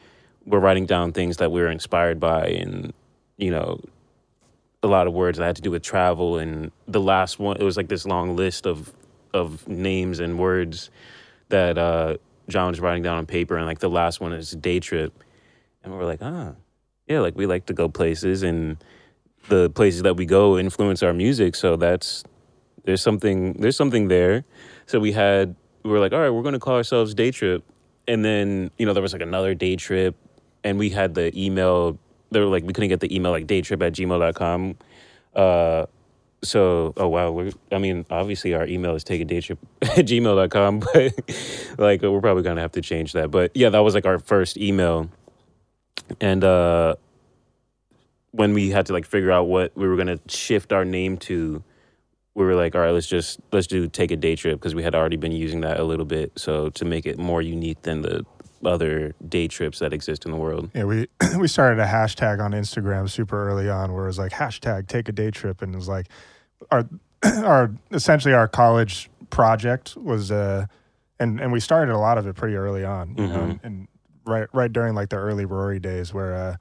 were 0.46 0.60
writing 0.60 0.86
down 0.86 1.12
things 1.12 1.38
that 1.38 1.50
we 1.50 1.60
were 1.60 1.70
inspired 1.70 2.20
by, 2.20 2.46
and 2.48 2.92
you 3.36 3.50
know, 3.50 3.80
a 4.82 4.86
lot 4.86 5.06
of 5.06 5.12
words 5.12 5.38
that 5.38 5.44
had 5.44 5.56
to 5.56 5.62
do 5.62 5.70
with 5.70 5.82
travel. 5.82 6.38
And 6.38 6.70
the 6.86 7.00
last 7.00 7.38
one, 7.38 7.56
it 7.56 7.62
was 7.62 7.76
like 7.76 7.88
this 7.88 8.06
long 8.06 8.36
list 8.36 8.66
of 8.66 8.92
of 9.32 9.66
names 9.66 10.20
and 10.20 10.38
words 10.38 10.90
that 11.48 11.76
uh, 11.76 12.16
John 12.48 12.68
was 12.68 12.80
writing 12.80 13.02
down 13.02 13.18
on 13.18 13.26
paper, 13.26 13.56
and 13.56 13.66
like 13.66 13.80
the 13.80 13.90
last 13.90 14.20
one 14.20 14.32
is 14.32 14.52
day 14.52 14.80
trip, 14.80 15.12
and 15.82 15.92
we 15.92 15.98
were 15.98 16.04
like, 16.04 16.20
ah, 16.22 16.52
yeah, 17.08 17.20
like 17.20 17.36
we 17.36 17.46
like 17.46 17.66
to 17.66 17.72
go 17.72 17.88
places 17.88 18.42
and 18.42 18.76
the 19.48 19.70
places 19.70 20.02
that 20.02 20.16
we 20.16 20.26
go 20.26 20.58
influence 20.58 21.02
our 21.02 21.12
music. 21.12 21.54
So 21.54 21.76
that's 21.76 22.24
there's 22.84 23.02
something 23.02 23.54
there's 23.54 23.76
something 23.76 24.08
there. 24.08 24.44
So 24.86 25.00
we 25.00 25.12
had 25.12 25.56
we 25.84 25.90
were 25.90 26.00
like, 26.00 26.12
all 26.12 26.20
right, 26.20 26.30
we're 26.30 26.42
gonna 26.42 26.58
call 26.58 26.74
ourselves 26.74 27.14
Day 27.14 27.30
Trip. 27.30 27.62
And 28.06 28.24
then, 28.24 28.70
you 28.78 28.84
know, 28.84 28.92
there 28.92 29.02
was 29.02 29.12
like 29.12 29.22
another 29.22 29.54
day 29.54 29.76
trip 29.76 30.14
and 30.64 30.78
we 30.78 30.90
had 30.90 31.14
the 31.14 31.30
email 31.38 31.98
they 32.30 32.40
were 32.40 32.46
like 32.46 32.64
we 32.64 32.72
couldn't 32.72 32.88
get 32.88 33.00
the 33.00 33.14
email 33.14 33.30
like 33.30 33.46
daytrip 33.46 33.86
at 33.86 33.92
gmail.com. 33.92 34.76
Uh 35.36 35.86
so 36.42 36.92
oh 36.96 37.08
wow, 37.08 37.30
we're 37.30 37.52
I 37.70 37.78
mean, 37.78 38.04
obviously 38.10 38.54
our 38.54 38.66
email 38.66 38.94
is 38.94 39.04
taken 39.04 39.28
daytrip 39.28 39.58
at 39.82 40.06
gmail.com, 40.06 40.80
but 40.92 41.12
like 41.78 42.02
we're 42.02 42.20
probably 42.20 42.42
gonna 42.42 42.60
have 42.60 42.72
to 42.72 42.80
change 42.80 43.12
that. 43.12 43.30
But 43.30 43.52
yeah, 43.54 43.68
that 43.68 43.80
was 43.80 43.94
like 43.94 44.06
our 44.06 44.18
first 44.18 44.56
email. 44.56 45.10
And 46.20 46.42
uh 46.42 46.96
when 48.32 48.52
we 48.52 48.70
had 48.70 48.86
to 48.86 48.92
like 48.92 49.06
figure 49.06 49.30
out 49.30 49.44
what 49.44 49.76
we 49.76 49.86
were 49.86 49.96
gonna 49.96 50.18
shift 50.28 50.72
our 50.72 50.84
name 50.84 51.16
to, 51.18 51.62
we 52.34 52.44
were 52.44 52.54
like, 52.54 52.74
all 52.74 52.80
right, 52.80 52.90
let's 52.90 53.06
just 53.06 53.40
let's 53.52 53.66
do 53.66 53.86
take 53.88 54.10
a 54.10 54.16
day 54.16 54.36
trip 54.36 54.58
because 54.58 54.74
we 54.74 54.82
had 54.82 54.94
already 54.94 55.16
been 55.16 55.32
using 55.32 55.60
that 55.62 55.78
a 55.78 55.84
little 55.84 56.04
bit, 56.06 56.32
so 56.36 56.68
to 56.70 56.84
make 56.84 57.06
it 57.06 57.18
more 57.18 57.40
unique 57.42 57.82
than 57.82 58.02
the 58.02 58.24
other 58.64 59.14
day 59.28 59.46
trips 59.46 59.78
that 59.80 59.92
exist 59.92 60.24
in 60.24 60.30
the 60.30 60.36
world. 60.36 60.70
Yeah, 60.74 60.84
we 60.84 61.06
we 61.38 61.48
started 61.48 61.80
a 61.80 61.86
hashtag 61.86 62.42
on 62.42 62.52
Instagram 62.52 63.08
super 63.10 63.48
early 63.48 63.68
on 63.68 63.92
where 63.92 64.04
it 64.04 64.08
was 64.08 64.18
like 64.18 64.32
hashtag 64.32 64.88
take 64.88 65.08
a 65.08 65.12
day 65.12 65.30
trip 65.30 65.62
and 65.62 65.74
it 65.74 65.76
was 65.76 65.88
like 65.88 66.06
our 66.70 66.88
our 67.44 67.70
essentially 67.90 68.34
our 68.34 68.48
college 68.48 69.10
project 69.30 69.96
was 69.96 70.30
uh 70.30 70.66
and 71.20 71.40
and 71.40 71.52
we 71.52 71.60
started 71.60 71.92
a 71.92 71.98
lot 71.98 72.18
of 72.18 72.26
it 72.26 72.34
pretty 72.34 72.56
early 72.56 72.84
on, 72.84 73.14
you 73.16 73.26
know, 73.26 73.34
Mhm. 73.36 73.42
and, 73.50 73.60
and 73.62 73.88
right 74.26 74.48
right 74.54 74.72
during 74.72 74.94
like 74.94 75.10
the 75.10 75.16
early 75.16 75.44
Rory 75.44 75.78
days 75.78 76.12
where 76.14 76.34
uh 76.34 76.56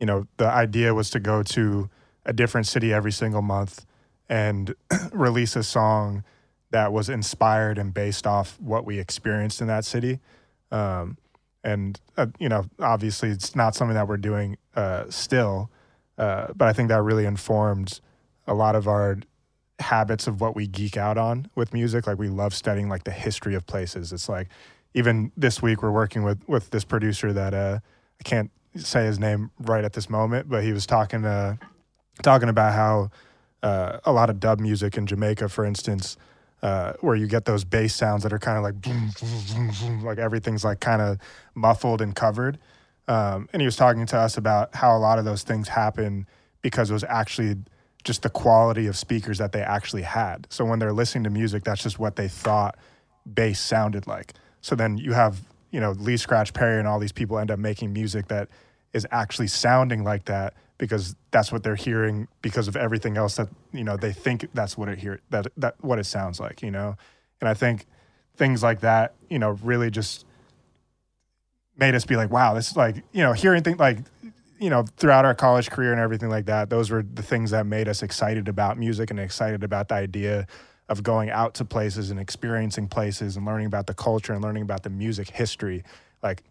you 0.00 0.06
know 0.06 0.26
the 0.38 0.46
idea 0.46 0.94
was 0.94 1.10
to 1.10 1.20
go 1.20 1.42
to 1.42 1.88
a 2.26 2.32
different 2.32 2.66
city 2.66 2.92
every 2.92 3.12
single 3.12 3.42
month 3.42 3.84
and 4.28 4.74
release 5.12 5.56
a 5.56 5.62
song 5.62 6.24
that 6.70 6.92
was 6.92 7.08
inspired 7.08 7.78
and 7.78 7.94
based 7.94 8.26
off 8.26 8.58
what 8.60 8.84
we 8.84 8.98
experienced 8.98 9.60
in 9.60 9.66
that 9.68 9.84
city. 9.84 10.18
Um, 10.72 11.16
and 11.62 12.00
uh, 12.16 12.26
you 12.38 12.48
know, 12.48 12.66
obviously, 12.80 13.30
it's 13.30 13.54
not 13.54 13.74
something 13.74 13.94
that 13.94 14.08
we're 14.08 14.16
doing 14.16 14.56
uh, 14.74 15.04
still, 15.08 15.70
uh, 16.18 16.48
but 16.54 16.68
I 16.68 16.72
think 16.72 16.88
that 16.88 17.02
really 17.02 17.24
informed 17.24 18.00
a 18.46 18.54
lot 18.54 18.76
of 18.76 18.86
our 18.86 19.18
habits 19.78 20.26
of 20.26 20.40
what 20.40 20.54
we 20.54 20.66
geek 20.66 20.96
out 20.96 21.16
on 21.16 21.48
with 21.54 21.72
music. 21.72 22.06
Like 22.06 22.18
we 22.18 22.28
love 22.28 22.54
studying 22.54 22.88
like 22.88 23.04
the 23.04 23.12
history 23.12 23.54
of 23.54 23.66
places. 23.66 24.12
It's 24.12 24.28
like 24.28 24.48
even 24.94 25.32
this 25.36 25.62
week 25.62 25.82
we're 25.82 25.90
working 25.90 26.22
with 26.22 26.46
with 26.48 26.70
this 26.70 26.84
producer 26.84 27.32
that 27.32 27.54
uh, 27.54 27.78
I 28.20 28.22
can't 28.22 28.50
say 28.76 29.04
his 29.06 29.18
name 29.18 29.50
right 29.60 29.84
at 29.84 29.92
this 29.92 30.10
moment, 30.10 30.48
but 30.48 30.64
he 30.64 30.72
was 30.72 30.86
talking 30.86 31.24
uh, 31.24 31.56
talking 32.22 32.48
about 32.48 32.74
how 32.74 33.10
uh, 33.64 33.98
a 34.04 34.12
lot 34.12 34.28
of 34.28 34.38
dub 34.38 34.60
music 34.60 34.96
in 34.98 35.06
Jamaica, 35.06 35.48
for 35.48 35.64
instance, 35.64 36.18
uh, 36.62 36.92
where 37.00 37.16
you 37.16 37.26
get 37.26 37.46
those 37.46 37.64
bass 37.64 37.94
sounds 37.94 38.22
that 38.22 38.32
are 38.32 38.38
kind 38.38 38.58
of 38.58 38.62
like 38.62 38.80
boom, 38.80 39.10
boom, 39.20 39.70
boom, 39.80 40.04
like 40.04 40.18
everything's 40.18 40.64
like 40.64 40.80
kind 40.80 41.00
of 41.00 41.18
muffled 41.54 42.02
and 42.02 42.14
covered. 42.14 42.58
Um, 43.08 43.48
and 43.52 43.62
he 43.62 43.66
was 43.66 43.76
talking 43.76 44.04
to 44.06 44.18
us 44.18 44.36
about 44.36 44.74
how 44.74 44.94
a 44.96 44.98
lot 44.98 45.18
of 45.18 45.24
those 45.24 45.42
things 45.42 45.68
happen 45.68 46.26
because 46.60 46.90
it 46.90 46.92
was 46.92 47.04
actually 47.04 47.56
just 48.02 48.22
the 48.22 48.30
quality 48.30 48.86
of 48.86 48.96
speakers 48.98 49.38
that 49.38 49.52
they 49.52 49.62
actually 49.62 50.02
had. 50.02 50.46
So 50.50 50.64
when 50.66 50.78
they're 50.78 50.92
listening 50.92 51.24
to 51.24 51.30
music, 51.30 51.64
that's 51.64 51.82
just 51.82 51.98
what 51.98 52.16
they 52.16 52.28
thought 52.28 52.76
bass 53.32 53.58
sounded 53.60 54.06
like. 54.06 54.34
So 54.60 54.74
then 54.74 54.98
you 54.98 55.12
have, 55.14 55.40
you 55.70 55.80
know, 55.80 55.92
Lee 55.92 56.18
Scratch 56.18 56.52
Perry 56.52 56.78
and 56.78 56.86
all 56.86 56.98
these 56.98 57.12
people 57.12 57.38
end 57.38 57.50
up 57.50 57.58
making 57.58 57.94
music 57.94 58.28
that 58.28 58.48
is 58.92 59.06
actually 59.10 59.48
sounding 59.48 60.04
like 60.04 60.26
that 60.26 60.54
because 60.78 61.14
that's 61.30 61.52
what 61.52 61.62
they're 61.62 61.76
hearing 61.76 62.28
because 62.42 62.68
of 62.68 62.76
everything 62.76 63.16
else 63.16 63.36
that, 63.36 63.48
you 63.72 63.84
know, 63.84 63.96
they 63.96 64.12
think 64.12 64.48
that's 64.54 64.76
what 64.76 64.88
it 64.88 64.98
hear 64.98 65.20
that 65.30 65.46
that 65.56 65.76
what 65.80 65.98
it 65.98 66.04
sounds 66.04 66.40
like, 66.40 66.62
you 66.62 66.70
know. 66.70 66.96
And 67.40 67.48
I 67.48 67.54
think 67.54 67.86
things 68.36 68.62
like 68.62 68.80
that, 68.80 69.14
you 69.28 69.38
know, 69.38 69.50
really 69.62 69.90
just 69.90 70.26
made 71.76 71.94
us 71.94 72.04
be 72.04 72.16
like, 72.16 72.30
wow, 72.30 72.54
this 72.54 72.70
is 72.70 72.76
like, 72.76 72.96
you 73.12 73.22
know, 73.22 73.32
hearing 73.32 73.62
things 73.62 73.78
like 73.78 73.98
you 74.58 74.70
know, 74.70 74.84
throughout 74.96 75.24
our 75.24 75.34
college 75.34 75.68
career 75.70 75.92
and 75.92 76.00
everything 76.00 76.28
like 76.28 76.46
that, 76.46 76.70
those 76.70 76.90
were 76.90 77.02
the 77.02 77.22
things 77.22 77.50
that 77.50 77.66
made 77.66 77.88
us 77.88 78.02
excited 78.02 78.48
about 78.48 78.78
music 78.78 79.10
and 79.10 79.18
excited 79.18 79.64
about 79.64 79.88
the 79.88 79.94
idea 79.94 80.46
of 80.88 81.02
going 81.02 81.30
out 81.30 81.54
to 81.54 81.64
places 81.64 82.10
and 82.10 82.20
experiencing 82.20 82.88
places 82.88 83.36
and 83.36 83.44
learning 83.44 83.66
about 83.66 83.86
the 83.86 83.94
culture 83.94 84.32
and 84.32 84.42
learning 84.42 84.62
about 84.62 84.82
the 84.82 84.90
music 84.90 85.30
history. 85.30 85.82
Like, 86.22 86.42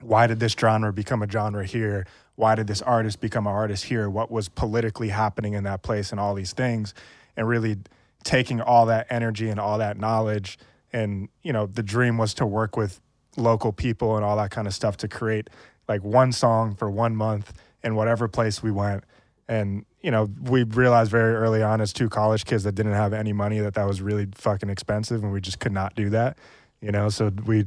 why 0.00 0.26
did 0.26 0.40
this 0.40 0.52
genre 0.52 0.92
become 0.92 1.22
a 1.22 1.30
genre 1.30 1.64
here? 1.64 2.06
Why 2.36 2.54
did 2.54 2.66
this 2.66 2.82
artist 2.82 3.20
become 3.20 3.46
an 3.46 3.52
artist 3.52 3.84
here? 3.84 4.08
What 4.08 4.30
was 4.30 4.48
politically 4.48 5.08
happening 5.08 5.54
in 5.54 5.64
that 5.64 5.82
place 5.82 6.10
and 6.10 6.20
all 6.20 6.34
these 6.34 6.52
things? 6.52 6.94
And 7.36 7.48
really 7.48 7.78
taking 8.24 8.60
all 8.60 8.86
that 8.86 9.06
energy 9.10 9.48
and 9.48 9.58
all 9.58 9.78
that 9.78 9.98
knowledge. 9.98 10.58
And, 10.92 11.28
you 11.42 11.52
know, 11.52 11.66
the 11.66 11.82
dream 11.82 12.18
was 12.18 12.34
to 12.34 12.46
work 12.46 12.76
with 12.76 13.00
local 13.36 13.72
people 13.72 14.16
and 14.16 14.24
all 14.24 14.36
that 14.36 14.50
kind 14.50 14.66
of 14.66 14.74
stuff 14.74 14.96
to 14.98 15.08
create 15.08 15.48
like 15.88 16.02
one 16.02 16.32
song 16.32 16.74
for 16.74 16.90
one 16.90 17.14
month 17.14 17.52
in 17.82 17.94
whatever 17.94 18.28
place 18.28 18.62
we 18.62 18.70
went. 18.70 19.04
And, 19.48 19.86
you 20.00 20.10
know, 20.10 20.28
we 20.42 20.64
realized 20.64 21.10
very 21.10 21.34
early 21.34 21.62
on 21.62 21.80
as 21.80 21.92
two 21.92 22.08
college 22.08 22.44
kids 22.44 22.64
that 22.64 22.74
didn't 22.74 22.94
have 22.94 23.12
any 23.12 23.32
money 23.32 23.60
that 23.60 23.74
that 23.74 23.86
was 23.86 24.02
really 24.02 24.26
fucking 24.34 24.68
expensive 24.68 25.22
and 25.22 25.32
we 25.32 25.40
just 25.40 25.60
could 25.60 25.72
not 25.72 25.94
do 25.94 26.10
that, 26.10 26.36
you 26.80 26.90
know? 26.90 27.08
So 27.08 27.30
we, 27.44 27.64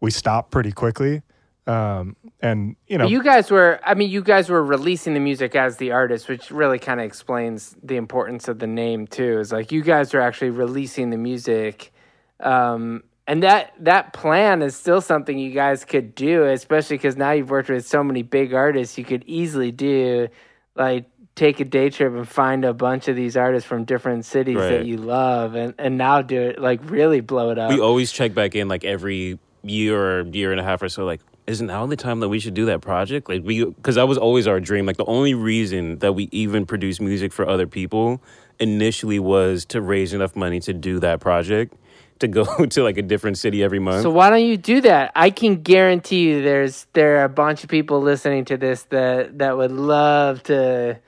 we 0.00 0.10
stopped 0.10 0.50
pretty 0.50 0.72
quickly. 0.72 1.22
Um, 1.66 2.16
and, 2.40 2.76
you 2.86 2.98
know, 2.98 3.06
you 3.06 3.22
guys 3.22 3.50
were, 3.50 3.80
I 3.84 3.94
mean, 3.94 4.10
you 4.10 4.22
guys 4.22 4.48
were 4.48 4.64
releasing 4.64 5.14
the 5.14 5.20
music 5.20 5.54
as 5.54 5.76
the 5.76 5.92
artist, 5.92 6.28
which 6.28 6.50
really 6.50 6.78
kind 6.78 7.00
of 7.00 7.06
explains 7.06 7.76
the 7.82 7.96
importance 7.96 8.48
of 8.48 8.58
the 8.58 8.66
name 8.66 9.06
too. 9.06 9.38
Is 9.38 9.52
like 9.52 9.70
you 9.70 9.82
guys 9.82 10.12
were 10.12 10.20
actually 10.20 10.50
releasing 10.50 11.10
the 11.10 11.16
music. 11.16 11.92
Um, 12.40 13.04
and 13.26 13.44
that 13.44 13.74
that 13.78 14.12
plan 14.12 14.60
is 14.60 14.74
still 14.74 15.00
something 15.00 15.38
you 15.38 15.52
guys 15.52 15.84
could 15.84 16.16
do, 16.16 16.46
especially 16.46 16.96
because 16.96 17.16
now 17.16 17.30
you've 17.30 17.50
worked 17.50 17.68
with 17.68 17.86
so 17.86 18.02
many 18.02 18.22
big 18.22 18.52
artists. 18.52 18.98
You 18.98 19.04
could 19.04 19.22
easily 19.26 19.70
do 19.70 20.28
like 20.74 21.04
take 21.36 21.60
a 21.60 21.64
day 21.64 21.90
trip 21.90 22.12
and 22.12 22.28
find 22.28 22.64
a 22.64 22.74
bunch 22.74 23.06
of 23.06 23.14
these 23.14 23.36
artists 23.36 23.68
from 23.68 23.84
different 23.84 24.24
cities 24.24 24.56
right. 24.56 24.70
that 24.70 24.86
you 24.86 24.96
love, 24.96 25.54
and 25.54 25.74
and 25.78 25.96
now 25.96 26.22
do 26.22 26.40
it 26.40 26.60
like 26.60 26.80
really 26.90 27.20
blow 27.20 27.50
it 27.50 27.58
up. 27.58 27.70
We 27.70 27.78
always 27.78 28.10
check 28.10 28.34
back 28.34 28.56
in 28.56 28.66
like 28.66 28.84
every 28.84 29.38
year 29.62 30.20
or 30.20 30.26
year 30.26 30.50
and 30.50 30.60
a 30.60 30.64
half 30.64 30.82
or 30.82 30.88
so, 30.88 31.04
like 31.04 31.20
isn't 31.50 31.66
now 31.66 31.84
the 31.86 31.96
time 31.96 32.20
that 32.20 32.28
we 32.28 32.38
should 32.38 32.54
do 32.54 32.66
that 32.66 32.80
project? 32.80 33.28
Like 33.28 33.42
we, 33.44 33.64
because 33.64 33.96
that 33.96 34.06
was 34.08 34.16
always 34.16 34.46
our 34.46 34.60
dream. 34.60 34.86
Like 34.86 34.96
the 34.96 35.04
only 35.06 35.34
reason 35.34 35.98
that 35.98 36.14
we 36.14 36.28
even 36.32 36.64
produce 36.64 37.00
music 37.00 37.32
for 37.32 37.46
other 37.48 37.66
people 37.66 38.22
initially 38.58 39.18
was 39.18 39.64
to 39.66 39.80
raise 39.80 40.12
enough 40.12 40.36
money 40.36 40.60
to 40.60 40.72
do 40.72 41.00
that 41.00 41.20
project 41.20 41.74
to 42.20 42.28
go 42.28 42.44
to 42.66 42.82
like 42.82 42.98
a 42.98 43.02
different 43.02 43.36
city 43.38 43.62
every 43.62 43.80
month. 43.80 44.02
So 44.02 44.10
why 44.10 44.30
don't 44.30 44.44
you 44.44 44.56
do 44.56 44.80
that? 44.82 45.12
I 45.16 45.30
can 45.30 45.62
guarantee 45.62 46.28
you 46.28 46.42
there's 46.42 46.86
there 46.92 47.18
are 47.18 47.24
a 47.24 47.28
bunch 47.28 47.64
of 47.64 47.70
people 47.70 48.00
listening 48.00 48.44
to 48.46 48.56
this 48.56 48.84
that 48.84 49.38
that 49.38 49.56
would 49.56 49.72
love 49.72 50.42
to 50.44 50.98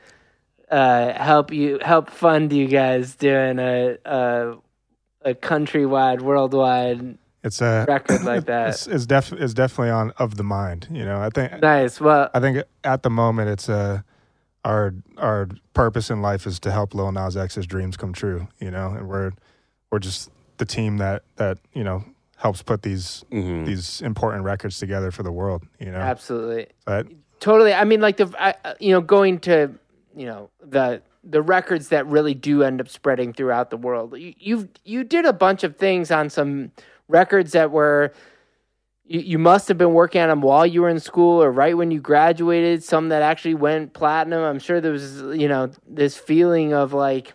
uh, 0.70 1.12
help 1.12 1.52
you 1.52 1.78
help 1.82 2.10
fund 2.10 2.52
you 2.52 2.66
guys 2.66 3.14
doing 3.14 3.58
a 3.58 3.98
a, 4.04 4.56
a 5.22 5.34
countrywide, 5.34 6.20
worldwide 6.20 7.18
it's 7.44 7.60
a 7.60 7.84
record 7.88 8.22
like 8.22 8.44
that. 8.46 8.70
It's, 8.70 8.86
it's 8.86 9.06
def 9.06 9.32
it's 9.32 9.54
definitely 9.54 9.90
on 9.90 10.12
of 10.18 10.36
the 10.36 10.44
mind. 10.44 10.88
You 10.90 11.04
know, 11.04 11.20
I 11.20 11.30
think 11.30 11.60
nice. 11.60 12.00
Well, 12.00 12.30
I 12.34 12.40
think 12.40 12.64
at 12.84 13.02
the 13.02 13.10
moment 13.10 13.50
it's 13.50 13.68
a 13.68 13.74
uh, 13.74 14.00
our 14.64 14.94
our 15.16 15.48
purpose 15.74 16.10
in 16.10 16.22
life 16.22 16.46
is 16.46 16.60
to 16.60 16.70
help 16.70 16.94
Lil 16.94 17.10
Nas 17.12 17.36
X's 17.36 17.66
dreams 17.66 17.96
come 17.96 18.12
true. 18.12 18.48
You 18.60 18.70
know, 18.70 18.90
and 18.90 19.08
we're 19.08 19.32
we're 19.90 19.98
just 19.98 20.30
the 20.58 20.64
team 20.64 20.98
that 20.98 21.24
that 21.36 21.58
you 21.72 21.84
know 21.84 22.04
helps 22.36 22.62
put 22.62 22.82
these 22.82 23.24
mm-hmm. 23.30 23.64
these 23.64 24.00
important 24.02 24.44
records 24.44 24.78
together 24.78 25.10
for 25.10 25.22
the 25.22 25.32
world. 25.32 25.64
You 25.78 25.90
know, 25.90 25.98
absolutely, 25.98 26.68
but, 26.84 27.06
totally. 27.40 27.74
I 27.74 27.84
mean, 27.84 28.00
like 28.00 28.16
the 28.16 28.32
I, 28.38 28.74
you 28.78 28.92
know 28.92 29.00
going 29.00 29.40
to 29.40 29.72
you 30.14 30.26
know 30.26 30.50
the 30.60 31.02
the 31.24 31.42
records 31.42 31.88
that 31.88 32.06
really 32.06 32.34
do 32.34 32.62
end 32.62 32.80
up 32.80 32.88
spreading 32.88 33.32
throughout 33.32 33.70
the 33.70 33.76
world. 33.76 34.16
You 34.18 34.34
you 34.38 34.68
you 34.84 35.04
did 35.04 35.24
a 35.24 35.32
bunch 35.32 35.64
of 35.64 35.76
things 35.76 36.10
on 36.10 36.30
some 36.30 36.72
records 37.12 37.52
that 37.52 37.70
were. 37.70 38.12
You, 39.04 39.20
you 39.20 39.38
must 39.38 39.68
have 39.68 39.78
been 39.78 39.94
working 39.94 40.20
on 40.20 40.28
them 40.28 40.42
while 40.42 40.64
you 40.64 40.82
were 40.82 40.88
in 40.88 41.00
school 41.00 41.42
or 41.42 41.50
right 41.50 41.76
when 41.76 41.90
you 41.90 42.00
graduated. 42.00 42.84
Some 42.84 43.08
that 43.10 43.22
actually 43.22 43.54
went 43.54 43.92
platinum. 43.92 44.42
I'm 44.42 44.60
sure 44.60 44.80
there 44.80 44.92
was, 44.92 45.20
you 45.36 45.48
know, 45.48 45.70
this 45.88 46.16
feeling 46.16 46.72
of 46.72 46.92
like, 46.92 47.34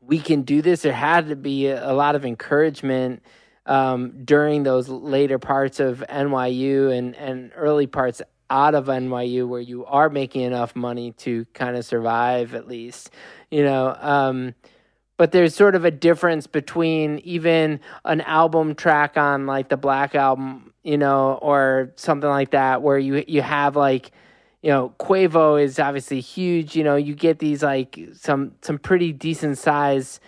we 0.00 0.18
can 0.18 0.42
do 0.42 0.62
this. 0.62 0.82
There 0.82 0.92
had 0.92 1.28
to 1.28 1.36
be 1.36 1.68
a, 1.68 1.92
lot 1.92 2.14
of 2.14 2.24
encouragement 2.24 3.22
um, 3.66 4.24
during 4.24 4.62
those 4.62 4.88
later 4.88 5.38
parts 5.38 5.80
of 5.80 6.04
NYU 6.08 6.96
and, 6.96 7.16
and 7.16 7.50
early 7.56 7.86
parts 7.86 8.22
out 8.50 8.74
of 8.74 8.86
NYU 8.86 9.48
where 9.48 9.60
you 9.60 9.84
are 9.86 10.10
making 10.10 10.42
enough 10.42 10.76
money 10.76 11.12
to 11.12 11.44
kind 11.54 11.76
of 11.76 11.84
survive 11.84 12.54
at 12.54 12.68
least, 12.68 13.10
you 13.50 13.64
know. 13.64 13.96
Um, 13.98 14.54
but 15.16 15.32
there's 15.32 15.54
sort 15.54 15.74
of 15.74 15.84
a 15.84 15.90
difference 15.90 16.46
between 16.46 17.18
even 17.20 17.80
an 18.04 18.20
album 18.22 18.74
track 18.74 19.16
on 19.16 19.46
like 19.46 19.68
the 19.68 19.76
Black 19.76 20.14
album, 20.14 20.72
you 20.82 20.98
know, 20.98 21.38
or 21.40 21.92
something 21.96 22.28
like 22.28 22.50
that, 22.50 22.82
where 22.82 22.98
you 22.98 23.24
you 23.26 23.42
have 23.42 23.76
like 23.76 24.10
you 24.64 24.70
know, 24.70 24.94
Quavo 24.98 25.62
is 25.62 25.78
obviously 25.78 26.20
huge. 26.20 26.74
You 26.74 26.84
know, 26.84 26.96
you 26.96 27.14
get 27.14 27.38
these 27.38 27.62
like 27.62 28.00
some 28.14 28.52
some 28.62 28.78
pretty 28.78 29.12
decent 29.12 29.58
size. 29.58 30.20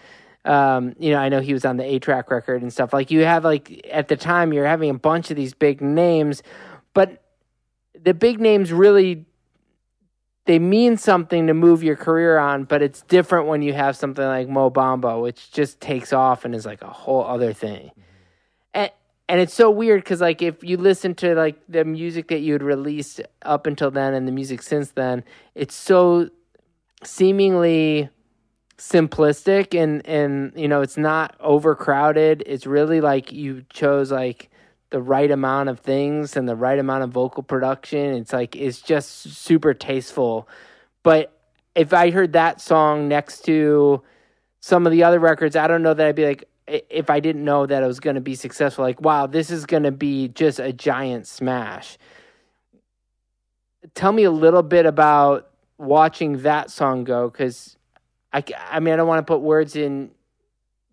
Um, 0.44 0.94
you 0.98 1.10
know, 1.10 1.18
I 1.18 1.30
know 1.30 1.40
he 1.40 1.54
was 1.54 1.64
on 1.64 1.78
the 1.78 1.84
A 1.84 1.98
track 1.98 2.30
record 2.30 2.60
and 2.60 2.70
stuff. 2.70 2.92
Like 2.92 3.10
you 3.10 3.24
have 3.24 3.44
like 3.44 3.88
at 3.90 4.08
the 4.08 4.16
time 4.16 4.52
you're 4.52 4.66
having 4.66 4.90
a 4.90 4.98
bunch 4.98 5.30
of 5.30 5.38
these 5.38 5.54
big 5.54 5.80
names, 5.80 6.42
but 6.92 7.22
the 7.98 8.12
big 8.12 8.38
names 8.38 8.74
really 8.74 9.24
they 10.46 10.58
mean 10.58 10.96
something 10.96 11.48
to 11.48 11.54
move 11.54 11.82
your 11.82 11.96
career 11.96 12.38
on, 12.38 12.64
but 12.64 12.80
it's 12.80 13.02
different 13.02 13.48
when 13.48 13.62
you 13.62 13.72
have 13.72 13.96
something 13.96 14.24
like 14.24 14.48
Mo 14.48 14.70
Bamba, 14.70 15.20
which 15.20 15.50
just 15.50 15.80
takes 15.80 16.12
off 16.12 16.44
and 16.44 16.54
is 16.54 16.64
like 16.64 16.82
a 16.82 16.88
whole 16.88 17.24
other 17.24 17.52
thing. 17.52 17.90
Mm-hmm. 17.90 18.00
And 18.74 18.90
and 19.28 19.40
it's 19.40 19.54
so 19.54 19.70
weird 19.70 20.04
because 20.04 20.20
like 20.20 20.40
if 20.40 20.62
you 20.62 20.76
listen 20.76 21.14
to 21.16 21.34
like 21.34 21.56
the 21.68 21.84
music 21.84 22.28
that 22.28 22.40
you 22.40 22.52
had 22.52 22.62
released 22.62 23.20
up 23.42 23.66
until 23.66 23.90
then 23.90 24.14
and 24.14 24.26
the 24.28 24.32
music 24.32 24.62
since 24.62 24.92
then 24.92 25.24
it's 25.56 25.74
so 25.74 26.28
seemingly 27.02 28.08
simplistic 28.78 29.78
and 29.80 30.06
and 30.06 30.52
you 30.54 30.68
know 30.68 30.80
it's 30.80 30.96
not 30.96 31.34
overcrowded 31.40 32.42
it's 32.46 32.66
really 32.66 33.00
like 33.00 33.32
you 33.32 33.64
chose 33.70 34.12
like 34.12 34.50
the 34.90 35.00
right 35.00 35.30
amount 35.30 35.68
of 35.68 35.80
things 35.80 36.36
and 36.36 36.48
the 36.48 36.56
right 36.56 36.78
amount 36.78 37.02
of 37.02 37.10
vocal 37.10 37.42
production 37.42 38.14
it's 38.14 38.32
like 38.32 38.54
it's 38.56 38.80
just 38.80 39.34
super 39.34 39.74
tasteful 39.74 40.48
but 41.02 41.32
if 41.74 41.92
i 41.92 42.10
heard 42.10 42.32
that 42.32 42.60
song 42.60 43.08
next 43.08 43.44
to 43.44 44.02
some 44.60 44.86
of 44.86 44.92
the 44.92 45.02
other 45.02 45.18
records 45.18 45.56
i 45.56 45.66
don't 45.66 45.82
know 45.82 45.94
that 45.94 46.06
i'd 46.06 46.14
be 46.14 46.26
like 46.26 46.48
if 46.66 47.10
I 47.10 47.20
didn't 47.20 47.44
know 47.44 47.66
that 47.66 47.82
it 47.82 47.86
was 47.86 48.00
going 48.00 48.14
to 48.16 48.20
be 48.20 48.34
successful, 48.34 48.84
like, 48.84 49.00
wow, 49.00 49.26
this 49.26 49.50
is 49.50 49.66
going 49.66 49.84
to 49.84 49.92
be 49.92 50.28
just 50.28 50.58
a 50.58 50.72
giant 50.72 51.26
smash. 51.26 51.96
Tell 53.94 54.12
me 54.12 54.24
a 54.24 54.30
little 54.30 54.62
bit 54.62 54.84
about 54.84 55.48
watching 55.78 56.42
that 56.42 56.70
song 56.70 57.04
go, 57.04 57.30
because 57.30 57.76
I, 58.32 58.42
I 58.70 58.80
mean, 58.80 58.94
I 58.94 58.96
don't 58.96 59.06
want 59.06 59.24
to 59.24 59.30
put 59.30 59.42
words 59.42 59.76
in 59.76 60.10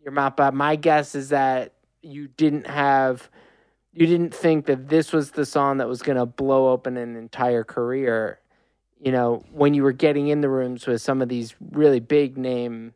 your 0.04 0.12
mouth, 0.12 0.36
but 0.36 0.54
my 0.54 0.76
guess 0.76 1.16
is 1.16 1.30
that 1.30 1.74
you 2.02 2.28
didn't 2.28 2.68
have, 2.68 3.30
you 3.94 4.08
didn't 4.08 4.34
think 4.34 4.66
that 4.66 4.90
this 4.90 5.14
was 5.14 5.32
the 5.32 5.46
song 5.46 5.78
that 5.78 5.88
was 5.88 6.02
going 6.02 6.18
to 6.18 6.26
blow 6.26 6.70
open 6.70 6.98
an 6.98 7.16
entire 7.16 7.64
career. 7.64 8.40
You 9.00 9.12
know, 9.12 9.44
when 9.52 9.74
you 9.74 9.84
were 9.84 9.92
getting 9.92 10.28
in 10.28 10.42
the 10.42 10.50
rooms 10.50 10.88
with 10.88 11.02
some 11.02 11.22
of 11.22 11.30
these 11.30 11.56
really 11.72 12.00
big 12.00 12.38
name 12.38 12.94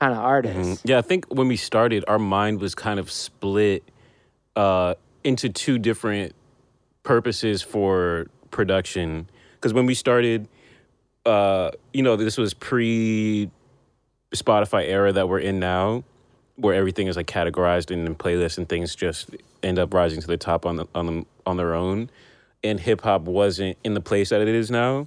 kind 0.00 0.12
of 0.12 0.18
artist. 0.18 0.82
Yeah, 0.84 0.98
I 0.98 1.02
think 1.02 1.26
when 1.26 1.48
we 1.48 1.56
started, 1.56 2.04
our 2.08 2.18
mind 2.18 2.60
was 2.60 2.74
kind 2.74 2.98
of 2.98 3.10
split 3.10 3.84
uh, 4.56 4.94
into 5.22 5.48
two 5.48 5.78
different 5.78 6.34
purposes 7.02 7.62
for 7.62 8.26
production. 8.50 9.28
Because 9.54 9.72
when 9.72 9.86
we 9.86 9.94
started, 9.94 10.48
uh, 11.24 11.70
you 11.92 12.02
know, 12.02 12.16
this 12.16 12.36
was 12.36 12.54
pre 12.54 13.50
Spotify 14.34 14.86
era 14.88 15.12
that 15.12 15.28
we're 15.28 15.38
in 15.38 15.58
now, 15.58 16.04
where 16.56 16.74
everything 16.74 17.06
is 17.06 17.16
like 17.16 17.26
categorized 17.26 17.90
in, 17.90 18.06
in 18.06 18.14
playlists 18.14 18.58
and 18.58 18.68
things 18.68 18.94
just 18.94 19.30
end 19.62 19.78
up 19.78 19.92
rising 19.92 20.20
to 20.20 20.26
the 20.26 20.36
top 20.36 20.66
on 20.66 20.76
the, 20.76 20.86
on 20.94 21.06
the, 21.06 21.26
on 21.44 21.56
their 21.56 21.74
own. 21.74 22.10
And 22.64 22.80
hip 22.80 23.02
hop 23.02 23.22
wasn't 23.22 23.76
in 23.84 23.94
the 23.94 24.00
place 24.00 24.30
that 24.30 24.40
it 24.40 24.48
is 24.48 24.70
now. 24.70 25.06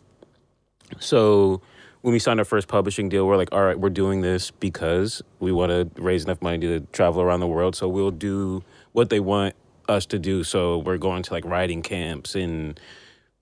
So 0.99 1.61
when 2.01 2.13
we 2.13 2.19
signed 2.19 2.39
our 2.39 2.45
first 2.45 2.67
publishing 2.67 3.09
deal, 3.09 3.27
we're 3.27 3.37
like, 3.37 3.51
all 3.51 3.63
right, 3.63 3.77
we're 3.77 3.89
doing 3.89 4.21
this 4.21 4.51
because 4.51 5.21
we 5.39 5.51
want 5.51 5.71
to 5.71 6.01
raise 6.01 6.23
enough 6.23 6.41
money 6.41 6.59
to 6.59 6.79
travel 6.91 7.21
around 7.21 7.41
the 7.41 7.47
world. 7.47 7.75
So 7.75 7.87
we'll 7.87 8.11
do 8.11 8.63
what 8.93 9.09
they 9.09 9.19
want 9.19 9.55
us 9.87 10.05
to 10.07 10.19
do. 10.19 10.43
So 10.43 10.77
we're 10.77 10.97
going 10.97 11.23
to 11.23 11.33
like 11.33 11.45
writing 11.45 11.81
camps 11.81 12.35
and 12.35 12.79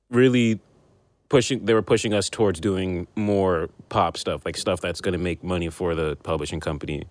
really 0.09 0.59
pushing 1.29 1.65
they 1.65 1.73
were 1.73 1.81
pushing 1.81 2.13
us 2.13 2.29
towards 2.29 2.59
doing 2.59 3.05
more 3.15 3.69
pop 3.89 4.15
stuff 4.15 4.45
like 4.45 4.55
stuff 4.55 4.79
that's 4.79 5.01
going 5.01 5.11
to 5.11 5.17
make 5.17 5.43
money 5.43 5.69
for 5.69 5.93
the 5.93 6.15
publishing 6.23 6.61
company 6.61 7.03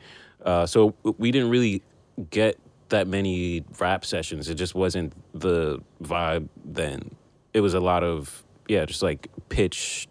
uh, 0.46 0.66
so 0.66 0.94
we 1.18 1.30
didn't 1.30 1.50
really 1.50 1.82
get 2.30 2.58
that 2.88 3.06
many 3.06 3.64
rap 3.78 4.04
sessions 4.04 4.48
it 4.48 4.54
just 4.54 4.74
wasn't 4.74 5.12
the 5.34 5.78
vibe 6.02 6.48
then 6.64 7.10
it 7.52 7.60
was 7.60 7.74
a 7.74 7.80
lot 7.80 8.02
of 8.02 8.44
yeah 8.68 8.84
just 8.84 9.02
like 9.02 9.28
pitch 9.48 10.08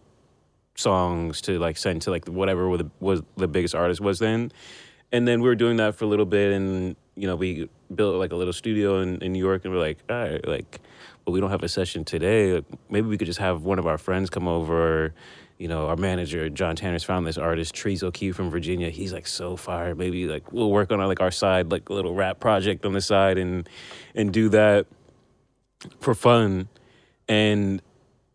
songs 0.75 1.41
to 1.41 1.57
like 1.57 1.77
send 1.77 2.01
to 2.01 2.11
like 2.11 2.27
whatever 2.27 2.67
was 2.67 2.81
the, 2.81 2.89
was 2.99 3.23
the 3.37 3.47
biggest 3.47 3.73
artist 3.73 4.01
was 4.01 4.19
then 4.19 4.51
and 5.11 5.27
then 5.27 5.41
we 5.41 5.47
were 5.47 5.55
doing 5.55 5.77
that 5.77 5.95
for 5.95 6.03
a 6.05 6.07
little 6.07 6.25
bit 6.25 6.51
and 6.51 6.95
you 7.15 7.25
know 7.25 7.35
we 7.35 7.69
built 7.93 8.15
like 8.15 8.33
a 8.33 8.35
little 8.35 8.53
studio 8.53 8.99
in, 8.99 9.17
in 9.21 9.31
new 9.31 9.39
york 9.39 9.63
and 9.63 9.73
we're 9.73 9.79
like 9.79 9.99
all 10.09 10.17
right 10.17 10.45
like 10.47 10.81
well, 11.25 11.33
we 11.33 11.39
don't 11.39 11.49
have 11.49 11.63
a 11.63 11.69
session 11.69 12.05
today. 12.05 12.53
Like, 12.53 12.65
maybe 12.89 13.07
we 13.07 13.17
could 13.17 13.27
just 13.27 13.39
have 13.39 13.63
one 13.63 13.79
of 13.79 13.87
our 13.87 13.97
friends 13.97 14.29
come 14.29 14.47
over. 14.47 15.13
You 15.57 15.69
know, 15.69 15.87
our 15.87 15.95
manager 15.95 16.49
John 16.49 16.75
Tanner's 16.75 17.03
found 17.03 17.25
this 17.25 17.37
artist 17.37 17.73
Trees 17.73 18.03
O'Keefe 18.03 18.35
from 18.35 18.49
Virginia. 18.49 18.89
He's 18.89 19.13
like 19.13 19.25
so 19.25 19.55
fire. 19.55 19.95
Maybe 19.95 20.27
like 20.27 20.51
we'll 20.51 20.71
work 20.71 20.91
on 20.91 20.99
like 20.99 21.21
our 21.21 21.31
side, 21.31 21.71
like 21.71 21.87
a 21.89 21.93
little 21.93 22.13
rap 22.13 22.39
project 22.39 22.85
on 22.85 22.91
the 22.91 23.01
side, 23.01 23.37
and 23.37 23.67
and 24.13 24.33
do 24.33 24.49
that 24.49 24.85
for 26.01 26.13
fun. 26.13 26.67
And 27.29 27.81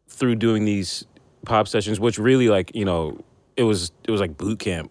through 0.09 0.37
doing 0.37 0.65
these 0.65 1.05
pop 1.45 1.69
sessions, 1.69 2.01
which 2.01 2.19
really 2.19 2.49
like 2.49 2.75
you 2.75 2.87
know, 2.87 3.23
it 3.55 3.65
was 3.65 3.93
it 4.05 4.11
was 4.11 4.21
like 4.21 4.39
boot 4.39 4.59
camp, 4.59 4.91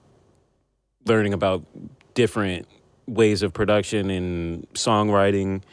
learning 1.06 1.34
about 1.34 1.66
different 2.14 2.68
ways 3.08 3.42
of 3.42 3.54
production 3.54 4.12
and 4.12 4.70
songwriting, 4.74 5.64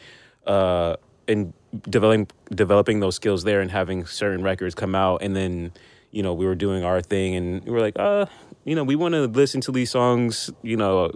uh, 0.47 0.95
and 1.27 1.53
developing 1.87 2.27
developing 2.49 2.99
those 2.99 3.15
skills 3.15 3.43
there 3.43 3.61
and 3.61 3.69
having 3.69 4.07
certain 4.07 4.43
records 4.43 4.73
come 4.73 4.95
out 4.95 5.21
and 5.21 5.35
then 5.35 5.71
you 6.17 6.23
know 6.23 6.33
we 6.33 6.45
were 6.45 6.55
doing 6.55 6.83
our 6.83 7.01
thing 7.01 7.35
and 7.35 7.63
we 7.63 7.71
were 7.71 7.79
like 7.79 7.97
uh 7.99 8.25
you 8.65 8.75
know 8.75 8.83
we 8.83 8.95
want 8.95 9.13
to 9.13 9.27
listen 9.27 9.61
to 9.61 9.71
these 9.71 9.91
songs 9.91 10.49
you 10.63 10.75
know 10.75 11.11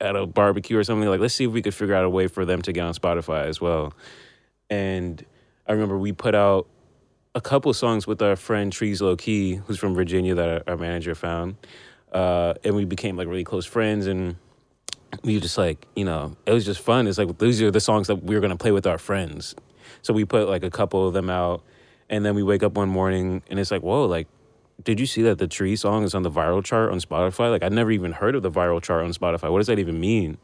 at 0.00 0.16
a 0.16 0.26
barbecue 0.26 0.76
or 0.76 0.84
something. 0.84 1.08
Like 1.08 1.20
let's 1.20 1.34
see 1.34 1.44
if 1.44 1.50
we 1.50 1.62
could 1.62 1.74
figure 1.74 1.94
out 1.94 2.04
a 2.04 2.10
way 2.10 2.26
for 2.26 2.44
them 2.44 2.62
to 2.62 2.72
get 2.72 2.82
on 2.82 2.94
Spotify 2.94 3.46
as 3.46 3.60
well. 3.60 3.92
And 4.70 5.24
I 5.66 5.72
remember 5.72 5.98
we 5.98 6.12
put 6.12 6.34
out 6.34 6.68
a 7.34 7.40
couple 7.40 7.72
songs 7.74 8.06
with 8.06 8.22
our 8.22 8.36
friend 8.36 8.72
Trees 8.72 9.00
Low 9.02 9.16
Key 9.16 9.56
who's 9.56 9.78
from 9.78 9.94
Virginia 9.94 10.34
that 10.34 10.68
our, 10.68 10.76
manager 10.76 11.14
found. 11.14 11.56
Uh, 12.12 12.54
and 12.62 12.76
we 12.76 12.84
became 12.84 13.16
like 13.16 13.26
really 13.26 13.44
close 13.44 13.66
friends. 13.66 14.06
And 14.06 14.36
we 15.22 15.40
just 15.40 15.58
like 15.58 15.86
you 15.96 16.04
know 16.04 16.36
it 16.46 16.52
was 16.52 16.64
just 16.64 16.80
fun. 16.80 17.06
It's 17.06 17.18
like 17.18 17.38
these 17.38 17.62
are 17.62 17.70
the 17.70 17.80
songs 17.80 18.08
that 18.08 18.22
we 18.22 18.34
were 18.34 18.40
going 18.40 18.50
to 18.50 18.62
play 18.62 18.72
with 18.72 18.86
our 18.86 18.98
friends. 18.98 19.54
So 20.02 20.12
we 20.12 20.24
put 20.24 20.48
like 20.48 20.62
a 20.62 20.70
couple 20.70 21.06
of 21.06 21.14
them 21.14 21.30
out 21.30 21.62
and 22.14 22.24
then 22.24 22.36
we 22.36 22.44
wake 22.44 22.62
up 22.62 22.76
one 22.76 22.88
morning 22.88 23.42
and 23.50 23.58
it's 23.58 23.70
like 23.72 23.82
whoa 23.82 24.04
like 24.06 24.28
did 24.82 25.00
you 25.00 25.06
see 25.06 25.22
that 25.22 25.38
the 25.38 25.48
tree 25.48 25.74
song 25.74 26.04
is 26.04 26.14
on 26.14 26.22
the 26.22 26.30
viral 26.30 26.64
chart 26.64 26.90
on 26.92 26.98
spotify 26.98 27.50
like 27.50 27.62
I'd 27.62 27.72
never 27.72 27.90
even 27.90 28.12
heard 28.12 28.36
of 28.36 28.42
the 28.42 28.50
viral 28.50 28.80
chart 28.80 29.04
on 29.04 29.12
spotify 29.12 29.50
what 29.50 29.58
does 29.58 29.66
that 29.66 29.78
even 29.78 29.98
mean 29.98 30.38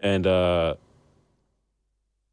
and 0.00 0.26
uh 0.26 0.74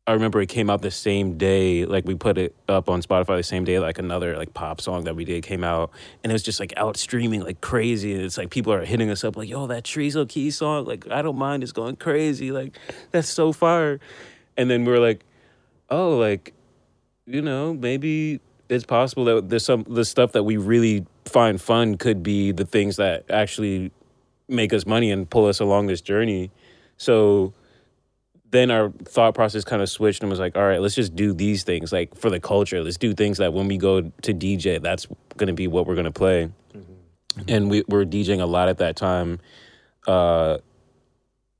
I 0.08 0.14
remember 0.14 0.42
it 0.42 0.50
came 0.50 0.72
out 0.72 0.82
the 0.82 0.90
same 0.90 1.38
day, 1.38 1.86
like 1.86 2.06
we 2.06 2.16
put 2.16 2.40
it 2.40 2.56
up 2.68 2.90
on 2.90 3.04
Spotify 3.04 3.38
the 3.38 3.44
same 3.44 3.64
day, 3.64 3.78
like 3.78 4.00
another 4.00 4.36
like 4.36 4.52
pop 4.52 4.82
song 4.82 5.04
that 5.04 5.16
we 5.16 5.26
did 5.26 5.44
came 5.44 5.64
out, 5.64 5.92
and 6.24 6.32
it 6.32 6.34
was 6.34 6.42
just 6.42 6.60
like 6.60 6.74
out 6.76 6.98
streaming 6.98 7.42
like 7.42 7.62
crazy. 7.62 8.16
And 8.16 8.24
it's 8.24 8.36
like 8.36 8.50
people 8.50 8.74
are 8.74 8.84
hitting 8.84 9.12
us 9.12 9.24
up 9.24 9.38
like, 9.38 9.48
"Yo, 9.48 9.68
that 9.68 9.84
Trees 9.84 10.16
Low 10.16 10.26
Key 10.26 10.50
song, 10.50 10.86
like 10.86 11.10
I 11.12 11.22
don't 11.22 11.38
mind, 11.38 11.62
it's 11.62 11.72
going 11.72 11.98
crazy, 11.98 12.52
like 12.52 12.76
that's 13.12 13.30
so 13.30 13.54
fire." 13.54 14.00
And 14.58 14.72
then 14.72 14.86
we 14.86 14.92
are 14.92 15.00
like, 15.00 15.24
"Oh, 15.92 16.18
like 16.18 16.56
you 17.28 17.44
know, 17.44 17.76
maybe 17.76 18.42
it's 18.72 18.86
possible 18.86 19.26
that 19.26 19.50
there's 19.50 19.66
some 19.66 19.86
the 19.88 20.06
stuff 20.06 20.32
that 20.32 20.44
we 20.44 20.58
really 20.58 21.06
find 21.26 21.62
fun 21.62 21.98
could 21.98 22.24
be 22.24 22.52
the 22.52 22.66
things 22.66 22.96
that 22.96 23.30
actually 23.30 23.92
make 24.48 24.74
us 24.74 24.86
money 24.86 25.12
and 25.12 25.30
pull 25.30 25.46
us 25.46 25.60
along 25.60 25.88
this 25.88 26.02
journey." 26.02 26.50
So 26.98 27.54
then 28.52 28.70
our 28.70 28.90
thought 29.06 29.34
process 29.34 29.64
kind 29.64 29.82
of 29.82 29.90
switched 29.90 30.22
and 30.22 30.30
was 30.30 30.40
like, 30.40 30.56
all 30.56 30.64
right, 30.64 30.82
let's 30.82 30.96
just 30.96 31.16
do 31.16 31.34
these 31.34 31.64
things 31.64 31.92
like 31.92 32.16
for 32.16 32.30
the 32.30 32.40
culture. 32.40 32.84
Let's 32.84 32.98
do 32.98 33.14
things 33.14 33.38
that 33.38 33.54
when 33.54 33.68
we 33.68 33.78
go 33.78 34.02
to 34.02 34.34
DJ, 34.34 34.82
that's 34.82 35.08
going 35.38 35.48
to 35.48 35.54
be 35.54 35.68
what 35.68 35.88
we're 35.88 35.96
going 35.96 36.06
to 36.06 36.12
play. 36.12 36.52
Mm-hmm. 36.76 37.42
And 37.48 37.72
we 37.72 37.84
were 37.88 38.06
DJing 38.06 38.42
a 38.42 38.46
lot 38.46 38.68
at 38.68 38.78
that 38.80 38.98
time. 38.98 39.40
Uh, 40.06 40.58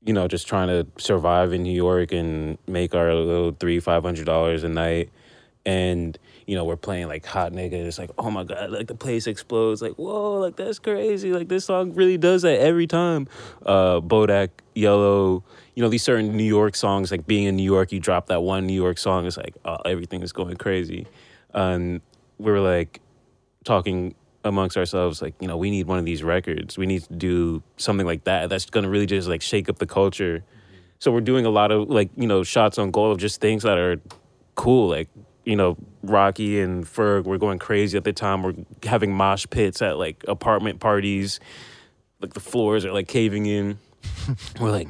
you 0.04 0.12
know, 0.12 0.28
just 0.28 0.46
trying 0.46 0.68
to 0.68 0.86
survive 1.02 1.52
in 1.52 1.62
New 1.62 1.74
York 1.74 2.12
and 2.12 2.58
make 2.66 2.94
our 2.94 3.14
little 3.14 3.52
three, 3.52 3.80
five 3.80 4.02
hundred 4.02 4.26
dollars 4.26 4.62
a 4.62 4.68
night. 4.68 5.10
And, 5.64 6.18
you 6.46 6.56
know, 6.56 6.64
we're 6.64 6.76
playing 6.76 7.08
like 7.08 7.24
hot 7.24 7.52
nigga. 7.52 7.74
It's 7.74 7.98
like, 7.98 8.10
oh 8.18 8.30
my 8.30 8.44
God, 8.44 8.70
like 8.70 8.86
the 8.86 8.94
place 8.94 9.26
explodes. 9.26 9.82
Like, 9.82 9.92
whoa, 9.92 10.38
like 10.38 10.56
that's 10.56 10.78
crazy. 10.78 11.32
Like 11.32 11.48
this 11.48 11.64
song 11.64 11.94
really 11.94 12.18
does 12.18 12.42
that 12.42 12.58
every 12.58 12.86
time. 12.86 13.28
Uh 13.64 14.00
Bodak, 14.00 14.50
Yellow, 14.74 15.44
you 15.74 15.82
know 15.82 15.88
these 15.88 16.02
certain 16.02 16.36
New 16.36 16.44
York 16.44 16.74
songs, 16.74 17.10
like 17.10 17.26
being 17.26 17.44
in 17.44 17.56
New 17.56 17.62
York, 17.62 17.92
you 17.92 18.00
drop 18.00 18.26
that 18.26 18.42
one 18.42 18.66
New 18.66 18.74
York 18.74 18.98
song, 18.98 19.26
it's 19.26 19.36
like 19.36 19.54
oh, 19.64 19.78
everything 19.84 20.22
is 20.22 20.32
going 20.32 20.56
crazy, 20.56 21.06
and 21.54 22.00
we 22.38 22.50
were 22.50 22.60
like 22.60 23.00
talking 23.64 24.14
amongst 24.44 24.76
ourselves, 24.76 25.22
like 25.22 25.34
you 25.40 25.48
know 25.48 25.56
we 25.56 25.70
need 25.70 25.86
one 25.86 25.98
of 25.98 26.04
these 26.04 26.22
records, 26.22 26.76
we 26.76 26.86
need 26.86 27.04
to 27.04 27.14
do 27.14 27.62
something 27.76 28.06
like 28.06 28.24
that 28.24 28.50
that's 28.50 28.66
going 28.66 28.84
to 28.84 28.90
really 28.90 29.06
just 29.06 29.28
like 29.28 29.42
shake 29.42 29.68
up 29.68 29.78
the 29.78 29.86
culture. 29.86 30.42
So 30.98 31.10
we're 31.10 31.20
doing 31.20 31.46
a 31.46 31.50
lot 31.50 31.72
of 31.72 31.88
like 31.88 32.10
you 32.16 32.26
know 32.26 32.42
shots 32.42 32.78
on 32.78 32.90
goal 32.90 33.12
of 33.12 33.18
just 33.18 33.40
things 33.40 33.62
that 33.62 33.78
are 33.78 34.00
cool, 34.54 34.88
like 34.88 35.08
you 35.44 35.56
know, 35.56 35.76
Rocky 36.02 36.60
and 36.60 36.84
Ferg 36.84 37.24
were 37.24 37.38
going 37.38 37.58
crazy 37.58 37.96
at 37.96 38.04
the 38.04 38.12
time. 38.12 38.42
We're 38.42 38.54
having 38.82 39.12
mosh 39.12 39.46
pits 39.50 39.82
at 39.82 39.98
like 39.98 40.24
apartment 40.28 40.80
parties. 40.80 41.40
Like 42.20 42.34
the 42.34 42.40
floors 42.40 42.84
are 42.84 42.92
like 42.92 43.08
caving 43.08 43.46
in. 43.46 43.78
we're 44.60 44.70
like, 44.70 44.88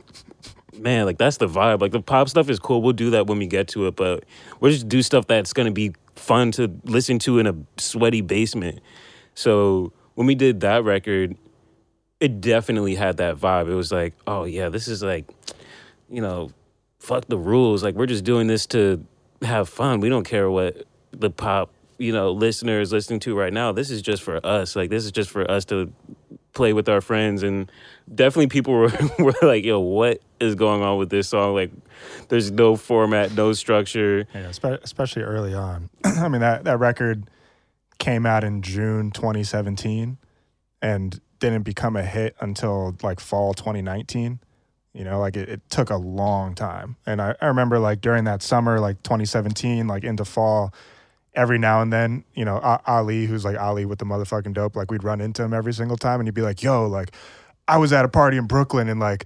man, 0.76 1.06
like 1.06 1.18
that's 1.18 1.38
the 1.38 1.48
vibe. 1.48 1.80
Like 1.80 1.92
the 1.92 2.02
pop 2.02 2.28
stuff 2.28 2.50
is 2.50 2.58
cool. 2.58 2.82
We'll 2.82 2.92
do 2.92 3.10
that 3.10 3.26
when 3.26 3.38
we 3.38 3.46
get 3.46 3.68
to 3.68 3.86
it, 3.86 3.96
but 3.96 4.24
we'll 4.60 4.72
just 4.72 4.88
do 4.88 5.02
stuff 5.02 5.26
that's 5.26 5.52
gonna 5.52 5.70
be 5.70 5.94
fun 6.16 6.52
to 6.52 6.70
listen 6.84 7.18
to 7.20 7.38
in 7.38 7.46
a 7.46 7.54
sweaty 7.78 8.20
basement. 8.20 8.80
So 9.34 9.92
when 10.14 10.26
we 10.26 10.34
did 10.34 10.60
that 10.60 10.84
record, 10.84 11.36
it 12.20 12.40
definitely 12.40 12.94
had 12.94 13.16
that 13.16 13.36
vibe. 13.36 13.70
It 13.70 13.74
was 13.74 13.90
like, 13.90 14.14
oh 14.26 14.44
yeah, 14.44 14.68
this 14.68 14.86
is 14.86 15.02
like, 15.02 15.28
you 16.10 16.20
know, 16.20 16.50
fuck 16.98 17.26
the 17.26 17.38
rules. 17.38 17.82
Like 17.82 17.94
we're 17.94 18.06
just 18.06 18.24
doing 18.24 18.46
this 18.46 18.66
to 18.66 19.04
have 19.42 19.68
fun. 19.68 20.00
We 20.00 20.08
don't 20.08 20.24
care 20.24 20.50
what 20.50 20.86
the 21.12 21.30
pop, 21.30 21.70
you 21.98 22.12
know, 22.12 22.32
listeners 22.32 22.92
listening 22.92 23.20
to 23.20 23.36
right 23.36 23.52
now. 23.52 23.72
This 23.72 23.90
is 23.90 24.02
just 24.02 24.22
for 24.22 24.44
us. 24.44 24.76
Like 24.76 24.90
this 24.90 25.04
is 25.04 25.12
just 25.12 25.30
for 25.30 25.48
us 25.50 25.64
to 25.66 25.92
play 26.52 26.72
with 26.72 26.88
our 26.88 27.00
friends 27.00 27.42
and 27.42 27.70
definitely 28.14 28.46
people 28.46 28.74
were, 28.78 28.92
were 29.18 29.34
like 29.42 29.64
yo 29.64 29.80
what 29.80 30.20
is 30.40 30.54
going 30.54 30.82
on 30.82 30.98
with 30.98 31.10
this 31.10 31.28
song 31.28 31.54
like 31.54 31.70
there's 32.28 32.50
no 32.50 32.76
format 32.76 33.32
no 33.34 33.52
structure 33.52 34.26
yeah 34.34 34.50
especially 34.82 35.22
early 35.22 35.54
on 35.54 35.88
i 36.04 36.28
mean 36.28 36.40
that, 36.40 36.64
that 36.64 36.78
record 36.78 37.24
came 37.98 38.26
out 38.26 38.44
in 38.44 38.60
june 38.62 39.10
2017 39.10 40.18
and 40.80 41.20
didn't 41.38 41.62
become 41.62 41.96
a 41.96 42.04
hit 42.04 42.36
until 42.40 42.96
like 43.02 43.20
fall 43.20 43.54
2019 43.54 44.40
you 44.94 45.04
know 45.04 45.18
like 45.20 45.36
it, 45.36 45.48
it 45.48 45.60
took 45.70 45.90
a 45.90 45.96
long 45.96 46.54
time 46.54 46.96
and 47.06 47.20
I, 47.20 47.34
I 47.40 47.46
remember 47.46 47.78
like 47.78 48.00
during 48.00 48.24
that 48.24 48.42
summer 48.42 48.78
like 48.80 49.02
2017 49.02 49.86
like 49.86 50.04
into 50.04 50.24
fall 50.24 50.72
every 51.34 51.58
now 51.58 51.80
and 51.80 51.90
then, 51.90 52.24
you 52.34 52.44
know, 52.44 52.58
Ali, 52.86 53.24
who's 53.24 53.44
like 53.44 53.56
Ali 53.56 53.86
with 53.86 53.98
the 53.98 54.04
motherfucking 54.04 54.52
dope, 54.52 54.76
like 54.76 54.90
we'd 54.90 55.02
run 55.02 55.20
into 55.20 55.42
him 55.42 55.54
every 55.54 55.72
single 55.72 55.96
time 55.96 56.20
and 56.20 56.26
he'd 56.26 56.34
be 56.34 56.42
like, 56.42 56.62
yo, 56.62 56.86
like 56.86 57.12
I 57.66 57.78
was 57.78 57.92
at 57.92 58.04
a 58.04 58.08
party 58.08 58.36
in 58.36 58.46
Brooklyn 58.46 58.88
and 58.88 59.00
like 59.00 59.24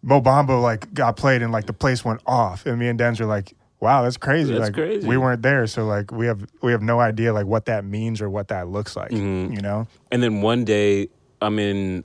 Mo 0.00 0.22
Bamba 0.22 0.62
like 0.62 0.94
got 0.94 1.16
played 1.16 1.42
and 1.42 1.52
like 1.52 1.66
the 1.66 1.74
place 1.74 2.02
went 2.02 2.22
off. 2.26 2.64
And 2.64 2.78
me 2.78 2.88
and 2.88 2.98
Denz 2.98 3.20
are 3.20 3.26
like, 3.26 3.52
wow, 3.80 4.02
that's 4.02 4.16
crazy. 4.16 4.52
That's 4.52 4.64
like 4.68 4.72
crazy. 4.74 5.06
we 5.06 5.18
weren't 5.18 5.42
there. 5.42 5.66
So 5.66 5.84
like 5.84 6.10
we 6.10 6.26
have 6.26 6.46
we 6.62 6.72
have 6.72 6.80
no 6.80 6.98
idea 7.00 7.34
like 7.34 7.44
what 7.44 7.66
that 7.66 7.84
means 7.84 8.22
or 8.22 8.30
what 8.30 8.48
that 8.48 8.68
looks 8.68 8.96
like. 8.96 9.10
Mhm. 9.10 9.54
You 9.54 9.60
know? 9.60 9.86
and 10.10 10.22
then 10.22 10.40
one 10.40 10.64
day 10.64 11.08
i'm 11.42 11.58
in 11.58 12.04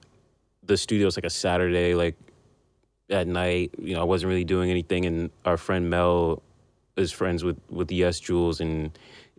the 0.63 0.75
studio 0.75 1.07
it's 1.07 1.15
like 1.15 1.23
a 1.23 1.29
Saturday, 1.29 1.95
like 1.95 2.15
at 3.09 3.27
night. 3.27 3.71
You 3.77 3.95
know, 3.95 4.01
I 4.01 4.03
wasn't 4.03 4.29
really 4.29 4.43
doing 4.43 4.69
anything, 4.69 5.05
and 5.05 5.29
our 5.45 5.57
friend 5.57 5.89
Mel 5.89 6.41
is 6.95 7.11
friends 7.11 7.43
with 7.43 7.57
with 7.69 7.89
YesJulz, 7.89 8.59
and 8.59 8.97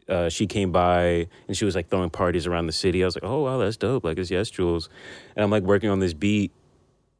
uh, 0.09 0.29
she 0.29 0.47
came 0.47 0.73
by 0.73 1.29
and 1.47 1.57
she 1.57 1.65
was 1.65 1.75
like 1.75 1.89
throwing 1.89 2.11
parties 2.11 2.47
around 2.47 2.67
the 2.67 2.73
city. 2.73 3.03
I 3.03 3.07
was 3.07 3.17
like, 3.17 3.25
oh 3.25 3.43
wow, 3.43 3.59
that's 3.59 3.77
dope. 3.77 4.05
Like 4.05 4.19
it's 4.19 4.31
YesJulz, 4.31 4.89
and 5.37 5.45
I'm 5.45 5.51
like 5.51 5.63
working 5.63 5.91
on 5.91 6.01
this 6.01 6.15
beat, 6.15 6.53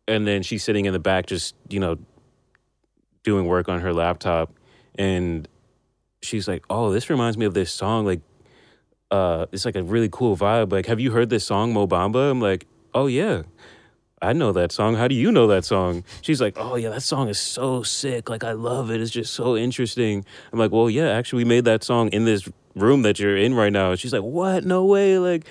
and 0.09 0.27
then 0.27 0.43
she's 0.43 0.65
sitting 0.65 0.87
in 0.87 0.93
the 0.93 0.99
back, 0.99 1.27
just 1.27 1.55
you 1.69 1.81
know, 1.81 1.99
doing 3.23 3.47
work 3.47 3.69
on 3.69 3.81
her 3.81 3.93
laptop, 3.93 4.53
and 4.97 5.47
she's 6.23 6.49
like, 6.49 6.65
oh, 6.71 6.91
this 6.91 7.11
reminds 7.11 7.37
me 7.37 7.47
of 7.47 7.55
this 7.55 7.73
song, 7.73 8.05
like. 8.07 8.21
Uh, 9.13 9.47
it's 9.51 9.65
like 9.65 9.75
a 9.75 9.83
really 9.83 10.09
cool 10.09 10.37
vibe. 10.37 10.71
Like, 10.71 10.87
have 10.87 11.01
you 11.01 11.11
heard 11.11 11.31
this 11.31 11.45
song, 11.45 11.73
Mo 11.73 11.85
Bamba? 11.89 12.31
I'm 12.31 12.41
like, 12.41 12.69
oh 12.95 13.09
yeah. 13.09 13.43
I 14.23 14.35
know 14.35 14.53
that 14.53 14.71
song. 14.71 14.97
How 14.97 15.09
do 15.09 15.15
you 15.15 15.33
know 15.33 15.47
that 15.47 15.65
song? 15.65 16.05
She's 16.21 16.41
like, 16.41 16.55
Oh, 16.59 16.77
yeah, 16.77 16.91
that 16.91 17.03
song 17.03 17.29
is 17.29 17.39
so 17.41 17.83
sick. 17.83 18.29
Like, 18.29 18.45
I 18.45 18.53
love 18.53 18.91
it. 18.91 19.01
It's 19.01 19.11
just 19.11 19.33
so 19.33 19.57
interesting. 19.57 20.25
I'm 20.53 20.59
like, 20.59 20.71
Well, 20.71 20.91
yeah, 20.91 21.09
actually, 21.09 21.45
we 21.45 21.49
made 21.49 21.65
that 21.65 21.83
song 21.83 22.09
in 22.09 22.27
this 22.27 22.49
room 22.75 23.03
that 23.03 23.19
you're 23.19 23.37
in 23.37 23.55
right 23.55 23.73
now. 23.73 23.95
She's 23.95 24.13
like, 24.13 24.23
What? 24.23 24.65
No 24.65 24.85
way. 24.85 25.19
Like, 25.19 25.47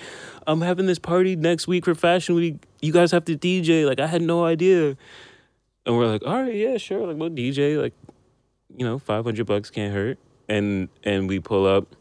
I'm 0.46 0.60
having 0.60 0.86
this 0.86 1.00
party 1.00 1.34
next 1.34 1.66
week 1.66 1.84
for 1.84 1.94
Fashion 1.94 2.36
Week. 2.36 2.56
You 2.80 2.92
guys 2.92 3.10
have 3.10 3.24
to 3.24 3.36
DJ. 3.36 3.86
Like, 3.86 3.98
I 3.98 4.06
had 4.06 4.22
no 4.22 4.44
idea. 4.44 4.96
And 5.84 5.96
we're 5.96 6.06
like, 6.06 6.22
All 6.24 6.40
right, 6.40 6.54
yeah, 6.54 6.76
sure. 6.76 7.06
Like, 7.06 7.16
we'll 7.16 7.30
DJ. 7.30 7.80
Like, 7.80 7.94
you 8.76 8.86
know, 8.86 9.00
500 9.00 9.46
bucks 9.46 9.70
can't 9.70 9.92
hurt. 9.92 10.18
And, 10.48 10.88
and 11.02 11.28
we 11.28 11.40
pull 11.40 11.66
up 11.66 11.94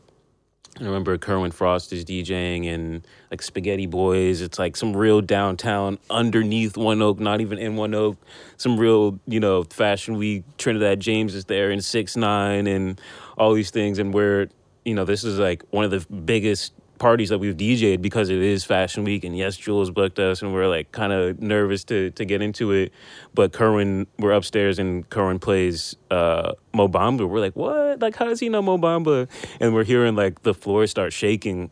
I 0.80 0.86
remember 0.86 1.18
Kerwin 1.18 1.52
Frost 1.52 1.92
is 1.92 2.06
DJing 2.06 2.74
and 2.74 3.06
like 3.30 3.42
Spaghetti 3.42 3.86
Boys. 3.86 4.40
It's 4.40 4.58
like 4.58 4.78
some 4.78 4.96
real 4.96 5.20
downtown 5.20 6.00
underneath 6.10 6.78
1 6.78 7.00
OAK, 7.00 7.20
not 7.20 7.42
even 7.42 7.58
in 7.58 7.76
1 7.76 7.92
OAK. 7.92 8.18
Some 8.56 8.80
real, 8.80 9.20
you 9.28 9.42
know, 9.42 9.64
Fashion 9.64 10.16
Week. 10.18 10.44
Trinidad 10.58 11.02
James 11.02 11.36
is 11.36 11.46
there 11.46 11.70
and 11.70 11.84
Six 11.84 12.16
Nine 12.16 12.66
and 12.66 13.00
all 13.38 13.54
these 13.54 13.72
things. 13.72 14.00
And 14.00 14.14
we're, 14.14 14.48
you 14.86 14.94
know, 14.94 15.04
this 15.04 15.26
is 15.26 15.38
like 15.38 15.64
one 15.72 15.84
of 15.84 15.92
the 15.92 16.00
biggest 16.14 16.72
parties 17.00 17.30
that 17.30 17.40
we've 17.40 17.56
DJed 17.56 18.02
because 18.02 18.30
it 18.30 18.38
is 18.38 18.64
Fashion 18.64 19.04
Week 19.04 19.24
and 19.24 19.36
YesJulz 19.36 19.94
booked 19.94 20.20
us 20.20 20.42
and 20.42 20.54
we're 20.54 20.68
like 20.68 20.92
kind 20.92 21.12
of 21.12 21.42
nervous 21.42 21.84
to 21.86 22.12
to 22.12 22.26
get 22.26 22.42
into 22.42 22.72
it. 22.72 22.92
But 23.34 23.54
Kerwin, 23.54 24.06
we're 24.20 24.34
upstairs 24.34 24.78
and 24.78 25.10
Kerwin 25.10 25.40
plays 25.40 25.96
uh, 26.12 26.54
Mo 26.74 26.88
Bamba. 26.88 27.28
We're 27.28 27.40
like, 27.40 27.56
what? 27.56 28.00
Like, 28.00 28.16
how 28.16 28.26
does 28.26 28.40
he 28.40 28.50
know 28.50 28.62
Mobamba? 28.62 29.28
And 29.60 29.74
we're 29.74 29.86
hearing 29.86 30.16
like 30.16 30.44
the 30.44 30.54
floor 30.54 30.86
start 30.86 31.14
shaking 31.14 31.72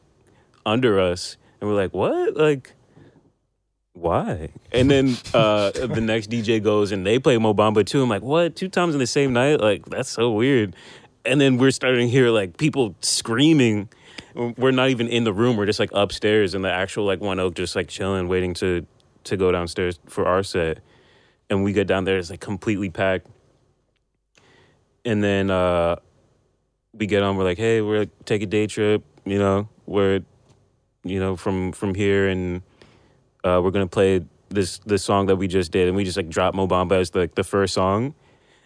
under 0.66 1.00
us, 1.00 1.38
and 1.62 1.70
we're 1.70 1.76
like, 1.76 1.94
what? 1.94 2.36
Like. 2.36 2.74
Why? 3.94 4.50
And 4.72 4.92
then 4.92 5.18
uh, 5.34 5.72
the 5.74 6.02
next 6.02 6.30
DJ 6.30 6.62
goes 6.62 6.92
and 6.92 7.04
they 7.04 7.18
play 7.18 7.38
Mobamba 7.38 7.84
too. 7.84 8.04
I'm 8.04 8.10
like, 8.10 8.22
what? 8.22 8.56
Two 8.56 8.70
times 8.70 8.94
in 8.94 9.00
the 9.00 9.08
same 9.08 9.34
night? 9.34 9.60
Like, 9.60 9.88
that's 9.88 10.10
so 10.10 10.30
weird. 10.30 10.76
And 11.26 11.42
then 11.42 11.58
we're 11.58 11.72
starting 11.72 12.06
to 12.06 12.12
hear 12.12 12.30
like 12.30 12.58
people 12.58 12.96
screaming 13.02 13.90
we're 14.38 14.72
not 14.72 14.90
even 14.90 15.08
in 15.08 15.24
the 15.24 15.34
room. 15.34 15.58
We're 15.58 15.66
just 15.66 15.80
like 15.80 15.90
upstairs 15.94 16.54
in 16.54 16.62
the 16.62 16.72
actual 16.72 17.06
like 17.06 17.20
1 17.20 17.40
OAK, 17.40 17.56
just 17.56 17.76
like 17.76 17.88
chilling, 17.88 18.28
waiting 18.28 18.54
to 18.56 18.86
to 19.26 19.36
go 19.36 19.52
downstairs 19.52 20.00
for 20.08 20.26
our 20.26 20.44
set. 20.44 20.80
And 21.50 21.64
we 21.64 21.74
get 21.74 21.88
down 21.88 22.04
there, 22.04 22.18
it's 22.18 22.30
like 22.30 22.40
completely 22.40 22.90
packed. 22.90 23.28
And 25.04 25.24
then 25.24 25.50
uh 25.50 25.98
we 26.94 27.08
get 27.08 27.24
on, 27.24 27.36
we're 27.38 27.44
like, 27.44 27.58
hey, 27.58 27.82
we're 27.82 28.00
like, 28.00 28.26
take 28.26 28.42
a 28.42 28.46
day 28.46 28.68
trip, 28.68 29.04
you 29.26 29.40
know, 29.40 29.70
we're 29.86 30.22
you 31.04 31.20
know, 31.20 31.36
from 31.36 31.72
from 31.72 31.96
here 31.96 32.28
and 32.28 32.62
uh 33.44 33.60
we're 33.64 33.72
gonna 33.72 33.88
play 33.88 34.24
this 34.50 34.78
this 34.80 35.04
song 35.04 35.26
that 35.28 35.38
we 35.38 35.48
just 35.48 35.72
did 35.72 35.88
and 35.88 35.98
we 35.98 36.04
just 36.04 36.18
like 36.18 36.30
drop 36.30 36.54
Mo 36.54 36.68
Bamba 36.68 37.00
as 37.00 37.10
the, 37.10 37.20
like 37.20 37.36
the 37.36 37.44
first 37.44 37.74
song. 37.74 38.14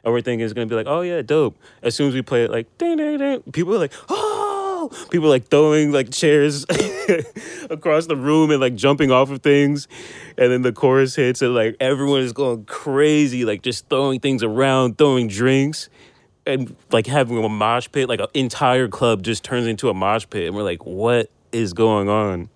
And 0.03 0.11
we're 0.11 0.21
thinking 0.21 0.43
it's 0.43 0.53
gonna 0.53 0.65
be 0.65 0.75
like, 0.75 0.87
oh 0.87 1.01
yeah, 1.01 1.21
dope. 1.21 1.57
As 1.81 1.95
soon 1.95 2.09
as 2.09 2.13
we 2.13 2.21
play 2.21 2.43
it, 2.43 2.51
like 2.51 2.77
ding 2.77 2.97
ding 2.97 3.19
ding, 3.19 3.41
people 3.53 3.73
are 3.75 3.79
like, 3.79 3.93
oh 4.09 4.30
Oh! 4.83 5.07
people 5.11 5.29
like 5.29 5.47
throwing 5.47 5.91
like 5.91 6.09
chairs 6.09 6.65
across 7.69 8.07
the 8.07 8.15
room 8.15 8.49
and 8.49 8.59
like 8.59 8.73
jumping 8.73 9.11
off 9.11 9.29
of 9.29 9.43
things. 9.43 9.87
And 10.37 10.51
then 10.51 10.63
the 10.63 10.71
chorus 10.71 11.15
hits 11.15 11.43
and 11.43 11.53
like 11.53 11.75
everyone 11.79 12.21
is 12.21 12.33
going 12.33 12.65
crazy, 12.65 13.45
like 13.45 13.61
just 13.61 13.87
throwing 13.89 14.19
things 14.19 14.41
around, 14.41 14.97
throwing 14.97 15.27
drinks. 15.27 15.89
And 16.47 16.75
like 16.91 17.05
having 17.05 17.43
a 17.43 17.47
mosh 17.47 17.89
pit, 17.91 18.09
like 18.09 18.19
an 18.19 18.27
entire 18.33 18.87
club 18.87 19.21
just 19.21 19.43
turns 19.43 19.67
into 19.67 19.89
a 19.89 19.93
mosh 19.93 20.25
pit, 20.27 20.47
and 20.47 20.55
we're 20.55 20.63
like, 20.63 20.83
"What 20.87 21.29
is 21.51 21.71
going 21.71 22.09
on?" 22.09 22.49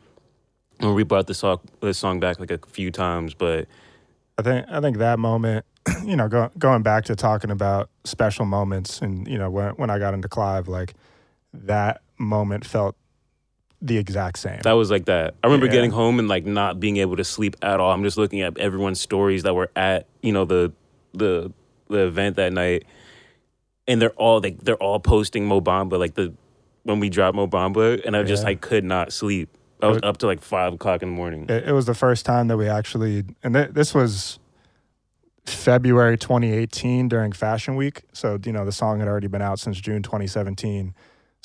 And 0.80 0.96
we 0.96 1.04
brought 1.04 1.28
this 1.28 1.38
song, 1.38 1.60
the 1.82 1.94
song 1.94 2.20
back 2.20 2.40
like 2.40 2.50
a 2.50 2.58
few 2.68 2.90
times, 2.90 3.36
but 3.36 3.68
I 4.40 4.42
think 4.42 4.66
I 4.72 4.82
think 4.82 4.98
that 4.98 5.20
moment, 5.20 5.68
you 6.04 6.16
know, 6.16 6.28
go, 6.28 6.50
going 6.58 6.82
back 6.82 7.06
to 7.06 7.16
talking 7.16 7.52
about 7.52 7.92
special 8.06 8.46
moments, 8.46 9.04
and 9.04 9.28
you 9.28 9.38
know, 9.38 9.52
when 9.52 9.76
when 9.76 9.92
I 9.92 10.00
got 10.00 10.16
into 10.16 10.28
Clive, 10.28 10.68
like 10.68 10.96
that 11.68 12.02
moment 12.18 12.66
felt 12.66 12.96
the 13.82 13.98
exact 13.98 14.40
same. 14.40 14.60
That 14.64 14.74
was 14.74 14.90
like 14.90 15.06
that. 15.06 15.36
I 15.44 15.48
remember 15.48 15.68
yeah. 15.68 15.74
getting 15.74 15.92
home 15.92 16.20
and 16.20 16.28
like 16.28 16.46
not 16.46 16.80
being 16.80 16.98
able 16.98 17.18
to 17.18 17.24
sleep 17.24 17.56
at 17.62 17.80
all. 17.80 17.92
I'm 17.92 18.04
just 18.04 18.18
looking 18.18 18.42
at 18.42 18.58
everyone's 18.58 19.00
stories 19.00 19.44
that 19.44 19.54
were 19.54 19.72
at, 19.76 20.08
you 20.22 20.32
know, 20.32 20.46
the 20.46 20.74
the 21.14 21.52
the 21.88 22.08
event 22.08 22.38
that 22.38 22.54
night. 22.54 22.86
And 23.88 24.02
they're 24.02 24.12
all 24.12 24.40
like 24.40 24.60
they're 24.62 24.76
all 24.76 25.00
posting 25.00 25.48
Mobamba, 25.48 26.00
like 26.00 26.16
the 26.16 26.34
when 26.84 27.00
we 27.00 27.10
dropped 27.10 27.38
Mobamba 27.38 28.04
and 28.06 28.16
I 28.16 28.24
just 28.24 28.44
yeah. 28.44 28.50
I 28.50 28.56
could 28.56 28.84
not 28.84 29.14
sleep. 29.14 29.50
I 29.82 29.88
was, 29.88 29.96
was 29.96 30.04
up 30.04 30.18
to 30.18 30.26
like 30.26 30.42
five 30.42 30.74
o'clock 30.74 31.04
in 31.04 31.10
the 31.10 31.16
morning. 31.16 31.46
It, 31.50 31.70
it 31.70 31.72
was 31.74 31.86
the 31.86 31.94
first 31.94 32.26
time 32.26 32.48
that 32.48 32.58
we 32.58 32.68
actually, 32.68 33.26
and 33.44 33.54
th- 33.54 33.72
this 33.72 33.94
was 33.94 34.40
February 35.46 36.18
2018 36.18 37.10
during 37.10 37.32
Fashion 37.34 37.76
Week. 37.76 38.02
So 38.14 38.40
you 38.44 38.52
know 38.52 38.66
the 38.66 38.72
song 38.72 39.00
had 39.00 39.08
already 39.08 39.28
been 39.28 39.42
out 39.44 39.60
since 39.60 39.80
June 39.80 40.02
2017 40.02 40.96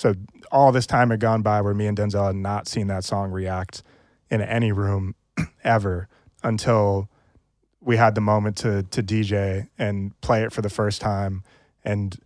so 0.01 0.15
all 0.51 0.73
this 0.73 0.87
time 0.87 1.11
had 1.11 1.21
gone 1.21 1.43
by 1.43 1.61
where 1.61 1.75
me 1.75 1.87
and 1.87 1.95
Denzel 1.95 2.29
had 2.29 2.37
not 2.37 2.67
seen 2.67 2.87
that 2.87 3.05
song 3.05 3.31
react 3.31 3.83
in 4.31 4.41
any 4.41 4.73
room 4.73 5.15
ever 5.63 6.09
until 6.43 7.11
we 7.83 7.99
had 7.99 8.15
the 8.15 8.23
moment 8.23 8.57
to 8.59 8.83
to 8.85 9.03
DJ 9.03 9.69
and 9.79 10.19
play 10.23 10.43
it 10.43 10.55
for 10.55 10.63
the 10.63 10.71
first 10.71 11.03
time. 11.03 11.45
And 11.85 12.19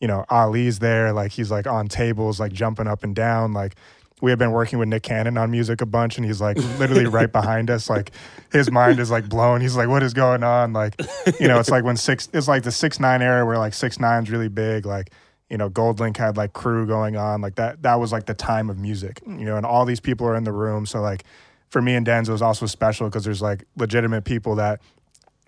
you 0.00 0.08
know, 0.08 0.24
Ali's 0.28 0.80
there, 0.80 1.12
like 1.12 1.30
he's 1.30 1.52
like 1.52 1.68
on 1.68 1.86
tables, 1.86 2.40
like 2.40 2.52
jumping 2.52 2.88
up 2.88 3.04
and 3.04 3.14
down, 3.14 3.52
like 3.52 3.76
we 4.20 4.32
had 4.32 4.38
been 4.40 4.50
working 4.50 4.80
with 4.80 4.88
Nick 4.88 5.04
Cannon 5.04 5.38
on 5.38 5.52
music 5.52 5.80
a 5.80 5.86
bunch, 5.86 6.16
and 6.16 6.26
he's 6.26 6.40
like 6.40 6.56
literally 6.80 7.06
right 7.18 7.30
behind 7.30 7.70
us. 7.70 7.88
Like 7.88 8.10
his 8.50 8.72
mind 8.72 8.98
is 8.98 9.08
like 9.08 9.28
blown. 9.28 9.60
He's 9.60 9.76
like, 9.76 9.88
"What 9.88 10.02
is 10.02 10.14
going 10.14 10.42
on?" 10.42 10.72
Like, 10.72 11.00
you 11.38 11.46
know, 11.46 11.60
it's 11.60 11.70
like 11.70 11.84
when 11.84 11.96
six, 11.96 12.28
it's 12.32 12.48
like 12.48 12.64
the 12.64 12.72
six 12.72 12.98
nine 12.98 13.22
era 13.22 13.46
where 13.46 13.56
like 13.56 13.72
six 13.72 14.00
nine's 14.00 14.32
really 14.32 14.48
big. 14.48 14.84
Like 14.84 15.12
you 15.50 15.58
know, 15.58 15.68
Goldlink 15.68 16.16
had 16.16 16.36
like 16.36 16.52
crew 16.52 16.86
going 16.86 17.16
on, 17.16 17.40
like 17.40 17.56
that. 17.56 17.82
That 17.82 17.96
was 17.96 18.12
like 18.12 18.26
the 18.26 18.34
time 18.34 18.70
of 18.70 18.78
music, 18.78 19.20
you 19.26 19.44
know, 19.44 19.56
and 19.56 19.66
all 19.66 19.84
these 19.84 20.00
people 20.00 20.26
are 20.26 20.36
in 20.36 20.44
the 20.44 20.52
room. 20.52 20.86
So 20.86 21.00
like, 21.00 21.24
for 21.68 21.82
me 21.82 21.94
and 21.94 22.06
Denz, 22.06 22.28
it 22.28 22.32
was 22.32 22.42
also 22.42 22.66
special 22.66 23.08
because 23.08 23.24
there's 23.24 23.42
like 23.42 23.64
legitimate 23.76 24.24
people 24.24 24.56
that 24.56 24.80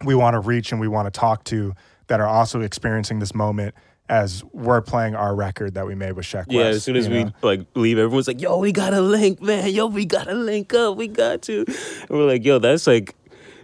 we 0.04 0.14
want 0.14 0.34
to 0.34 0.40
reach 0.40 0.72
and 0.72 0.80
we 0.80 0.88
want 0.88 1.12
to 1.12 1.18
talk 1.18 1.44
to 1.44 1.74
that 2.08 2.20
are 2.20 2.26
also 2.26 2.60
experiencing 2.60 3.20
this 3.20 3.34
moment 3.34 3.74
as 4.08 4.44
we're 4.52 4.80
playing 4.80 5.14
our 5.14 5.34
record 5.34 5.74
that 5.74 5.86
we 5.86 5.94
made 5.94 6.12
with 6.12 6.26
Sheck 6.26 6.46
Yeah, 6.48 6.64
Wes, 6.64 6.76
as 6.76 6.84
soon 6.84 6.96
as 6.96 7.08
we 7.08 7.24
know? 7.24 7.32
like 7.40 7.66
leave, 7.74 7.98
everyone's 7.98 8.26
like, 8.26 8.40
"Yo, 8.40 8.58
we 8.58 8.72
got 8.72 8.92
a 8.92 9.00
link, 9.00 9.40
man. 9.40 9.70
Yo, 9.70 9.86
we 9.86 10.04
got 10.04 10.28
a 10.28 10.34
link 10.34 10.74
up. 10.74 10.96
We 10.96 11.08
got 11.08 11.42
to." 11.42 11.64
And 11.66 12.10
we're 12.10 12.26
like, 12.26 12.44
"Yo, 12.44 12.58
that's 12.58 12.86
like, 12.86 13.14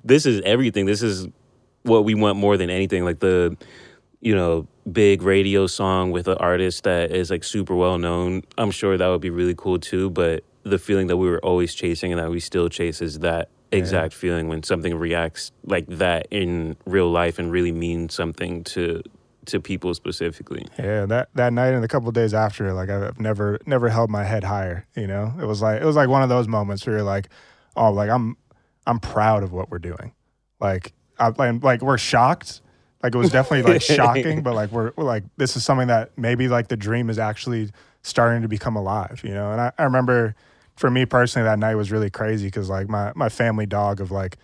this 0.04 0.24
is 0.24 0.40
everything. 0.42 0.86
This 0.86 1.02
is 1.02 1.26
what 1.82 2.04
we 2.04 2.14
want 2.14 2.38
more 2.38 2.56
than 2.56 2.70
anything. 2.70 3.04
Like 3.04 3.18
the, 3.18 3.56
you 4.20 4.34
know, 4.34 4.66
big 4.92 5.22
radio 5.22 5.66
song 5.66 6.10
with 6.10 6.28
an 6.28 6.36
artist 6.38 6.84
that 6.84 7.10
is 7.10 7.30
like 7.30 7.44
super 7.44 7.74
well 7.74 7.98
known, 7.98 8.42
I'm 8.56 8.70
sure 8.70 8.96
that 8.96 9.06
would 9.06 9.20
be 9.20 9.30
really 9.30 9.54
cool 9.56 9.78
too. 9.78 10.10
But 10.10 10.44
the 10.62 10.78
feeling 10.78 11.06
that 11.08 11.16
we 11.16 11.28
were 11.28 11.44
always 11.44 11.74
chasing 11.74 12.12
and 12.12 12.20
that 12.20 12.30
we 12.30 12.40
still 12.40 12.68
chase 12.68 13.00
is 13.00 13.20
that 13.20 13.48
exact 13.70 14.14
yeah. 14.14 14.18
feeling 14.18 14.48
when 14.48 14.62
something 14.62 14.94
reacts 14.94 15.52
like 15.64 15.86
that 15.86 16.26
in 16.30 16.76
real 16.86 17.10
life 17.10 17.38
and 17.38 17.52
really 17.52 17.72
means 17.72 18.14
something 18.14 18.64
to 18.64 19.02
to 19.46 19.60
people 19.60 19.94
specifically. 19.94 20.66
Yeah, 20.78 21.06
that 21.06 21.30
that 21.34 21.52
night 21.52 21.74
and 21.74 21.84
a 21.84 21.88
couple 21.88 22.10
days 22.12 22.34
after, 22.34 22.72
like 22.72 22.90
I've 22.90 23.18
never 23.18 23.58
never 23.66 23.88
held 23.88 24.10
my 24.10 24.24
head 24.24 24.44
higher. 24.44 24.86
You 24.94 25.06
know, 25.06 25.32
it 25.40 25.44
was 25.44 25.62
like 25.62 25.80
it 25.80 25.84
was 25.84 25.96
like 25.96 26.08
one 26.08 26.22
of 26.22 26.28
those 26.28 26.48
moments 26.48 26.86
where 26.86 26.96
you're 26.96 27.04
like, 27.04 27.28
oh, 27.76 27.90
like 27.90 28.10
I'm 28.10 28.36
I'm 28.86 29.00
proud 29.00 29.42
of 29.42 29.52
what 29.52 29.70
we're 29.70 29.78
doing. 29.78 30.12
Like 30.60 30.92
I'm 31.18 31.60
like 31.60 31.82
we're 31.82 31.98
shocked 31.98 32.62
like 33.02 33.14
it 33.14 33.18
was 33.18 33.30
definitely 33.30 33.72
like 33.72 33.82
shocking, 33.96 34.42
but 34.42 34.54
like 34.54 34.72
we're, 34.72 34.92
we're, 34.96 35.04
like 35.04 35.24
this 35.36 35.56
is 35.56 35.64
something 35.64 35.88
that 35.88 36.16
maybe 36.16 36.48
like 36.48 36.68
the 36.68 36.76
dream 36.76 37.10
is 37.10 37.18
actually 37.18 37.70
starting 38.02 38.42
to 38.42 38.48
become 38.48 38.76
alive, 38.76 39.20
you 39.24 39.32
know. 39.32 39.52
And 39.52 39.60
I, 39.60 39.72
I 39.78 39.84
remember 39.84 40.34
for 40.76 40.90
me 40.90 41.06
personally 41.06 41.44
that 41.44 41.58
night 41.58 41.74
was 41.74 41.90
really 41.90 42.10
crazy 42.10 42.46
because 42.46 42.68
like 42.68 42.88
my 42.88 43.12
my 43.14 43.28
family 43.28 43.66
dog 43.66 44.00
of 44.00 44.10
like 44.10 44.36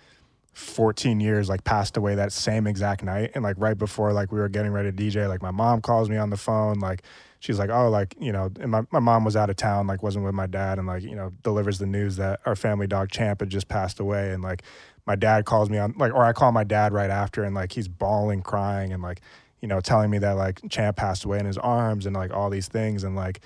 14 0.53 1.19
years 1.19 1.49
like 1.49 1.65
passed 1.65 1.97
away 1.97 2.15
that 2.15 2.31
same 2.31 2.69
exact 2.69 3.03
night 3.03 3.33
and 3.35 3.43
like 3.43 3.57
right 3.59 3.77
before 3.77 4.13
like 4.13 4.31
we 4.31 4.39
were 4.39 4.49
getting 4.49 4.71
ready 4.71 4.93
to 4.93 4.97
DJ 4.97 5.29
like 5.29 5.43
my 5.43 5.51
mom 5.51 5.81
calls 5.81 6.09
me 6.09 6.17
on 6.17 6.31
the 6.31 6.37
phone 6.37 6.79
like 6.79 7.03
she's 7.45 7.59
like, 7.59 7.69
oh, 7.69 7.91
like 7.91 8.17
you 8.19 8.33
know, 8.33 8.51
and 8.59 8.71
my 8.71 8.83
my 8.91 8.99
mom 8.99 9.25
was 9.25 9.37
out 9.37 9.51
of 9.51 9.57
town, 9.57 9.87
like 9.87 10.03
wasn't 10.03 10.25
with 10.25 10.35
my 10.35 10.47
dad, 10.47 10.79
and 10.79 10.87
like 10.87 11.03
you 11.03 11.15
know, 11.15 11.31
delivers 11.43 11.79
the 11.79 11.87
news 11.87 12.17
that 12.17 12.41
our 12.47 12.57
family 12.57 12.87
dog 12.87 13.11
Champ 13.11 13.41
had 13.41 13.51
just 13.51 13.69
passed 13.69 14.01
away, 14.01 14.33
and 14.33 14.43
like 14.43 14.63
my 15.07 15.17
dad 15.17 15.45
calls 15.45 15.69
me 15.71 15.79
on 15.79 15.95
like, 15.97 16.13
or 16.15 16.25
I 16.25 16.33
call 16.33 16.53
my 16.53 16.65
dad 16.65 16.93
right 16.93 17.11
after, 17.11 17.45
and 17.45 17.55
like 17.55 17.73
he's 17.73 17.89
bawling, 17.89 18.43
crying, 18.43 18.93
and 18.93 19.03
like 19.03 19.21
you 19.61 19.69
know, 19.69 19.81
telling 19.81 20.11
me 20.11 20.19
that 20.19 20.33
like 20.33 20.61
Champ 20.69 20.97
passed 20.97 21.25
away 21.25 21.39
in 21.39 21.47
his 21.47 21.59
arms, 21.59 22.07
and 22.07 22.15
like 22.15 22.33
all 22.33 22.51
these 22.51 22.69
things, 22.69 23.03
and 23.05 23.17
like 23.17 23.41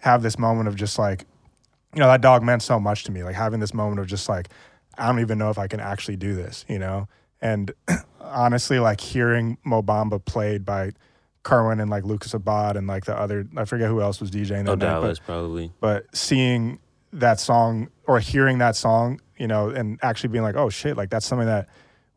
have 0.00 0.22
this 0.22 0.38
moment 0.38 0.68
of 0.68 0.76
just 0.76 0.98
like, 0.98 1.24
you 1.94 2.00
know, 2.00 2.06
that 2.08 2.20
dog 2.20 2.42
meant 2.42 2.62
so 2.62 2.78
much 2.80 3.04
to 3.04 3.12
me, 3.12 3.22
like 3.22 3.34
having 3.36 3.60
this 3.60 3.72
moment 3.72 4.00
of 4.00 4.06
just 4.06 4.28
like, 4.28 4.48
I 4.98 5.06
don't 5.06 5.20
even 5.20 5.38
know 5.38 5.48
if 5.50 5.58
I 5.58 5.68
can 5.68 5.80
actually 5.80 6.16
do 6.16 6.34
this, 6.34 6.64
you 6.68 6.78
know, 6.78 7.08
and 7.40 7.72
honestly, 8.20 8.78
like 8.80 9.00
hearing 9.00 9.58
Mobamba 9.64 10.22
played 10.24 10.64
by 10.64 10.92
Kerwin 11.44 11.80
and 11.80 11.90
like 11.90 12.04
Lucas 12.04 12.34
Abad 12.34 12.76
and 12.76 12.86
like 12.86 13.04
the 13.04 13.16
other 13.18 13.46
I 13.56 13.64
forget 13.64 13.88
who 13.88 14.00
else 14.00 14.20
was 14.20 14.30
DJing 14.30 14.64
that 14.64 14.68
Oh, 14.70 14.74
night, 14.74 14.78
Dallas 14.78 15.18
but, 15.20 15.26
probably. 15.26 15.72
but 15.80 16.04
seeing 16.14 16.78
that 17.12 17.40
song 17.40 17.88
or 18.06 18.20
hearing 18.20 18.58
that 18.58 18.76
song, 18.76 19.20
you 19.36 19.46
know, 19.46 19.68
and 19.68 19.98
actually 20.02 20.28
being 20.28 20.44
like, 20.44 20.56
oh 20.56 20.68
shit, 20.68 20.96
like 20.96 21.10
that's 21.10 21.26
something 21.26 21.46
that 21.46 21.68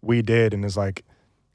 we 0.02 0.22
did 0.22 0.54
and 0.54 0.64
is 0.64 0.78
like 0.78 1.04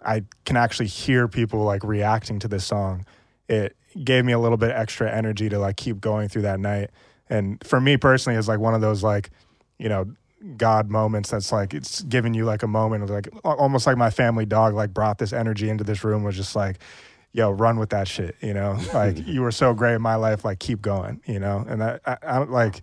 I 0.02 0.24
can 0.44 0.56
actually 0.56 0.86
hear 0.86 1.28
people 1.28 1.62
like 1.62 1.84
reacting 1.84 2.38
to 2.40 2.48
this 2.48 2.64
song. 2.64 3.04
It 3.48 3.76
gave 4.02 4.24
me 4.24 4.32
a 4.32 4.38
little 4.38 4.56
bit 4.56 4.70
extra 4.70 5.11
energy 5.11 5.48
to 5.48 5.58
like 5.58 5.76
keep 5.76 6.00
going 6.00 6.28
through 6.28 6.42
that 6.42 6.61
night. 6.61 6.90
And 7.28 7.62
for 7.64 7.80
me 7.80 7.96
personally, 7.96 8.38
it's 8.38 8.48
like 8.48 8.61
one 8.61 8.74
of 8.74 8.80
those 8.80 9.02
like, 9.02 9.30
you 9.78 9.88
know, 9.88 10.06
God 10.56 10.88
moments 10.90 11.30
that's 11.30 11.52
like 11.52 11.74
it's 11.74 12.00
giving 12.02 12.32
you 12.32 12.44
like 12.44 12.62
a 12.62 12.66
moment 12.66 13.04
of 13.04 13.11
like 13.11 13.28
almost 13.44 13.86
like 13.86 13.98
my 13.98 14.11
family 14.11 14.46
dog 14.46 14.74
like 14.74 14.94
brought 14.94 15.18
this 15.18 15.32
energy 15.32 15.68
into 15.68 15.84
this 15.84 16.02
room 16.02 16.22
was 16.24 16.34
just 16.34 16.56
like, 16.56 16.78
yo, 17.32 17.50
run 17.50 17.78
with 17.78 17.90
that 17.90 18.08
shit, 18.08 18.36
you 18.40 18.54
know? 18.54 18.78
Like 18.94 19.26
you 19.26 19.42
were 19.42 19.52
so 19.52 19.74
great 19.74 19.94
in 19.94 20.02
my 20.02 20.14
life, 20.14 20.44
like 20.44 20.58
keep 20.58 20.80
going, 20.80 21.20
you 21.26 21.38
know? 21.38 21.64
And 21.68 21.82
that 21.82 22.00
I, 22.06 22.16
I 22.22 22.38
like 22.38 22.82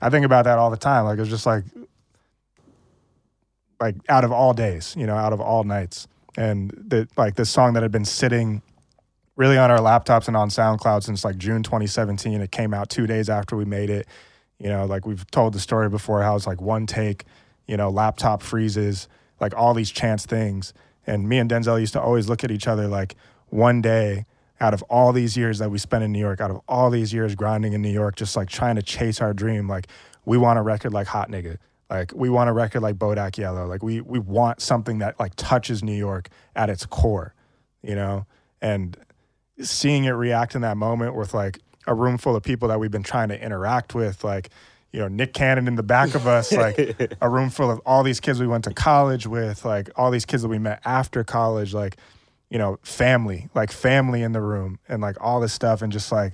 I 0.00 0.10
think 0.10 0.24
about 0.24 0.44
that 0.44 0.58
all 0.58 0.70
the 0.70 0.76
time. 0.76 1.04
Like 1.04 1.18
it's 1.18 1.28
just 1.28 1.46
like 1.46 1.64
like 3.82 3.96
out 4.08 4.22
of 4.22 4.30
all 4.30 4.54
days, 4.54 4.94
you 4.96 5.06
know, 5.06 5.16
out 5.16 5.32
of 5.32 5.40
all 5.40 5.64
nights. 5.64 6.06
And 6.36 6.70
the 6.70 7.08
like 7.16 7.34
this 7.34 7.50
song 7.50 7.72
that 7.74 7.82
had 7.82 7.90
been 7.90 8.04
sitting 8.04 8.62
really 9.34 9.58
on 9.58 9.72
our 9.72 9.80
laptops 9.80 10.28
and 10.28 10.36
on 10.36 10.50
SoundCloud 10.50 11.02
since 11.02 11.24
like 11.24 11.36
June 11.36 11.64
2017. 11.64 12.40
It 12.40 12.52
came 12.52 12.72
out 12.72 12.88
two 12.88 13.08
days 13.08 13.28
after 13.28 13.56
we 13.56 13.64
made 13.64 13.90
it. 13.90 14.06
You 14.60 14.68
know, 14.68 14.86
like 14.86 15.04
we've 15.04 15.28
told 15.32 15.52
the 15.52 15.58
story 15.58 15.88
before 15.88 16.22
how 16.22 16.36
it's 16.36 16.46
like 16.46 16.60
one 16.60 16.86
take, 16.86 17.24
you 17.66 17.76
know, 17.76 17.90
laptop 17.90 18.40
freezes, 18.40 19.08
like 19.40 19.52
all 19.56 19.74
these 19.74 19.90
chance 19.90 20.24
things. 20.24 20.72
And 21.04 21.28
me 21.28 21.38
and 21.38 21.50
Denzel 21.50 21.80
used 21.80 21.94
to 21.94 22.00
always 22.00 22.28
look 22.28 22.44
at 22.44 22.52
each 22.52 22.68
other 22.68 22.86
like 22.86 23.16
one 23.48 23.82
day 23.82 24.26
out 24.60 24.74
of 24.74 24.82
all 24.82 25.12
these 25.12 25.36
years 25.36 25.58
that 25.58 25.72
we 25.72 25.78
spent 25.78 26.04
in 26.04 26.12
New 26.12 26.20
York, 26.20 26.40
out 26.40 26.52
of 26.52 26.60
all 26.68 26.88
these 26.88 27.12
years 27.12 27.34
grinding 27.34 27.72
in 27.72 27.82
New 27.82 27.90
York, 27.90 28.14
just 28.14 28.36
like 28.36 28.48
trying 28.48 28.76
to 28.76 28.82
chase 28.82 29.20
our 29.20 29.34
dream, 29.34 29.66
like 29.66 29.88
we 30.24 30.38
want 30.38 30.56
a 30.56 30.62
record 30.62 30.92
like 30.92 31.08
Hot 31.08 31.28
Nigga. 31.28 31.56
Like 31.92 32.12
we 32.14 32.30
want 32.30 32.48
a 32.48 32.54
record 32.54 32.80
like 32.80 32.96
Bodak 32.96 33.36
Yellow. 33.36 33.66
Like 33.66 33.82
we 33.82 34.00
we 34.00 34.18
want 34.18 34.62
something 34.62 34.98
that 34.98 35.20
like 35.20 35.34
touches 35.36 35.82
New 35.82 35.94
York 35.94 36.30
at 36.56 36.70
its 36.70 36.86
core, 36.86 37.34
you 37.82 37.94
know? 37.94 38.24
And 38.62 38.96
seeing 39.60 40.04
it 40.04 40.12
react 40.12 40.54
in 40.54 40.62
that 40.62 40.78
moment 40.78 41.14
with 41.14 41.34
like 41.34 41.58
a 41.86 41.94
room 41.94 42.16
full 42.16 42.34
of 42.34 42.42
people 42.42 42.68
that 42.68 42.80
we've 42.80 42.90
been 42.90 43.02
trying 43.02 43.28
to 43.28 43.38
interact 43.38 43.94
with, 43.94 44.24
like, 44.24 44.48
you 44.92 45.00
know, 45.00 45.08
Nick 45.08 45.34
Cannon 45.34 45.68
in 45.68 45.74
the 45.74 45.82
back 45.82 46.14
of 46.14 46.26
us, 46.26 46.50
like 46.52 47.14
a 47.20 47.28
room 47.28 47.50
full 47.50 47.70
of 47.70 47.78
all 47.84 48.02
these 48.02 48.20
kids 48.20 48.40
we 48.40 48.46
went 48.46 48.64
to 48.64 48.72
college 48.72 49.26
with, 49.26 49.66
like 49.66 49.90
all 49.94 50.10
these 50.10 50.24
kids 50.24 50.42
that 50.42 50.48
we 50.48 50.58
met 50.58 50.80
after 50.86 51.22
college, 51.24 51.74
like, 51.74 51.98
you 52.48 52.56
know, 52.56 52.78
family, 52.82 53.50
like 53.54 53.70
family 53.70 54.22
in 54.22 54.32
the 54.32 54.40
room 54.40 54.78
and 54.88 55.02
like 55.02 55.16
all 55.20 55.40
this 55.40 55.52
stuff 55.52 55.82
and 55.82 55.92
just 55.92 56.10
like 56.10 56.32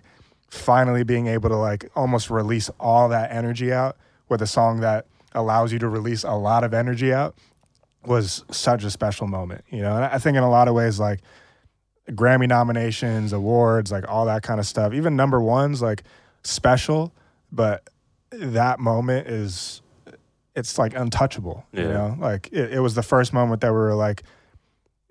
finally 0.50 1.02
being 1.02 1.26
able 1.26 1.48
to 1.48 1.56
like 1.56 1.90
almost 1.96 2.30
release 2.30 2.70
all 2.78 3.08
that 3.08 3.32
energy 3.32 3.72
out 3.72 3.96
with 4.28 4.40
a 4.40 4.46
song 4.46 4.80
that 4.80 5.06
allows 5.38 5.72
you 5.72 5.78
to 5.78 5.88
release 5.88 6.24
a 6.24 6.34
lot 6.34 6.64
of 6.64 6.74
energy 6.74 7.12
out 7.12 7.36
was 8.04 8.44
such 8.50 8.84
a 8.84 8.90
special 8.90 9.26
moment, 9.26 9.64
you 9.70 9.82
know. 9.82 9.96
And 9.96 10.04
I 10.04 10.18
think 10.18 10.36
in 10.36 10.42
a 10.42 10.50
lot 10.50 10.68
of 10.68 10.74
ways, 10.74 10.98
like 11.00 11.20
Grammy 12.10 12.48
nominations, 12.48 13.32
awards, 13.32 13.92
like 13.92 14.08
all 14.08 14.26
that 14.26 14.42
kind 14.42 14.60
of 14.60 14.66
stuff, 14.66 14.92
even 14.94 15.14
number 15.16 15.40
ones, 15.40 15.82
like 15.82 16.02
special, 16.42 17.12
but 17.52 17.88
that 18.30 18.78
moment 18.80 19.26
is 19.26 19.82
it's 20.56 20.78
like 20.78 20.94
untouchable, 20.94 21.66
you 21.72 21.82
know. 21.84 22.16
Like 22.18 22.48
it, 22.52 22.74
it 22.74 22.80
was 22.80 22.94
the 22.94 23.02
first 23.02 23.32
moment 23.32 23.60
that 23.60 23.68
we 23.72 23.78
were 23.78 23.94
like, 23.94 24.22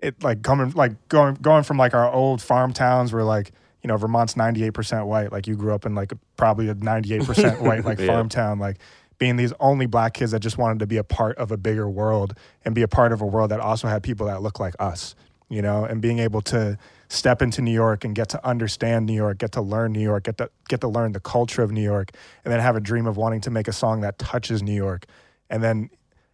it 0.00 0.22
like 0.22 0.42
coming 0.42 0.70
like 0.72 1.08
going 1.08 1.34
going 1.36 1.62
from 1.62 1.76
like 1.76 1.94
our 1.94 2.10
old 2.12 2.42
farm 2.42 2.72
towns 2.72 3.12
where 3.12 3.24
like 3.24 3.52
you 3.82 3.88
know 3.88 3.96
Vermont's 3.96 4.36
ninety 4.36 4.64
eight 4.64 4.74
percent 4.74 5.06
white, 5.06 5.30
like 5.32 5.46
you 5.46 5.56
grew 5.56 5.72
up 5.74 5.86
in 5.86 5.94
like 5.94 6.12
probably 6.36 6.68
a 6.68 6.74
ninety 6.74 7.14
eight 7.14 7.24
percent 7.24 7.60
white 7.60 7.84
like 7.90 7.98
Yeah. 8.00 8.06
farm 8.06 8.28
town, 8.28 8.58
like 8.58 8.78
being 9.18 9.36
these 9.36 9.52
only 9.60 9.86
black 9.86 10.14
kids 10.14 10.32
that 10.32 10.40
just 10.40 10.58
wanted 10.58 10.78
to 10.78 10.86
be 10.86 10.96
a 10.96 11.04
part 11.04 11.36
of 11.38 11.50
a 11.50 11.56
bigger 11.56 11.88
world 11.88 12.34
and 12.64 12.74
be 12.74 12.82
a 12.82 12.88
part 12.88 13.12
of 13.12 13.20
a 13.20 13.26
world 13.26 13.50
that 13.50 13.60
also 13.60 13.88
had 13.88 14.02
people 14.02 14.26
that 14.26 14.42
look 14.42 14.60
like 14.60 14.74
us, 14.78 15.14
you 15.48 15.60
know, 15.60 15.84
and 15.84 16.00
being 16.00 16.20
able 16.20 16.40
to 16.40 16.78
step 17.08 17.42
into 17.42 17.60
New 17.60 17.72
York 17.72 18.04
and 18.04 18.14
get 18.14 18.28
to 18.28 18.46
understand 18.46 19.06
New 19.06 19.14
York, 19.14 19.38
get 19.38 19.52
to 19.52 19.60
learn 19.60 19.92
New 19.92 20.00
York, 20.00 20.24
get 20.24 20.38
to 20.38 20.50
get 20.68 20.80
to 20.82 20.88
learn 20.88 21.12
the 21.12 21.20
culture 21.20 21.62
of 21.62 21.72
New 21.72 21.82
York, 21.82 22.12
and 22.44 22.52
then 22.52 22.60
have 22.60 22.76
a 22.76 22.80
dream 22.80 23.06
of 23.06 23.16
wanting 23.16 23.40
to 23.40 23.50
make 23.50 23.66
a 23.66 23.72
song 23.72 24.02
that 24.02 24.18
touches 24.18 24.62
New 24.62 24.74
York. 24.74 25.06
And 25.50 25.62
then 25.62 25.90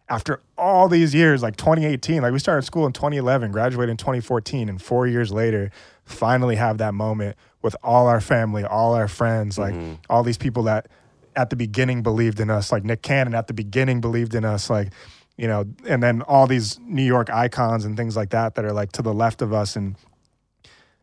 after 0.07 0.41
all 0.57 0.87
these 0.87 1.15
years, 1.15 1.41
like 1.41 1.55
2018, 1.55 2.21
like 2.21 2.31
we 2.31 2.39
started 2.39 2.61
school 2.63 2.85
in 2.85 2.93
2011, 2.93 3.51
graduated 3.51 3.89
in 3.89 3.97
2014, 3.97 4.69
and 4.69 4.79
four 4.79 5.07
years 5.07 5.31
later, 5.31 5.71
finally 6.03 6.55
have 6.55 6.77
that 6.77 6.93
moment 6.93 7.35
with 7.61 7.75
all 7.81 8.07
our 8.07 8.21
family, 8.21 8.63
all 8.63 8.93
our 8.93 9.07
friends, 9.07 9.57
like 9.57 9.73
mm-hmm. 9.73 9.93
all 10.09 10.21
these 10.21 10.37
people 10.37 10.63
that 10.63 10.87
at 11.35 11.49
the 11.49 11.55
beginning 11.55 12.03
believed 12.03 12.39
in 12.39 12.49
us, 12.49 12.71
like 12.71 12.83
Nick 12.83 13.01
Cannon 13.01 13.35
at 13.35 13.47
the 13.47 13.53
beginning 13.53 14.01
believed 14.01 14.35
in 14.35 14.45
us, 14.45 14.69
like, 14.69 14.93
you 15.37 15.47
know, 15.47 15.65
and 15.87 16.01
then 16.01 16.21
all 16.21 16.47
these 16.47 16.79
New 16.79 17.03
York 17.03 17.29
icons 17.29 17.85
and 17.85 17.97
things 17.97 18.15
like 18.15 18.29
that 18.29 18.55
that 18.55 18.65
are 18.65 18.73
like 18.73 18.91
to 18.93 19.01
the 19.01 19.13
left 19.13 19.41
of 19.41 19.53
us 19.53 19.75
and 19.75 19.95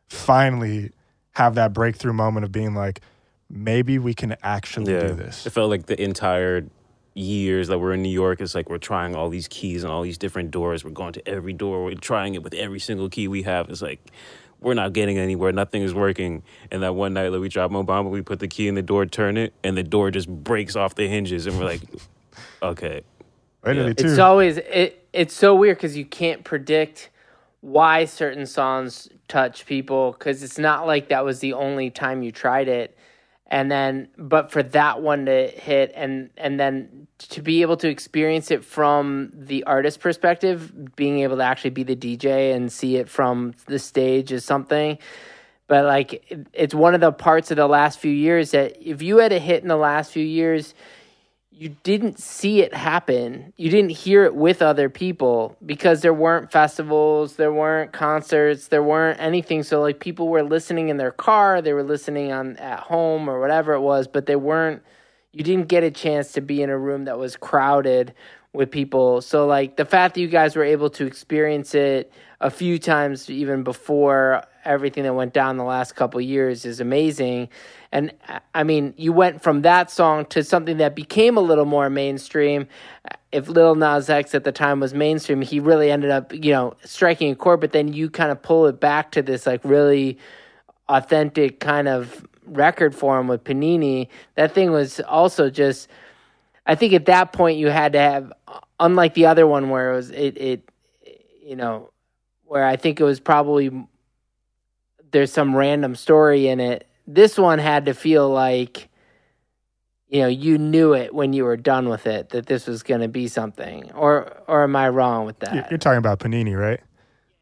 finally 0.09 0.91
have 1.33 1.55
that 1.55 1.73
breakthrough 1.73 2.13
moment 2.13 2.45
of 2.45 2.53
being 2.53 2.75
like, 2.75 3.01
maybe 3.51 3.99
we 3.99 4.15
can 4.15 4.37
actually 4.43 4.87
do 4.87 5.15
this. 5.15 5.47
It 5.47 5.51
felt 5.51 5.71
like 5.71 5.87
the 5.87 6.01
entire 6.03 6.67
years 7.15 7.69
that 7.69 7.79
we're 7.79 7.93
in 7.93 8.03
New 8.03 8.09
York, 8.09 8.41
it's 8.41 8.55
like 8.55 8.71
we're 8.71 8.79
trying 8.79 9.15
all 9.15 9.29
these 9.29 9.49
keys 9.49 9.85
and 9.85 9.93
all 9.93 10.03
these 10.03 10.19
different 10.19 10.51
doors. 10.51 10.85
We're 10.85 10.91
going 10.93 11.13
to 11.15 11.29
every 11.29 11.53
door. 11.53 11.85
We're 11.85 11.95
trying 11.95 12.35
it 12.35 12.43
with 12.43 12.55
every 12.55 12.81
single 12.81 13.11
key 13.11 13.29
we 13.29 13.43
have. 13.43 13.69
It's 13.69 13.83
like 13.83 14.01
we're 14.63 14.75
not 14.75 14.93
getting 14.93 15.19
anywhere. 15.19 15.53
Nothing 15.53 15.83
is 15.83 15.95
working. 15.95 16.43
And 16.71 16.83
that 16.83 16.95
one 16.95 17.15
night, 17.15 17.29
like 17.29 17.41
we 17.41 17.49
drop 17.49 17.71
Mobamba, 17.71 18.11
we 18.11 18.23
put 18.23 18.39
the 18.39 18.49
key 18.49 18.69
in 18.69 18.75
the 18.75 18.83
door, 18.83 19.07
turn 19.07 19.37
it, 19.37 19.53
and 19.63 19.77
the 19.77 19.83
door 19.83 20.11
just 20.11 20.29
breaks 20.29 20.77
off 20.77 20.95
the 20.95 21.09
hinges. 21.09 21.47
And 21.47 21.59
we're 21.59 21.65
like, 21.65 21.83
okay. 22.63 23.03
Yeah. 23.65 23.93
It's 23.97 24.19
always 24.19 24.57
it. 24.57 25.07
It's 25.13 25.35
so 25.35 25.55
weird 25.55 25.77
because 25.77 25.97
you 25.97 26.05
can't 26.05 26.43
predict 26.43 27.11
why 27.61 28.05
certain 28.07 28.45
songs 28.47 29.09
touch 29.29 29.67
people 29.67 30.13
because 30.13 30.43
it's 30.43 30.59
not 30.59 30.87
like 30.87 31.09
that 31.09 31.25
was 31.25 31.39
the 31.39 31.53
only 31.53 31.91
time 31.91 32.23
you 32.23 32.33
tried 32.33 32.67
it, 32.69 32.97
and 33.53 33.71
then 33.71 34.09
but 34.17 34.51
for 34.51 34.63
that 34.63 35.03
one 35.03 35.27
to 35.27 35.47
hit 35.47 35.93
and 35.95 36.31
and 36.39 36.59
then 36.59 37.07
to 37.19 37.43
be 37.43 37.61
able 37.61 37.77
to 37.77 37.89
experience 37.89 38.51
it 38.51 38.65
from 38.65 39.31
the 39.35 39.63
artist 39.65 40.01
perspective, 40.01 40.97
being 40.97 41.21
able 41.21 41.37
to 41.37 41.43
actually 41.45 41.71
be 41.71 41.83
the 41.85 41.95
DJ 41.95 42.57
and 42.57 42.73
see 42.73 42.97
it 42.97 43.09
from 43.09 43.53
the 43.67 43.79
stage 43.79 44.33
is 44.33 44.45
something. 44.45 44.99
But 45.69 45.85
like 45.85 46.15
it- 46.33 46.47
it's 46.55 46.75
one 46.75 46.95
of 46.95 47.03
the 47.03 47.13
parts 47.13 47.51
of 47.51 47.59
the 47.59 47.69
last 47.69 47.99
few 48.01 48.11
years 48.11 48.53
that 48.53 48.79
if 48.81 49.03
you 49.03 49.19
had 49.19 49.33
a 49.33 49.39
hit 49.39 49.63
in 49.63 49.69
the 49.69 49.77
last 49.77 50.13
few 50.13 50.25
years 50.25 50.75
you 51.55 51.77
didn't 51.85 52.19
see 52.19 52.63
it 52.63 52.75
happen. 52.75 53.53
You 53.57 53.71
didn't 53.71 53.91
hear 53.91 54.25
it 54.25 54.35
with 54.35 54.63
other 54.63 54.89
people 54.89 55.57
because 55.65 56.01
there 56.01 56.15
weren't 56.15 56.51
festivals, 56.51 57.37
there 57.37 57.53
weren't 57.53 57.93
concerts, 57.93 58.69
there 58.69 58.83
weren't 58.83 59.21
anything. 59.21 59.63
So 59.63 59.81
like 59.81 60.01
people 60.01 60.29
were 60.29 60.43
listening 60.43 60.89
in 60.89 60.97
their 60.97 61.13
car, 61.13 61.61
they 61.61 61.73
were 61.73 61.83
listening 61.85 62.33
on 62.33 62.57
at 62.57 62.81
home 62.81 63.29
or 63.29 63.39
whatever 63.39 63.75
it 63.75 63.81
was, 63.81 64.09
but 64.09 64.27
they 64.27 64.37
weren't 64.37 64.83
you 65.33 65.43
didn't 65.43 65.69
get 65.69 65.83
a 65.83 65.91
chance 65.91 66.33
to 66.33 66.41
be 66.43 66.63
in 66.63 66.69
a 66.69 66.77
room 66.77 67.05
that 67.05 67.19
was 67.19 67.37
crowded 67.37 68.13
with 68.53 68.71
people. 68.71 69.23
So 69.23 69.47
like 69.47 69.77
the 69.77 69.85
fact 69.85 70.15
that 70.15 70.21
you 70.21 70.29
guys 70.29 70.57
were 70.57 70.65
able 70.65 70.91
to 70.91 71.07
experience 71.07 71.75
it 71.75 72.13
a 72.41 72.51
few 72.51 72.79
times 72.79 73.31
even 73.31 73.63
before 73.63 74.43
everything 74.65 75.05
that 75.05 75.15
went 75.15 75.33
down 75.33 75.57
the 75.57 75.65
last 75.65 75.97
couple 75.97 76.21
years 76.21 76.65
is 76.65 76.81
amazing. 76.81 77.49
And 77.91 78.13
I 78.55 78.65
mean, 78.65 78.95
you 78.97 79.13
went 79.13 79.43
from 79.43 79.63
that 79.63 79.91
song 79.91 80.25
to 80.27 80.43
something 80.43 80.79
that 80.79 80.95
became 80.95 81.37
a 81.37 81.41
little 81.41 81.65
more 81.65 81.91
mainstream. 81.91 82.67
If 83.31 83.49
Lil 83.49 83.75
Nas 83.75 84.09
X 84.09 84.35
at 84.35 84.45
the 84.45 84.53
time 84.53 84.81
was 84.81 84.95
mainstream, 84.95 85.43
he 85.43 85.61
really 85.61 85.91
ended 85.91 86.11
up, 86.11 86.33
you 86.33 86.53
know, 86.53 86.75
striking 86.85 87.33
a 87.33 87.37
chord. 87.37 87.61
But 87.61 87.73
then 87.73 87.93
you 87.93 88.11
kind 88.11 88.31
of 88.31 88.43
pull 88.43 88.67
it 88.67 88.81
back 88.81 89.13
to 89.13 89.23
this 89.23 89.47
like 89.47 89.61
really 89.65 90.19
authentic 90.89 91.61
kind 91.61 91.89
of 91.89 92.27
record 92.47 92.95
for 92.95 93.19
him 93.19 93.29
with 93.29 93.45
Panini. 93.45 94.09
That 94.37 94.53
thing 94.53 94.71
was 94.73 95.01
also 95.01 95.51
just. 95.51 95.89
I 96.65 96.77
think 96.77 96.93
at 96.93 97.07
that 97.07 97.33
point 97.33 97.59
you 97.59 97.69
had 97.69 97.95
to 97.95 97.99
have, 97.99 98.33
unlike 98.79 99.15
the 99.15 99.27
other 99.27 99.49
one 99.49 99.69
where 99.69 99.93
it 99.93 99.97
was 99.97 100.11
it 100.11 100.39
it, 100.39 100.71
you 101.43 101.57
know, 101.57 101.91
where 102.45 102.65
I 102.65 102.77
think 102.77 103.01
it 103.01 103.05
was 103.05 103.19
probably 103.19 103.71
there's 105.13 105.33
some 105.33 105.55
random 105.55 105.95
story 105.95 106.49
in 106.49 106.61
it 106.61 106.87
this 107.07 107.39
one 107.39 107.59
had 107.59 107.87
to 107.87 107.95
feel 107.95 108.29
like 108.29 108.89
you 110.09 110.21
know 110.21 110.29
you 110.29 110.59
knew 110.59 110.95
it 110.95 111.15
when 111.15 111.33
you 111.33 111.45
were 111.45 111.57
done 111.57 111.89
with 111.89 112.07
it 112.07 112.31
that 112.31 112.47
this 112.47 112.67
was 112.67 112.83
going 112.83 113.01
to 113.01 113.09
be 113.09 113.29
something 113.29 113.91
or 113.93 114.33
or 114.49 114.65
am 114.65 114.77
i 114.77 114.89
wrong 114.89 115.25
with 115.25 115.39
that 115.39 115.71
you're 115.71 115.79
talking 115.79 115.99
about 115.99 116.19
Panini, 116.19 116.59
right? 116.59 116.81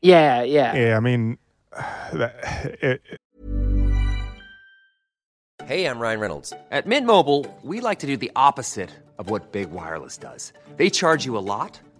yeah 0.03 0.43
yeah 0.43 0.75
Yeah, 0.75 0.97
I 0.97 1.01
mean, 1.01 1.39
that, 2.13 2.79
it, 2.83 3.03
Hey, 5.67 5.87
I'm 5.87 6.01
Ryan 6.01 6.19
Reynolds. 6.19 6.53
At 6.73 6.87
Mint 6.87 7.07
Mobile, 7.07 7.47
we 7.63 7.81
like 7.81 8.01
to 8.01 8.07
do 8.09 8.17
the 8.17 8.33
opposite 8.35 8.91
of 9.19 9.31
what 9.31 9.53
Big 9.53 9.71
Wireless 9.71 10.17
does. 10.17 10.53
They 10.77 10.91
charge 10.91 11.25
you 11.25 11.37
a 11.37 11.45
lot, 11.55 11.79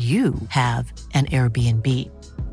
you 0.00 0.34
have 0.48 0.90
an 1.12 1.26
Airbnb. 1.26 1.86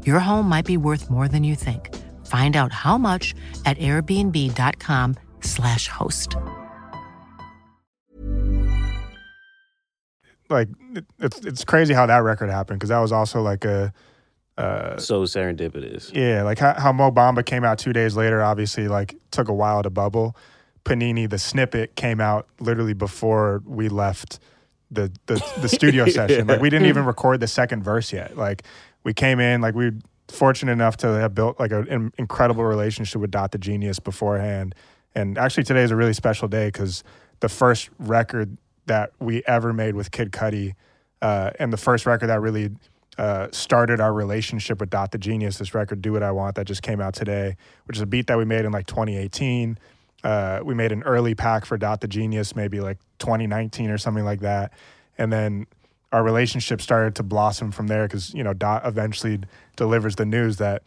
Your 0.06 0.20
home 0.20 0.50
might 0.50 0.66
be 0.66 0.76
worth 0.76 1.10
more 1.10 1.30
than 1.30 1.46
you 1.46 1.56
think. 1.56 1.96
Find 2.26 2.58
out 2.58 2.74
how 2.74 2.98
much 2.98 3.34
at 3.66 3.78
airbnb.com/slash 3.78 5.88
host. 5.88 6.36
like 10.50 10.70
it, 10.96 11.06
it's 11.20 11.40
it's 11.40 11.66
crazy 11.66 11.94
how 11.94 12.06
that 12.06 12.20
record 12.20 12.50
happened 12.50 12.80
because 12.80 12.90
that 12.90 13.00
was 13.00 13.12
also 13.12 13.42
like 13.42 13.66
a 13.66 13.94
uh, 14.58 14.98
so 14.98 15.24
serendipitous. 15.24 16.14
yeah 16.16 16.42
like 16.42 16.58
how, 16.58 16.74
how 16.74 16.92
Mo 16.92 17.12
Bamba 17.12 17.46
came 17.46 17.64
out 17.64 17.78
two 17.78 17.94
days 17.94 18.16
later. 18.16 18.42
Obviously, 18.42 18.88
like 18.88 19.16
took 19.32 19.50
a 19.50 19.54
while 19.54 19.84
to 19.84 19.90
bubble. 19.90 20.36
Panini, 20.84 21.30
the 21.30 21.38
snippet 21.38 21.96
came 21.96 22.22
out 22.22 22.48
literally 22.60 22.94
before 22.94 23.62
we 23.66 23.90
left 23.90 24.40
the 24.92 25.12
the, 25.26 25.44
the 25.62 25.70
studio 25.70 26.06
session. 26.10 26.48
Like 26.48 26.62
we 26.62 26.70
didn't 26.70 26.88
even 26.88 27.06
record 27.06 27.40
the 27.40 27.48
second 27.48 27.84
verse 27.84 28.12
yet. 28.14 28.38
Like 28.38 28.64
we 29.04 29.14
came 29.14 29.40
in, 29.40 29.62
like 29.62 29.76
we 29.76 29.90
were 29.90 29.98
fortunate 30.28 30.72
enough 30.72 30.98
to 30.98 31.08
have 31.08 31.34
built 31.34 31.60
like 31.60 31.72
an 31.72 32.12
incredible 32.18 32.64
relationship 32.64 33.22
with 33.22 33.32
Dot 33.32 33.52
da 33.52 33.58
Genius 33.58 34.00
beforehand. 34.00 34.76
And 35.16 35.38
actually, 35.38 35.64
today 35.64 35.84
is 35.84 35.92
a 35.92 35.96
really 35.96 36.14
special 36.14 36.48
day 36.48 36.68
because 36.68 37.04
the 37.40 37.50
first 37.50 37.90
record 38.00 38.58
that 38.86 39.12
we 39.20 39.44
ever 39.46 39.74
made 39.74 39.96
with 39.96 40.12
Kid 40.12 40.32
Cudi, 40.32 40.76
uh, 41.22 41.52
and 41.60 41.74
the 41.74 41.78
first 41.78 42.06
record 42.06 42.28
that 42.28 42.42
really 42.42 42.72
uh, 43.18 43.48
started 43.52 44.00
our 44.00 44.14
relationship 44.14 44.80
with 44.80 44.90
Dot 44.90 45.12
da 45.12 45.18
Genius, 45.18 45.58
this 45.58 45.74
record 45.74 46.02
"Do 46.02 46.14
What 46.14 46.24
I 46.24 46.32
Want" 46.32 46.56
that 46.56 46.66
just 46.66 46.84
came 46.84 47.02
out 47.02 47.14
today, 47.14 47.56
which 47.86 47.98
is 47.98 48.02
a 48.02 48.06
beat 48.06 48.28
that 48.28 48.38
we 48.38 48.46
made 48.46 48.66
in 48.66 48.72
like 48.72 48.88
2018. 48.88 49.78
Uh, 50.24 50.60
we 50.64 50.74
made 50.74 50.92
an 50.92 51.04
early 51.04 51.36
pack 51.36 51.66
for 51.66 51.78
Dot 51.78 52.02
da 52.02 52.08
Genius, 52.08 52.56
maybe 52.56 52.80
like 52.80 52.98
2019 53.20 53.90
or 53.90 53.98
something 53.98 54.26
like 54.26 54.40
that, 54.42 54.74
and 55.18 55.32
then 55.32 55.68
our 56.12 56.24
relationship 56.24 56.82
started 56.82 57.16
to 57.16 57.24
blossom 57.24 57.72
from 57.72 57.88
there 57.88 58.08
because 58.08 58.34
you 58.34 58.44
know 58.44 58.54
Dot 58.54 58.86
eventually 58.86 59.40
delivers 59.76 60.16
the 60.16 60.26
news 60.26 60.58
that 60.58 60.84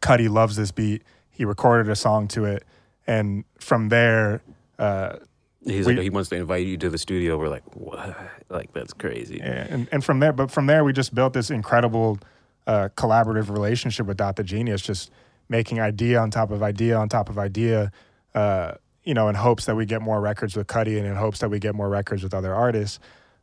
Cudi 0.00 0.28
loves 0.28 0.56
this 0.56 0.70
beat. 0.72 1.02
He 1.30 1.44
recorded 1.44 1.90
a 1.90 1.96
song 1.96 2.26
to 2.28 2.44
it, 2.46 2.64
and 3.06 3.44
from 3.60 3.88
there, 3.90 4.42
uh, 4.78 5.16
He's 5.64 5.86
We- 5.86 5.94
like, 5.96 6.02
he 6.02 6.10
wants 6.10 6.28
to 6.30 6.36
invite 6.36 6.66
you 6.66 6.76
to 6.78 6.88
the 6.88 6.98
studio. 6.98 7.36
We're 7.36 7.48
like, 7.48 7.64
what? 7.76 8.16
Like, 8.50 8.72
that's 8.72 8.94
crazy. 8.94 9.40
and 9.42 9.86
and 9.92 10.02
from 10.02 10.20
there, 10.20 10.32
but 10.32 10.50
from 10.50 10.66
there, 10.66 10.82
we 10.82 10.92
just 10.94 11.14
built 11.14 11.34
this 11.34 11.50
incredible 11.50 12.18
uh, 12.66 12.88
collaborative 12.96 13.50
relationship 13.50 14.06
with 14.06 14.16
Dot 14.16 14.36
da 14.36 14.42
Genius, 14.42 14.80
just 14.80 15.10
making 15.50 15.78
idea 15.80 16.18
on 16.18 16.30
top 16.30 16.50
of 16.50 16.62
idea 16.62 16.96
on 16.96 17.08
top 17.10 17.28
of 17.28 17.38
idea, 17.38 17.92
uh, 18.38 18.74
you 19.02 19.14
know, 19.14 19.28
in 19.28 19.34
hopes 19.34 19.64
that 19.64 19.74
we 19.74 19.84
get 19.84 20.00
more 20.00 20.20
records 20.20 20.54
with 20.54 20.68
Cudi 20.68 20.96
and 20.96 21.04
in 21.04 21.16
hopes 21.16 21.40
that 21.40 21.48
we 21.48 21.58
get 21.58 21.74
more 21.74 21.88
records 21.88 22.22
with 22.22 22.32
other 22.32 22.54
artists. 22.54 23.00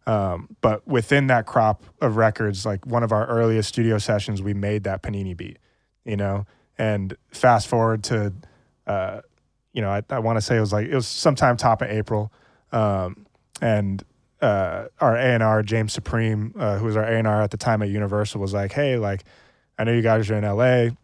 Um, 0.08 0.56
but 0.62 0.88
within 0.88 1.28
that 1.28 1.46
crop 1.46 1.84
of 2.00 2.16
records, 2.16 2.66
like 2.66 2.86
one 2.86 3.04
of 3.04 3.12
our 3.12 3.28
earliest 3.28 3.68
studio 3.68 3.98
sessions, 3.98 4.42
we 4.42 4.54
made 4.54 4.86
that 4.86 5.04
Panini 5.04 5.36
beat, 5.36 5.60
you 6.06 6.16
know, 6.16 6.46
and 6.78 7.18
fast 7.32 7.68
forward 7.68 8.06
to, 8.06 8.32
uh, 8.88 9.20
you 9.74 9.82
know, 9.82 9.90
I, 9.90 10.02
I 10.10 10.20
want 10.20 10.38
to 10.38 10.42
say 10.42 10.56
it 10.56 10.62
was 10.62 10.72
like, 10.72 10.88
it 10.88 10.96
was 10.96 11.08
sometime 11.08 11.58
top 11.58 11.82
of 11.82 11.90
April. 11.90 12.32
Um, 12.72 13.26
and 13.60 14.02
uh, 14.42 14.86
our 15.02 15.18
A&R, 15.18 15.62
James 15.64 15.92
Supreme, 15.92 16.54
uh, 16.58 16.78
who 16.78 16.86
was 16.86 16.96
our 16.96 17.04
A&R 17.04 17.42
at 17.42 17.52
the 17.52 17.58
time 17.58 17.82
at 17.82 17.90
Universal, 17.90 18.40
was 18.40 18.54
like, 18.54 18.72
hey, 18.72 18.96
like, 18.96 19.26
I 19.78 19.84
know 19.84 19.92
you 19.92 20.02
guys 20.02 20.30
are 20.30 20.36
in 20.36 20.46
LA. 20.46 20.96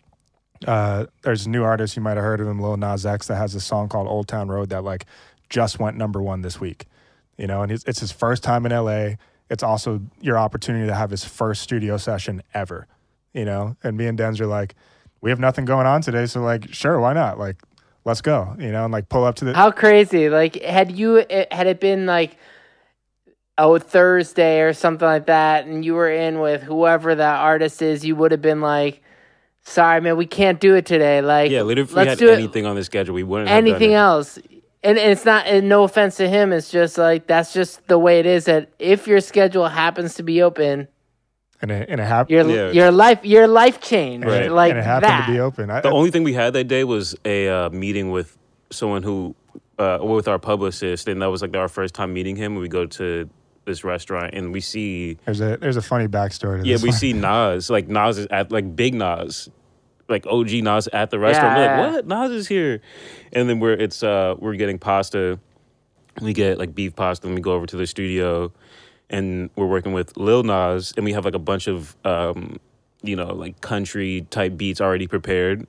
Uh, 0.68 1.06
there's 1.24 1.46
a 1.46 1.50
new 1.50 1.64
artist, 1.64 1.96
you 1.96 2.02
might 2.02 2.18
have 2.18 2.24
heard 2.24 2.40
of 2.40 2.48
him, 2.48 2.60
Lil 2.60 2.78
Nas 2.78 3.06
X, 3.06 3.28
that 3.28 3.36
has 3.36 3.56
a 3.56 3.60
song 3.62 3.90
called 3.90 4.08
Old 4.08 4.28
Town 4.28 4.48
Road 4.48 4.70
that 4.70 4.84
like 4.84 5.06
just 5.50 5.80
went 5.80 5.98
number 5.98 6.22
one 6.22 6.42
this 6.42 6.60
week. 6.60 6.86
You 7.38 7.48
know, 7.48 7.62
and 7.64 7.72
it's, 7.72 8.00
his 8.00 8.12
first 8.12 8.44
time 8.44 8.66
in 8.66 8.72
LA. 8.72 9.16
It's 9.50 9.64
also 9.64 10.02
your 10.22 10.38
opportunity 10.38 10.88
to 10.88 10.94
have 10.94 11.10
his 11.10 11.26
first 11.26 11.62
studio 11.62 11.98
session 11.98 12.44
ever. 12.54 12.88
You 13.34 13.46
know, 13.46 13.76
and 13.84 13.98
me 13.98 14.08
and 14.08 14.18
Denz 14.18 14.40
are 14.40 14.48
like, 14.48 14.76
we 15.22 15.30
have 15.30 15.40
nothing 15.40 15.66
going 15.66 15.88
on 15.88 16.02
today, 16.02 16.26
so 16.26 16.42
like, 16.42 16.74
sure, 16.74 17.00
why 17.00 17.14
not? 17.14 17.40
Like, 17.40 17.58
let's 18.06 18.22
go. 18.22 18.56
You 18.60 18.72
know, 18.72 18.84
and 18.84 18.94
like 18.94 19.10
pull 19.10 19.24
up 19.24 19.36
to 19.36 19.46
the 19.46 19.54
How 19.54 19.72
crazy! 19.72 20.30
Like, 20.30 20.62
had 20.62 20.92
you 20.92 21.26
had 21.52 21.68
it 21.68 21.80
been 21.80 22.06
like 22.06 22.38
oh 23.58 23.78
Thursday 23.78 24.62
or 24.62 24.74
something 24.74 25.08
like 25.08 25.28
that, 25.28 25.66
and 25.66 25.86
you 25.86 25.94
were 25.94 26.12
in 26.12 26.40
with 26.40 26.64
whoever 26.64 27.16
that 27.16 27.40
artist 27.40 27.82
is, 27.82 28.04
you 28.04 28.16
would 28.16 28.32
have 28.32 28.42
been 28.42 28.62
like, 28.62 29.02
"Sorry, 29.64 30.02
man, 30.02 30.18
we 30.18 30.26
can't 30.26 30.60
do 30.60 30.76
it 30.76 30.86
today." 30.86 31.22
Like, 31.22 31.52
Yeah, 31.52 31.62
literally, 31.62 31.84
if 31.84 31.90
we 31.92 31.96
let's 31.96 32.10
had 32.12 32.18
do 32.20 32.30
anything 32.30 32.66
on 32.66 32.76
the 32.76 32.84
schedule, 32.84 33.16
we 33.16 33.24
wouldn't 33.24 33.50
it, 33.50 33.54
have 33.54 33.64
done 33.64 33.70
anything 33.72 33.92
it. 33.92 33.96
else. 33.96 34.38
And, 34.84 34.98
and 34.98 35.12
it's 35.12 35.26
not. 35.26 35.46
And 35.46 35.70
no 35.70 35.84
offense 35.84 36.18
to 36.18 36.28
him, 36.28 36.52
it's 36.52 36.72
just 36.72 36.98
like 36.98 37.28
that's 37.28 37.54
just 37.54 37.88
the 37.88 38.00
way 38.00 38.20
it 38.20 38.26
is. 38.26 38.46
That 38.46 38.70
if 38.80 39.08
your 39.08 39.20
schedule 39.22 39.68
happens 39.68 40.16
to 40.16 40.24
be 40.24 40.42
open, 40.42 40.88
and 41.62 41.70
it, 41.70 41.88
and 41.90 42.02
it 42.02 42.06
happened. 42.06 42.32
your 42.32 42.50
Yeah. 42.50 42.72
your 42.72 42.92
life 42.92 43.20
your 43.24 43.48
life 43.48 43.80
changed. 43.80 44.26
Right. 44.26 44.52
Like 44.52 44.72
and 44.72 44.80
it 44.80 44.84
happened 44.84 45.12
that. 45.12 45.26
to 45.28 45.32
be 45.34 45.40
open. 45.40 45.70
I, 45.70 45.82
The 45.82 45.92
only 45.92 46.10
thing 46.10 46.24
we 46.24 46.34
had 46.34 46.54
that 46.54 46.64
day 46.64 46.84
was 46.84 47.16
a 47.26 47.48
uh, 47.48 47.70
meeting 47.70 48.10
with 48.10 48.36
someone 48.72 49.04
who, 49.04 49.36
uh, 49.78 50.00
with 50.02 50.28
our 50.28 50.40
publicist, 50.40 51.08
and 51.08 51.22
that 51.22 51.28
was 51.28 51.44
like 51.44 51.56
our 51.56 51.68
first 51.70 51.94
time 51.94 52.12
meeting 52.14 52.36
him. 52.36 52.56
We 52.56 52.68
go 52.68 52.88
to 52.88 53.30
this 53.66 53.84
restaurant 53.84 54.34
and 54.34 54.52
we 54.52 54.62
see, 54.62 55.18
there's 55.26 55.42
a 55.42 55.58
there's 55.58 55.78
a 55.78 55.82
funny 55.82 56.08
backstory. 56.08 56.62
To 56.62 56.68
yeah, 56.68 56.76
this 56.76 56.84
we 56.84 56.90
one. 56.90 56.98
see 56.98 57.14
Nas, 57.14 57.70
like 57.70 57.88
Nas 57.88 58.18
is 58.18 58.28
at 58.28 58.52
like 58.52 58.76
big 58.76 58.94
Nas, 58.94 59.50
like 60.10 60.26
OG 60.28 60.52
Nas 60.64 60.88
at 60.88 61.10
the 61.10 61.20
restaurant. 61.20 61.58
Yeah, 61.58 61.78
we're 61.78 61.86
like, 61.86 62.06
what? 62.06 62.08
Nas 62.08 62.32
is 62.32 62.48
here, 62.48 62.82
and 63.34 63.50
then 63.50 63.60
we're 63.60 63.74
it's 63.74 64.04
uh 64.04 64.36
we're 64.38 64.56
getting 64.56 64.80
pasta. 64.80 65.40
We 66.22 66.34
get 66.34 66.58
like 66.58 66.76
beef 66.76 66.96
pasta, 66.96 67.28
and 67.28 67.36
we 67.36 67.42
go 67.42 67.54
over 67.54 67.66
to 67.66 67.78
the 67.78 67.88
studio, 67.88 68.52
and 69.10 69.50
we're 69.56 69.68
working 69.68 69.94
with 69.94 70.18
Lil 70.18 70.44
Nas, 70.44 70.94
and 70.98 71.06
we 71.06 71.14
have 71.14 71.26
like 71.26 71.36
a 71.36 71.40
bunch 71.40 71.68
of 71.68 71.96
um 72.06 72.60
you 73.02 73.16
know 73.16 73.34
like 73.34 73.62
country 73.62 74.28
type 74.30 74.58
beats 74.58 74.82
already 74.82 75.08
prepared. 75.08 75.68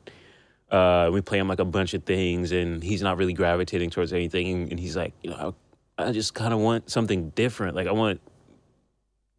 Uh, 0.71 1.11
we 1.13 1.21
play 1.21 1.39
him 1.39 1.49
like 1.49 1.61
a 1.61 1.67
bunch 1.67 1.93
of 1.93 2.03
things, 2.05 2.51
and 2.51 2.83
he's 2.83 3.03
not 3.03 3.19
really 3.19 3.35
gravitating 3.35 3.91
towards 3.91 4.11
anything. 4.11 4.71
And 4.71 4.81
he's 4.81 4.97
like, 4.97 5.13
you 5.23 5.29
know, 5.29 5.55
I, 5.99 6.13
just 6.13 6.35
kind 6.35 6.53
of 6.55 6.61
want 6.61 6.91
something 6.91 7.31
different. 7.31 7.77
Like 7.77 7.87
I 7.87 7.93
want 7.93 8.21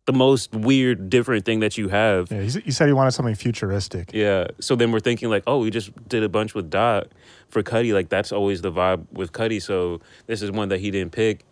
the 0.06 0.14
most 0.14 0.52
weird, 0.54 1.10
different 1.10 1.46
thing 1.46 1.62
that 1.62 1.78
you 1.78 1.88
have. 1.88 2.30
Yeah, 2.32 2.42
he, 2.42 2.72
said 2.72 2.88
he 2.88 2.94
wanted 2.94 3.12
something 3.12 3.36
futuristic. 3.36 4.12
Yeah. 4.14 4.48
So 4.60 4.76
then 4.76 4.92
we're 4.92 5.00
thinking 5.00 5.30
like, 5.30 5.44
oh, 5.48 5.60
we 5.60 5.70
just 5.72 5.92
did 6.10 6.24
a 6.24 6.30
bunch 6.30 6.54
with 6.54 6.70
Dot 6.70 7.08
for 7.50 7.64
Cudi. 7.64 7.94
Like 7.94 8.10
that's 8.10 8.32
always 8.32 8.62
the 8.62 8.72
vibe 8.72 9.06
with 9.12 9.32
Cudi. 9.32 9.62
So 9.62 10.02
this 10.28 10.42
is 10.42 10.52
one 10.52 10.70
that 10.70 10.80
he 10.80 10.92
didn't 10.92 11.14
pick, 11.14 11.46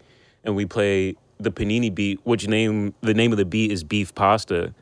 and 0.43 0.55
we 0.55 0.65
play 0.65 1.15
the 1.39 1.51
Panini 1.51 1.93
beat, 1.93 2.19
which 2.23 2.47
name 2.47 2.93
the 3.01 3.13
name 3.13 3.31
of 3.31 3.37
the 3.37 3.45
beat 3.45 3.71
is 3.71 3.83
Beef 3.83 4.13
Pasta, 4.13 4.73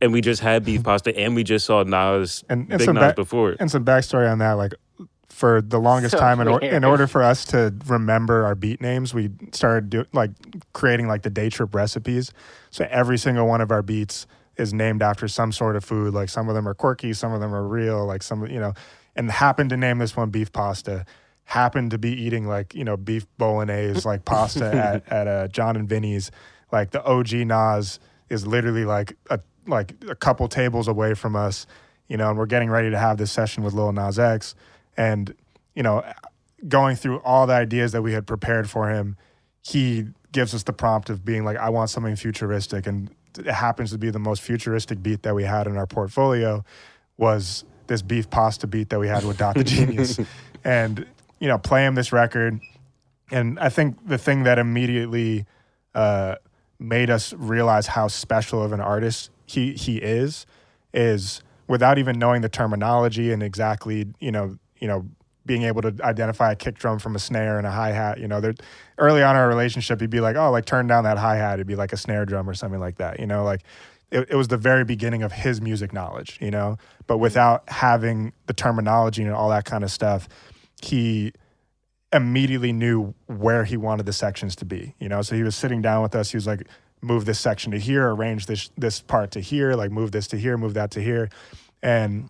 and 0.00 0.12
we 0.12 0.20
just 0.20 0.40
had 0.42 0.64
beef 0.64 0.82
pasta, 0.84 1.16
and 1.18 1.34
we 1.34 1.42
just 1.42 1.66
saw 1.66 1.82
Nas 1.82 2.44
And, 2.48 2.68
and 2.70 2.78
Big 2.78 2.88
Nas 2.88 2.94
back- 3.00 3.16
before. 3.16 3.56
and 3.58 3.70
some 3.70 3.84
backstory 3.84 4.30
on 4.30 4.38
that. 4.38 4.52
Like 4.52 4.74
for 5.28 5.60
the 5.60 5.78
longest 5.78 6.12
So 6.12 6.18
time 6.18 6.40
in, 6.40 6.48
or, 6.48 6.60
in 6.60 6.84
order 6.84 7.06
for 7.06 7.22
us 7.22 7.44
to 7.46 7.74
remember 7.86 8.44
our 8.44 8.54
beat 8.54 8.80
names 8.80 9.14
we 9.14 9.30
started 9.52 9.90
do, 9.90 10.04
like 10.12 10.30
creating 10.72 11.06
like 11.06 11.22
the 11.22 11.30
day 11.30 11.50
trip 11.50 11.74
recipes. 11.74 12.32
So 12.70 12.86
every 12.90 13.18
single 13.18 13.46
one 13.46 13.60
of 13.60 13.70
our 13.70 13.82
beats 13.82 14.26
is 14.56 14.72
named 14.74 15.02
after 15.02 15.28
some 15.28 15.52
sort 15.52 15.76
of 15.76 15.84
food. 15.84 16.14
Like 16.14 16.28
some 16.28 16.48
of 16.48 16.54
them 16.54 16.66
are 16.66 16.74
quirky 16.74 17.12
some 17.12 17.32
of 17.32 17.40
them 17.40 17.54
are 17.54 17.66
real 17.66 18.04
like 18.04 18.22
some 18.22 18.46
you 18.46 18.58
know 18.58 18.74
and 19.14 19.30
happened 19.30 19.70
to 19.70 19.76
name 19.76 19.98
this 19.98 20.16
one 20.16 20.30
beef 20.30 20.52
pasta. 20.52 21.04
Happened 21.44 21.92
to 21.92 21.98
be 21.98 22.10
eating 22.10 22.46
like 22.46 22.74
you 22.74 22.84
know 22.84 22.96
beef 22.96 23.26
bolognese 23.38 24.06
like 24.06 24.24
pasta 24.24 24.66
at, 25.06 25.12
at 25.12 25.28
uh, 25.28 25.48
Jon 25.48 25.76
and 25.76 25.88
Vinny's. 25.88 26.30
Like 26.72 26.90
the 26.90 27.02
og 27.04 27.32
nas 27.32 28.00
is 28.28 28.46
literally 28.46 28.84
like 28.84 29.16
a 29.30 29.40
like 29.66 29.94
a 30.08 30.14
couple 30.14 30.48
tables 30.48 30.88
away 30.88 31.14
from 31.14 31.36
us 31.36 31.66
you 32.08 32.16
know 32.16 32.30
and 32.30 32.38
we're 32.38 32.46
getting 32.46 32.70
ready 32.70 32.90
to 32.90 32.98
have 32.98 33.18
this 33.18 33.30
session 33.30 33.62
with 33.62 33.74
lil 33.74 33.92
nas 33.92 34.18
x 34.18 34.54
and 34.98 35.34
you 35.74 35.82
know 35.82 36.04
going 36.66 36.96
through 36.96 37.20
all 37.20 37.46
the 37.46 37.54
ideas 37.54 37.92
that 37.92 38.02
we 38.02 38.12
had 38.12 38.26
prepared 38.26 38.68
for 38.68 38.90
him 38.90 39.16
he 39.62 40.08
gives 40.32 40.54
us 40.54 40.64
the 40.64 40.72
prompt 40.72 41.08
of 41.08 41.24
being 41.24 41.44
like 41.44 41.56
i 41.56 41.70
want 41.70 41.88
something 41.88 42.16
futuristic. 42.16 42.86
And 42.86 43.10
it 43.38 43.46
happens 43.46 43.92
to 43.92 43.98
be 43.98 44.10
the 44.10 44.18
most 44.18 44.42
futuristic 44.42 45.02
beat 45.02 45.22
that 45.22 45.34
we 45.34 45.44
had 45.44 45.66
in 45.66 45.76
our 45.76 45.86
portfolio 45.86 46.64
was 47.16 47.64
this 47.86 48.02
beef 48.02 48.28
pasta 48.28 48.66
beat 48.66 48.90
that 48.90 48.98
we 48.98 49.08
had 49.08 49.24
with 49.24 49.38
dr. 49.38 49.62
Genius. 49.64 50.20
And 50.64 51.06
you 51.38 51.48
know 51.48 51.56
play 51.56 51.86
him 51.86 51.94
this 51.94 52.12
record 52.12 52.60
and 53.30 53.58
i 53.60 53.68
think 53.68 53.96
the 54.06 54.18
thing 54.18 54.42
that 54.42 54.58
immediately 54.58 55.46
uh, 55.94 56.34
made 56.78 57.10
us 57.10 57.32
realize 57.32 57.86
how 57.88 58.08
special 58.08 58.62
of 58.62 58.72
an 58.72 58.80
artist 58.80 59.30
he 59.46 59.72
he 59.74 59.98
is 59.98 60.46
is 60.92 61.42
without 61.68 61.98
even 61.98 62.18
knowing 62.18 62.42
the 62.42 62.48
terminology 62.48 63.30
and 63.30 63.42
exactly 63.42 64.06
you 64.18 64.32
know 64.32 64.58
you 64.80 64.88
know 64.88 65.06
being 65.48 65.62
able 65.62 65.82
to 65.82 65.96
identify 66.04 66.52
a 66.52 66.54
kick 66.54 66.78
drum 66.78 67.00
from 67.00 67.16
a 67.16 67.18
snare 67.18 67.58
and 67.58 67.66
a 67.66 67.70
hi 67.72 67.90
hat. 67.90 68.20
You 68.20 68.28
know, 68.28 68.40
there 68.40 68.54
early 68.98 69.22
on 69.24 69.34
in 69.34 69.40
our 69.40 69.48
relationship, 69.48 70.00
he'd 70.00 70.10
be 70.10 70.20
like, 70.20 70.36
"Oh, 70.36 70.52
like 70.52 70.66
turn 70.66 70.86
down 70.86 71.02
that 71.04 71.18
hi 71.18 71.36
hat." 71.36 71.54
It'd 71.54 71.66
be 71.66 71.74
like 71.74 71.92
a 71.92 71.96
snare 71.96 72.24
drum 72.24 72.48
or 72.48 72.54
something 72.54 72.78
like 72.78 72.98
that. 72.98 73.18
You 73.18 73.26
know, 73.26 73.42
like 73.42 73.64
it, 74.12 74.28
it 74.30 74.36
was 74.36 74.46
the 74.46 74.56
very 74.56 74.84
beginning 74.84 75.24
of 75.24 75.32
his 75.32 75.60
music 75.60 75.92
knowledge. 75.92 76.38
You 76.40 76.52
know, 76.52 76.76
but 77.08 77.14
mm-hmm. 77.14 77.22
without 77.22 77.68
having 77.68 78.32
the 78.46 78.52
terminology 78.52 79.24
and 79.24 79.32
all 79.32 79.48
that 79.48 79.64
kind 79.64 79.82
of 79.82 79.90
stuff, 79.90 80.28
he 80.80 81.32
immediately 82.12 82.72
knew 82.72 83.14
where 83.26 83.64
he 83.64 83.76
wanted 83.76 84.06
the 84.06 84.12
sections 84.12 84.54
to 84.56 84.64
be. 84.64 84.94
You 85.00 85.08
know, 85.08 85.22
so 85.22 85.34
he 85.34 85.42
was 85.42 85.56
sitting 85.56 85.82
down 85.82 86.02
with 86.02 86.14
us. 86.14 86.30
He 86.30 86.36
was 86.36 86.46
like, 86.46 86.68
"Move 87.00 87.24
this 87.24 87.40
section 87.40 87.72
to 87.72 87.78
here. 87.78 88.10
Arrange 88.10 88.46
this 88.46 88.70
this 88.76 89.00
part 89.00 89.30
to 89.32 89.40
here. 89.40 89.72
Like 89.72 89.90
move 89.90 90.12
this 90.12 90.28
to 90.28 90.36
here. 90.36 90.58
Move 90.58 90.74
that 90.74 90.90
to 90.92 91.00
here," 91.00 91.30
and 91.82 92.28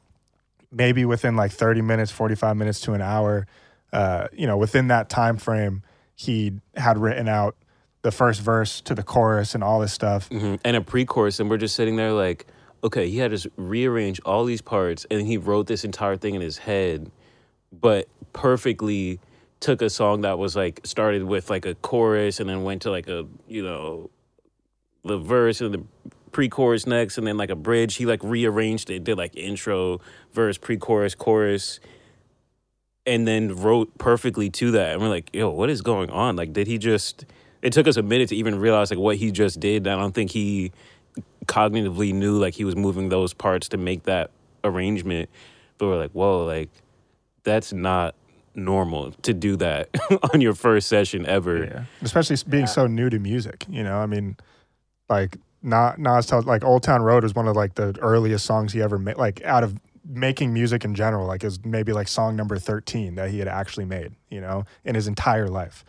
maybe 0.71 1.05
within 1.05 1.37
like 1.37 1.51
30 1.53 1.83
minutes 1.83 2.11
45 2.11 2.57
minutes 2.57 2.81
to 2.81 2.93
an 2.93 3.01
hour 3.03 3.47
uh, 3.93 4.29
you 4.33 4.47
know 4.47 4.57
within 4.57 4.89
that 4.89 5.09
time 5.09 5.37
frame 5.39 5.83
he 6.15 6.53
had 6.77 6.99
written 6.99 7.29
out 7.29 7.57
the 8.03 8.11
first 8.11 8.41
verse 8.41 8.81
to 8.83 8.95
the 8.95 9.03
chorus 9.03 9.55
and 9.55 9.65
all 9.65 9.81
this 9.81 9.93
stuff 9.93 10.29
Mhm. 10.31 10.61
and 10.65 10.77
a 10.77 10.81
pre-chorus 10.81 11.41
and 11.41 11.49
we're 11.51 11.57
just 11.57 11.75
sitting 11.75 11.97
there 11.97 12.13
like 12.13 12.47
okay 12.85 13.09
he 13.09 13.19
had 13.19 13.37
to 13.37 13.51
rearrange 13.57 14.21
all 14.25 14.45
these 14.45 14.61
parts 14.61 15.07
and 15.11 15.27
he 15.27 15.37
wrote 15.37 15.67
this 15.67 15.85
entire 15.85 16.17
thing 16.17 16.35
in 16.35 16.41
his 16.41 16.59
head 16.59 17.11
but 17.73 18.09
perfectly 18.33 19.21
took 19.61 19.83
a 19.83 19.91
song 19.91 20.21
that 20.21 20.39
was 20.39 20.55
like 20.55 20.81
started 20.85 21.25
with 21.25 21.51
like 21.51 21.67
a 21.67 21.75
chorus 21.77 22.41
and 22.41 22.49
then 22.49 22.63
went 22.63 22.83
to 22.83 22.91
like 22.91 23.09
a 23.09 23.27
you 23.49 23.63
know 23.63 24.11
the 25.05 25.19
verse 25.19 25.61
and 25.61 25.75
the 25.75 25.83
pre-chorus 26.31 26.87
next 26.87 27.17
and 27.19 27.27
then 27.27 27.37
like 27.39 27.51
a 27.51 27.57
bridge 27.57 27.97
he 27.97 28.05
like 28.07 28.23
rearranged 28.23 28.91
it 28.91 29.03
did 29.03 29.17
like 29.19 29.35
intro 29.35 29.99
verse 30.33 30.59
pre-chorus 30.59 31.15
chorus 31.15 31.81
and 33.07 33.27
then 33.27 33.57
wrote 33.57 33.97
perfectly 33.99 34.51
to 34.51 34.71
that. 34.73 34.93
And 34.93 35.03
we're 35.03 35.09
like 35.09 35.31
yo 35.33 35.51
what 35.51 35.71
is 35.71 35.83
going 35.83 36.11
on? 36.11 36.37
Like 36.37 36.53
did 36.53 36.67
he 36.67 36.79
just 36.79 37.25
it 37.63 37.73
took 37.73 37.89
us 37.89 37.97
a 37.97 38.03
minute 38.03 38.29
to 38.29 38.37
even 38.37 38.59
realize 38.59 38.91
like 38.91 39.01
what 39.01 39.17
he 39.17 39.31
just 39.31 39.61
did. 39.61 39.89
I 39.89 39.97
don't 39.97 40.15
think 40.15 40.31
he 40.31 40.73
cognitively 41.47 42.13
knew 42.13 42.39
like 42.39 42.55
he 42.55 42.65
was 42.65 42.77
moving 42.77 43.09
those 43.09 43.33
parts 43.33 43.69
to 43.71 43.77
make 43.77 44.05
that 44.05 44.31
arrangement. 44.65 45.29
But 45.79 45.87
we're 45.87 45.99
like 45.99 46.13
whoa 46.13 46.45
like 46.45 46.71
that's 47.45 47.73
not 47.73 48.15
normal 48.55 49.13
to 49.23 49.33
do 49.33 49.57
that 49.57 49.89
on 50.33 50.41
your 50.41 50.55
first 50.55 50.89
session 50.89 51.25
ever. 51.27 51.65
Yeah. 51.65 51.85
especially 52.03 52.37
being 52.49 52.67
so 52.67 52.87
new 52.87 53.09
to 53.11 53.19
music 53.19 53.65
you 53.69 53.83
know? 53.83 53.99
I 53.99 54.07
mean 54.07 54.37
like 55.09 55.39
not 55.63 55.99
Nas 55.99 56.27
tells 56.27 56.47
like 56.47 56.65
Old 56.65 56.83
Town 56.83 57.03
Road 57.03 57.25
is 57.25 57.35
one 57.35 57.49
of 57.49 57.57
like 57.57 57.75
the 57.75 57.97
earliest 58.01 58.45
songs 58.45 58.73
he 58.73 58.83
ever 58.83 58.99
made 58.99 59.17
like 59.17 59.43
out 59.45 59.65
of 59.65 59.75
making 60.09 60.55
music 60.55 60.85
in 60.85 60.95
general 60.95 61.27
like 61.27 61.45
is 61.45 61.63
maybe 61.65 61.93
like 61.93 62.09
song 62.09 62.35
number 62.35 62.59
13 62.59 63.17
that 63.17 63.31
he 63.31 63.39
had 63.39 63.49
actually 63.49 63.85
made 63.85 64.13
you 64.31 64.41
know 64.41 64.65
in 64.85 64.95
his 64.95 65.07
entire 65.07 65.49
life. 65.49 65.85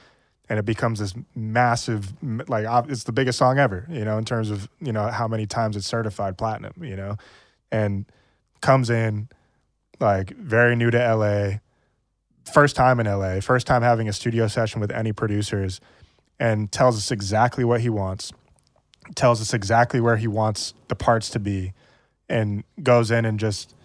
And 0.50 0.58
it 0.58 0.66
becomes 0.66 1.00
this 1.00 1.14
massive 1.36 2.14
like 2.50 2.66
it's 2.90 3.04
the 3.04 3.12
biggest 3.12 3.38
song 3.38 3.60
ever 3.60 3.86
you 3.90 4.04
know 4.04 4.18
in 4.18 4.26
terms 4.26 4.50
of 4.50 4.68
you 4.82 4.92
know 4.92 5.08
how 5.08 5.28
many 5.28 5.46
times 5.46 5.78
it's 5.78 5.88
certified 5.88 6.38
platinum 6.38 6.74
you 6.84 6.96
know? 6.96 7.18
And 7.72 8.06
comes 8.62 8.90
in 8.90 9.30
like 10.00 10.32
very 10.32 10.76
new 10.76 10.92
to 10.92 11.16
LA 11.16 11.60
first 12.52 12.76
time 12.76 13.00
in 13.00 13.06
LA 13.06 13.40
first 13.40 13.68
time 13.68 13.84
having 13.84 14.10
a 14.10 14.14
studio 14.14 14.48
session 14.48 14.82
with 14.82 14.92
any 14.92 15.14
producers 15.14 15.80
and 16.40 16.72
tells 16.72 16.98
us 16.98 17.12
exactly 17.12 17.64
what 17.64 17.82
he 17.82 17.90
wants 17.90 18.34
tells 19.16 19.40
us 19.40 19.54
exactly 19.54 20.02
where 20.02 20.18
he 20.18 20.28
wants 20.28 20.74
the 20.88 20.96
parts 20.96 21.30
to 21.30 21.40
be 21.40 21.74
and 22.28 22.64
goes 22.82 23.12
in 23.12 23.26
and 23.26 23.40
just 23.40 23.76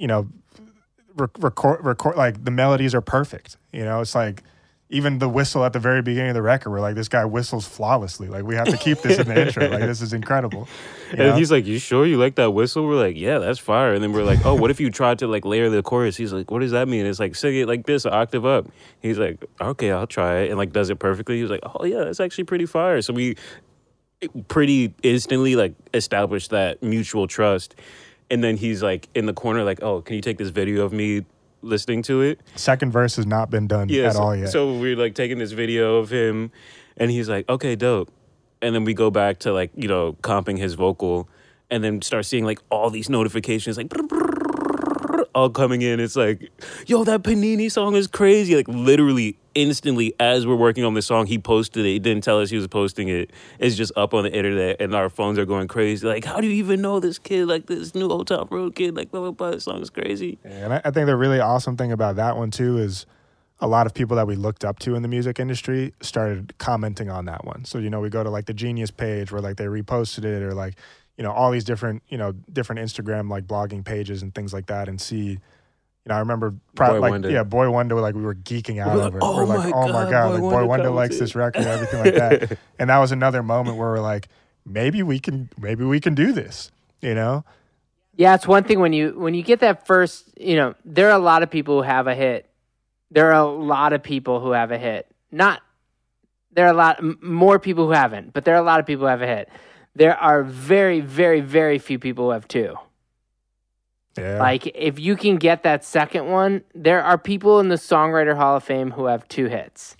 you 0.00 0.06
know 0.06 0.26
rec- 1.14 1.38
record 1.38 1.84
record 1.84 2.16
like 2.16 2.42
the 2.44 2.50
melodies 2.50 2.94
are 2.94 3.00
perfect 3.00 3.56
you 3.72 3.84
know 3.84 4.00
it's 4.00 4.14
like 4.14 4.42
even 4.92 5.20
the 5.20 5.28
whistle 5.28 5.64
at 5.64 5.72
the 5.72 5.78
very 5.78 6.02
beginning 6.02 6.30
of 6.30 6.34
the 6.34 6.42
record 6.42 6.70
we're 6.70 6.80
like 6.80 6.96
this 6.96 7.08
guy 7.08 7.24
whistles 7.24 7.66
flawlessly 7.66 8.26
like 8.26 8.44
we 8.44 8.56
have 8.56 8.68
to 8.68 8.76
keep 8.76 8.98
this 9.02 9.18
in 9.18 9.28
the 9.28 9.40
intro 9.46 9.68
like 9.68 9.80
this 9.80 10.00
is 10.00 10.12
incredible 10.12 10.66
you 11.10 11.16
know? 11.16 11.30
And 11.30 11.38
he's 11.38 11.50
like, 11.50 11.66
"You 11.66 11.78
sure 11.78 12.06
you 12.06 12.18
like 12.18 12.36
that 12.36 12.52
whistle?" 12.52 12.86
We're 12.86 12.94
like, 12.94 13.16
"Yeah, 13.16 13.38
that's 13.38 13.58
fire." 13.58 13.94
And 13.94 14.02
then 14.02 14.12
we're 14.12 14.22
like, 14.22 14.44
"Oh, 14.46 14.54
what 14.54 14.70
if 14.70 14.78
you 14.80 14.90
tried 14.90 15.18
to 15.18 15.26
like 15.26 15.44
layer 15.44 15.68
the 15.68 15.82
chorus?" 15.82 16.16
He's 16.16 16.32
like, 16.32 16.50
"What 16.52 16.60
does 16.60 16.70
that 16.70 16.86
mean?" 16.86 17.04
It's 17.04 17.18
like 17.18 17.34
sing 17.34 17.56
it 17.56 17.66
like 17.66 17.84
this, 17.86 18.06
octave 18.06 18.46
up. 18.46 18.68
He's 19.00 19.18
like, 19.18 19.44
"Okay, 19.60 19.90
I'll 19.90 20.06
try 20.06 20.42
it," 20.42 20.50
and 20.50 20.58
like 20.58 20.72
does 20.72 20.88
it 20.88 21.00
perfectly. 21.00 21.40
He's 21.40 21.50
like, 21.50 21.62
"Oh 21.64 21.84
yeah, 21.84 22.04
that's 22.04 22.20
actually 22.20 22.44
pretty 22.44 22.66
fire." 22.66 23.02
So 23.02 23.12
we 23.12 23.36
pretty 24.48 24.94
instantly 25.02 25.56
like 25.56 25.74
established 25.94 26.50
that 26.50 26.82
mutual 26.82 27.26
trust. 27.26 27.74
And 28.30 28.44
then 28.44 28.56
he's 28.56 28.82
like 28.82 29.08
in 29.14 29.26
the 29.26 29.32
corner, 29.32 29.64
like, 29.64 29.82
"Oh, 29.82 30.02
can 30.02 30.16
you 30.16 30.22
take 30.22 30.38
this 30.38 30.50
video 30.50 30.84
of 30.84 30.92
me 30.92 31.24
listening 31.62 32.02
to 32.02 32.22
it?" 32.22 32.40
second 32.54 32.92
verse 32.92 33.16
has 33.16 33.26
not 33.26 33.50
been 33.50 33.66
done 33.66 33.90
at 33.90 34.12
so, 34.12 34.20
all 34.20 34.36
yet 34.36 34.50
So 34.50 34.78
we're 34.78 34.96
like 34.96 35.14
taking 35.14 35.38
this 35.38 35.52
video 35.52 35.96
of 35.96 36.10
him, 36.10 36.52
and 36.96 37.10
he's 37.10 37.28
like, 37.28 37.48
"Okay, 37.48 37.74
dope." 37.76 38.10
And 38.62 38.74
then 38.74 38.84
we 38.84 38.94
go 38.94 39.10
back 39.10 39.40
to 39.40 39.52
like 39.52 39.70
you 39.74 39.88
know 39.88 40.14
comping 40.22 40.58
his 40.58 40.74
vocal, 40.74 41.28
and 41.70 41.82
then 41.82 42.02
start 42.02 42.26
seeing 42.26 42.44
like 42.44 42.60
all 42.70 42.90
these 42.90 43.08
notifications 43.08 43.76
like 43.76 43.92
all 45.34 45.50
coming 45.50 45.82
in. 45.82 46.00
It's 46.00 46.16
like, 46.16 46.50
yo, 46.86 47.04
that 47.04 47.22
Panini 47.22 47.70
song 47.70 47.94
is 47.94 48.06
crazy. 48.06 48.56
Like 48.56 48.68
literally 48.68 49.36
instantly 49.54 50.14
as 50.20 50.46
we're 50.46 50.56
working 50.56 50.84
on 50.84 50.94
the 50.94 51.02
song, 51.02 51.26
he 51.26 51.38
posted 51.38 51.84
it. 51.84 51.88
He 51.88 51.98
didn't 51.98 52.24
tell 52.24 52.40
us 52.40 52.50
he 52.50 52.56
was 52.56 52.66
posting 52.66 53.08
it. 53.08 53.30
It's 53.58 53.76
just 53.76 53.92
up 53.96 54.14
on 54.14 54.24
the 54.24 54.32
internet, 54.32 54.80
and 54.80 54.94
our 54.94 55.08
phones 55.08 55.38
are 55.38 55.44
going 55.44 55.68
crazy. 55.68 56.06
Like, 56.06 56.24
how 56.24 56.40
do 56.40 56.46
you 56.46 56.54
even 56.54 56.80
know 56.80 57.00
this 57.00 57.18
kid? 57.18 57.46
Like 57.46 57.66
this 57.66 57.94
new 57.94 58.08
Old 58.08 58.28
Town 58.28 58.48
Road 58.50 58.74
kid? 58.74 58.96
Like 58.96 59.10
blah 59.10 59.20
blah 59.20 59.30
blah. 59.30 59.50
This 59.52 59.64
song 59.64 59.80
is 59.82 59.90
crazy. 59.90 60.38
And 60.44 60.72
I, 60.72 60.80
I 60.84 60.90
think 60.90 61.06
the 61.06 61.16
really 61.16 61.40
awesome 61.40 61.76
thing 61.76 61.92
about 61.92 62.16
that 62.16 62.36
one 62.36 62.50
too 62.50 62.78
is 62.78 63.06
a 63.60 63.66
lot 63.66 63.86
of 63.86 63.94
people 63.94 64.16
that 64.16 64.26
we 64.26 64.36
looked 64.36 64.64
up 64.64 64.78
to 64.80 64.94
in 64.94 65.02
the 65.02 65.08
music 65.08 65.38
industry 65.38 65.92
started 66.00 66.56
commenting 66.58 67.10
on 67.10 67.26
that 67.26 67.44
one. 67.44 67.64
So 67.64 67.78
you 67.78 67.90
know, 67.90 68.00
we 68.00 68.08
go 68.08 68.24
to 68.24 68.30
like 68.30 68.46
the 68.46 68.54
Genius 68.54 68.90
page 68.90 69.30
where 69.32 69.40
like 69.40 69.56
they 69.56 69.66
reposted 69.66 70.24
it, 70.24 70.42
or 70.42 70.54
like 70.54 70.76
you 71.16 71.24
know 71.24 71.32
all 71.32 71.50
these 71.50 71.64
different 71.64 72.02
you 72.08 72.18
know 72.18 72.32
different 72.52 72.80
Instagram 72.80 73.30
like 73.30 73.46
blogging 73.46 73.84
pages 73.84 74.22
and 74.22 74.34
things 74.34 74.52
like 74.52 74.66
that, 74.66 74.88
and 74.88 75.00
see. 75.00 75.38
You 76.04 76.10
know, 76.10 76.14
I 76.16 76.18
remember, 76.20 76.54
pro- 76.74 76.94
Boy 76.94 77.00
like, 77.00 77.10
Wonder. 77.10 77.30
yeah, 77.30 77.42
Boy 77.42 77.70
Wonder, 77.70 78.00
like 78.00 78.14
we 78.14 78.22
were 78.22 78.34
geeking 78.34 78.80
out 78.80 78.96
We're 78.96 79.02
over 79.02 79.18
like, 79.20 79.22
it. 79.22 79.22
"Oh 79.22 79.36
we're 79.36 79.44
like, 79.44 79.70
my 79.70 79.72
oh 79.72 79.86
my 79.88 79.92
God, 80.04 80.10
god, 80.10 80.26
Boy 80.28 80.32
like 80.32 80.40
Boy 80.40 80.48
Wonder 80.50 80.66
Wonder 80.66 80.90
likes 80.90 81.14
in." 81.16 81.20
this 81.20 81.34
record, 81.34 81.66
everything 81.66 82.00
like 82.00 82.14
that. 82.14 82.58
And 82.78 82.88
that 82.88 82.98
was 82.98 83.12
another 83.12 83.42
moment 83.42 83.76
where 83.76 83.90
we're 83.90 84.00
like, 84.00 84.28
maybe 84.64 85.02
we 85.02 85.18
can, 85.18 85.50
maybe 85.58 85.84
we 85.84 86.00
can 86.00 86.14
do 86.14 86.32
this. 86.32 86.70
You 87.02 87.14
know, 87.14 87.44
Yeah, 88.16 88.34
it's 88.34 88.46
one 88.46 88.64
thing 88.64 88.80
when 88.80 88.92
you 88.94 89.18
when 89.18 89.34
you 89.34 89.42
get 89.42 89.60
that 89.60 89.86
first, 89.86 90.24
you 90.38 90.56
know, 90.56 90.74
there 90.86 91.08
are 91.08 91.18
a 91.18 91.22
lot 91.22 91.42
of 91.42 91.50
people 91.50 91.76
who 91.76 91.82
have 91.82 92.06
a 92.06 92.14
hit. 92.14 92.48
There 93.10 93.28
are 93.32 93.40
a 93.42 93.46
lot 93.46 93.92
of 93.92 94.02
people 94.02 94.40
who 94.40 94.52
have 94.52 94.70
a 94.70 94.78
hit. 94.78 95.06
Not 95.30 95.60
there 96.52 96.66
are 96.66 96.70
a 96.72 96.76
lot 96.76 96.98
m- 96.98 97.18
more 97.22 97.58
people 97.58 97.86
who 97.86 97.92
haven't, 97.92 98.32
but 98.32 98.44
there 98.44 98.54
are 98.54 98.58
a 98.60 98.64
lot 98.64 98.80
of 98.80 98.86
people 98.86 99.02
who 99.04 99.08
have 99.10 99.22
a 99.22 99.26
hit. 99.26 99.48
There 99.94 100.16
are 100.16 100.42
very 100.42 101.00
very 101.00 101.40
very 101.40 101.78
few 101.78 101.98
people 101.98 102.24
who 102.26 102.30
have 102.32 102.48
two. 102.48 102.76
Yeah, 104.16 104.38
Like 104.38 104.66
if 104.74 104.98
you 104.98 105.16
can 105.16 105.36
get 105.36 105.62
that 105.62 105.84
second 105.84 106.26
one, 106.26 106.62
there 106.74 107.02
are 107.02 107.16
people 107.16 107.60
in 107.60 107.68
the 107.68 107.76
Songwriter 107.76 108.36
Hall 108.36 108.56
of 108.56 108.64
Fame 108.64 108.90
who 108.90 109.06
have 109.06 109.26
two 109.28 109.46
hits. 109.46 109.96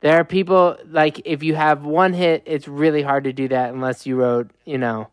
There 0.00 0.18
are 0.20 0.24
people 0.24 0.76
like 0.86 1.22
if 1.24 1.42
you 1.42 1.54
have 1.54 1.84
one 1.84 2.12
hit, 2.12 2.42
it's 2.46 2.68
really 2.68 3.02
hard 3.02 3.24
to 3.24 3.32
do 3.32 3.48
that 3.48 3.72
unless 3.72 4.06
you 4.06 4.16
wrote, 4.16 4.50
you 4.64 4.78
know, 4.78 5.08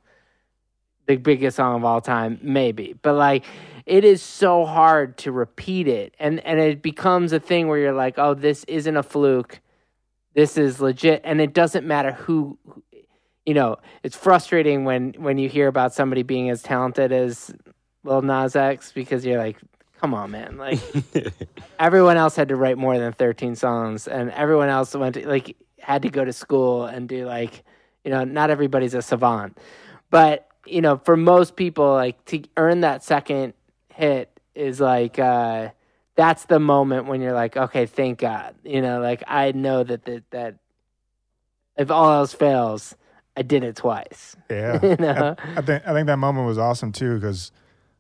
the 1.08 1.16
biggest 1.16 1.58
song 1.58 1.78
of 1.78 1.86
all 1.86 2.02
time, 2.02 2.40
maybe. 2.42 2.96
But 3.02 3.14
like 3.14 3.46
it 3.86 4.04
is 4.04 4.22
so 4.22 4.66
hard 4.66 5.18
to 5.20 5.32
repeat 5.32 5.88
it 5.88 6.14
and 6.20 6.40
and 6.42 6.60
it 6.60 6.82
becomes 6.82 7.32
a 7.32 7.40
thing 7.40 7.68
where 7.70 7.80
you're 7.80 7.94
like, 7.94 8.16
"Oh, 8.18 8.34
this 8.34 8.66
isn't 8.66 8.98
a 8.98 9.04
fluke. 9.04 9.62
This 10.36 10.58
is 10.58 10.82
legit." 10.82 11.22
And 11.24 11.40
it 11.40 11.54
doesn't 11.54 11.88
matter 11.88 12.12
who 12.12 12.58
you 13.46 13.54
know, 13.54 13.78
it's 14.04 14.16
frustrating 14.16 14.86
when 14.86 15.14
when 15.18 15.38
you 15.38 15.50
hear 15.50 15.68
about 15.68 15.94
somebody 15.94 16.24
being 16.24 16.50
as 16.50 16.62
talented 16.62 17.12
as 17.12 17.54
Lil 18.04 18.22
Nas 18.22 18.56
X 18.56 18.92
because 18.92 19.26
you're 19.26 19.38
like, 19.38 19.58
come 20.00 20.14
on, 20.14 20.32
man. 20.32 20.58
Like 20.58 20.80
everyone 21.80 22.18
else 22.18 22.36
had 22.36 22.50
to 22.50 22.56
write 22.56 22.78
more 22.78 22.98
than 22.98 23.14
13 23.14 23.56
songs 23.56 24.08
and 24.08 24.32
everyone 24.32 24.70
else 24.70 24.94
went 24.94 25.16
to, 25.16 25.28
like 25.28 25.56
had 25.80 26.02
to 26.02 26.10
go 26.10 26.26
to 26.26 26.34
school 26.34 26.86
and 26.86 27.08
do 27.08 27.26
like, 27.26 27.64
you 28.04 28.12
know, 28.12 28.24
not 28.24 28.50
everybody's 28.50 28.94
a 28.94 29.02
savant. 29.02 29.58
But, 30.10 30.48
you 30.66 30.82
know, 30.82 30.98
for 30.98 31.16
most 31.16 31.56
people 31.56 31.94
like 31.94 32.24
to 32.26 32.44
earn 32.58 32.82
that 32.82 33.04
second 33.04 33.54
hit 33.90 34.30
is 34.56 34.80
like 34.80 35.20
uh 35.20 35.70
that's 36.16 36.46
the 36.46 36.60
moment 36.60 37.08
when 37.08 37.22
you're 37.22 37.34
like, 37.34 37.58
okay, 37.58 37.86
thank 37.86 38.20
God. 38.20 38.56
You 38.64 38.82
know, 38.82 39.00
like 39.00 39.24
I 39.28 39.52
know 39.52 39.84
that 39.84 40.06
that, 40.06 40.30
that 40.32 40.56
if 41.78 41.90
all 41.90 42.12
else 42.12 42.34
fails, 42.34 42.96
I 43.36 43.42
did 43.42 43.64
it 43.64 43.76
twice. 43.76 44.36
Yeah, 44.50 44.80
You 44.84 44.96
know? 44.98 45.36
I, 45.38 45.60
I 45.60 45.62
think 45.62 45.88
I 45.88 45.94
think 45.94 46.08
that 46.08 46.18
moment 46.18 46.46
was 46.46 46.58
awesome 46.58 46.92
too 46.92 47.16
because 47.16 47.52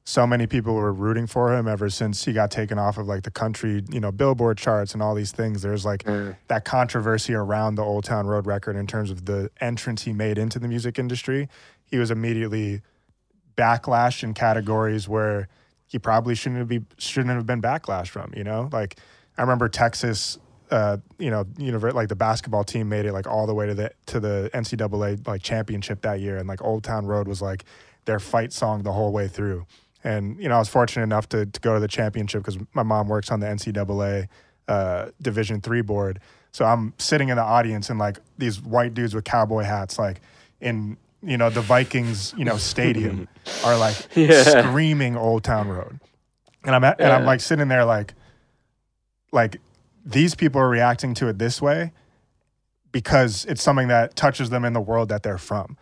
so 0.05 0.27
many 0.27 0.45
people 0.47 0.73
were 0.75 0.91
rooting 0.91 1.27
for 1.27 1.53
him 1.57 1.67
ever 1.67 1.89
since 1.89 2.25
he 2.25 2.33
got 2.33 2.51
taken 2.51 2.77
off 2.77 2.97
of 2.97 3.07
like 3.07 3.23
the 3.23 3.31
country, 3.31 3.83
you 3.89 3.99
know, 4.01 4.11
Billboard 4.11 4.57
charts 4.57 4.93
and 4.93 5.01
all 5.01 5.15
these 5.15 5.31
things. 5.31 5.61
There's 5.61 5.85
like 5.85 6.03
Mm. 6.03 6.35
that 6.49 6.65
controversy 6.65 7.33
around 7.33 7.75
the 7.75 7.83
Old 7.83 8.03
Town 8.03 8.27
Road 8.27 8.45
record 8.45 8.75
in 8.75 8.85
terms 8.85 9.11
of 9.11 9.25
the 9.25 9.49
entrance 9.61 10.03
he 10.03 10.11
made 10.11 10.37
into 10.37 10.59
the 10.59 10.67
music 10.67 10.99
industry. 10.99 11.47
He 11.85 11.97
was 11.97 12.11
immediately 12.11 12.81
backlash 13.55 14.23
in 14.23 14.33
categories 14.33 15.07
where 15.07 15.47
he 15.85 15.99
probably 15.99 16.35
shouldn't 16.35 16.59
have 16.59 16.67
be 16.67 16.81
shouldn't 16.97 17.33
have 17.35 17.45
been 17.45 17.61
backlash 17.61 18.07
from. 18.07 18.33
You 18.35 18.43
know, 18.43 18.69
like 18.71 18.97
I 19.37 19.41
remember 19.41 19.69
Texas. 19.69 20.37
Uh, 20.71 20.97
you 21.19 21.29
know, 21.29 21.43
univer- 21.59 21.93
like 21.93 22.07
the 22.07 22.15
basketball 22.15 22.63
team 22.63 22.89
made 22.89 23.05
it 23.05 23.13
like 23.13 23.27
all 23.27 23.45
the 23.45 23.53
way 23.53 23.67
to 23.67 23.75
the 23.75 23.91
to 24.07 24.19
the 24.19 24.49
NCAA 24.55 25.27
like 25.27 25.43
championship 25.43 26.01
that 26.01 26.19
year, 26.19 26.37
and 26.37 26.47
like 26.47 26.63
Old 26.63 26.83
Town 26.83 27.05
Road 27.05 27.27
was 27.27 27.43
like 27.43 27.63
their 28.05 28.19
fight 28.19 28.51
song 28.51 28.81
the 28.81 28.91
whole 28.91 29.11
way 29.11 29.27
through. 29.27 29.67
And 30.03 30.39
you 30.41 30.49
know, 30.49 30.55
I 30.55 30.59
was 30.59 30.69
fortunate 30.69 31.03
enough 31.03 31.29
to 31.29 31.45
to 31.45 31.59
go 31.61 31.73
to 31.73 31.79
the 31.79 31.87
championship 31.87 32.43
because 32.43 32.57
my 32.73 32.83
mom 32.83 33.07
works 33.07 33.31
on 33.31 33.39
the 33.39 33.47
NCAA 33.47 34.27
uh, 34.67 35.09
Division 35.21 35.61
three 35.61 35.81
board. 35.81 36.19
So 36.51 36.65
I'm 36.65 36.93
sitting 36.97 37.29
in 37.29 37.37
the 37.37 37.43
audience 37.43 37.89
and 37.89 37.97
like 37.97 38.19
these 38.37 38.61
white 38.61 38.93
dudes 38.93 39.15
with 39.15 39.23
cowboy 39.23 39.63
hats, 39.63 39.97
like 39.97 40.21
in 40.61 40.97
you 41.21 41.37
know 41.37 41.49
the 41.49 41.61
Vikings, 41.61 42.33
you 42.37 42.45
know 42.45 42.57
stadium, 42.57 43.27
are 43.65 43.77
like 43.77 43.95
screaming 43.95 45.15
Old 45.15 45.43
Town 45.43 45.69
Road, 45.69 45.99
and 46.63 46.75
I'm 46.75 46.83
at, 46.83 46.99
and 46.99 47.11
I'm 47.11 47.25
like 47.25 47.41
sitting 47.41 47.69
there 47.69 47.85
like 47.85 48.13
like 49.31 49.57
these 50.05 50.35
people 50.35 50.61
are 50.61 50.69
reacting 50.69 51.13
to 51.15 51.27
it 51.27 51.39
this 51.39 51.61
way 51.61 51.91
because 52.91 53.45
it's 53.45 53.63
something 53.63 53.87
that 53.87 54.15
touches 54.15 54.49
them 54.49 54.63
in 54.63 54.73
the 54.73 54.81
world 54.81 55.09
that 55.09 55.23
they're 55.23 55.37
from. 55.37 55.77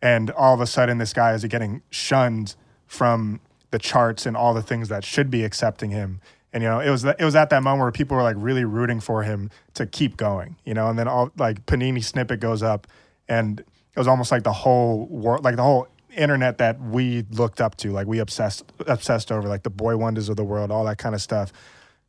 And 0.00 0.30
all 0.30 0.54
of 0.54 0.60
a 0.60 0.66
sudden, 0.66 0.98
this 0.98 1.12
guy 1.12 1.32
is 1.32 1.44
getting 1.46 1.82
shunned 1.90 2.56
from 2.86 3.40
the 3.74 3.78
charts 3.80 4.24
and 4.24 4.36
all 4.36 4.54
the 4.54 4.62
things 4.62 4.88
that 4.88 5.04
should 5.04 5.30
be 5.32 5.42
accepting 5.42 5.90
him. 5.90 6.20
And 6.52 6.62
you 6.62 6.68
know, 6.68 6.78
it 6.78 6.90
was 6.90 7.04
it 7.04 7.24
was 7.24 7.34
at 7.34 7.50
that 7.50 7.64
moment 7.64 7.80
where 7.82 7.90
people 7.90 8.16
were 8.16 8.22
like 8.22 8.36
really 8.38 8.64
rooting 8.64 9.00
for 9.00 9.24
him 9.24 9.50
to 9.74 9.84
keep 9.84 10.16
going. 10.16 10.54
You 10.64 10.74
know, 10.74 10.88
and 10.88 10.96
then 10.96 11.08
all 11.08 11.32
like 11.36 11.66
Panini 11.66 12.02
snippet 12.04 12.38
goes 12.38 12.62
up, 12.62 12.86
and 13.28 13.58
it 13.58 13.98
was 13.98 14.06
almost 14.06 14.30
like 14.30 14.44
the 14.44 14.52
whole 14.52 15.06
world, 15.06 15.42
like 15.42 15.56
the 15.56 15.64
whole 15.64 15.88
internet 16.16 16.58
that 16.58 16.80
we 16.80 17.24
looked 17.32 17.60
up 17.60 17.76
to, 17.78 17.90
like 17.90 18.06
we 18.06 18.20
obsessed 18.20 18.62
obsessed 18.86 19.32
over, 19.32 19.48
like 19.48 19.64
the 19.64 19.70
boy 19.70 19.96
wonders 19.96 20.28
of 20.28 20.36
the 20.36 20.44
world, 20.44 20.70
all 20.70 20.84
that 20.84 20.98
kind 20.98 21.16
of 21.16 21.20
stuff, 21.20 21.52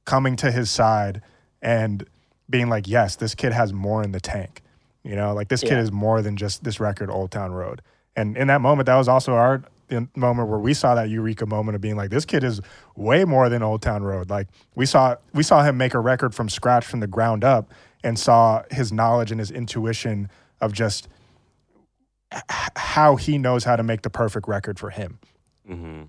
coming 0.06 0.36
to 0.36 0.52
his 0.52 0.70
side 0.70 1.24
and 1.64 2.06
being 2.48 2.70
like, 2.70 2.88
yes, 2.88 3.16
this 3.16 3.34
kid 3.34 3.54
has 3.54 3.74
more 3.74 4.04
in 4.04 4.12
the 4.12 4.20
tank. 4.20 4.62
You 5.04 5.16
know, 5.16 5.34
like 5.34 5.48
this 5.48 5.62
kid 5.62 5.72
Yeah. 5.72 5.80
is 5.82 5.92
more 5.92 6.22
than 6.22 6.38
just 6.38 6.64
this 6.64 6.80
record, 6.80 7.10
Old 7.10 7.32
Town 7.32 7.54
Road. 7.54 7.82
And 8.16 8.38
in 8.38 8.46
that 8.50 8.62
moment, 8.62 8.86
that 8.86 8.96
was 8.98 9.08
also 9.08 9.34
our 9.34 9.64
in- 9.90 10.10
moment 10.16 10.50
where 10.50 10.60
we 10.60 10.74
saw 10.74 10.96
that 10.96 11.10
eureka 11.10 11.46
moment 11.46 11.76
of 11.76 11.82
being 11.82 11.96
like, 11.96 12.10
this 12.10 12.26
kid 12.26 12.44
is 12.44 12.62
way 12.96 13.26
more 13.26 13.50
than 13.50 13.62
Old 13.64 13.82
Town 13.82 14.04
Road. 14.04 14.30
Like 14.30 14.48
we 14.76 14.86
saw, 14.86 15.16
we 15.34 15.44
saw 15.44 15.64
him 15.64 15.78
make 15.78 15.94
a 15.94 16.00
record 16.00 16.34
from 16.36 16.50
scratch, 16.50 16.86
from 16.86 17.00
the 17.00 17.08
ground 17.08 17.44
up, 17.44 17.72
and 18.04 18.18
saw 18.20 18.64
his 18.72 18.92
knowledge 18.92 19.32
and 19.32 19.40
his 19.40 19.52
intuition 19.52 20.30
of 20.62 20.72
just 20.74 21.08
h- 22.34 22.42
how 22.76 23.16
he 23.16 23.38
knows 23.38 23.64
how 23.64 23.76
to 23.76 23.84
make 23.84 24.02
the 24.02 24.10
perfect 24.10 24.48
record 24.48 24.80
for 24.80 24.90
him. 24.90 25.20
hmm 25.68 26.04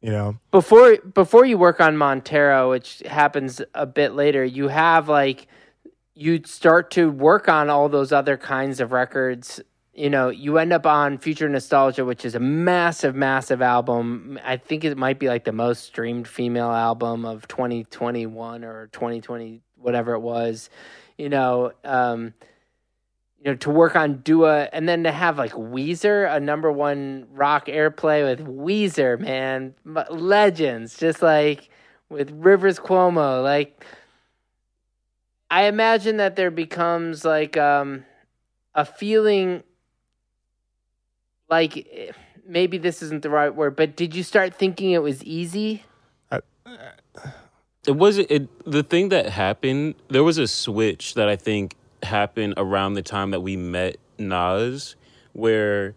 You 0.00 0.10
know, 0.10 0.38
before 0.50 0.96
before 0.98 1.44
you 1.44 1.58
work 1.58 1.80
on 1.80 1.96
Montero, 1.96 2.70
which 2.70 3.02
happens 3.06 3.60
a 3.74 3.86
bit 3.86 4.14
later, 4.14 4.44
you 4.44 4.68
have 4.68 5.08
like 5.08 5.46
you 6.14 6.42
start 6.44 6.90
to 6.92 7.10
work 7.10 7.48
on 7.48 7.70
all 7.70 7.88
those 7.88 8.12
other 8.12 8.36
kinds 8.36 8.80
of 8.80 8.92
records. 8.92 9.60
You 10.00 10.08
know, 10.08 10.30
you 10.30 10.56
end 10.56 10.72
up 10.72 10.86
on 10.86 11.18
Future 11.18 11.46
Nostalgia, 11.46 12.06
which 12.06 12.24
is 12.24 12.34
a 12.34 12.40
massive, 12.40 13.14
massive 13.14 13.60
album. 13.60 14.40
I 14.42 14.56
think 14.56 14.82
it 14.82 14.96
might 14.96 15.18
be 15.18 15.28
like 15.28 15.44
the 15.44 15.52
most 15.52 15.84
streamed 15.84 16.26
female 16.26 16.70
album 16.70 17.26
of 17.26 17.46
2021 17.48 18.64
or 18.64 18.86
2020, 18.92 19.60
whatever 19.76 20.14
it 20.14 20.20
was. 20.20 20.70
You 21.18 21.28
know, 21.28 21.72
um, 21.84 22.32
you 23.44 23.50
know, 23.50 23.56
to 23.56 23.68
work 23.68 23.94
on 23.94 24.22
Dua 24.22 24.70
and 24.72 24.88
then 24.88 25.04
to 25.04 25.12
have 25.12 25.36
like 25.36 25.52
Weezer, 25.52 26.34
a 26.34 26.40
number 26.40 26.72
one 26.72 27.26
rock 27.32 27.66
airplay 27.66 28.24
with 28.24 28.46
Weezer, 28.46 29.20
man, 29.20 29.74
legends, 29.84 30.96
just 30.96 31.20
like 31.20 31.68
with 32.08 32.30
Rivers 32.30 32.78
Cuomo. 32.78 33.44
Like, 33.44 33.84
I 35.50 35.64
imagine 35.64 36.16
that 36.16 36.36
there 36.36 36.50
becomes 36.50 37.22
like 37.22 37.58
um, 37.58 38.06
a 38.74 38.86
feeling 38.86 39.62
like 41.50 41.88
eh, 41.92 42.12
maybe 42.46 42.78
this 42.78 43.02
isn't 43.02 43.22
the 43.22 43.30
right 43.30 43.54
word, 43.54 43.76
but 43.76 43.96
did 43.96 44.14
you 44.14 44.22
start 44.22 44.54
thinking 44.54 44.92
it 44.92 45.02
was 45.02 45.22
easy? 45.24 45.82
It 47.86 47.96
wasn't 47.96 48.30
it, 48.30 48.64
the 48.70 48.82
thing 48.82 49.08
that 49.08 49.30
happened. 49.30 49.94
There 50.08 50.22
was 50.22 50.36
a 50.36 50.46
switch 50.46 51.14
that 51.14 51.28
I 51.28 51.36
think 51.36 51.76
happened 52.02 52.54
around 52.56 52.94
the 52.94 53.02
time 53.02 53.30
that 53.30 53.40
we 53.40 53.56
met 53.56 53.96
Nas, 54.18 54.96
where 55.32 55.94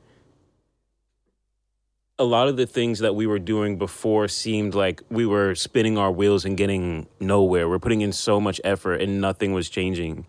a 2.17 2.23
lot 2.23 2.47
of 2.47 2.55
the 2.55 2.65
things 2.65 2.99
that 2.99 3.15
we 3.15 3.27
were 3.27 3.39
doing 3.39 3.77
before 3.77 4.27
seemed 4.27 4.75
like 4.75 5.01
we 5.09 5.25
were 5.25 5.55
spinning 5.55 5.97
our 5.97 6.11
wheels 6.11 6.45
and 6.45 6.55
getting 6.55 7.07
nowhere. 7.19 7.67
We're 7.67 7.79
putting 7.79 8.01
in 8.01 8.13
so 8.13 8.39
much 8.39 8.61
effort 8.63 9.01
and 9.01 9.19
nothing 9.19 9.51
was 9.51 9.67
changing. 9.67 10.25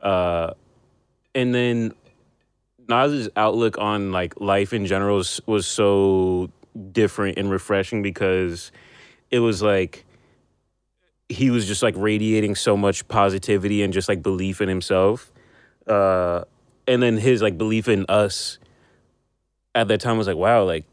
Uh, 0.00 0.54
and 1.34 1.54
then 1.54 1.94
Nas's 2.88 3.28
outlook 3.36 3.78
on 3.78 4.12
like 4.12 4.40
life 4.40 4.72
in 4.72 4.86
general 4.86 5.16
was, 5.16 5.40
was 5.46 5.66
so 5.66 6.50
different 6.92 7.38
and 7.38 7.50
refreshing 7.50 8.02
because 8.02 8.70
it 9.30 9.40
was 9.40 9.62
like 9.62 10.04
he 11.28 11.50
was 11.50 11.66
just 11.66 11.82
like 11.82 11.94
radiating 11.96 12.54
so 12.54 12.76
much 12.76 13.06
positivity 13.08 13.82
and 13.82 13.92
just 13.92 14.08
like 14.08 14.22
belief 14.22 14.60
in 14.60 14.68
himself. 14.68 15.32
Uh, 15.86 16.42
and 16.86 17.02
then 17.02 17.16
his 17.16 17.42
like 17.42 17.58
belief 17.58 17.88
in 17.88 18.06
us 18.08 18.58
at 19.74 19.88
that 19.88 20.00
time 20.00 20.18
was 20.18 20.26
like, 20.26 20.36
wow, 20.36 20.64
like, 20.64 20.84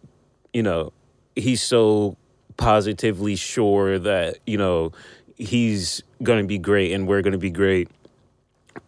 you 0.51 0.63
know, 0.63 0.91
he's 1.35 1.61
so 1.61 2.17
positively 2.57 3.35
sure 3.35 3.99
that, 3.99 4.39
you 4.45 4.57
know, 4.57 4.91
he's 5.37 6.01
gonna 6.23 6.43
be 6.43 6.57
great 6.57 6.91
and 6.91 7.07
we're 7.07 7.21
gonna 7.21 7.37
be 7.37 7.51
great. 7.51 7.89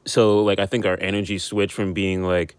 So 0.05 0.43
like 0.43 0.59
I 0.59 0.65
think 0.65 0.85
our 0.85 0.97
energy 0.99 1.37
switched 1.37 1.73
from 1.73 1.93
being 1.93 2.23
like, 2.23 2.55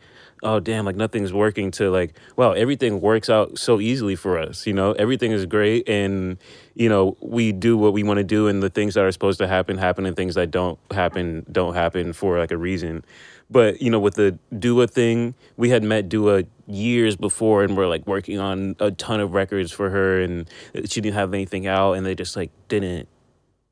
oh 0.46 0.60
damn, 0.60 0.84
like 0.84 0.96
nothing's 0.96 1.32
working 1.32 1.70
to 1.72 1.90
like, 1.90 2.18
wow, 2.36 2.52
everything 2.52 3.00
works 3.00 3.28
out 3.28 3.58
so 3.58 3.80
easily 3.80 4.16
for 4.16 4.38
us. 4.38 4.66
You 4.66 4.72
know, 4.72 4.92
everything 4.92 5.32
is 5.32 5.44
great 5.44 5.88
and 5.88 6.38
you 6.74 6.88
know, 6.88 7.16
we 7.20 7.52
do 7.52 7.76
what 7.76 7.92
we 7.92 8.02
want 8.02 8.18
to 8.18 8.24
do 8.24 8.48
and 8.48 8.62
the 8.62 8.70
things 8.70 8.94
that 8.94 9.04
are 9.04 9.12
supposed 9.12 9.38
to 9.38 9.48
happen 9.48 9.76
happen 9.78 10.06
and 10.06 10.16
things 10.16 10.34
that 10.36 10.50
don't 10.50 10.78
happen 10.90 11.44
don't 11.50 11.74
happen 11.74 12.12
for 12.12 12.38
like 12.38 12.52
a 12.52 12.56
reason. 12.56 13.04
But, 13.50 13.80
you 13.80 13.90
know, 13.90 14.00
with 14.00 14.14
the 14.14 14.38
Dua 14.58 14.86
thing, 14.86 15.34
we 15.56 15.70
had 15.70 15.82
met 15.82 16.08
Dua 16.08 16.44
years 16.66 17.16
before 17.16 17.62
and 17.62 17.76
we're 17.76 17.86
like 17.86 18.06
working 18.06 18.38
on 18.38 18.76
a 18.80 18.90
ton 18.90 19.20
of 19.20 19.34
records 19.34 19.70
for 19.70 19.90
her 19.90 20.20
and 20.20 20.48
she 20.84 21.00
didn't 21.00 21.14
have 21.14 21.32
anything 21.34 21.66
out 21.66 21.92
and 21.92 22.04
they 22.04 22.14
just 22.14 22.36
like 22.36 22.50
didn't 22.68 23.08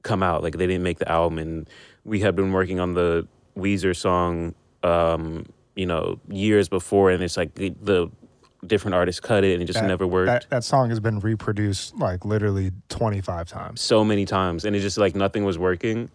come 0.04 0.22
out. 0.22 0.44
Like 0.44 0.56
they 0.56 0.68
didn't 0.68 0.84
make 0.84 0.98
the 0.98 1.10
album, 1.10 1.38
and 1.38 1.68
we 2.04 2.20
had 2.20 2.36
been 2.36 2.52
working 2.52 2.78
on 2.78 2.94
the 2.94 3.26
Weezer 3.56 3.96
song, 3.96 4.54
um, 4.84 5.46
you 5.74 5.86
know, 5.86 6.20
years 6.28 6.68
before, 6.68 7.10
and 7.10 7.22
it's 7.22 7.36
like 7.36 7.54
the, 7.54 7.74
the 7.82 8.10
different 8.66 8.94
artists 8.94 9.20
cut 9.20 9.44
it, 9.44 9.54
and 9.54 9.62
it 9.62 9.66
just 9.66 9.80
that- 9.80 9.86
never 9.88 10.06
worked. 10.06 10.26
That, 10.28 10.46
that 10.50 10.64
song 10.64 10.88
has 10.90 11.00
been 11.00 11.20
reproduced 11.20 11.96
like 11.98 12.24
literally 12.24 12.70
25 12.88 13.48
times. 13.48 13.80
so 13.80 14.04
many 14.04 14.24
times 14.24 14.64
and 14.64 14.74
it's 14.76 14.82
just 14.82 14.98
like 14.98 15.14
nothing 15.14 15.44
was 15.44 15.58
working 15.58 16.08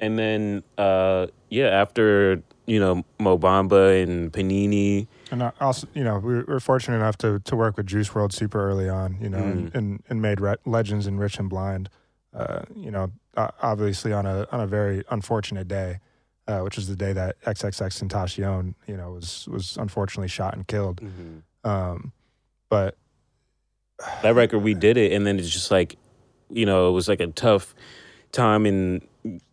and 0.00 0.18
then 0.18 0.62
uh 0.76 1.26
yeah 1.50 1.66
after 1.66 2.42
you 2.66 2.80
know 2.80 3.04
Mo 3.20 3.38
Bamba 3.38 4.02
and 4.02 4.32
Panini. 4.32 5.06
And 5.30 5.42
uh, 5.42 5.52
also, 5.60 5.86
you 5.94 6.02
know, 6.04 6.18
we 6.18 6.42
were 6.42 6.58
fortunate 6.60 6.96
enough 6.96 7.16
to 7.18 7.38
to 7.40 7.54
work 7.56 7.76
with 7.76 7.86
Juice 7.86 8.08
WRLD 8.08 8.32
super 8.32 8.58
early 8.68 8.88
on, 8.88 9.16
you 9.20 9.28
know, 9.28 9.38
and, 9.38 9.70
Mm. 9.72 9.74
and 9.76 10.02
and 10.08 10.22
made 10.22 10.40
re- 10.40 10.56
legends 10.64 11.06
in 11.06 11.18
Rich 11.18 11.38
and 11.38 11.48
Blind. 11.50 11.90
Uh, 12.34 12.62
you 12.74 12.90
know, 12.90 13.12
obviously 13.36 14.12
on 14.12 14.26
a 14.26 14.46
on 14.50 14.60
a 14.60 14.66
very 14.66 15.04
unfortunate 15.10 15.68
day, 15.68 15.98
uh, 16.46 16.60
which 16.60 16.76
was 16.76 16.88
the 16.88 16.96
day 16.96 17.12
that 17.12 17.40
XXXTentacion, 17.42 18.74
you 18.86 18.96
know, 18.96 19.12
was 19.12 19.48
was 19.50 19.76
unfortunately 19.78 20.28
shot 20.28 20.54
and 20.54 20.66
killed. 20.66 21.00
Um, 21.64 22.12
but 22.68 22.96
that 24.22 24.34
record 24.34 24.58
we 24.58 24.74
did 24.74 24.96
it 24.96 25.12
and 25.12 25.24
then 25.24 25.38
it's 25.38 25.48
just 25.48 25.70
like 25.70 25.96
you 26.50 26.66
know 26.66 26.88
it 26.88 26.92
was 26.92 27.08
like 27.08 27.20
a 27.20 27.28
tough 27.28 27.74
time 28.32 28.66
and 28.66 29.06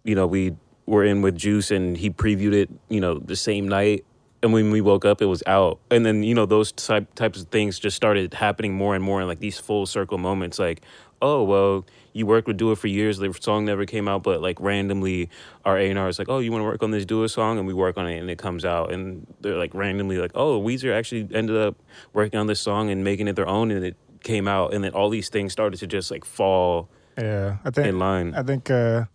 you 0.04 0.16
know 0.16 0.26
we 0.26 0.56
were 0.88 1.06
in 1.06 1.22
with 1.22 1.38
juice 1.38 1.72
and 1.72 1.96
he 1.96 2.10
previewed 2.10 2.54
it 2.54 2.70
you 2.90 3.00
know 3.00 3.20
the 3.20 3.36
same 3.36 3.68
night. 3.68 4.06
And 4.44 4.52
when 4.52 4.72
we 4.72 4.82
woke 4.82 5.06
up 5.06 5.22
it 5.22 5.28
was 5.28 5.44
out. 5.46 5.80
And 5.92 6.04
then 6.04 6.24
you 6.24 6.34
know 6.34 6.48
those 6.48 6.72
type, 6.72 7.14
types 7.14 7.40
of 7.42 7.48
things 7.50 7.78
just 7.78 7.96
started 7.96 8.34
happening 8.34 8.74
more 8.74 8.96
and 8.96 9.04
more 9.04 9.20
and 9.20 9.30
like 9.30 9.40
these 9.40 9.60
full 9.60 9.86
circle 9.86 10.18
moments 10.18 10.58
like 10.58 10.82
oh 11.22 11.44
well 11.44 11.86
you 12.14 12.26
worked 12.26 12.48
with 12.48 12.58
Dua 12.58 12.76
for 12.76 12.88
years 12.88 13.18
the 13.18 13.34
song 13.40 13.66
never 13.66 13.86
came 13.86 14.08
out 14.08 14.24
but 14.24 14.42
like 14.42 14.60
randomly 14.60 15.30
our 15.64 15.78
A&R 15.78 16.10
is 16.10 16.20
like 16.20 16.30
oh 16.30 16.40
you 16.40 16.52
want 16.52 16.62
to 16.62 16.66
work 16.66 16.84
on 16.84 16.92
this 16.92 17.06
Dua 17.06 17.30
song? 17.30 17.58
And 17.58 17.68
we 17.68 17.74
work 17.74 17.98
on 17.98 18.08
it 18.08 18.20
and 18.20 18.30
it 18.30 18.38
comes 18.38 18.66
out. 18.66 18.92
And 18.92 19.28
they're 19.42 19.58
like 19.58 19.74
randomly 19.74 20.18
like 20.18 20.32
oh 20.36 20.62
Weezer 20.62 20.96
actually 20.96 21.28
ended 21.34 21.58
up 21.58 21.76
working 22.14 22.40
on 22.40 22.48
this 22.48 22.60
song 22.60 22.90
and 22.90 23.04
making 23.04 23.28
it 23.28 23.36
their 23.36 23.48
own 23.48 23.72
and 23.72 23.84
it 23.86 23.96
came 24.24 24.48
out. 24.48 24.74
And 24.74 24.84
then 24.84 24.94
all 24.94 25.10
these 25.10 25.30
things 25.30 25.52
started 25.52 25.80
to 25.80 25.88
just 25.88 26.12
like 26.12 26.26
fall 26.26 26.90
yeah, 27.18 27.58
I 27.66 27.70
think 27.72 27.88
in 27.88 28.00
line. 28.00 28.34
I 28.36 28.44
think 28.44 28.72
uh, 28.72 29.06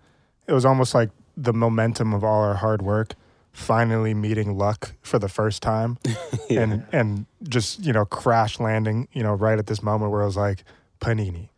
it 0.47 0.53
was 0.53 0.65
almost 0.65 0.95
like 0.95 1.11
the 1.37 1.53
momentum 1.53 2.13
of 2.13 2.25
all 2.25 2.43
our 2.43 2.55
hard 2.55 2.83
work 2.83 3.15
finally 3.53 4.13
meeting 4.13 4.57
luck 4.59 4.93
for 5.01 5.19
the 5.19 5.29
first 5.29 5.63
time. 5.63 5.99
And 6.49 6.87
and 6.93 7.27
just 7.49 7.85
you 7.85 7.93
know 7.93 8.05
crash 8.05 8.61
landing 8.61 9.09
you 9.13 9.25
know 9.25 9.33
right 9.33 9.59
at 9.59 9.67
this 9.67 9.83
moment 9.83 10.13
where 10.13 10.23
it 10.23 10.27
was 10.27 10.37
like 10.37 10.63
panini 11.01 11.49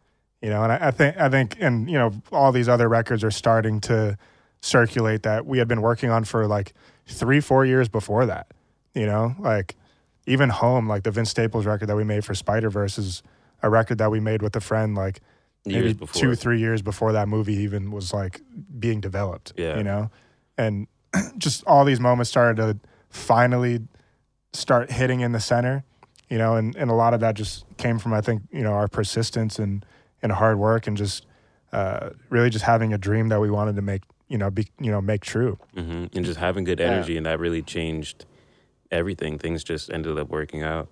you 0.42 0.50
know 0.50 0.62
and 0.62 0.72
I, 0.72 0.88
I 0.88 0.90
think 0.90 1.16
i 1.16 1.28
think 1.28 1.56
and 1.60 1.90
you 1.90 1.98
know 1.98 2.12
all 2.32 2.52
these 2.52 2.68
other 2.68 2.88
records 2.88 3.24
are 3.24 3.30
starting 3.30 3.80
to 3.82 4.16
circulate 4.60 5.22
that 5.22 5.46
we 5.46 5.58
had 5.58 5.68
been 5.68 5.82
working 5.82 6.10
on 6.10 6.24
for 6.24 6.46
like 6.46 6.72
three 7.06 7.40
four 7.40 7.64
years 7.64 7.88
before 7.88 8.26
that 8.26 8.46
you 8.94 9.06
know? 9.06 9.34
Like 9.38 9.76
even 10.26 10.48
home 10.48 10.88
like 10.88 11.04
the 11.04 11.10
vince 11.10 11.30
staples 11.30 11.64
record 11.66 11.86
that 11.86 11.96
we 11.96 12.04
made 12.04 12.24
for 12.24 12.34
spider 12.34 12.68
verse 12.68 12.98
is 12.98 13.22
a 13.62 13.70
record 13.70 13.98
that 13.98 14.10
we 14.10 14.20
made 14.20 14.42
with 14.42 14.54
a 14.56 14.60
friend 14.60 14.94
like 14.94 15.20
maybe 15.64 15.94
two 16.12 16.34
three 16.34 16.58
years 16.58 16.82
before 16.82 17.12
that 17.12 17.28
movie 17.28 17.54
even 17.54 17.90
was 17.90 18.12
like 18.12 18.40
being 18.78 19.00
developed 19.00 19.52
Yeah. 19.56 19.76
you 19.76 19.84
know? 19.84 20.10
And 20.56 20.86
just 21.38 21.64
all 21.66 21.84
these 21.84 22.00
moments 22.00 22.30
started 22.30 22.56
to 22.56 22.78
finally 23.10 23.80
start 24.52 24.90
hitting 24.90 25.20
in 25.20 25.32
the 25.32 25.40
center 25.40 25.84
you 26.28 26.36
know? 26.36 26.56
And, 26.56 26.76
and 26.76 26.90
a 26.90 26.94
lot 26.94 27.14
of 27.14 27.20
that 27.20 27.34
just 27.36 27.64
came 27.78 27.98
from 27.98 28.12
i 28.12 28.20
think 28.20 28.42
you 28.50 28.62
know 28.62 28.72
our 28.72 28.88
persistence 28.88 29.58
and 29.58 29.84
and 30.22 30.32
hard 30.32 30.58
work 30.58 30.86
and 30.86 30.96
just 30.96 31.26
uh, 31.72 32.10
really 32.30 32.50
just 32.50 32.64
having 32.64 32.92
a 32.92 32.98
dream 32.98 33.28
that 33.28 33.40
we 33.40 33.50
wanted 33.50 33.76
to 33.76 33.82
make 33.82 34.02
you 34.28 34.38
know 34.38 34.50
be 34.50 34.68
you 34.80 34.90
know 34.90 35.00
make 35.00 35.22
true. 35.22 35.58
Hmm 35.74 36.06
and 36.14 36.24
just 36.24 36.38
having 36.38 36.64
good 36.64 36.80
energy 36.80 37.16
and 37.16 37.26
that 37.26 37.38
really 37.38 37.62
changed 37.62 38.24
everything. 38.90 39.38
Things 39.38 39.64
just 39.64 39.90
ended 39.90 40.18
up 40.18 40.28
working 40.28 40.62
out. 40.62 40.88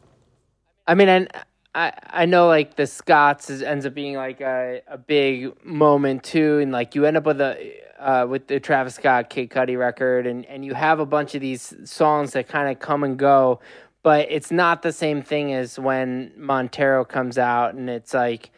I 0.87 0.95
mean, 0.95 1.09
and 1.09 1.29
I 1.75 1.93
I 2.09 2.27
know 2.27 2.49
like 2.49 2.77
the 2.77 2.87
Scotts 2.87 3.51
is, 3.51 3.63
ends 3.63 3.87
up 3.87 3.95
being 3.95 4.17
like 4.17 4.41
a, 4.41 4.81
a 4.89 4.99
big 4.99 5.65
moment 5.65 6.25
too, 6.25 6.59
and 6.59 6.73
like 6.73 6.95
you 6.95 7.05
end 7.05 7.17
up 7.17 7.25
with 7.25 7.41
a 7.41 7.75
uh, 7.99 8.27
with 8.29 8.47
the 8.47 8.61
Travis 8.61 8.95
Scott 8.95 9.31
Kid 9.31 9.51
Cudi 9.51 9.79
record, 9.79 10.27
and 10.27 10.45
and 10.47 10.65
you 10.65 10.75
have 10.75 11.01
a 11.01 11.07
bunch 11.07 11.35
of 11.35 11.41
these 11.41 11.75
songs 11.85 12.33
that 12.33 12.49
kind 12.49 12.71
of 12.71 12.79
come 12.79 13.05
and 13.05 13.19
go, 13.19 13.61
but 14.03 14.27
it's 14.31 14.51
not 14.51 14.83
the 14.83 14.93
same 14.93 15.23
thing 15.23 15.53
as 15.53 15.79
when 15.79 16.33
Montero 16.37 17.05
comes 17.05 17.39
out, 17.39 17.75
and 17.75 17.89
it's 17.91 18.15
like. 18.15 18.51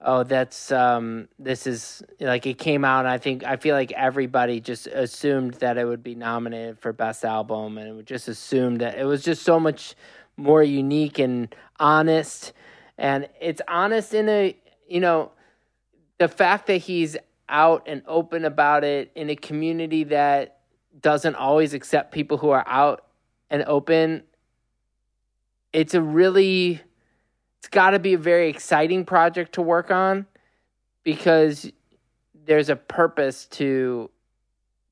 Oh, 0.00 0.22
that's 0.22 0.70
um. 0.70 1.28
This 1.38 1.66
is 1.66 2.02
like 2.20 2.46
it 2.46 2.58
came 2.58 2.84
out. 2.84 3.00
And 3.00 3.08
I 3.08 3.18
think 3.18 3.44
I 3.44 3.56
feel 3.56 3.74
like 3.74 3.90
everybody 3.92 4.60
just 4.60 4.86
assumed 4.86 5.54
that 5.54 5.76
it 5.76 5.84
would 5.84 6.04
be 6.04 6.14
nominated 6.14 6.78
for 6.78 6.92
best 6.92 7.24
album, 7.24 7.78
and 7.78 7.98
it 8.00 8.06
just 8.06 8.28
assumed 8.28 8.80
that 8.80 8.96
it 8.96 9.04
was 9.04 9.24
just 9.24 9.42
so 9.42 9.58
much 9.58 9.94
more 10.38 10.62
unique 10.62 11.18
and 11.18 11.54
honest 11.80 12.52
and 12.96 13.28
it's 13.40 13.60
honest 13.68 14.14
in 14.14 14.28
a 14.28 14.56
you 14.88 15.00
know 15.00 15.30
the 16.18 16.28
fact 16.28 16.66
that 16.68 16.78
he's 16.78 17.16
out 17.48 17.82
and 17.86 18.02
open 18.06 18.44
about 18.44 18.84
it 18.84 19.10
in 19.14 19.30
a 19.30 19.36
community 19.36 20.04
that 20.04 20.60
doesn't 21.00 21.34
always 21.34 21.74
accept 21.74 22.12
people 22.12 22.38
who 22.38 22.50
are 22.50 22.64
out 22.66 23.04
and 23.50 23.64
open 23.64 24.22
it's 25.72 25.94
a 25.94 26.02
really 26.02 26.80
it's 27.58 27.68
got 27.68 27.90
to 27.90 27.98
be 27.98 28.14
a 28.14 28.18
very 28.18 28.48
exciting 28.48 29.04
project 29.04 29.54
to 29.54 29.62
work 29.62 29.90
on 29.90 30.26
because 31.02 31.70
there's 32.44 32.68
a 32.68 32.76
purpose 32.76 33.46
to 33.46 34.10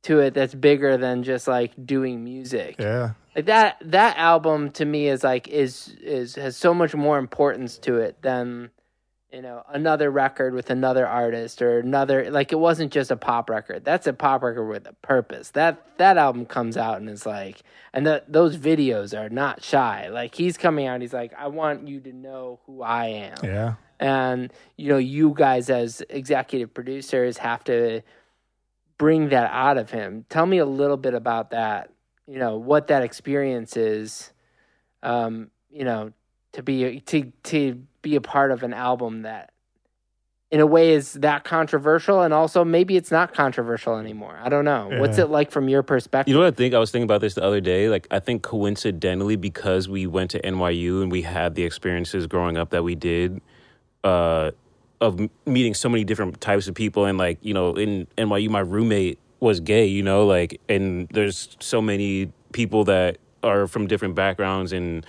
to 0.02 0.20
it 0.20 0.34
that's 0.34 0.54
bigger 0.54 0.96
than 0.96 1.24
just 1.24 1.48
like 1.48 1.72
doing 1.84 2.22
music. 2.22 2.76
Yeah. 2.78 3.12
Like 3.34 3.46
that 3.46 3.76
that 3.84 4.16
album 4.16 4.70
to 4.72 4.84
me 4.84 5.08
is 5.08 5.24
like 5.24 5.48
is 5.48 5.94
is 6.00 6.36
has 6.36 6.56
so 6.56 6.72
much 6.72 6.94
more 6.94 7.18
importance 7.18 7.78
to 7.78 7.98
it 7.98 8.22
than 8.22 8.70
you 9.32 9.42
know 9.42 9.62
another 9.68 10.10
record 10.10 10.54
with 10.54 10.70
another 10.70 11.06
artist 11.06 11.60
or 11.60 11.78
another 11.78 12.30
like 12.30 12.52
it 12.52 12.58
wasn't 12.58 12.92
just 12.92 13.10
a 13.10 13.16
pop 13.16 13.50
record. 13.50 13.84
That's 13.84 14.06
a 14.06 14.12
pop 14.12 14.42
record 14.42 14.66
with 14.66 14.86
a 14.86 14.92
purpose. 14.94 15.50
That 15.50 15.98
that 15.98 16.16
album 16.16 16.46
comes 16.46 16.76
out 16.76 16.98
and 16.98 17.08
it's 17.08 17.26
like 17.26 17.62
and 17.92 18.06
the, 18.06 18.22
those 18.28 18.56
videos 18.56 19.18
are 19.18 19.28
not 19.28 19.62
shy. 19.62 20.08
Like 20.08 20.34
he's 20.34 20.56
coming 20.56 20.86
out 20.86 21.00
he's 21.00 21.12
like 21.12 21.32
i 21.38 21.48
want 21.48 21.88
you 21.88 22.00
to 22.00 22.12
know 22.12 22.60
who 22.66 22.82
i 22.82 23.06
am. 23.06 23.36
Yeah. 23.42 23.74
And 23.98 24.52
you 24.76 24.88
know 24.88 24.98
you 24.98 25.34
guys 25.34 25.70
as 25.70 26.02
executive 26.08 26.72
producers 26.72 27.38
have 27.38 27.64
to 27.64 28.02
bring 28.98 29.30
that 29.30 29.50
out 29.52 29.76
of 29.76 29.90
him. 29.90 30.24
Tell 30.28 30.46
me 30.46 30.58
a 30.58 30.66
little 30.66 30.96
bit 30.96 31.14
about 31.14 31.50
that 31.50 31.90
you 32.26 32.38
know 32.38 32.56
what 32.56 32.88
that 32.88 33.02
experience 33.02 33.76
is 33.76 34.32
um 35.02 35.50
you 35.70 35.84
know 35.84 36.12
to 36.52 36.62
be 36.62 37.00
to 37.00 37.32
to 37.44 37.82
be 38.02 38.16
a 38.16 38.20
part 38.20 38.50
of 38.50 38.62
an 38.62 38.72
album 38.72 39.22
that 39.22 39.50
in 40.50 40.60
a 40.60 40.66
way 40.66 40.92
is 40.92 41.14
that 41.14 41.42
controversial 41.42 42.22
and 42.22 42.32
also 42.32 42.64
maybe 42.64 42.96
it's 42.96 43.10
not 43.10 43.34
controversial 43.34 43.96
anymore 43.96 44.38
i 44.42 44.48
don't 44.48 44.64
know 44.64 44.88
what's 44.98 45.18
it 45.18 45.28
like 45.28 45.50
from 45.50 45.68
your 45.68 45.82
perspective 45.82 46.30
You 46.30 46.34
know 46.34 46.44
what 46.44 46.54
I 46.54 46.56
think? 46.56 46.72
I 46.72 46.78
was 46.78 46.90
thinking 46.90 47.04
about 47.04 47.20
this 47.20 47.34
the 47.34 47.42
other 47.42 47.60
day. 47.60 47.88
Like, 47.88 48.06
I 48.10 48.20
think 48.20 48.42
coincidentally, 48.42 49.36
because 49.36 49.88
we 49.88 50.06
went 50.06 50.30
to 50.32 50.40
NYU 50.40 51.02
and 51.02 51.10
we 51.10 51.22
had 51.22 51.54
the 51.56 51.64
experiences 51.64 52.26
growing 52.26 52.56
up 52.56 52.70
that 52.70 52.84
we 52.84 52.94
did, 52.94 53.40
uh, 54.04 54.52
of 55.00 55.20
meeting 55.46 55.74
so 55.74 55.88
many 55.88 56.04
different 56.04 56.40
types 56.40 56.68
of 56.68 56.74
people, 56.74 57.04
and 57.04 57.18
like, 57.18 57.38
you 57.42 57.52
know, 57.52 57.74
in 57.74 58.06
NYU, 58.16 58.48
my 58.48 58.60
roommate 58.60 59.18
was 59.40 59.60
gay, 59.60 59.86
you 59.86 60.02
know, 60.02 60.26
like, 60.26 60.60
and 60.68 61.08
there's 61.08 61.56
so 61.60 61.82
many 61.82 62.32
people 62.52 62.84
that 62.84 63.18
are 63.42 63.66
from 63.66 63.86
different 63.86 64.14
backgrounds 64.14 64.72
and 64.72 65.04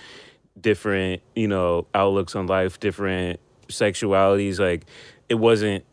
different, 0.60 1.22
you 1.34 1.48
know, 1.48 1.86
outlooks 1.94 2.34
on 2.36 2.46
life, 2.46 2.80
different 2.80 3.40
sexualities. 3.68 4.58
Like, 4.58 4.86
it 5.28 5.36
wasn't 5.36 5.84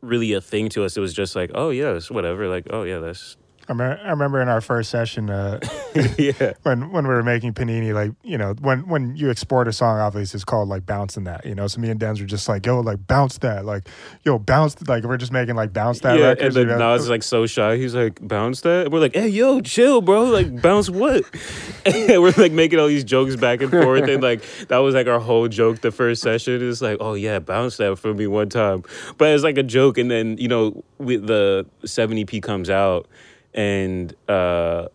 really 0.00 0.32
a 0.32 0.40
thing 0.40 0.68
to 0.70 0.84
us. 0.84 0.96
It 0.96 1.00
was 1.00 1.14
just 1.14 1.34
like, 1.36 1.50
oh, 1.54 1.70
yeah, 1.70 1.92
it's 1.92 2.10
whatever. 2.10 2.48
Like, 2.48 2.66
oh, 2.70 2.82
yeah, 2.82 2.98
that's. 2.98 3.36
I, 3.68 3.74
me- 3.74 3.84
I 3.84 4.10
remember 4.10 4.40
in 4.40 4.48
our 4.48 4.60
first 4.60 4.90
session 4.90 5.30
uh, 5.30 5.60
yeah. 6.18 6.52
when 6.62 6.90
when 6.90 7.06
we 7.06 7.14
were 7.14 7.22
making 7.22 7.54
panini 7.54 7.94
like 7.94 8.12
you 8.22 8.38
know 8.38 8.54
when 8.60 8.86
when 8.88 9.16
you 9.16 9.30
export 9.30 9.68
a 9.68 9.72
song 9.72 9.98
obviously 9.98 10.38
it's 10.38 10.44
called 10.44 10.68
like 10.68 10.84
bouncing 10.84 11.24
that 11.24 11.46
you 11.46 11.54
know 11.54 11.66
so 11.66 11.80
me 11.80 11.90
and 11.90 12.00
Denz 12.00 12.20
were 12.20 12.26
just 12.26 12.48
like 12.48 12.66
yo 12.66 12.80
like 12.80 13.06
bounce 13.06 13.38
that 13.38 13.64
like 13.64 13.88
yo 14.24 14.38
bounce 14.38 14.76
like 14.88 15.04
we're 15.04 15.16
just 15.16 15.32
making 15.32 15.54
like 15.54 15.72
bounce 15.72 16.00
that 16.00 16.18
yeah, 16.18 16.28
records, 16.28 16.56
and 16.56 16.64
you 16.64 16.68
then 16.68 16.78
know? 16.78 16.92
Nas 16.92 17.02
is 17.02 17.08
like 17.08 17.22
so 17.22 17.46
shy. 17.46 17.76
He's 17.76 17.94
like, 17.94 18.26
bounce 18.26 18.60
that. 18.62 18.84
And 18.84 18.92
we're 18.92 19.00
like, 19.00 19.14
hey, 19.14 19.28
yo, 19.28 19.60
chill, 19.60 20.00
bro. 20.00 20.24
Like, 20.24 20.60
bounce 20.60 20.90
what? 20.90 21.24
and 21.86 22.22
we're 22.22 22.34
like 22.36 22.52
making 22.52 22.78
all 22.78 22.88
these 22.88 23.04
jokes 23.04 23.36
back 23.36 23.60
and 23.62 23.70
forth. 23.70 24.08
And 24.08 24.22
like, 24.22 24.42
that 24.68 24.78
was 24.78 24.94
like 24.94 25.06
our 25.06 25.20
whole 25.20 25.48
joke 25.48 25.80
the 25.80 25.90
first 25.90 26.22
session. 26.22 26.66
It's 26.68 26.82
like, 26.82 26.98
oh, 27.00 27.14
yeah, 27.14 27.38
bounce 27.38 27.76
that 27.78 27.98
for 27.98 28.14
me 28.14 28.26
one 28.26 28.48
time. 28.48 28.82
But 29.18 29.30
it's 29.30 29.44
like 29.44 29.58
a 29.58 29.62
joke. 29.62 29.98
And 29.98 30.10
then, 30.10 30.36
you 30.38 30.48
know, 30.48 30.82
with 30.98 31.26
the 31.26 31.66
7 31.84 32.18
EP 32.18 32.42
comes 32.42 32.70
out 32.70 33.08
and, 33.54 34.14
uh, 34.28 34.88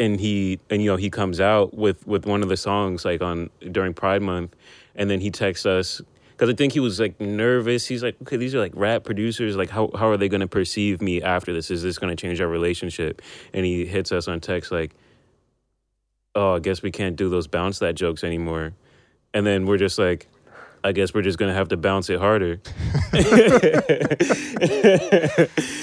and 0.00 0.18
he 0.18 0.58
and 0.70 0.82
you 0.82 0.90
know 0.90 0.96
he 0.96 1.10
comes 1.10 1.40
out 1.40 1.74
with 1.74 2.06
with 2.06 2.24
one 2.24 2.42
of 2.42 2.48
the 2.48 2.56
songs 2.56 3.04
like 3.04 3.20
on 3.20 3.50
during 3.70 3.92
Pride 3.92 4.22
Month, 4.22 4.56
and 4.96 5.10
then 5.10 5.20
he 5.20 5.30
texts 5.30 5.66
us 5.66 6.00
because 6.32 6.48
I 6.48 6.56
think 6.56 6.72
he 6.72 6.80
was 6.80 6.98
like 6.98 7.20
nervous. 7.20 7.86
He's 7.86 8.02
like, 8.02 8.16
okay, 8.22 8.38
these 8.38 8.54
are 8.54 8.58
like 8.58 8.72
rap 8.74 9.04
producers. 9.04 9.56
Like, 9.56 9.68
how 9.68 9.90
how 9.94 10.08
are 10.08 10.16
they 10.16 10.28
going 10.28 10.40
to 10.40 10.48
perceive 10.48 11.02
me 11.02 11.20
after 11.20 11.52
this? 11.52 11.70
Is 11.70 11.82
this 11.82 11.98
going 11.98 12.16
to 12.16 12.20
change 12.20 12.40
our 12.40 12.48
relationship? 12.48 13.20
And 13.52 13.66
he 13.66 13.84
hits 13.84 14.10
us 14.10 14.26
on 14.26 14.40
text 14.40 14.72
like, 14.72 14.92
oh, 16.34 16.54
I 16.54 16.58
guess 16.60 16.82
we 16.82 16.90
can't 16.90 17.14
do 17.14 17.28
those 17.28 17.46
bounce 17.46 17.78
that 17.80 17.94
jokes 17.94 18.24
anymore. 18.24 18.72
And 19.34 19.46
then 19.46 19.66
we're 19.66 19.78
just 19.78 19.98
like. 19.98 20.28
I 20.82 20.92
guess 20.92 21.12
we're 21.14 21.22
just 21.22 21.38
gonna 21.38 21.54
have 21.54 21.68
to 21.68 21.76
bounce 21.76 22.08
it 22.10 22.18
harder. 22.18 22.60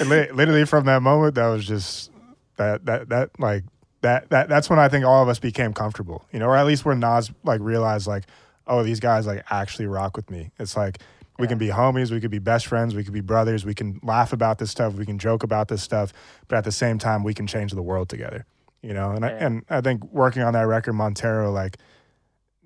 And 0.00 0.08
literally 0.08 0.64
from 0.64 0.84
that 0.86 1.02
moment 1.02 1.34
that 1.36 1.46
was 1.48 1.66
just 1.66 2.10
That 2.56 2.84
that 2.86 3.08
that 3.08 3.30
like 3.38 3.64
that 4.02 4.30
that 4.30 4.48
that's 4.48 4.70
when 4.70 4.78
I 4.78 4.88
think 4.88 5.04
all 5.04 5.22
of 5.22 5.28
us 5.28 5.38
became 5.38 5.72
comfortable, 5.72 6.24
you 6.32 6.38
know, 6.38 6.46
or 6.46 6.56
at 6.56 6.66
least 6.66 6.84
where 6.84 6.94
Nas 6.94 7.30
like 7.44 7.60
realized 7.60 8.06
like, 8.06 8.24
oh, 8.66 8.82
these 8.82 9.00
guys 9.00 9.26
like 9.26 9.44
actually 9.50 9.86
rock 9.86 10.16
with 10.16 10.30
me. 10.30 10.50
It's 10.58 10.76
like 10.76 10.98
we 11.38 11.46
can 11.46 11.58
be 11.58 11.68
homies, 11.68 12.10
we 12.10 12.20
could 12.20 12.30
be 12.30 12.38
best 12.40 12.66
friends, 12.66 12.94
we 12.94 13.04
could 13.04 13.12
be 13.12 13.20
brothers, 13.20 13.64
we 13.64 13.74
can 13.74 14.00
laugh 14.02 14.32
about 14.32 14.58
this 14.58 14.70
stuff, 14.72 14.94
we 14.94 15.06
can 15.06 15.18
joke 15.18 15.42
about 15.44 15.68
this 15.68 15.82
stuff, 15.82 16.12
but 16.48 16.56
at 16.56 16.64
the 16.64 16.72
same 16.72 16.98
time, 16.98 17.22
we 17.22 17.32
can 17.32 17.46
change 17.46 17.70
the 17.72 17.82
world 17.82 18.08
together, 18.08 18.44
you 18.82 18.92
know. 18.92 19.12
And 19.12 19.24
I, 19.24 19.28
and 19.30 19.64
I 19.70 19.80
think 19.80 20.02
working 20.12 20.42
on 20.42 20.54
that 20.54 20.66
record, 20.66 20.94
Montero, 20.94 21.52
like, 21.52 21.76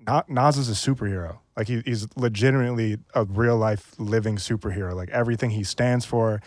Na- 0.07 0.23
Nas 0.27 0.57
is 0.57 0.69
a 0.69 0.73
superhero. 0.73 1.37
Like 1.55 1.67
he, 1.67 1.81
he's 1.85 2.07
legitimately 2.15 2.97
a 3.13 3.25
real 3.25 3.57
life 3.57 3.93
living 3.99 4.37
superhero. 4.37 4.95
Like 4.95 5.09
everything 5.09 5.51
he 5.51 5.63
stands 5.63 6.05
for, 6.05 6.41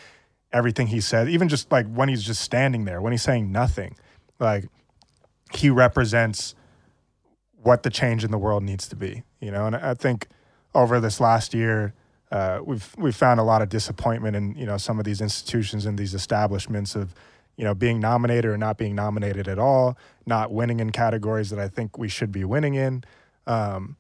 everything 0.53 0.89
he 0.89 1.01
says, 1.01 1.29
even 1.29 1.49
just 1.49 1.71
like 1.71 1.87
when 1.87 2.09
he's 2.09 2.23
just 2.23 2.41
standing 2.41 2.85
there, 2.85 3.01
when 3.01 3.13
he's 3.13 3.23
saying 3.23 3.53
nothing, 3.53 3.97
like 4.39 4.65
he 5.53 5.71
represents 5.71 6.55
what 7.63 7.83
the 7.83 7.91
change 7.91 8.25
in 8.25 8.31
the 8.31 8.39
world 8.39 8.63
needs 8.63 8.89
to 8.89 8.97
be. 8.97 9.23
You 9.41 9.51
know, 9.51 9.67
and 9.67 9.77
I 9.77 9.95
think 9.95 10.29
over 10.75 11.01
this 11.01 11.21
last 11.21 11.55
year, 11.55 11.95
uh, 12.31 12.61
we've 12.65 12.95
we've 12.99 13.15
found 13.15 13.39
a 13.39 13.43
lot 13.43 13.63
of 13.63 13.69
disappointment 13.69 14.35
in 14.35 14.55
you 14.57 14.67
know 14.67 14.77
some 14.77 14.99
of 14.99 15.05
these 15.05 15.21
institutions 15.21 15.87
and 15.87 15.99
these 15.99 16.15
establishments 16.15 16.97
of 16.97 17.15
you 17.57 17.65
know 17.65 17.75
being 17.75 18.01
nominated 18.01 18.47
or 18.47 18.59
not 18.59 18.77
being 18.77 18.95
nominated 18.95 19.47
at 19.47 19.59
all, 19.59 19.97
not 20.27 20.53
winning 20.53 20.81
in 20.81 20.91
categories 20.91 21.51
that 21.51 21.59
I 21.59 21.69
think 21.69 21.99
we 21.99 22.09
should 22.09 22.33
be 22.33 22.45
winning 22.45 22.75
in, 22.75 23.05
um, 23.47 23.97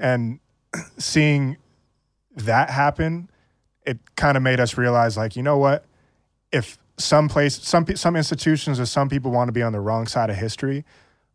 and 0.00 0.40
seeing 0.98 1.58
that 2.34 2.70
happen, 2.70 3.30
it 3.84 3.98
kind 4.16 4.36
of 4.36 4.42
made 4.42 4.58
us 4.58 4.76
realize 4.76 5.16
like 5.16 5.36
you 5.36 5.42
know 5.42 5.58
what, 5.58 5.84
if 6.50 6.78
some 6.96 7.28
place 7.28 7.62
some 7.62 7.86
some 7.94 8.16
institutions 8.16 8.80
or 8.80 8.86
some 8.86 9.08
people 9.08 9.30
want 9.30 9.48
to 9.48 9.52
be 9.52 9.62
on 9.62 9.72
the 9.72 9.80
wrong 9.80 10.06
side 10.06 10.30
of 10.30 10.36
history, 10.36 10.84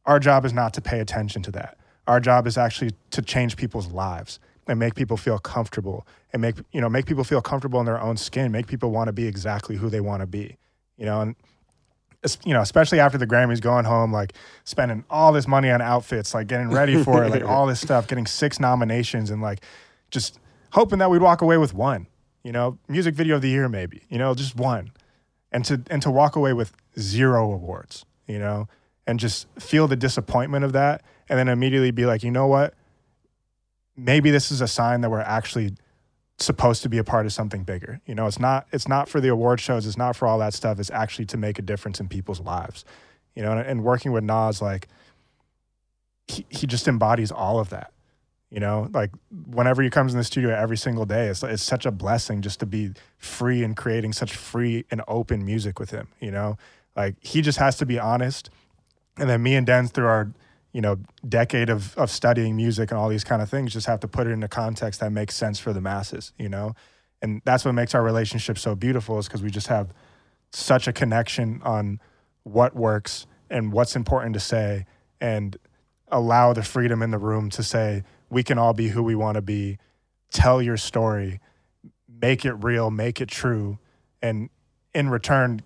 our 0.06 0.20
job 0.20 0.46
is 0.46 0.52
not 0.52 0.74
to 0.74 0.82
pay 0.82 1.00
attention 1.00 1.42
to 1.44 1.52
that. 1.52 1.78
Our 2.08 2.20
job 2.20 2.48
is 2.48 2.58
actually 2.58 2.92
to 3.12 3.22
change 3.22 3.56
people's 3.56 3.88
lives 3.88 4.40
and 4.68 4.80
make 4.80 4.96
people 4.96 5.18
feel 5.18 5.38
comfortable 5.38 6.08
and 6.34 6.42
make 6.42 6.56
you 6.72 6.82
know 6.82 6.90
make 6.90 7.06
people 7.06 7.24
feel 7.24 7.42
comfortable 7.42 7.80
in 7.80 7.86
their 7.86 8.02
own 8.02 8.18
skin, 8.18 8.52
make 8.52 8.68
people 8.68 8.92
want 8.92 9.08
to 9.08 9.14
be 9.14 9.28
exactly 9.28 9.76
who 9.76 9.90
they 9.90 10.02
want 10.02 10.22
to 10.22 10.28
be. 10.28 10.58
You 10.98 11.06
know, 11.06 11.22
and 11.22 11.36
you 12.44 12.54
know, 12.54 12.62
especially 12.62 13.00
after 13.00 13.18
the 13.18 13.28
Grammys, 13.28 13.62
going 13.62 13.86
home 13.86 14.12
like 14.12 14.34
spending 14.64 15.04
all 15.10 15.32
this 15.32 15.48
money 15.48 15.70
on 15.70 15.82
outfits, 15.82 16.34
like 16.34 16.48
getting 16.48 16.70
ready 16.70 17.04
for 17.04 17.24
it, 17.24 17.30
like 17.30 17.44
all 17.44 17.68
this 17.68 17.82
stuff, 17.88 18.08
getting 18.08 18.26
six 18.26 18.60
nominations, 18.60 19.30
and 19.30 19.42
like 19.42 19.62
just 20.12 20.40
hoping 20.72 21.00
that 21.00 21.10
we'd 21.10 21.22
walk 21.22 21.42
away 21.42 21.58
with 21.58 21.74
one. 21.74 22.08
You 22.44 22.52
know, 22.52 22.78
music 22.88 23.16
video 23.16 23.38
of 23.38 23.42
the 23.42 23.50
year, 23.50 23.68
maybe. 23.68 24.04
You 24.10 24.20
know, 24.20 24.36
just 24.36 24.56
one, 24.56 24.92
and 25.52 25.66
to 25.66 25.82
and 25.90 26.02
to 26.02 26.12
walk 26.12 26.36
away 26.36 26.54
with 26.54 26.74
zero 27.00 27.52
awards. 27.52 28.06
You 28.28 28.40
know, 28.40 28.68
and 29.08 29.20
just 29.20 29.48
feel 29.60 29.88
the 29.88 29.96
disappointment 29.96 30.66
of 30.66 30.74
that, 30.74 31.04
and 31.30 31.40
then 31.40 31.48
immediately 31.48 31.92
be 31.92 32.06
like, 32.06 32.24
you 32.24 32.32
know 32.32 32.48
what? 32.48 32.74
Maybe 33.98 34.30
this 34.30 34.52
is 34.52 34.62
a 34.62 34.68
sign 34.68 35.02
that 35.02 35.10
we're 35.10 35.22
actually 35.22 35.76
supposed 36.38 36.84
to 36.84 36.90
be 36.90 36.98
a 36.98 37.04
part 37.04 37.26
of 37.26 37.34
something 37.34 37.64
bigger. 37.64 38.02
You 38.06 38.16
know, 38.16 38.28
it's 38.28 38.40
not 38.40 38.68
it's 38.72 38.88
not 38.88 39.08
for 39.08 39.22
the 39.22 39.30
award 39.30 39.60
shows, 39.60 39.86
it's 39.86 39.98
not 39.98 40.16
for 40.16 40.28
all 40.28 40.40
that 40.40 40.54
stuff. 40.54 40.80
It's 40.80 40.92
actually 40.92 41.26
to 41.28 41.38
make 41.38 41.60
a 41.60 41.62
difference 41.62 42.00
in 42.00 42.08
people's 42.08 42.40
lives. 42.40 42.86
You 43.36 43.44
know, 43.44 43.52
and, 43.52 43.62
and 43.62 43.84
working 43.84 44.12
with 44.12 44.24
Nas, 44.24 44.62
like 44.62 44.88
he, 46.28 46.46
he 46.50 46.68
just 46.68 46.88
embodies 46.88 47.32
all 47.32 47.60
of 47.60 47.70
that. 47.70 47.92
You 48.52 48.60
know, 48.60 48.90
like 48.94 49.12
whenever 49.48 49.82
he 49.82 49.90
comes 49.90 50.14
in 50.14 50.18
the 50.18 50.24
studio 50.24 50.56
every 50.56 50.78
single 50.78 51.06
day, 51.06 51.28
it's 51.28 51.44
it's 51.44 51.64
such 51.64 51.86
a 51.86 51.92
blessing 51.92 52.42
just 52.42 52.60
to 52.60 52.66
be 52.66 52.92
free 53.18 53.64
and 53.64 53.76
creating 53.76 54.14
such 54.14 54.36
free 54.36 54.86
and 54.92 55.02
open 55.08 55.46
music 55.46 55.80
with 55.80 55.92
him. 55.92 56.10
You 56.20 56.32
know, 56.32 56.58
like 56.96 57.16
he 57.22 57.42
just 57.42 57.58
has 57.58 57.76
to 57.78 57.86
be 57.86 58.00
honest, 58.00 58.50
and 59.18 59.30
then 59.30 59.42
me 59.42 59.56
and 59.56 59.66
Den 59.66 59.88
through 59.88 60.08
our 60.08 60.32
you 60.76 60.82
know 60.82 60.98
decade 61.28 61.70
of 61.70 61.98
of 61.98 62.12
studying 62.12 62.58
music 62.58 62.92
and 62.92 63.00
all 63.00 63.08
these 63.08 63.24
kind 63.24 63.42
of 63.42 63.50
things 63.50 63.72
just 63.72 63.88
have 63.88 64.02
to 64.02 64.10
put 64.10 64.28
it 64.28 64.32
in 64.32 64.44
a 64.44 64.50
context 64.50 65.00
that 65.00 65.10
makes 65.10 65.34
sense 65.34 65.58
for 65.58 65.72
the 65.72 65.80
masses. 65.80 66.34
You 66.38 66.50
know, 66.50 66.76
and 67.22 67.42
that's 67.46 67.64
what 67.64 67.72
makes 67.72 67.96
our 67.96 68.04
relationship 68.04 68.58
so 68.58 68.76
beautiful 68.76 69.18
is 69.18 69.26
because 69.26 69.42
we 69.42 69.50
just 69.50 69.68
have 69.68 69.94
such 70.52 70.86
a 70.90 70.92
connection 70.92 71.62
on 71.64 72.02
what 72.44 72.76
works 72.76 73.26
and 73.50 73.72
what's 73.72 73.96
important 73.96 74.34
to 74.34 74.40
say 74.42 74.86
and 75.22 75.56
allow 76.10 76.52
the 76.52 76.62
freedom 76.62 77.02
in 77.02 77.12
the 77.12 77.20
room 77.20 77.50
to 77.52 77.64
say 77.64 78.04
we 78.30 78.44
can 78.44 78.58
all 78.58 78.74
be 78.74 78.90
who 78.90 79.02
we 79.02 79.16
want 79.16 79.36
to 79.36 79.42
be. 79.42 79.78
Tell 80.30 80.62
your 80.62 80.76
story. 80.76 81.40
Make 82.22 82.44
it 82.44 82.54
real. 82.54 82.92
Make 82.92 83.22
it 83.22 83.30
true. 83.30 83.80
And 84.22 84.50
in 84.94 85.10
return 85.10 85.62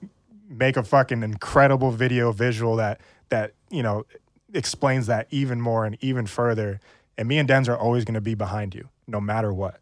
make 0.47 0.77
a 0.77 0.83
fucking 0.83 1.23
incredible 1.23 1.91
video 1.91 2.31
visual 2.31 2.75
that 2.75 3.01
that 3.29 3.53
you 3.71 3.81
know 3.81 4.05
explains 4.53 5.07
that 5.07 5.27
even 5.31 5.61
more 5.61 5.85
and 5.85 5.97
even 6.01 6.25
further. 6.25 6.79
And 7.17 7.27
me 7.27 7.37
and 7.37 7.49
Denz 7.49 7.67
are 7.67 7.77
always 7.77 8.05
going 8.05 8.15
to 8.15 8.21
be 8.21 8.35
behind 8.35 8.75
you 8.75 8.89
no 9.07 9.19
matter 9.19 9.53
what. 9.53 9.79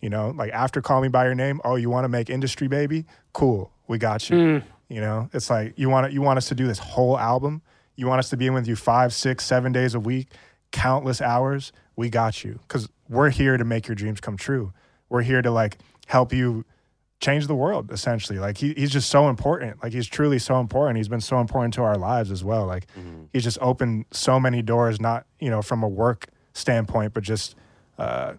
You 0.00 0.10
know 0.10 0.30
like 0.30 0.52
after 0.52 0.80
call 0.80 1.00
me 1.00 1.08
by 1.08 1.24
your 1.24 1.34
name 1.34 1.60
oh 1.64 1.74
you 1.74 1.90
want 1.90 2.04
to 2.04 2.08
make 2.08 2.30
industry 2.30 2.68
baby? 2.68 3.04
Cool 3.32 3.72
we 3.88 3.98
got 3.98 4.30
you. 4.30 4.36
Mm. 4.36 4.62
You 4.88 5.00
know 5.00 5.28
it's 5.32 5.50
like 5.50 5.76
you 5.76 5.88
want 5.88 6.12
you 6.12 6.22
want 6.22 6.36
us 6.36 6.48
to 6.48 6.54
do 6.54 6.66
this 6.66 6.78
whole 6.78 7.18
album? 7.18 7.62
You 7.96 8.06
want 8.06 8.20
us 8.20 8.30
to 8.30 8.36
be 8.36 8.46
in 8.46 8.54
with 8.54 8.68
you 8.68 8.76
five 8.76 9.12
six 9.12 9.44
seven 9.44 9.72
days 9.72 9.94
a 9.94 10.00
week 10.00 10.28
countless 10.70 11.20
hours? 11.20 11.72
We 11.96 12.10
got 12.10 12.44
you 12.44 12.60
because 12.68 12.88
we're 13.08 13.30
here 13.30 13.56
to 13.56 13.64
make 13.64 13.88
your 13.88 13.96
dreams 13.96 14.20
come 14.20 14.36
true. 14.36 14.72
We're 15.08 15.22
here 15.22 15.42
to 15.42 15.50
like 15.50 15.78
help 16.06 16.32
you 16.32 16.64
change 17.20 17.46
the 17.46 17.54
world 17.54 17.90
essentially. 17.90 18.38
Like 18.38 18.58
he, 18.58 18.74
he's 18.74 18.90
just 18.90 19.10
so 19.10 19.28
important. 19.28 19.82
Like 19.82 19.92
he's 19.92 20.06
truly 20.06 20.38
so 20.38 20.60
important. 20.60 20.98
He's 20.98 21.08
been 21.08 21.20
so 21.20 21.40
important 21.40 21.74
to 21.74 21.82
our 21.82 21.96
lives 21.96 22.30
as 22.30 22.44
well. 22.44 22.66
Like 22.66 22.86
he's 23.32 23.44
just 23.44 23.58
opened 23.60 24.06
so 24.10 24.38
many 24.38 24.62
doors 24.62 25.00
not 25.00 25.26
you 25.40 25.50
know 25.50 25.62
from 25.62 25.82
a 25.82 25.88
work 25.88 26.28
standpoint 26.52 27.14
but 27.14 27.22
just 27.22 27.54
uh 27.98 28.34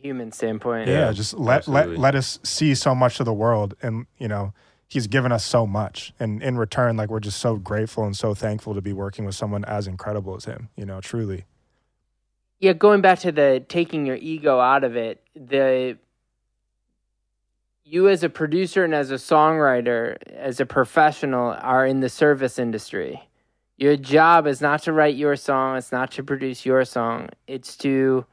Human 0.00 0.32
standpoint. 0.32 0.86
yeah, 0.86 1.06
Yeah, 1.06 1.12
just 1.12 1.32
let, 1.32 1.66
let 1.66 1.98
let 1.98 2.14
us 2.14 2.38
see 2.42 2.74
so 2.74 2.94
much 2.94 3.20
of 3.20 3.26
the 3.26 3.32
world 3.32 3.74
and 3.82 4.06
you 4.18 4.28
know 4.28 4.52
he's 4.86 5.06
given 5.06 5.32
us 5.32 5.44
so 5.46 5.66
much. 5.66 6.12
And 6.20 6.42
in 6.42 6.58
return 6.58 6.98
like 6.98 7.08
we're 7.08 7.20
just 7.20 7.40
so 7.40 7.56
grateful 7.56 8.04
and 8.04 8.14
so 8.14 8.34
thankful 8.34 8.74
to 8.74 8.82
be 8.82 8.92
working 8.92 9.24
with 9.24 9.34
someone 9.34 9.64
as 9.64 9.86
incredible 9.86 10.36
as 10.36 10.44
him 10.44 10.68
you 10.76 10.84
know 10.84 11.00
truly. 11.00 11.46
Yeah, 12.60 12.74
going 12.74 13.00
back 13.00 13.18
to 13.20 13.32
the 13.32 13.64
taking 13.66 14.04
your 14.06 14.16
ego 14.16 14.58
out 14.60 14.84
of 14.84 14.94
it, 14.96 15.22
the 15.34 15.98
you 17.84 18.08
as 18.08 18.22
a 18.22 18.30
producer 18.30 18.82
and 18.82 18.94
as 18.94 19.10
a 19.10 19.16
songwriter, 19.16 20.16
as 20.32 20.58
a 20.58 20.66
professional, 20.66 21.54
are 21.60 21.86
in 21.86 22.00
the 22.00 22.08
service 22.08 22.58
industry. 22.58 23.28
Your 23.76 23.96
job 23.96 24.46
is 24.46 24.60
not 24.60 24.82
to 24.84 24.92
write 24.92 25.16
your 25.16 25.36
song, 25.36 25.76
it's 25.76 25.92
not 25.92 26.10
to 26.12 26.22
produce 26.22 26.64
your 26.64 26.84
song, 26.84 27.28
it's 27.46 27.76
to 27.78 28.24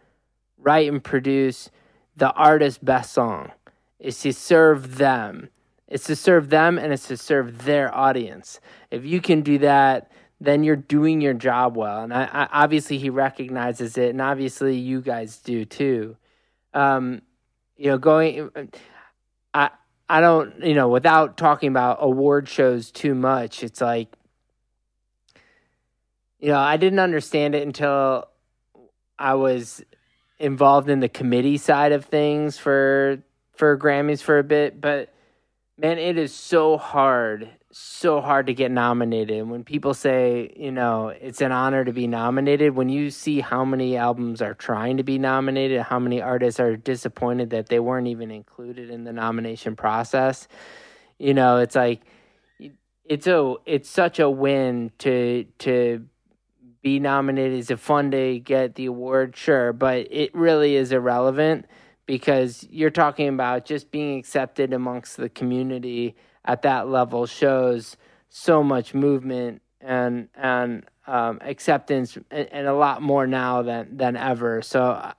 write 0.58 0.88
and 0.88 1.04
produce 1.04 1.70
the 2.16 2.32
artist's 2.32 2.78
best 2.82 3.12
song. 3.12 3.52
It's 4.00 4.22
to 4.22 4.34
serve 4.34 4.98
them. 4.98 5.50
It's 5.88 6.06
to 6.06 6.16
serve 6.16 6.50
them 6.50 6.78
and 6.78 6.94
it's 6.94 7.08
to 7.08 7.18
serve 7.18 7.66
their 7.66 7.94
audience. 7.94 8.60
If 8.90 9.06
you 9.06 9.20
can 9.20 9.42
do 9.42 9.58
that, 9.60 10.12
then 10.40 10.64
you're 10.64 10.76
doing 10.76 11.22
your 11.22 11.34
job 11.34 11.76
well. 11.76 12.04
And 12.04 12.14
I, 12.14 12.24
I, 12.32 12.64
obviously, 12.64 12.98
he 12.98 13.10
recognizes 13.10 13.98
it, 13.98 14.10
and 14.10 14.22
obviously, 14.22 14.78
you 14.78 15.02
guys 15.02 15.38
do 15.38 15.66
too. 15.66 16.18
Um, 16.74 17.22
you 17.78 17.88
know, 17.88 18.00
going, 18.00 18.50
I, 19.54 19.70
I 20.10 20.22
don't, 20.22 20.64
you 20.64 20.74
know, 20.74 20.90
without 20.90 21.38
talking 21.38 21.70
about 21.70 22.00
award 22.02 22.48
shows 22.50 22.92
too 22.92 23.16
much, 23.16 23.64
it's 23.64 23.82
like, 23.82 24.14
you 26.40 26.50
know, 26.50 26.60
I 26.60 26.78
didn't 26.78 27.00
understand 27.00 27.56
it 27.56 27.66
until 27.66 28.28
I 29.18 29.36
was 29.36 29.84
involved 30.40 30.90
in 30.90 31.00
the 31.00 31.10
committee 31.10 31.58
side 31.58 31.92
of 31.92 32.06
things 32.06 32.58
for 32.58 33.24
for 33.56 33.78
Grammys 33.78 34.24
for 34.24 34.40
a 34.40 34.44
bit, 34.44 34.82
but 34.82 35.14
man, 35.78 36.00
it 36.00 36.18
is 36.18 36.34
so 36.34 36.78
hard, 36.78 37.50
so 37.72 38.22
hard 38.22 38.48
to 38.48 38.54
get 38.54 38.72
nominated. 38.72 39.48
When 39.48 39.64
people 39.64 39.94
say, 39.94 40.54
you 40.56 40.72
know, 40.72 41.10
it's 41.10 41.42
an 41.42 41.52
honor 41.52 41.86
to 41.86 41.94
be 41.94 42.08
nominated, 42.08 42.76
when 42.76 42.90
you 42.90 43.10
see 43.10 43.40
how 43.40 43.64
many 43.64 43.98
albums 43.98 44.42
are 44.42 44.54
trying 44.54 44.98
to 44.98 45.04
be 45.04 45.18
nominated, 45.18 45.82
how 45.82 46.00
many 46.00 46.22
artists 46.22 46.60
are 46.60 46.76
disappointed 46.76 47.52
that 47.52 47.70
they 47.70 47.80
weren't 47.80 48.08
even 48.08 48.32
included 48.32 48.90
in 48.90 49.04
the 49.04 49.14
nomination 49.14 49.76
process, 49.76 50.48
you 51.18 51.34
know, 51.34 51.58
it's 51.58 51.76
like 51.76 52.02
it's 53.06 53.28
a 53.28 53.56
it's 53.66 53.90
such 53.90 54.20
a 54.20 54.30
win 54.30 54.92
to 55.00 55.46
to 55.60 56.06
be 56.82 57.00
nominated. 57.00 57.60
Is 57.60 57.72
it 57.72 57.80
fun 57.80 58.12
to 58.12 58.40
get 58.40 58.76
the 58.76 58.86
award? 58.86 59.36
Sure, 59.36 59.74
but 59.74 60.08
it 60.10 60.34
really 60.34 60.76
is 60.76 60.92
irrelevant 60.92 61.66
because 62.06 62.68
you're 62.70 62.90
talking 62.90 63.28
about 63.28 63.66
just 63.66 63.92
being 63.92 64.18
accepted 64.20 64.74
amongst 64.74 65.18
the 65.18 65.30
community 65.30 66.16
at 66.46 66.64
that 66.64 66.88
level 66.88 67.26
shows 67.26 67.98
so 68.30 68.64
much 68.64 68.94
movement 68.94 69.62
and 69.80 70.30
and 70.36 70.84
um, 71.08 71.40
acceptance 71.42 72.18
and, 72.30 72.48
and 72.52 72.68
a 72.68 72.74
lot 72.74 73.02
more 73.02 73.28
now 73.28 73.62
than 73.62 73.98
than 73.98 74.16
ever. 74.16 74.62
So, 74.62 74.82
uh, 74.84 75.14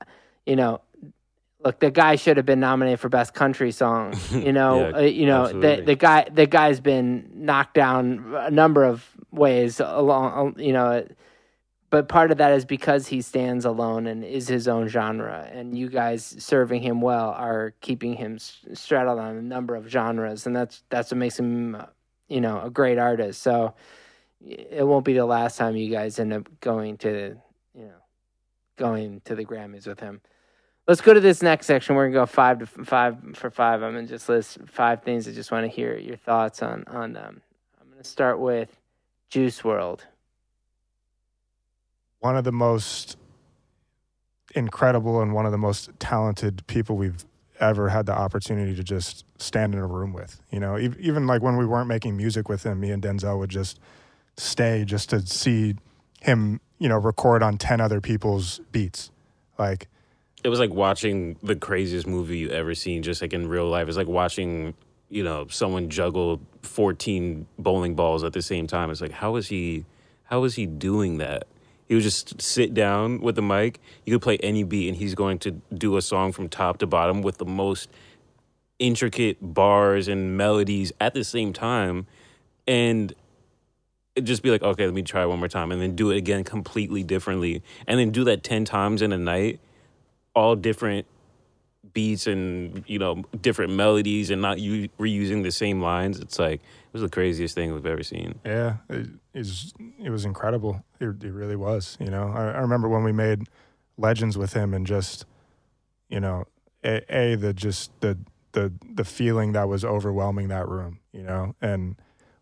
you 0.47 0.57
know, 0.57 0.81
look, 1.65 1.81
the 1.81 1.91
guy 1.91 2.17
should 2.17 2.37
have 2.37 2.47
been 2.47 2.61
nominated 2.61 3.01
for 3.01 3.09
best 3.09 3.35
country 3.35 3.73
song. 3.73 4.15
You 4.31 4.53
know, 4.53 4.89
Yeah, 4.89 4.97
uh, 4.97 5.01
you 5.01 5.27
know 5.27 5.43
the 5.49 5.57
absolutely. 5.57 5.85
the 5.85 5.95
guy 5.97 6.29
the 6.33 6.47
guy's 6.47 6.81
been 6.81 7.31
knocked 7.35 7.75
down 7.75 8.35
a 8.37 8.51
number 8.51 8.85
of 8.85 9.05
ways 9.31 9.81
along. 9.81 10.57
You 10.59 10.73
know, 10.73 11.07
but 11.93 12.09
part 12.09 12.31
of 12.31 12.39
that 12.39 12.53
is 12.53 12.65
because 12.65 13.07
he 13.07 13.21
stands 13.21 13.67
alone 13.67 14.07
and 14.07 14.25
is 14.25 14.49
his 14.49 14.67
own 14.67 14.89
genre, 14.89 15.47
and 15.53 15.77
you 15.77 15.91
guys 15.91 16.25
serving 16.39 16.81
him 16.81 17.03
well 17.03 17.33
are 17.37 17.75
keeping 17.83 18.15
him 18.15 18.39
straddled 18.39 19.19
on 19.19 19.37
a 19.37 19.43
number 19.43 19.77
of 19.77 19.87
genres, 19.91 20.47
and 20.47 20.57
that's 20.57 20.83
that's 20.89 21.11
what 21.11 21.19
makes 21.19 21.39
him, 21.39 21.77
you 22.29 22.41
know, 22.41 22.63
a 22.63 22.71
great 22.71 22.97
artist. 22.97 23.43
So 23.43 23.75
it 24.41 24.87
won't 24.87 25.05
be 25.05 25.13
the 25.13 25.27
last 25.27 25.59
time 25.59 25.77
you 25.77 25.91
guys 25.91 26.19
end 26.19 26.33
up 26.33 26.49
going 26.61 26.97
to, 26.99 27.37
you 27.75 27.85
know, 27.85 28.03
going 28.77 29.21
to 29.27 29.35
the 29.35 29.45
Grammys 29.45 29.87
with 29.87 30.01
him. 30.01 30.23
Let's 30.89 31.03
go 31.03 31.13
to 31.13 31.21
this 31.21 31.43
next 31.43 31.67
section. 31.67 31.95
We're 31.95 32.07
gonna 32.07 32.25
go 32.25 32.25
five 32.25 32.61
to 32.61 32.67
five 32.67 33.19
for 33.35 33.51
five. 33.51 33.83
I'm 33.83 33.93
gonna 33.93 34.07
just 34.07 34.31
list 34.31 34.61
five 34.67 35.03
things. 35.03 35.29
I 35.29 35.33
just 35.33 35.53
want 35.53 35.67
to 35.67 35.69
hear 35.71 35.99
your 35.99 36.17
thoughts 36.17 36.63
on 36.63 36.85
on 36.87 37.13
them. 37.13 37.43
I'm 37.79 37.91
gonna 37.91 38.03
start 38.03 38.41
with 38.41 38.81
Juice 39.29 39.61
WRLD. 39.61 40.01
One 42.23 42.37
of 42.37 42.45
the 42.45 42.53
most 42.53 43.17
incredible 44.55 45.21
and 45.21 45.35
one 45.35 45.45
of 45.45 45.51
the 45.51 45.59
most 45.59 45.91
talented 45.99 46.65
people 46.69 46.97
we've 46.97 47.25
ever 47.59 47.89
had 47.89 48.07
the 48.07 48.13
opportunity 48.13 48.77
to 48.77 48.85
just 48.85 49.25
stand 49.39 49.75
in 49.75 49.81
a 49.81 49.87
room 49.87 50.13
with. 50.13 50.41
You 50.51 50.61
know, 50.61 50.79
even 50.79 51.27
like 51.27 51.43
when 51.43 51.57
we 51.57 51.67
weren't 51.67 51.89
making 51.89 52.17
music 52.17 52.49
with 52.49 52.63
him, 52.65 52.79
me 52.79 52.93
and 52.93 53.03
Denzel 53.03 53.39
would 53.39 53.51
just 53.51 53.81
stay 54.37 54.85
just 54.85 55.11
to 55.11 55.27
see 55.27 55.75
him, 56.21 56.61
you 56.79 56.89
know, 56.89 56.97
record 56.97 57.43
on 57.43 57.59
10 57.59 57.81
other 57.81 58.01
people's 58.01 58.61
beats. 58.71 59.11
Like, 59.59 59.89
It 60.45 60.49
was 60.49 60.61
like 60.61 60.73
watching 60.73 61.37
the 61.43 61.57
craziest 61.57 62.07
movie 62.07 62.39
you 62.39 62.51
ever 62.51 62.77
seen, 62.77 63.03
just 63.03 63.21
like 63.21 63.33
in 63.33 63.49
real 63.49 63.69
life. 63.69 63.89
It's 63.89 63.97
like 63.97 64.07
watching, 64.07 64.75
you 65.09 65.25
know, 65.25 65.49
someone 65.49 65.89
juggle 65.91 66.41
14 66.63 67.49
bowling 67.59 67.97
balls 67.97 68.23
at 68.23 68.33
the 68.33 68.43
same 68.43 68.69
time. 68.69 68.91
It's 68.91 69.01
like, 69.01 69.11
how 69.11 69.35
is 69.35 69.49
he, 69.49 69.87
how 70.25 70.45
is 70.45 70.55
he 70.55 70.67
doing 70.67 71.19
that? 71.19 71.49
He 71.93 71.97
would 71.97 72.05
just 72.05 72.41
sit 72.41 72.73
down 72.73 73.21
with 73.21 73.37
the 73.37 73.43
mic. 73.43 73.79
You 74.07 74.15
could 74.15 74.23
play 74.23 74.39
any 74.39 74.63
beat, 74.63 74.89
and 74.89 74.97
he's 74.97 75.15
going 75.15 75.39
to 75.41 75.51
do 75.77 75.99
a 75.99 76.01
song 76.01 76.33
from 76.33 76.49
top 76.49 76.79
to 76.79 76.87
bottom 76.87 77.21
with 77.21 77.37
the 77.37 77.45
most 77.45 77.91
intricate 78.79 79.37
bars 79.43 80.09
and 80.09 80.35
melodies 80.35 80.91
at 81.03 81.13
the 81.13 81.23
same 81.23 81.53
time. 81.53 82.07
And 82.67 83.13
just 84.23 84.43
be 84.43 84.51
like, 84.51 84.63
okay, 84.63 84.87
let 84.87 84.95
me 84.95 85.03
try 85.03 85.27
one 85.27 85.39
more 85.39 85.49
time, 85.49 85.71
and 85.71 85.83
then 85.83 85.95
do 85.95 86.11
it 86.11 86.17
again 86.17 86.45
completely 86.45 87.03
differently, 87.03 87.63
and 87.87 88.01
then 88.01 88.11
do 88.11 88.25
that 88.25 88.43
10 88.43 88.65
times 88.65 89.03
in 89.03 89.13
a 89.13 89.19
night 89.19 89.61
all 90.35 90.57
different 90.57 91.07
beats 91.95 92.27
and 92.27 92.85
you 92.87 92.99
know 92.99 93.23
different 93.41 93.73
melodies 93.73 94.31
and 94.31 94.41
not 94.41 94.59
u- 94.59 94.89
reusing 94.99 95.43
the 95.43 95.51
same 95.51 95.81
lines 95.81 96.19
it's 96.19 96.39
like 96.39 96.61
it 96.61 96.93
was 96.93 97.03
the 97.03 97.09
craziest 97.09 97.55
thing 97.55 97.73
we've 97.73 97.87
ever 97.87 98.03
seen 98.03 98.35
yeah, 98.45 98.77
it, 98.89 99.09
it's, 99.35 99.73
it 99.99 100.11
was 100.11 100.25
incredible. 100.25 100.85
It, 101.01 101.23
it 101.23 101.33
really 101.33 101.57
was. 101.57 101.97
You 102.01 102.11
know, 102.11 102.33
I, 102.35 102.53
I 102.53 102.59
remember 102.59 102.89
when 102.89 103.05
we 103.05 103.13
made 103.13 103.49
Legends 103.97 104.37
with 104.37 104.53
him 104.53 104.75
and 104.75 104.87
just, 104.87 105.25
you 106.09 106.21
know, 106.21 106.45
a, 106.85 107.03
a 107.15 107.35
the 107.37 107.55
just 107.55 107.93
the 108.01 108.19
the 108.53 108.73
the 108.95 109.05
feeling 109.05 109.53
that 109.53 109.69
was 109.69 109.85
overwhelming 109.85 110.49
that 110.49 110.69
room. 110.69 110.99
You 111.13 111.23
know, 111.23 111.55
and 111.61 111.97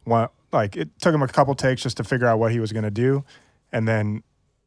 one 0.05 0.29
like 0.53 0.77
it 0.77 0.89
took 1.01 1.15
him 1.15 1.23
a 1.23 1.29
couple 1.29 1.55
takes 1.55 1.83
just 1.83 1.97
to 1.99 2.05
figure 2.05 2.27
out 2.27 2.39
what 2.39 2.53
he 2.53 2.61
was 2.61 2.73
going 2.73 2.85
to 2.85 2.91
do, 2.91 3.25
and 3.73 3.87
then 3.87 4.23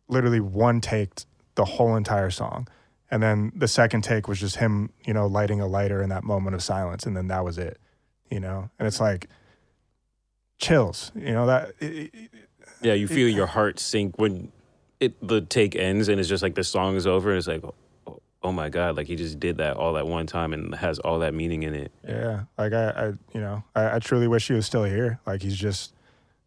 literally 0.08 0.40
one 0.40 0.82
taked 0.82 1.26
the 1.56 1.66
whole 1.66 1.96
entire 1.96 2.30
song. 2.30 2.68
And 3.12 3.22
then 3.22 3.52
the 3.56 3.68
second 3.68 4.04
take 4.04 4.28
was 4.28 4.40
just 4.40 4.56
him, 4.56 4.90
you 5.06 5.14
know, 5.14 5.28
lighting 5.28 5.62
a 5.62 5.68
lighter 5.68 6.02
in 6.02 6.10
that 6.10 6.24
moment 6.24 6.56
of 6.56 6.64
silence, 6.64 7.06
and 7.06 7.16
then 7.16 7.28
that 7.28 7.46
was 7.46 7.58
it, 7.58 7.80
you 8.32 8.40
know. 8.40 8.70
And 8.80 8.88
it's 8.88 9.00
like 9.00 9.28
chills, 10.58 11.12
you 11.16 11.32
know 11.34 11.46
that. 11.48 11.74
It, 11.80 12.14
it- 12.14 12.30
yeah 12.82 12.94
you 12.94 13.08
feel 13.08 13.30
your 13.30 13.46
heart 13.46 13.80
sink 13.80 14.20
when 14.20 14.52
it 15.00 15.14
the 15.26 15.40
take 15.40 15.74
ends 15.74 16.10
and 16.10 16.20
it's 16.20 16.28
just 16.28 16.44
like 16.44 16.56
the 16.56 16.66
song 16.66 16.98
is 16.98 17.08
over 17.08 17.30
and 17.30 17.38
it's 17.38 17.48
like 17.48 17.64
oh, 17.64 18.20
oh 18.42 18.52
my 18.52 18.68
god 18.68 18.98
like 18.98 19.08
he 19.08 19.16
just 19.16 19.40
did 19.40 19.58
that 19.58 19.78
all 19.78 19.98
at 19.98 20.06
one 20.06 20.28
time 20.28 20.52
and 20.52 20.76
has 20.76 21.00
all 21.00 21.20
that 21.20 21.34
meaning 21.34 21.64
in 21.64 21.74
it 21.74 21.94
yeah, 22.06 22.44
like 22.58 22.74
I, 22.74 22.90
I 22.90 23.06
you 23.34 23.40
know, 23.40 23.64
I, 23.74 23.96
I 23.96 24.00
truly 24.00 24.28
wish 24.28 24.48
he 24.50 24.54
was 24.54 24.66
still 24.66 24.84
here. 24.84 25.20
Like 25.26 25.42
he's 25.42 25.56
just 25.56 25.94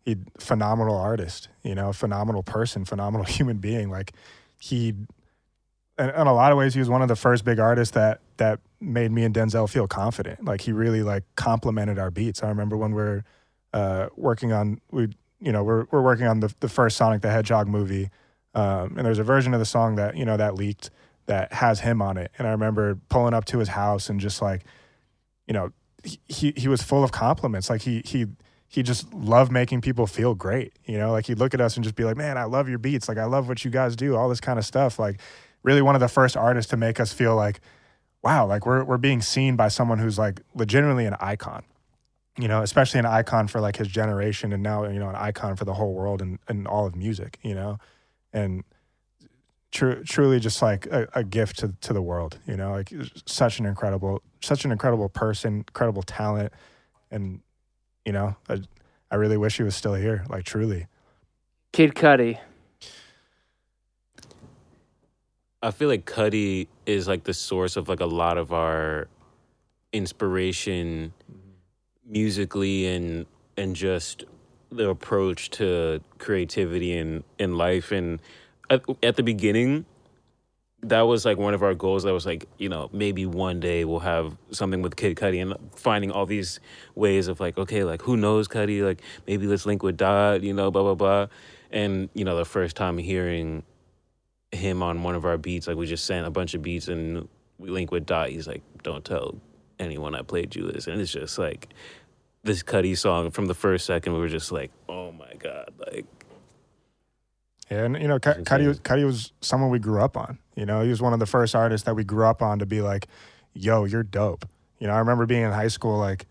he 0.04 0.16
phenomenal 0.38 0.94
artist, 0.96 1.48
you 1.62 1.74
know, 1.74 1.90
phenomenal 1.94 2.42
person, 2.42 2.84
phenomenal 2.84 3.24
human 3.26 3.56
being. 3.56 3.88
Like 3.90 4.12
he, 4.58 4.92
in, 5.98 6.10
in 6.10 6.26
a 6.26 6.34
lot 6.34 6.52
of 6.52 6.58
ways, 6.58 6.74
he 6.74 6.80
was 6.80 6.88
one 6.88 7.02
of 7.02 7.08
the 7.08 7.16
first 7.16 7.44
big 7.44 7.58
artists 7.58 7.94
that 7.94 8.20
that 8.36 8.60
made 8.80 9.10
me 9.10 9.24
and 9.24 9.34
Denzel 9.34 9.68
feel 9.68 9.86
confident. 9.86 10.44
Like 10.44 10.60
he 10.60 10.72
really 10.72 11.02
like 11.02 11.24
complimented 11.36 11.98
our 11.98 12.10
beats. 12.10 12.42
I 12.42 12.48
remember 12.48 12.76
when 12.76 12.94
we 12.94 13.02
are 13.02 13.24
uh, 13.72 14.08
working 14.16 14.52
on 14.52 14.80
we, 14.90 15.08
you 15.40 15.52
know, 15.52 15.62
we're 15.64 15.86
we're 15.90 16.02
working 16.02 16.26
on 16.26 16.40
the 16.40 16.54
the 16.60 16.68
first 16.68 16.96
Sonic 16.96 17.22
the 17.22 17.30
Hedgehog 17.30 17.68
movie, 17.68 18.10
um, 18.54 18.96
and 18.96 19.06
there's 19.06 19.18
a 19.18 19.24
version 19.24 19.54
of 19.54 19.60
the 19.60 19.66
song 19.66 19.96
that 19.96 20.16
you 20.16 20.24
know 20.24 20.36
that 20.36 20.54
leaked 20.54 20.90
that 21.26 21.52
has 21.52 21.80
him 21.80 22.00
on 22.00 22.16
it. 22.16 22.30
And 22.38 22.46
I 22.46 22.52
remember 22.52 22.98
pulling 23.08 23.34
up 23.34 23.44
to 23.46 23.58
his 23.58 23.68
house 23.68 24.08
and 24.08 24.20
just 24.20 24.40
like, 24.40 24.62
you 25.46 25.54
know, 25.54 25.72
he, 26.28 26.52
he 26.56 26.68
was 26.68 26.82
full 26.82 27.02
of 27.02 27.10
compliments. 27.10 27.68
Like 27.68 27.82
he 27.82 28.02
he 28.04 28.26
he 28.68 28.82
just 28.82 29.12
loved 29.12 29.50
making 29.50 29.80
people 29.80 30.06
feel 30.06 30.34
great. 30.34 30.72
You 30.84 30.98
know, 30.98 31.12
like 31.12 31.26
he'd 31.26 31.38
look 31.38 31.54
at 31.54 31.60
us 31.60 31.76
and 31.76 31.84
just 31.84 31.96
be 31.96 32.04
like, 32.04 32.16
"Man, 32.16 32.38
I 32.38 32.44
love 32.44 32.68
your 32.68 32.78
beats. 32.78 33.08
Like 33.08 33.18
I 33.18 33.24
love 33.24 33.48
what 33.48 33.64
you 33.64 33.70
guys 33.70 33.96
do. 33.96 34.16
All 34.16 34.28
this 34.28 34.40
kind 34.40 34.58
of 34.58 34.64
stuff." 34.64 34.98
Like 34.98 35.20
really 35.66 35.82
one 35.82 35.96
of 35.96 36.00
the 36.00 36.08
first 36.08 36.36
artists 36.36 36.70
to 36.70 36.76
make 36.78 36.98
us 37.00 37.12
feel 37.12 37.34
like, 37.34 37.60
wow, 38.22 38.46
like 38.46 38.64
we're 38.64 38.84
we're 38.84 38.96
being 38.96 39.20
seen 39.20 39.56
by 39.56 39.68
someone 39.68 39.98
who's 39.98 40.18
like 40.18 40.40
legitimately 40.54 41.04
an 41.04 41.16
icon. 41.20 41.64
You 42.38 42.48
know, 42.48 42.62
especially 42.62 43.00
an 43.00 43.06
icon 43.06 43.48
for 43.48 43.60
like 43.60 43.76
his 43.76 43.88
generation, 43.88 44.52
and 44.52 44.62
now 44.62 44.84
you 44.84 44.98
know 44.98 45.08
an 45.08 45.16
icon 45.16 45.56
for 45.56 45.64
the 45.64 45.74
whole 45.74 45.92
world 45.92 46.22
and, 46.22 46.38
and 46.48 46.66
all 46.66 46.86
of 46.86 46.94
music. 46.94 47.38
You 47.42 47.54
know, 47.54 47.78
and 48.32 48.62
tru- 49.72 50.04
truly 50.04 50.38
just 50.38 50.62
like 50.62 50.86
a, 50.86 51.08
a 51.14 51.24
gift 51.24 51.58
to 51.58 51.74
to 51.80 51.92
the 51.92 52.02
world. 52.02 52.38
You 52.46 52.56
know, 52.56 52.72
like 52.72 52.92
such 53.26 53.58
an 53.58 53.66
incredible, 53.66 54.22
such 54.40 54.64
an 54.64 54.72
incredible 54.72 55.08
person, 55.08 55.58
incredible 55.58 56.02
talent, 56.02 56.52
and 57.10 57.40
you 58.04 58.12
know, 58.12 58.36
I, 58.48 58.60
I 59.10 59.16
really 59.16 59.36
wish 59.36 59.56
he 59.56 59.62
was 59.62 59.74
still 59.74 59.94
here. 59.94 60.24
Like 60.28 60.44
truly, 60.44 60.86
Kid 61.72 61.94
Cudi. 61.94 62.38
I 65.62 65.70
feel 65.70 65.88
like 65.88 66.04
Cudi 66.04 66.68
is 66.84 67.08
like 67.08 67.24
the 67.24 67.34
source 67.34 67.76
of 67.76 67.88
like 67.88 68.00
a 68.00 68.06
lot 68.06 68.36
of 68.36 68.52
our 68.52 69.08
inspiration 69.92 71.12
musically 72.04 72.86
and 72.86 73.26
and 73.56 73.74
just 73.74 74.24
the 74.70 74.88
approach 74.88 75.50
to 75.50 76.00
creativity 76.18 76.96
and 76.96 77.24
in 77.38 77.56
life. 77.56 77.90
And 77.90 78.20
at, 78.68 78.82
at 79.02 79.16
the 79.16 79.22
beginning 79.22 79.86
that 80.82 81.02
was 81.02 81.24
like 81.24 81.38
one 81.38 81.54
of 81.54 81.62
our 81.62 81.74
goals 81.74 82.02
that 82.02 82.12
was 82.12 82.26
like 82.26 82.46
you 82.58 82.68
know 82.68 82.90
maybe 82.92 83.24
one 83.24 83.58
day 83.58 83.84
we'll 83.84 83.98
have 84.00 84.36
something 84.50 84.82
with 84.82 84.94
Kid 84.94 85.16
Cudi 85.16 85.40
and 85.40 85.54
finding 85.74 86.10
all 86.10 86.26
these 86.26 86.60
ways 86.94 87.28
of 87.28 87.40
like 87.40 87.56
okay 87.56 87.82
like 87.82 88.02
who 88.02 88.16
knows 88.16 88.46
Cudi? 88.46 88.84
Like 88.84 89.00
maybe 89.26 89.46
let's 89.46 89.64
link 89.64 89.82
with 89.82 89.96
Dot 89.96 90.42
you 90.42 90.52
know 90.52 90.70
blah 90.70 90.82
blah 90.82 90.94
blah. 90.94 91.26
And 91.70 92.10
you 92.14 92.24
know 92.24 92.36
the 92.36 92.44
first 92.44 92.76
time 92.76 92.98
hearing 92.98 93.62
him 94.52 94.82
on 94.82 95.02
one 95.02 95.14
of 95.14 95.24
our 95.24 95.38
beats. 95.38 95.66
Like 95.66 95.76
we 95.76 95.86
just 95.86 96.04
sent 96.04 96.26
a 96.26 96.30
bunch 96.30 96.54
of 96.54 96.62
beats 96.62 96.88
and 96.88 97.28
we 97.58 97.70
link 97.70 97.90
with 97.90 98.06
Dot. 98.06 98.30
He's 98.30 98.46
like, 98.46 98.62
"Don't 98.82 99.04
tell 99.04 99.36
anyone 99.78 100.14
I 100.14 100.22
played 100.22 100.54
you 100.54 100.70
this," 100.70 100.86
and 100.86 101.00
it's 101.00 101.12
just 101.12 101.38
like 101.38 101.68
this 102.42 102.62
Cudi 102.62 102.96
song 102.96 103.30
from 103.30 103.46
the 103.46 103.54
first 103.54 103.86
second. 103.86 104.12
We 104.12 104.20
were 104.20 104.28
just 104.28 104.52
like, 104.52 104.70
"Oh 104.88 105.12
my 105.12 105.32
god!" 105.38 105.72
Like 105.78 106.06
yeah, 107.70 107.84
and 107.84 108.00
you 108.00 108.08
know, 108.08 108.18
Cu- 108.18 108.34
That's 108.34 108.48
Cudi 108.48 108.80
Cudi 108.80 109.04
was 109.04 109.32
someone 109.40 109.70
we 109.70 109.78
grew 109.78 110.00
up 110.00 110.16
on. 110.16 110.38
You 110.54 110.66
know, 110.66 110.82
he 110.82 110.88
was 110.88 111.02
one 111.02 111.12
of 111.12 111.18
the 111.18 111.26
first 111.26 111.54
artists 111.54 111.84
that 111.86 111.94
we 111.94 112.04
grew 112.04 112.26
up 112.26 112.42
on 112.42 112.58
to 112.60 112.66
be 112.66 112.80
like, 112.80 113.08
"Yo, 113.54 113.84
you're 113.84 114.02
dope." 114.04 114.48
You 114.78 114.86
know, 114.86 114.92
I 114.92 114.98
remember 114.98 115.26
being 115.26 115.42
in 115.42 115.52
high 115.52 115.68
school, 115.68 115.98
like, 115.98 116.26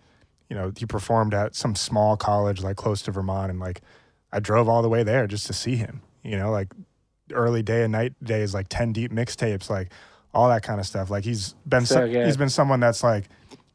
you 0.49 0.55
know, 0.55 0.71
he 0.77 0.85
performed 0.85 1.33
at 1.33 1.55
some 1.55 1.73
small 1.75 2.15
college 2.15 2.61
like 2.61 2.77
close 2.77 3.01
to 3.03 3.11
Vermont, 3.11 3.49
and 3.49 3.59
like, 3.59 3.81
I 4.31 4.39
drove 4.39 4.69
all 4.69 4.81
the 4.81 4.89
way 4.89 5.03
there 5.03 5.27
just 5.27 5.47
to 5.47 5.53
see 5.53 5.75
him. 5.75 6.01
You 6.23 6.37
know, 6.37 6.51
like 6.51 6.73
early 7.33 7.63
day 7.63 7.83
and 7.83 7.91
night 7.91 8.13
days, 8.23 8.53
like 8.53 8.67
ten 8.69 8.93
deep 8.93 9.11
mixtapes, 9.11 9.69
like 9.69 9.91
all 10.33 10.49
that 10.49 10.63
kind 10.63 10.79
of 10.79 10.85
stuff. 10.85 11.09
Like 11.09 11.23
he's 11.23 11.53
been 11.67 11.85
So 11.85 11.95
so, 11.95 12.07
good. 12.11 12.25
he's 12.25 12.37
been 12.37 12.49
someone 12.49 12.79
that's 12.79 13.03
like 13.03 13.25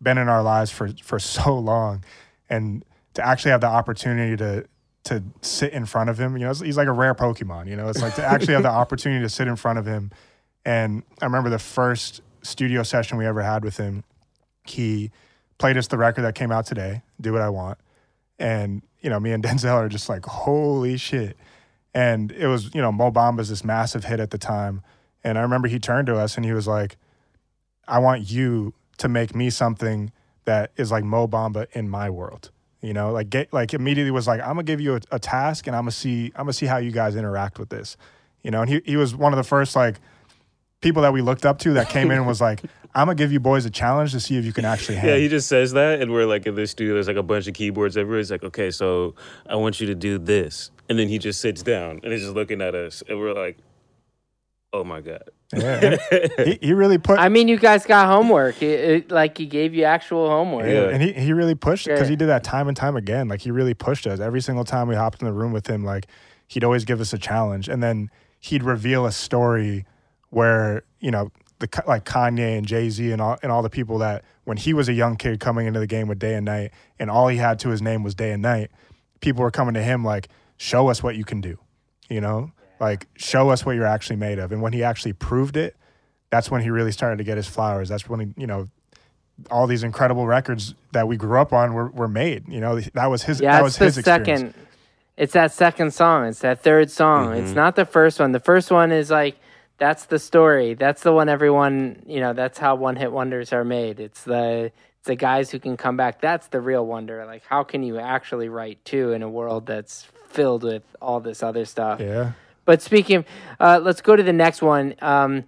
been 0.02 0.18
in 0.18 0.28
our 0.28 0.42
lives 0.42 0.70
for 0.70 0.90
for 1.02 1.18
so 1.18 1.58
long, 1.58 2.04
and 2.48 2.84
to 3.14 3.26
actually 3.26 3.50
have 3.52 3.60
the 3.60 3.66
opportunity 3.68 4.36
to 4.36 4.66
to 5.04 5.22
sit 5.40 5.72
in 5.72 5.86
front 5.86 6.10
of 6.10 6.20
him, 6.20 6.36
you 6.36 6.44
know, 6.44 6.52
he's 6.52 6.76
like 6.76 6.86
a 6.88 6.92
rare 6.92 7.14
Pokemon. 7.14 7.66
You 7.68 7.76
know, 7.76 7.88
it's 7.88 8.02
like 8.02 8.14
to 8.16 8.24
actually 8.24 8.52
have 8.54 8.62
the 8.62 8.68
opportunity 8.82 9.22
to 9.24 9.30
sit 9.30 9.48
in 9.48 9.56
front 9.56 9.78
of 9.78 9.86
him. 9.86 10.10
And 10.64 11.02
I 11.22 11.24
remember 11.24 11.48
the 11.48 11.58
first 11.58 12.20
studio 12.42 12.82
session 12.82 13.16
we 13.16 13.24
ever 13.26 13.42
had 13.42 13.64
with 13.64 13.78
him. 13.78 14.04
He 14.64 15.10
played 15.56 15.78
us 15.78 15.86
the 15.88 15.96
record 15.96 16.22
that 16.22 16.34
came 16.34 16.52
out 16.52 16.66
today, 16.66 17.02
"Do 17.18 17.32
What 17.32 17.40
I 17.42 17.48
Want," 17.48 17.78
and 18.38 18.82
you 19.00 19.08
know, 19.08 19.18
me 19.18 19.32
and 19.32 19.42
Denzel 19.44 19.74
are 19.74 19.88
just 19.88 20.08
like, 20.10 20.26
"Holy 20.26 20.98
shit!" 20.98 21.36
And 21.92 22.30
it 22.32 22.46
was, 22.46 22.74
you 22.74 22.80
know, 22.80 22.92
Mo 22.92 23.10
Bamba's 23.10 23.48
this 23.48 23.64
massive 23.64 24.04
hit 24.04 24.20
at 24.20 24.30
the 24.30 24.38
time. 24.38 24.82
And 25.24 25.36
I 25.38 25.42
remember 25.42 25.68
he 25.68 25.78
turned 25.78 26.06
to 26.06 26.16
us 26.16 26.36
and 26.36 26.44
he 26.44 26.52
was 26.52 26.66
like, 26.66 26.96
I 27.86 27.98
want 27.98 28.30
you 28.30 28.74
to 28.98 29.08
make 29.08 29.34
me 29.34 29.50
something 29.50 30.12
that 30.44 30.70
is 30.76 30.90
like 30.90 31.04
Mo 31.04 31.26
Bamba 31.26 31.66
in 31.72 31.88
my 31.88 32.08
world. 32.10 32.50
You 32.80 32.94
know, 32.94 33.12
like 33.12 33.28
get 33.28 33.52
like 33.52 33.74
immediately 33.74 34.10
was 34.10 34.26
like, 34.26 34.40
I'm 34.40 34.48
gonna 34.48 34.62
give 34.62 34.80
you 34.80 34.96
a, 34.96 35.00
a 35.12 35.18
task 35.18 35.66
and 35.66 35.76
I'm 35.76 35.82
gonna 35.82 35.90
see 35.90 36.32
I'm 36.34 36.44
gonna 36.44 36.54
see 36.54 36.66
how 36.66 36.78
you 36.78 36.92
guys 36.92 37.14
interact 37.14 37.58
with 37.58 37.68
this. 37.68 37.96
You 38.42 38.50
know, 38.50 38.62
and 38.62 38.70
he 38.70 38.80
he 38.86 38.96
was 38.96 39.14
one 39.14 39.32
of 39.32 39.36
the 39.36 39.44
first 39.44 39.76
like 39.76 40.00
people 40.80 41.02
that 41.02 41.12
we 41.12 41.20
looked 41.20 41.44
up 41.44 41.58
to 41.58 41.74
that 41.74 41.90
came 41.90 42.10
in 42.10 42.16
and 42.16 42.26
was 42.26 42.40
like, 42.40 42.62
I'm 42.94 43.06
gonna 43.06 43.16
give 43.16 43.32
you 43.32 43.40
boys 43.40 43.66
a 43.66 43.70
challenge 43.70 44.12
to 44.12 44.20
see 44.20 44.36
if 44.36 44.46
you 44.46 44.52
can 44.52 44.64
actually 44.64 44.96
hang. 44.96 45.10
Yeah, 45.10 45.16
he 45.16 45.28
just 45.28 45.46
says 45.46 45.72
that, 45.72 46.00
and 46.00 46.10
we're 46.10 46.24
like 46.26 46.46
in 46.46 46.54
this 46.54 46.70
studio. 46.70 46.94
There's 46.94 47.06
like 47.06 47.16
a 47.16 47.22
bunch 47.22 47.46
of 47.46 47.54
keyboards 47.54 47.96
everywhere. 47.96 48.18
He's 48.18 48.30
like, 48.30 48.44
okay, 48.44 48.70
so 48.70 49.14
I 49.46 49.56
want 49.56 49.80
you 49.80 49.86
to 49.88 49.94
do 49.94 50.18
this, 50.18 50.70
and 50.90 50.98
then 50.98 51.08
he 51.08 51.18
just 51.18 51.40
sits 51.40 51.62
down 51.62 52.00
and 52.02 52.12
he's 52.12 52.20
just 52.22 52.34
looking 52.34 52.60
at 52.60 52.74
us, 52.74 53.02
and 53.08 53.18
we're 53.18 53.32
like, 53.32 53.56
oh 54.72 54.84
my 54.84 55.00
god. 55.00 55.22
Yeah, 55.56 55.96
he, 56.44 56.58
he 56.62 56.72
really 56.74 56.98
put 56.98 57.18
I 57.18 57.28
mean, 57.28 57.48
you 57.48 57.56
guys 57.58 57.84
got 57.84 58.06
homework. 58.06 58.62
It, 58.62 58.80
it, 58.90 59.10
like 59.10 59.36
he 59.38 59.46
gave 59.46 59.74
you 59.74 59.82
actual 59.84 60.28
homework. 60.28 60.66
Yeah. 60.66 60.90
and 60.90 61.02
he, 61.02 61.12
he 61.12 61.32
really 61.32 61.56
pushed 61.56 61.86
because 61.86 62.00
Sure. 62.00 62.08
he 62.08 62.14
did 62.16 62.26
that 62.28 62.44
time 62.44 62.68
and 62.68 62.76
time 62.76 62.94
again. 62.94 63.26
Like 63.26 63.40
he 63.40 63.50
really 63.50 63.74
pushed 63.74 64.06
us 64.06 64.20
every 64.20 64.40
single 64.40 64.64
time 64.64 64.86
we 64.86 64.94
hopped 64.94 65.20
in 65.22 65.26
the 65.26 65.32
room 65.32 65.52
with 65.52 65.66
him. 65.66 65.84
Like 65.84 66.06
he'd 66.46 66.62
always 66.62 66.84
give 66.84 67.00
us 67.00 67.12
a 67.12 67.18
challenge, 67.18 67.68
and 67.68 67.82
then 67.82 68.10
he'd 68.38 68.62
reveal 68.62 69.06
a 69.06 69.12
story 69.12 69.86
where 70.28 70.82
you 71.00 71.10
know 71.10 71.32
the 71.58 71.68
like 71.88 72.04
Kanye 72.04 72.56
and 72.56 72.64
Jay 72.64 72.88
Z 72.90 73.10
and 73.10 73.20
all 73.20 73.38
and 73.42 73.50
all 73.50 73.62
the 73.62 73.70
people 73.70 73.98
that 73.98 74.24
when 74.44 74.56
he 74.56 74.72
was 74.72 74.88
a 74.88 74.92
young 74.92 75.16
kid 75.16 75.40
coming 75.40 75.66
into 75.66 75.80
the 75.80 75.86
game 75.88 76.06
with 76.06 76.20
Day 76.20 76.34
and 76.34 76.44
Night, 76.44 76.70
and 77.00 77.10
all 77.10 77.26
he 77.26 77.38
had 77.38 77.58
to 77.60 77.70
his 77.70 77.82
name 77.82 78.04
was 78.04 78.14
Day 78.14 78.30
and 78.30 78.40
Night. 78.42 78.70
People 79.20 79.42
were 79.42 79.50
coming 79.50 79.74
to 79.74 79.82
him 79.82 80.04
like, 80.04 80.28
"Show 80.60 80.88
us 80.88 81.02
what 81.02 81.16
you 81.16 81.24
can 81.24 81.40
do," 81.40 81.58
you 82.10 82.20
know, 82.20 82.52
like 82.80 83.08
show 83.16 83.48
us 83.48 83.64
what 83.64 83.76
you're 83.76 83.86
actually 83.86 84.16
made 84.16 84.38
of. 84.38 84.52
And 84.52 84.60
when 84.60 84.74
he 84.74 84.84
actually 84.84 85.14
proved 85.14 85.56
it, 85.56 85.74
that's 86.28 86.50
when 86.50 86.60
he 86.60 86.68
really 86.68 86.92
started 86.92 87.16
to 87.16 87.24
get 87.24 87.38
his 87.38 87.48
flowers. 87.48 87.88
That's 87.88 88.06
when 88.10 88.20
he, 88.20 88.26
you 88.36 88.46
know, 88.46 88.68
all 89.50 89.66
these 89.66 89.82
incredible 89.82 90.26
records 90.26 90.74
that 90.92 91.08
we 91.08 91.16
grew 91.16 91.40
up 91.40 91.54
on 91.54 91.72
were, 91.72 91.88
were 91.88 92.08
made. 92.08 92.46
You 92.46 92.60
know, 92.60 92.78
that 92.78 93.06
was 93.06 93.22
his. 93.22 93.40
Yeah, 93.40 93.56
that 93.56 93.62
was 93.62 93.78
the 93.78 93.86
his 93.86 93.98
experience. 93.98 94.26
second. 94.26 94.54
It's 95.16 95.32
that 95.32 95.52
second 95.52 95.92
song. 95.92 96.26
It's 96.26 96.40
that 96.40 96.62
third 96.62 96.90
song. 96.90 97.28
Mm-hmm. 97.28 97.44
It's 97.44 97.54
not 97.54 97.74
the 97.74 97.86
first 97.86 98.20
one. 98.20 98.32
The 98.32 98.40
first 98.40 98.70
one 98.70 98.92
is 98.92 99.10
like 99.10 99.36
that's 99.78 100.04
the 100.04 100.18
story. 100.18 100.74
That's 100.74 101.02
the 101.02 101.12
one 101.12 101.30
everyone 101.30 102.02
you 102.06 102.20
know. 102.20 102.34
That's 102.34 102.58
how 102.58 102.74
one 102.74 102.96
hit 102.96 103.12
wonders 103.12 103.52
are 103.54 103.64
made. 103.64 103.98
It's 103.98 104.24
the 104.24 104.72
it's 105.00 105.06
the 105.06 105.16
guys 105.16 105.50
who 105.50 105.58
can 105.58 105.78
come 105.78 105.96
back. 105.96 106.20
That's 106.20 106.48
the 106.48 106.60
real 106.60 106.84
wonder. 106.84 107.24
Like 107.24 107.42
how 107.46 107.64
can 107.64 107.82
you 107.82 107.98
actually 107.98 108.50
write 108.50 108.84
two 108.84 109.12
in 109.12 109.22
a 109.22 109.28
world 109.30 109.64
that's 109.64 110.06
filled 110.28 110.62
with 110.62 110.82
all 111.00 111.20
this 111.20 111.42
other 111.42 111.64
stuff? 111.64 112.00
Yeah. 112.00 112.32
But 112.66 112.82
speaking, 112.82 113.24
uh, 113.58 113.80
let's 113.82 114.02
go 114.02 114.14
to 114.14 114.22
the 114.22 114.34
next 114.34 114.60
one. 114.60 114.94
Um, 115.00 115.44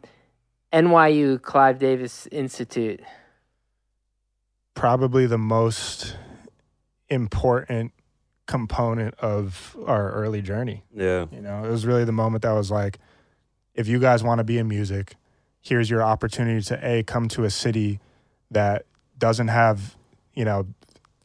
NYU 0.73 1.41
Clive 1.43 1.79
Davis 1.79 2.27
Institute. 2.33 3.01
Probably 4.74 5.27
the 5.27 5.37
most 5.39 6.16
important 7.11 7.93
component 8.47 9.15
of 9.16 9.77
our 9.87 10.12
early 10.12 10.41
journey. 10.41 10.83
Yeah, 10.95 11.27
You 11.31 11.43
know, 11.43 11.62
it 11.62 11.70
was 11.70 11.85
really 11.85 12.07
the 12.07 12.12
moment 12.12 12.43
that 12.43 12.53
was 12.53 12.70
like, 12.70 12.99
if 13.74 13.87
you 13.87 13.99
guys 13.99 14.23
want 14.23 14.39
to 14.39 14.45
be 14.45 14.57
in 14.57 14.66
music, 14.66 15.16
here's 15.61 15.91
your 15.91 16.03
opportunity 16.03 16.62
to 16.62 16.79
a 16.83 17.03
come 17.03 17.29
to 17.29 17.45
a 17.45 17.51
city 17.51 18.01
that 18.51 18.87
doesn't 19.23 19.49
have, 19.49 19.97
you 20.35 20.44
know, 20.44 20.66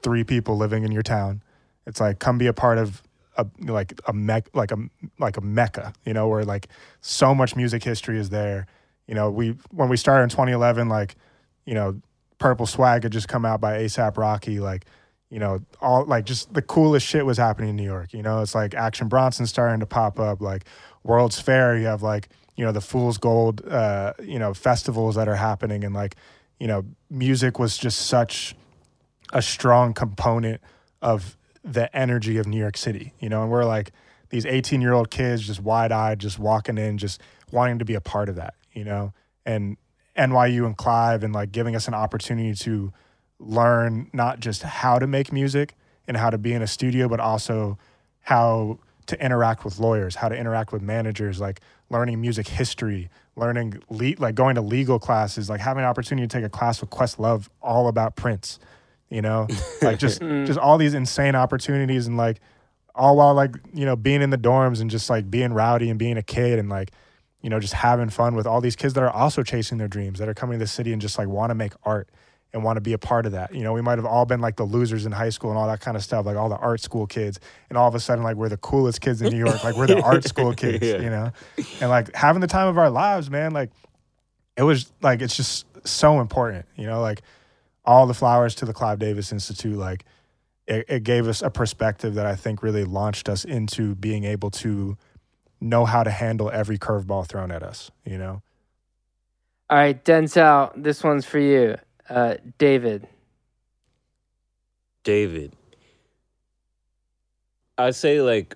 three 0.03 0.23
people 0.23 0.55
living 0.55 0.83
in 0.83 0.91
your 0.91 1.01
town. 1.01 1.41
It's 1.87 1.99
like 1.99 2.19
come 2.19 2.37
be 2.37 2.45
a 2.45 2.53
part 2.53 2.77
of 2.77 3.01
a 3.37 3.47
like 3.65 3.99
a 4.05 4.13
mec 4.13 4.49
like 4.53 4.71
a 4.71 4.77
like 5.17 5.35
a 5.35 5.41
mecca, 5.41 5.93
you 6.05 6.13
know, 6.13 6.27
where 6.27 6.45
like 6.45 6.67
so 7.01 7.33
much 7.33 7.55
music 7.55 7.83
history 7.83 8.19
is 8.19 8.29
there. 8.29 8.67
You 9.07 9.15
know, 9.15 9.31
we 9.31 9.57
when 9.71 9.89
we 9.89 9.97
started 9.97 10.25
in 10.25 10.29
2011, 10.29 10.89
like, 10.89 11.15
you 11.65 11.73
know, 11.73 11.99
Purple 12.37 12.67
Swag 12.67 13.01
had 13.01 13.11
just 13.11 13.27
come 13.27 13.45
out 13.45 13.59
by 13.59 13.79
ASAP 13.79 14.15
Rocky, 14.15 14.59
like 14.59 14.85
you 15.31 15.39
know, 15.39 15.59
all 15.81 16.05
like 16.05 16.25
just 16.25 16.53
the 16.53 16.61
coolest 16.61 17.07
shit 17.07 17.25
was 17.25 17.39
happening 17.39 17.71
in 17.71 17.75
New 17.77 17.83
York. 17.83 18.13
You 18.13 18.21
know, 18.21 18.43
it's 18.43 18.53
like 18.53 18.75
Action 18.75 19.07
Bronson 19.07 19.47
starting 19.47 19.79
to 19.79 19.87
pop 19.87 20.19
up, 20.19 20.39
like 20.39 20.65
World's 21.03 21.39
Fair. 21.39 21.75
You 21.75 21.87
have 21.87 22.03
like, 22.03 22.29
you 22.55 22.63
know, 22.63 22.71
the 22.71 22.79
Fool's 22.79 23.17
Gold, 23.17 23.67
uh, 23.67 24.13
you 24.21 24.37
know, 24.37 24.53
festivals 24.53 25.15
that 25.15 25.27
are 25.27 25.35
happening. 25.35 25.83
And 25.83 25.95
like, 25.95 26.15
you 26.59 26.67
know, 26.67 26.85
music 27.09 27.59
was 27.59 27.77
just 27.77 28.07
such 28.07 28.55
a 29.33 29.41
strong 29.41 29.93
component 29.93 30.61
of 31.01 31.37
the 31.63 31.93
energy 31.95 32.37
of 32.37 32.47
New 32.47 32.57
York 32.57 32.77
City, 32.77 33.13
you 33.19 33.29
know, 33.29 33.41
and 33.41 33.51
we're 33.51 33.65
like 33.65 33.91
these 34.29 34.45
18 34.45 34.81
year 34.81 34.93
old 34.93 35.09
kids 35.09 35.45
just 35.45 35.61
wide 35.61 35.91
eyed, 35.91 36.19
just 36.19 36.39
walking 36.39 36.77
in, 36.77 36.97
just 36.97 37.21
wanting 37.51 37.79
to 37.79 37.85
be 37.85 37.93
a 37.93 38.01
part 38.01 38.29
of 38.29 38.35
that, 38.35 38.55
you 38.73 38.83
know, 38.83 39.13
and 39.45 39.77
NYU 40.17 40.65
and 40.65 40.75
Clive 40.77 41.23
and 41.23 41.33
like 41.33 41.51
giving 41.51 41.75
us 41.75 41.87
an 41.87 41.93
opportunity 41.93 42.53
to 42.55 42.91
learn 43.39 44.09
not 44.13 44.39
just 44.39 44.63
how 44.63 44.97
to 44.97 45.07
make 45.07 45.31
music 45.31 45.75
and 46.07 46.17
how 46.17 46.29
to 46.29 46.37
be 46.37 46.53
in 46.53 46.61
a 46.61 46.67
studio, 46.67 47.07
but 47.07 47.19
also 47.19 47.77
how 48.21 48.79
to 49.07 49.23
interact 49.23 49.65
with 49.65 49.79
lawyers, 49.79 50.15
how 50.15 50.29
to 50.29 50.35
interact 50.35 50.71
with 50.71 50.81
managers, 50.81 51.39
like 51.39 51.61
learning 51.89 52.21
music 52.21 52.47
history, 52.47 53.09
learning 53.35 53.81
le- 53.89 54.15
like 54.17 54.35
going 54.35 54.55
to 54.55 54.61
legal 54.61 54.99
classes, 54.99 55.49
like 55.49 55.59
having 55.59 55.83
an 55.83 55.89
opportunity 55.89 56.27
to 56.27 56.37
take 56.37 56.45
a 56.45 56.49
class 56.49 56.81
with 56.81 56.89
Questlove 56.89 57.47
all 57.61 57.87
about 57.87 58.15
Prince, 58.15 58.59
you 59.09 59.21
know, 59.21 59.47
like 59.81 59.99
just 59.99 60.21
mm. 60.21 60.45
just 60.45 60.59
all 60.59 60.77
these 60.77 60.93
insane 60.93 61.35
opportunities 61.35 62.07
and 62.07 62.17
like 62.17 62.39
all 62.97 63.15
while 63.15 63.33
like 63.33 63.55
you 63.73 63.85
know 63.85 63.95
being 63.95 64.21
in 64.21 64.29
the 64.29 64.37
dorms 64.37 64.81
and 64.81 64.89
just 64.89 65.09
like 65.09 65.29
being 65.29 65.53
rowdy 65.53 65.89
and 65.89 65.99
being 65.99 66.17
a 66.17 66.23
kid 66.23 66.59
and 66.59 66.67
like 66.67 66.91
you 67.41 67.49
know 67.49 67.59
just 67.59 67.73
having 67.73 68.09
fun 68.09 68.35
with 68.35 68.47
all 68.47 68.59
these 68.59 68.75
kids 68.75 68.93
that 68.95 69.03
are 69.03 69.11
also 69.11 69.43
chasing 69.43 69.77
their 69.77 69.87
dreams 69.87 70.19
that 70.19 70.27
are 70.27 70.33
coming 70.33 70.57
to 70.57 70.63
the 70.63 70.67
city 70.67 70.91
and 70.91 71.01
just 71.01 71.17
like 71.17 71.27
want 71.27 71.51
to 71.51 71.55
make 71.55 71.73
art 71.83 72.09
and 72.53 72.63
want 72.63 72.77
to 72.77 72.81
be 72.81 72.93
a 72.93 72.97
part 72.97 73.25
of 73.25 73.33
that. 73.33 73.53
You 73.53 73.61
know, 73.63 73.73
we 73.73 73.81
might 73.81 73.97
have 73.97 74.05
all 74.05 74.25
been 74.25 74.39
like 74.39 74.55
the 74.55 74.63
losers 74.63 75.05
in 75.05 75.11
high 75.11 75.29
school 75.29 75.49
and 75.49 75.59
all 75.59 75.67
that 75.67 75.81
kind 75.81 75.97
of 75.97 76.03
stuff, 76.03 76.25
like 76.25 76.37
all 76.37 76.49
the 76.49 76.57
art 76.57 76.79
school 76.81 77.05
kids. 77.05 77.39
And 77.69 77.77
all 77.77 77.87
of 77.87 77.95
a 77.95 77.99
sudden, 77.99 78.23
like 78.23 78.35
we're 78.37 78.49
the 78.49 78.57
coolest 78.57 79.01
kids 79.01 79.21
in 79.21 79.31
New 79.31 79.37
York, 79.39 79.63
like 79.63 79.75
we're 79.75 79.87
the 79.87 80.01
art 80.01 80.23
school 80.23 80.53
kids, 80.55 80.85
Yeah. 80.85 80.97
you 81.01 81.09
know? 81.09 81.31
And 81.81 81.89
like 81.89 82.15
having 82.15 82.41
the 82.41 82.47
time 82.47 82.67
of 82.67 82.77
our 82.77 82.89
lives, 82.89 83.29
man, 83.29 83.51
like 83.51 83.71
it 84.55 84.63
was 84.63 84.91
like, 85.01 85.21
it's 85.21 85.35
just 85.35 85.65
so 85.85 86.19
important, 86.21 86.65
you 86.75 86.87
know? 86.87 87.01
Like 87.01 87.21
all 87.85 88.07
the 88.07 88.13
flowers 88.13 88.55
to 88.55 88.65
the 88.65 88.73
Clive 88.73 88.99
Davis 88.99 89.31
Institute, 89.31 89.77
like 89.77 90.05
it, 90.67 90.85
it 90.87 91.03
gave 91.03 91.27
us 91.27 91.41
a 91.41 91.49
perspective 91.49 92.15
that 92.15 92.25
I 92.25 92.35
think 92.35 92.63
really 92.63 92.83
launched 92.85 93.29
us 93.29 93.45
into 93.45 93.95
being 93.95 94.23
able 94.23 94.51
to 94.51 94.97
know 95.59 95.85
how 95.85 96.03
to 96.03 96.11
handle 96.11 96.49
every 96.51 96.77
curveball 96.77 97.27
thrown 97.27 97.51
at 97.51 97.63
us, 97.63 97.91
you 98.05 98.17
know? 98.17 98.41
All 99.69 99.77
right, 99.77 100.01
Denzel, 100.05 100.71
this 100.81 101.03
one's 101.03 101.25
for 101.25 101.39
you. 101.39 101.75
Uh, 102.09 102.35
David. 102.57 103.07
David. 105.03 105.53
I'd 107.77 107.95
say 107.95 108.21
like 108.21 108.55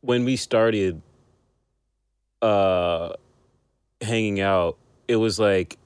when 0.00 0.24
we 0.24 0.36
started 0.36 1.00
uh 2.42 3.14
hanging 4.00 4.40
out, 4.40 4.78
it 5.08 5.16
was 5.16 5.38
like 5.38 5.76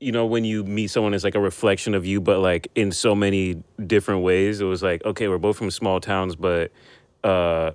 you 0.00 0.10
know 0.10 0.26
when 0.26 0.44
you 0.44 0.64
meet 0.64 0.88
someone 0.88 1.14
it's 1.14 1.22
like 1.22 1.36
a 1.36 1.40
reflection 1.40 1.94
of 1.94 2.04
you 2.04 2.20
but 2.20 2.40
like 2.40 2.66
in 2.74 2.90
so 2.92 3.14
many 3.14 3.62
different 3.86 4.22
ways. 4.22 4.60
It 4.60 4.64
was 4.64 4.82
like 4.82 5.04
okay, 5.04 5.28
we're 5.28 5.38
both 5.38 5.56
from 5.56 5.70
small 5.70 6.00
towns 6.00 6.34
but 6.34 6.72
uh 7.24 7.72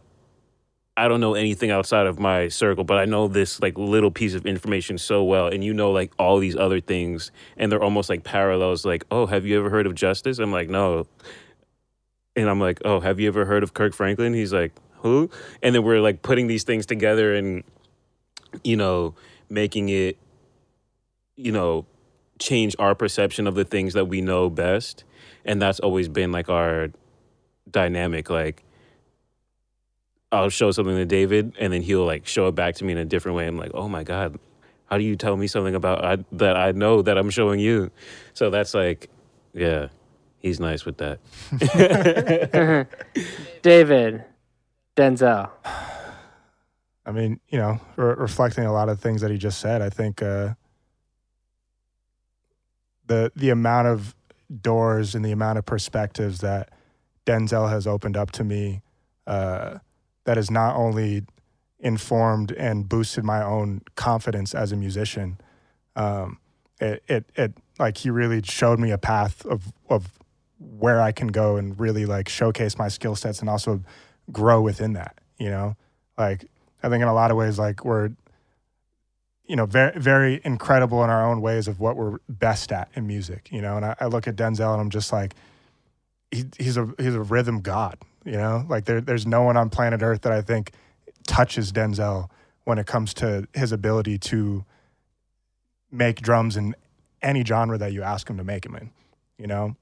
I 0.99 1.07
don't 1.07 1.21
know 1.21 1.35
anything 1.35 1.69
outside 1.69 2.07
of 2.07 2.19
my 2.19 2.47
circle, 2.47 2.83
but 2.83 2.97
I 2.97 3.05
know 3.05 3.27
this 3.27 3.61
like 3.61 3.77
little 3.77 4.09
piece 4.09 4.33
of 4.33 4.47
information 4.47 4.97
so 4.97 5.23
well, 5.23 5.47
and 5.47 5.63
you 5.63 5.73
know 5.73 5.91
like 5.91 6.11
all 6.17 6.39
these 6.39 6.55
other 6.55 6.81
things, 6.81 7.31
and 7.55 7.71
they're 7.71 7.83
almost 7.83 8.09
like 8.09 8.23
parallels. 8.23 8.83
Like, 8.83 9.05
oh, 9.11 9.27
have 9.27 9.45
you 9.45 9.59
ever 9.59 9.69
heard 9.69 9.85
of 9.85 9.93
Justice? 9.93 10.39
I'm 10.39 10.51
like, 10.51 10.69
no, 10.69 11.05
and 12.37 12.47
I'm 12.49 12.59
like, 12.59 12.79
oh, 12.85 12.99
have 12.99 13.19
you 13.19 13.27
ever 13.27 13.45
heard 13.45 13.63
of 13.63 13.73
Kirk 13.73 13.93
Franklin? 13.93 14.33
He's 14.33 14.53
like, 14.53 14.71
who? 14.99 15.29
And 15.63 15.73
then 15.73 15.83
we're 15.83 15.99
like 15.99 16.21
putting 16.21 16.45
these 16.45 16.63
things 16.63 16.85
together 16.85 17.33
and, 17.35 17.63
you 18.63 18.77
know, 18.77 19.15
making 19.49 19.89
it, 19.89 20.17
you 21.35 21.51
know, 21.51 21.87
change 22.37 22.75
our 22.77 22.93
perception 22.93 23.47
of 23.47 23.55
the 23.55 23.65
things 23.65 23.93
that 23.93 24.05
we 24.05 24.21
know 24.21 24.51
best. 24.51 25.03
And 25.45 25.59
that's 25.59 25.79
always 25.79 26.07
been 26.07 26.31
like 26.31 26.47
our 26.47 26.89
dynamic. 27.69 28.29
Like, 28.29 28.63
I'll 30.31 30.49
show 30.49 30.71
something 30.71 30.95
to 30.95 31.05
David 31.05 31.55
and 31.59 31.71
then 31.71 31.81
he'll 31.81 32.05
like 32.05 32.27
show 32.27 32.47
it 32.47 32.55
back 32.55 32.75
to 32.75 32.83
me 32.83 32.91
in 32.91 32.97
a 32.97 33.05
different 33.05 33.37
way. 33.37 33.47
I'm 33.47 33.57
like, 33.57 33.71
oh 33.73 33.87
my 33.87 34.03
God, 34.03 34.37
how 34.85 34.97
do 34.97 35.03
you 35.03 35.15
tell 35.15 35.37
me 35.37 35.47
something 35.47 35.75
about 35.75 36.03
I, 36.03 36.17
that 36.33 36.57
I 36.57 36.71
know 36.71 37.01
that 37.01 37.17
I'm 37.17 37.29
showing 37.29 37.59
you? 37.59 37.91
So 38.33 38.49
that's 38.49 38.73
like, 38.73 39.09
yeah, 39.53 39.87
he's 40.39 40.59
nice 40.59 40.85
with 40.85 40.97
that. 40.97 41.19
David. 43.61 44.23
Denzel. 44.97 45.51
I 47.05 47.11
mean, 47.11 47.39
you 47.49 47.59
know, 47.59 47.79
re- 47.95 48.15
reflecting 48.17 48.65
a 48.65 48.73
lot 48.73 48.89
of 48.89 48.99
things 48.99 49.21
that 49.21 49.31
he 49.31 49.37
just 49.37 49.59
said, 49.59 49.81
I 49.81 49.89
think 49.89 50.21
uh, 50.21 50.55
the 53.05 53.31
the 53.35 53.49
amount 53.51 53.87
of 53.87 54.15
doors 54.61 55.15
and 55.15 55.23
the 55.23 55.31
amount 55.31 55.59
of 55.59 55.65
perspectives 55.65 56.39
that 56.39 56.69
Denzel 57.25 57.69
has 57.69 57.85
opened 57.85 58.17
up 58.17 58.31
to 58.31 58.43
me 58.43 58.81
uh, 59.27 59.77
that 60.27 60.35
has 60.35 60.51
not 60.51 60.75
only 60.75 61.23
informed 61.79 62.51
and 62.51 62.89
boosted 62.89 63.23
my 63.23 63.41
own 63.41 63.81
confidence 63.95 64.53
as 64.53 64.73
a 64.73 64.75
musician, 64.75 65.39
um, 65.95 66.37
it, 66.81 67.01
it 67.07 67.31
it 67.35 67.53
like 67.79 67.97
he 67.99 68.09
really 68.09 68.41
showed 68.43 68.77
me 68.77 68.91
a 68.91 68.97
path 68.97 69.45
of 69.45 69.71
of 69.89 70.19
where 70.59 71.01
I 71.01 71.13
can 71.13 71.29
go 71.29 71.55
and 71.55 71.79
really 71.79 72.05
like 72.05 72.27
showcase 72.27 72.77
my 72.77 72.89
skill 72.89 73.15
sets 73.15 73.39
and 73.39 73.49
also 73.49 73.81
grow 74.29 74.61
within 74.61 74.93
that. 74.93 75.17
You 75.37 75.49
know, 75.49 75.77
like 76.17 76.45
I 76.83 76.89
think 76.89 77.01
in 77.01 77.07
a 77.07 77.13
lot 77.13 77.31
of 77.31 77.37
ways, 77.37 77.57
like 77.57 77.85
we're 77.85 78.11
you 79.45 79.55
know 79.55 79.65
very 79.65 79.97
very 79.97 80.41
incredible 80.43 81.05
in 81.05 81.09
our 81.09 81.25
own 81.25 81.39
ways 81.39 81.69
of 81.69 81.79
what 81.79 81.95
we're 81.95 82.17
best 82.27 82.73
at 82.73 82.89
in 82.95 83.07
music. 83.07 83.47
You 83.49 83.61
know, 83.61 83.77
and 83.77 83.85
I, 83.85 83.95
I 84.01 84.05
look 84.07 84.27
at 84.27 84.35
Denzel 84.35 84.73
and 84.73 84.81
I'm 84.81 84.89
just 84.89 85.13
like 85.13 85.35
he, 86.31 86.43
he's 86.57 86.75
a 86.75 86.93
he's 86.97 87.15
a 87.15 87.21
rhythm 87.21 87.61
god. 87.61 87.97
You 88.27 88.33
know, 88.37 88.65
like 88.67 88.83
there 88.85 88.99
there's 88.99 89.25
no 89.25 89.43
one 89.43 89.55
on 89.55 89.69
planet 89.69 90.01
Earth 90.01 90.21
that 90.23 90.33
I 90.33 90.41
think 90.41 90.71
touches 91.25 91.71
Denzel 91.71 92.29
when 92.65 92.77
it 92.77 92.85
comes 92.85 93.13
to 93.15 93.47
his 93.53 93.71
ability 93.71 94.17
to 94.17 94.65
make 95.91 96.21
drums 96.21 96.57
in 96.57 96.75
any 97.21 97.43
genre 97.43 97.77
that 97.77 97.93
you 97.93 98.03
ask 98.03 98.29
him 98.29 98.37
to 98.37 98.43
make 98.43 98.63
them 98.63 98.75
in. 98.75 98.91
You 99.37 99.47
know, 99.47 99.75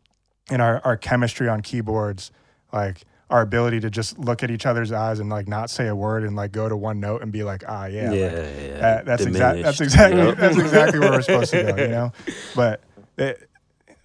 and 0.51 0.61
our 0.61 0.79
our 0.85 0.95
chemistry 0.97 1.47
on 1.49 1.61
keyboards, 1.61 2.31
like 2.71 3.01
our 3.31 3.41
ability 3.41 3.79
to 3.79 3.89
just 3.89 4.19
look 4.19 4.43
at 4.43 4.51
each 4.51 4.67
other's 4.67 4.91
eyes 4.91 5.19
and 5.19 5.27
like 5.29 5.47
not 5.47 5.71
say 5.71 5.87
a 5.87 5.95
word 5.95 6.23
and 6.23 6.35
like 6.35 6.51
go 6.51 6.69
to 6.69 6.77
one 6.77 6.99
note 6.99 7.23
and 7.23 7.31
be 7.31 7.43
like, 7.43 7.63
ah, 7.67 7.85
yeah, 7.87 8.11
Yeah, 8.11 8.25
like, 8.25 8.33
yeah. 8.35 8.77
that- 8.79 9.05
that's 9.05 9.23
exactly 9.25 9.63
that's 9.63 9.81
exactly 9.81 10.31
that's 10.33 10.57
exactly 10.57 10.99
where 10.99 11.11
we're 11.11 11.21
supposed 11.23 11.49
to 11.51 11.63
go, 11.63 11.75
you 11.81 11.87
know. 11.97 12.11
But 12.55 12.81
it, 13.17 13.49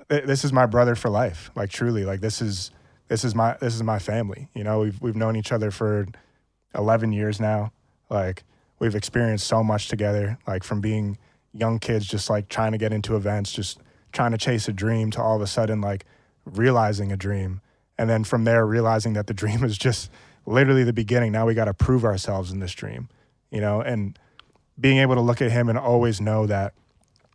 this 0.09 0.45
is 0.45 0.53
my 0.53 0.65
brother 0.67 0.95
for 0.95 1.11
life, 1.11 1.51
like 1.55 1.69
truly, 1.71 2.05
like 2.07 2.21
this 2.23 2.41
is 2.41 2.71
this 3.11 3.25
is 3.25 3.35
my 3.35 3.57
this 3.61 3.75
is 3.75 3.83
my 3.83 3.99
family. 3.99 4.49
You 4.55 4.63
know, 4.63 4.79
we've 4.79 5.03
we've 5.03 5.17
known 5.17 5.35
each 5.35 5.51
other 5.51 5.73
for 5.73 6.07
eleven 6.75 7.13
years 7.13 7.41
now. 7.41 7.73
Like 8.09 8.45
we've 8.79 8.95
experienced 8.95 9.49
so 9.49 9.65
much 9.65 9.89
together, 9.89 10.39
like 10.47 10.63
from 10.63 10.81
being 10.81 11.19
young 11.53 11.81
kids, 11.81 12.07
just 12.07 12.31
like 12.31 12.49
trying 12.49 12.71
to 12.71 12.79
get 12.79 12.93
into 12.93 13.17
events, 13.17 13.53
just 13.53 13.81
trying 14.13 14.31
to 14.31 14.39
chase 14.39 14.69
a 14.69 14.73
dream, 14.73 15.11
to 15.11 15.21
all 15.21 15.35
of 15.35 15.43
a 15.43 15.49
sudden 15.49 15.81
like 15.81 16.07
realizing 16.45 17.11
a 17.11 17.17
dream, 17.17 17.61
and 17.99 18.09
then 18.09 18.23
from 18.23 18.45
there 18.45 18.65
realizing 18.65 19.15
that 19.15 19.27
the 19.27 19.35
dream 19.43 19.65
is 19.65 19.77
just 19.77 20.09
literally 20.47 20.85
the 20.85 20.93
beginning. 20.93 21.33
Now 21.33 21.47
we 21.47 21.55
got 21.55 21.65
to 21.65 21.75
prove 21.75 22.05
ourselves 22.05 22.53
in 22.53 22.61
this 22.61 22.73
dream, 22.73 23.09
you 23.51 23.61
know, 23.61 23.81
and 23.81 24.17
being 24.79 24.99
able 24.99 25.17
to 25.17 25.21
look 25.21 25.43
at 25.43 25.51
him 25.51 25.69
and 25.69 25.77
always 25.77 26.21
know 26.21 26.47
that 26.47 26.75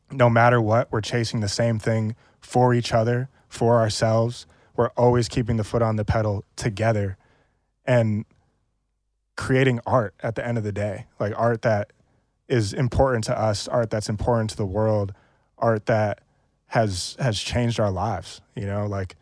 no 0.09 0.29
matter 0.29 0.61
what, 0.61 0.89
we're 0.89 1.01
chasing 1.01 1.41
the 1.41 1.49
same 1.49 1.79
thing 1.79 2.15
for 2.39 2.73
each 2.73 2.93
other, 2.93 3.27
for 3.49 3.77
ourselves. 3.77 4.47
We're 4.75 4.89
always 4.89 5.27
keeping 5.29 5.57
the 5.57 5.63
foot 5.63 5.81
on 5.81 5.95
the 5.95 6.05
pedal 6.05 6.43
together 6.55 7.17
and 7.85 8.25
creating 9.35 9.79
art 9.85 10.13
at 10.21 10.35
the 10.35 10.45
end 10.45 10.57
of 10.57 10.63
the 10.63 10.71
day. 10.71 11.05
Like 11.19 11.33
art 11.37 11.61
that 11.63 11.91
is 12.47 12.73
important 12.73 13.23
to 13.25 13.39
us, 13.39 13.67
art 13.67 13.89
that's 13.89 14.09
important 14.09 14.51
to 14.51 14.57
the 14.57 14.65
world, 14.65 15.13
art 15.57 15.85
that 15.87 16.21
has 16.67 17.15
has 17.19 17.39
changed 17.39 17.79
our 17.79 17.91
lives. 17.91 18.41
You 18.55 18.65
know, 18.65 18.85
like 18.85 19.15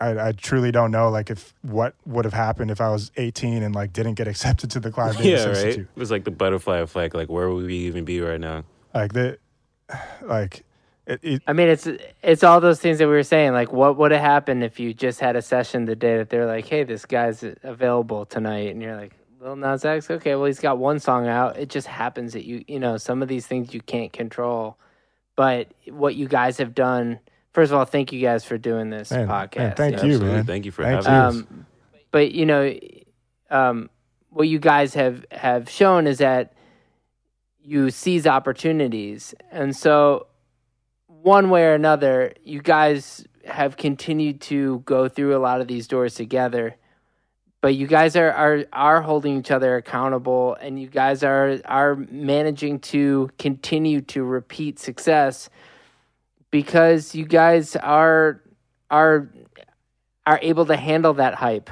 I, 0.00 0.28
I 0.28 0.32
truly 0.32 0.70
don't 0.70 0.90
know 0.90 1.10
like 1.10 1.30
if 1.30 1.54
what 1.62 1.94
would 2.06 2.24
have 2.24 2.34
happened 2.34 2.70
if 2.70 2.80
I 2.80 2.90
was 2.90 3.10
18 3.16 3.62
and 3.62 3.74
like 3.74 3.92
didn't 3.92 4.14
get 4.14 4.28
accepted 4.32 4.70
to 4.72 4.80
the 4.80 4.90
Clive 4.90 5.16
Davis 5.16 5.44
Yeah, 5.44 5.64
right. 5.64 5.78
It 5.78 5.88
was 5.94 6.10
like 6.10 6.24
the 6.24 6.30
butterfly 6.30 6.78
effect. 6.78 7.14
Like, 7.14 7.28
where 7.28 7.50
would 7.50 7.66
we 7.66 7.74
even 7.74 8.04
be 8.04 8.20
right 8.20 8.40
now? 8.40 8.64
Like 8.94 9.12
the 9.12 9.38
like 10.22 10.64
it, 11.08 11.20
it 11.22 11.42
I 11.46 11.52
mean, 11.54 11.68
it's 11.68 11.88
it's 12.22 12.44
all 12.44 12.60
those 12.60 12.80
things 12.80 12.98
that 12.98 13.06
we 13.06 13.14
were 13.14 13.22
saying. 13.22 13.52
Like, 13.52 13.72
what 13.72 13.96
would 13.96 14.12
have 14.12 14.20
happened 14.20 14.62
if 14.62 14.78
you 14.78 14.92
just 14.92 15.20
had 15.20 15.36
a 15.36 15.42
session 15.42 15.86
the 15.86 15.96
day 15.96 16.18
that 16.18 16.28
they're 16.28 16.46
like, 16.46 16.66
"Hey, 16.66 16.84
this 16.84 17.06
guy's 17.06 17.42
available 17.62 18.26
tonight," 18.26 18.70
and 18.70 18.82
you're 18.82 18.94
like, 18.96 19.12
"Lil 19.40 19.56
Nas 19.56 19.84
X, 19.84 20.10
okay, 20.10 20.34
well, 20.34 20.44
he's 20.44 20.60
got 20.60 20.78
one 20.78 21.00
song 21.00 21.26
out. 21.26 21.56
It 21.56 21.70
just 21.70 21.86
happens 21.86 22.34
that 22.34 22.44
you, 22.44 22.64
you 22.68 22.78
know, 22.78 22.98
some 22.98 23.22
of 23.22 23.28
these 23.28 23.46
things 23.46 23.72
you 23.72 23.80
can't 23.80 24.12
control, 24.12 24.76
but 25.34 25.68
what 25.88 26.14
you 26.14 26.28
guys 26.28 26.58
have 26.58 26.74
done. 26.74 27.18
First 27.52 27.72
of 27.72 27.78
all, 27.78 27.84
thank 27.86 28.12
you 28.12 28.20
guys 28.20 28.44
for 28.44 28.58
doing 28.58 28.90
this 28.90 29.10
Man, 29.10 29.26
podcast. 29.26 29.56
man, 29.56 29.74
thank 29.74 29.96
know? 29.96 30.02
you, 30.04 30.12
Absolutely. 30.12 30.36
man. 30.36 30.44
Thank 30.44 30.64
you 30.66 30.70
for 30.70 30.84
Thank 30.84 31.04
having 31.04 31.12
you. 31.12 31.18
us. 31.18 31.34
Um, 31.34 31.66
but 32.12 32.32
you 32.32 32.46
know, 32.46 32.78
um, 33.50 33.90
what 34.30 34.46
you 34.46 34.58
guys 34.58 34.94
have 34.94 35.24
have 35.32 35.68
shown 35.68 36.06
is 36.06 36.18
that 36.18 36.52
you 37.60 37.90
seize 37.90 38.26
opportunities, 38.26 39.34
and 39.50 39.74
so 39.74 40.27
one 41.22 41.50
way 41.50 41.64
or 41.64 41.74
another, 41.74 42.32
you 42.44 42.62
guys 42.62 43.26
have 43.44 43.76
continued 43.76 44.40
to 44.42 44.80
go 44.80 45.08
through 45.08 45.36
a 45.36 45.38
lot 45.40 45.60
of 45.60 45.68
these 45.68 45.88
doors 45.88 46.14
together. 46.14 46.76
But 47.60 47.74
you 47.74 47.86
guys 47.88 48.14
are 48.14 48.30
are 48.30 48.64
are 48.72 49.02
holding 49.02 49.36
each 49.36 49.50
other 49.50 49.76
accountable, 49.76 50.56
and 50.60 50.80
you 50.80 50.86
guys 50.86 51.24
are 51.24 51.58
are 51.64 51.96
managing 51.96 52.78
to 52.80 53.30
continue 53.38 54.00
to 54.02 54.22
repeat 54.22 54.78
success 54.78 55.50
because 56.52 57.16
you 57.16 57.24
guys 57.24 57.74
are 57.74 58.40
are 58.90 59.28
are 60.24 60.38
able 60.40 60.66
to 60.66 60.76
handle 60.76 61.14
that 61.14 61.34
hype. 61.34 61.68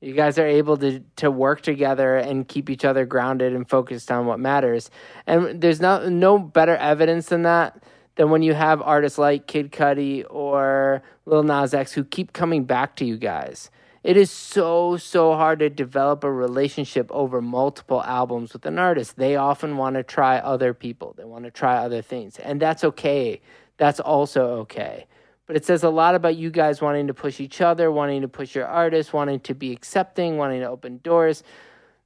You 0.00 0.14
guys 0.14 0.40
are 0.40 0.46
able 0.46 0.76
to 0.78 1.04
to 1.16 1.30
work 1.30 1.60
together 1.60 2.16
and 2.16 2.46
keep 2.48 2.68
each 2.68 2.84
other 2.84 3.06
grounded 3.06 3.54
and 3.54 3.68
focused 3.68 4.10
on 4.10 4.26
what 4.26 4.40
matters. 4.40 4.90
And 5.24 5.60
there's 5.60 5.80
no 5.80 6.08
no 6.08 6.40
better 6.40 6.74
evidence 6.76 7.26
than 7.26 7.42
that 7.42 7.80
than 8.18 8.28
when 8.28 8.42
you 8.42 8.52
have 8.52 8.82
artists 8.82 9.16
like 9.16 9.46
Kid 9.46 9.72
Cudi 9.72 10.26
or 10.28 11.02
Lil 11.24 11.44
Nas 11.44 11.72
X 11.72 11.92
who 11.92 12.04
keep 12.04 12.34
coming 12.34 12.64
back 12.64 12.96
to 12.96 13.06
you 13.06 13.16
guys. 13.16 13.70
It 14.04 14.18
is 14.18 14.30
so 14.30 14.98
so 14.98 15.34
hard 15.34 15.60
to 15.60 15.70
develop 15.70 16.24
a 16.24 16.30
relationship 16.30 17.10
over 17.10 17.40
multiple 17.40 18.02
albums 18.02 18.52
with 18.52 18.66
an 18.66 18.78
artist. 18.78 19.16
They 19.16 19.36
often 19.36 19.78
want 19.78 19.96
to 19.96 20.02
try 20.02 20.38
other 20.38 20.74
people. 20.74 21.14
They 21.16 21.24
want 21.24 21.44
to 21.44 21.50
try 21.50 21.78
other 21.78 22.02
things, 22.02 22.38
and 22.38 22.60
that's 22.60 22.84
okay. 22.84 23.40
That's 23.78 24.00
also 24.00 24.58
okay 24.60 25.06
but 25.48 25.56
it 25.56 25.64
says 25.64 25.82
a 25.82 25.88
lot 25.88 26.14
about 26.14 26.36
you 26.36 26.50
guys 26.50 26.82
wanting 26.82 27.06
to 27.06 27.14
push 27.14 27.40
each 27.40 27.62
other, 27.62 27.90
wanting 27.90 28.20
to 28.20 28.28
push 28.28 28.54
your 28.54 28.66
artists, 28.66 29.14
wanting 29.14 29.40
to 29.40 29.54
be 29.54 29.72
accepting, 29.72 30.36
wanting 30.36 30.60
to 30.60 30.68
open 30.68 31.00
doors. 31.02 31.42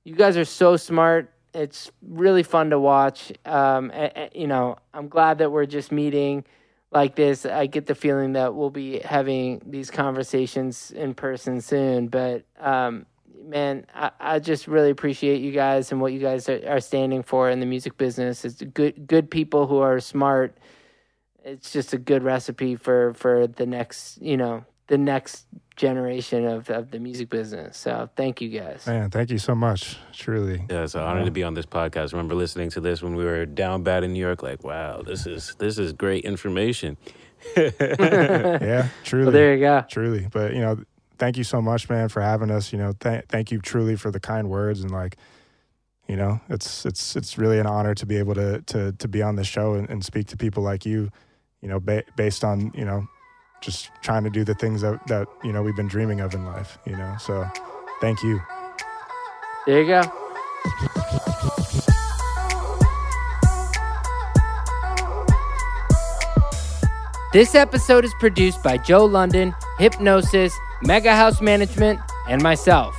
You 0.05 0.15
guys 0.15 0.37
are 0.37 0.45
so 0.45 0.77
smart. 0.77 1.32
It's 1.55 1.91
really 2.03 2.43
fun 2.43 2.71
to 2.71 2.79
watch. 2.79 3.33
Um, 3.45 3.93
you 4.35 4.47
know, 4.47 4.77
I'm 4.95 5.09
glad 5.09 5.39
that 5.39 5.51
we're 5.51 5.67
just 5.67 5.93
meeting 5.93 6.45
like 6.91 7.15
this. 7.15 7.45
I 7.45 7.67
get 7.67 7.87
the 7.87 7.95
feeling 7.95 8.33
that 8.35 8.55
we'll 8.55 8.71
be 8.71 9.01
having 9.01 9.63
these 9.67 9.91
conversations 9.91 10.91
in 10.91 11.15
person 11.15 11.61
soon. 11.61 12.09
But 12.09 12.45
um, 12.59 13.07
man, 13.45 13.87
I, 13.95 14.11
I 14.19 14.39
just 14.39 14.67
really 14.67 14.91
appreciate 14.91 15.41
you 15.41 15.53
guys 15.53 15.93
and 15.93 16.01
what 16.01 16.13
you 16.13 16.21
guys 16.21 16.49
are, 16.49 16.61
are 16.67 16.81
standing 16.81 17.23
for 17.23 17.51
in 17.51 17.61
the 17.61 17.67
music 17.67 17.97
business. 17.99 18.45
It's 18.45 18.63
good, 18.63 19.07
good 19.07 19.31
people 19.31 19.67
who 19.67 19.79
are 19.79 20.01
smart 20.01 20.57
it's 21.45 21.73
just 21.73 21.93
a 21.93 21.99
good 21.99 22.23
recipe 22.23 22.77
for 22.77 23.15
for 23.15 23.47
the 23.47 23.67
next 23.67 24.21
you 24.21 24.37
know 24.37 24.65
the 24.93 24.99
next 24.99 25.47
generation 25.75 26.45
of 26.47 26.69
of 26.69 26.91
the 26.91 26.99
music 26.99 27.31
business 27.31 27.79
so 27.79 28.11
thank 28.15 28.43
you 28.43 28.51
guys 28.51 28.87
man, 28.87 29.09
thank 29.09 29.31
you 29.31 29.39
so 29.39 29.55
much. 29.55 29.97
Truly. 30.13 30.67
Yeah, 30.69 30.83
it's 30.85 30.95
an 30.95 31.01
honor 31.01 31.25
to 31.25 31.31
be 31.31 31.43
on 31.43 31.55
this 31.55 31.65
podcast. 31.65 32.13
I 32.13 32.17
remember 32.19 32.35
listening 32.35 32.69
to 32.77 32.81
this 32.81 33.03
when 33.03 33.15
we 33.17 33.25
were 33.25 33.47
down 33.47 33.83
bad 33.83 34.05
in 34.05 34.13
New 34.13 34.21
York. 34.21 34.43
Like, 34.43 34.63
wow, 34.63 35.01
this 35.01 35.27
is 35.27 35.55
this 35.59 35.79
is 35.79 35.95
great 35.95 36.25
information. 36.25 36.99
Yeah, 37.57 38.89
truly. 39.03 39.25
well 39.25 39.33
there 39.33 39.55
you 39.55 39.61
go 39.61 39.85
truly 39.89 40.29
but 40.31 40.53
you 40.55 40.61
know 40.61 40.75
thank 41.19 41.37
you 41.39 41.45
so 41.45 41.61
much 41.63 41.89
man 41.91 42.09
for 42.09 42.21
having 42.23 42.51
us 42.51 42.71
you 42.73 42.79
know 42.79 42.93
th- 43.01 43.25
thank 43.29 43.51
you 43.51 43.59
truly 43.59 43.97
for 43.97 44.11
the 44.13 44.21
kind 44.21 44.49
words 44.49 44.83
and 44.83 44.91
like 44.93 45.17
you 46.07 46.17
know 46.17 46.39
it's 46.49 46.85
it's 46.87 47.17
it's 47.17 47.39
really 47.39 47.59
an 47.59 47.67
honor 47.67 47.95
to 47.95 48.07
be 48.07 48.17
able 48.19 48.35
to 48.35 48.61
to 48.73 48.93
to 48.93 49.09
be 49.09 49.23
on 49.23 49.37
the 49.37 49.45
show 49.45 49.75
and, 49.75 49.89
and 49.91 50.05
speak 50.05 50.27
to 50.29 50.37
people 50.37 50.63
like 50.63 50.85
you 50.87 51.11
you 51.63 51.69
know 51.69 51.81
ba- 51.81 52.05
based 52.15 52.45
on 52.45 52.71
you 52.75 52.85
know 52.85 53.09
just 53.63 53.91
trying 54.03 54.25
to 54.25 54.31
do 54.31 54.45
the 54.45 54.55
things 54.55 54.83
that 54.83 55.05
that 55.07 55.27
you 55.43 55.53
know 55.53 55.63
we've 55.63 55.77
been 55.77 55.89
dreaming 55.89 56.21
of 56.21 56.35
in 56.35 56.45
life 56.45 56.79
you 56.85 56.97
know 56.97 57.17
so 57.19 57.49
thank 58.01 58.23
you 58.23 58.41
there 59.67 59.83
you 59.83 59.87
go 59.87 60.03
This 67.33 67.55
episode 67.55 68.05
is 68.05 68.13
produced 68.21 68.63
by 68.63 68.77
Joe 68.77 69.07
London, 69.07 69.55
Hipgnosis, 69.79 70.53
Mega 70.83 71.17
House 71.17 71.41
Management, 71.41 71.99
and 72.29 72.43
myself. 72.43 72.95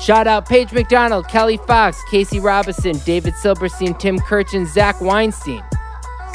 Shout 0.00 0.26
out 0.26 0.48
Paige 0.48 0.72
McDonald, 0.72 1.28
Kelly 1.28 1.58
Fox, 1.58 2.00
Casey 2.10 2.40
Robinson, 2.40 2.96
David 3.04 3.34
Silberstein, 3.36 3.92
Tim 3.92 4.18
Kirchen, 4.20 4.64
Zach 4.64 4.98
Weinstein. 5.02 5.62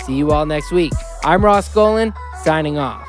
See 0.06 0.14
you 0.14 0.30
all 0.30 0.46
next 0.46 0.72
week. 0.72 0.94
I'm 1.24 1.44
Ross 1.44 1.74
Golan, 1.74 2.14
signing 2.44 2.78
off. 2.78 3.09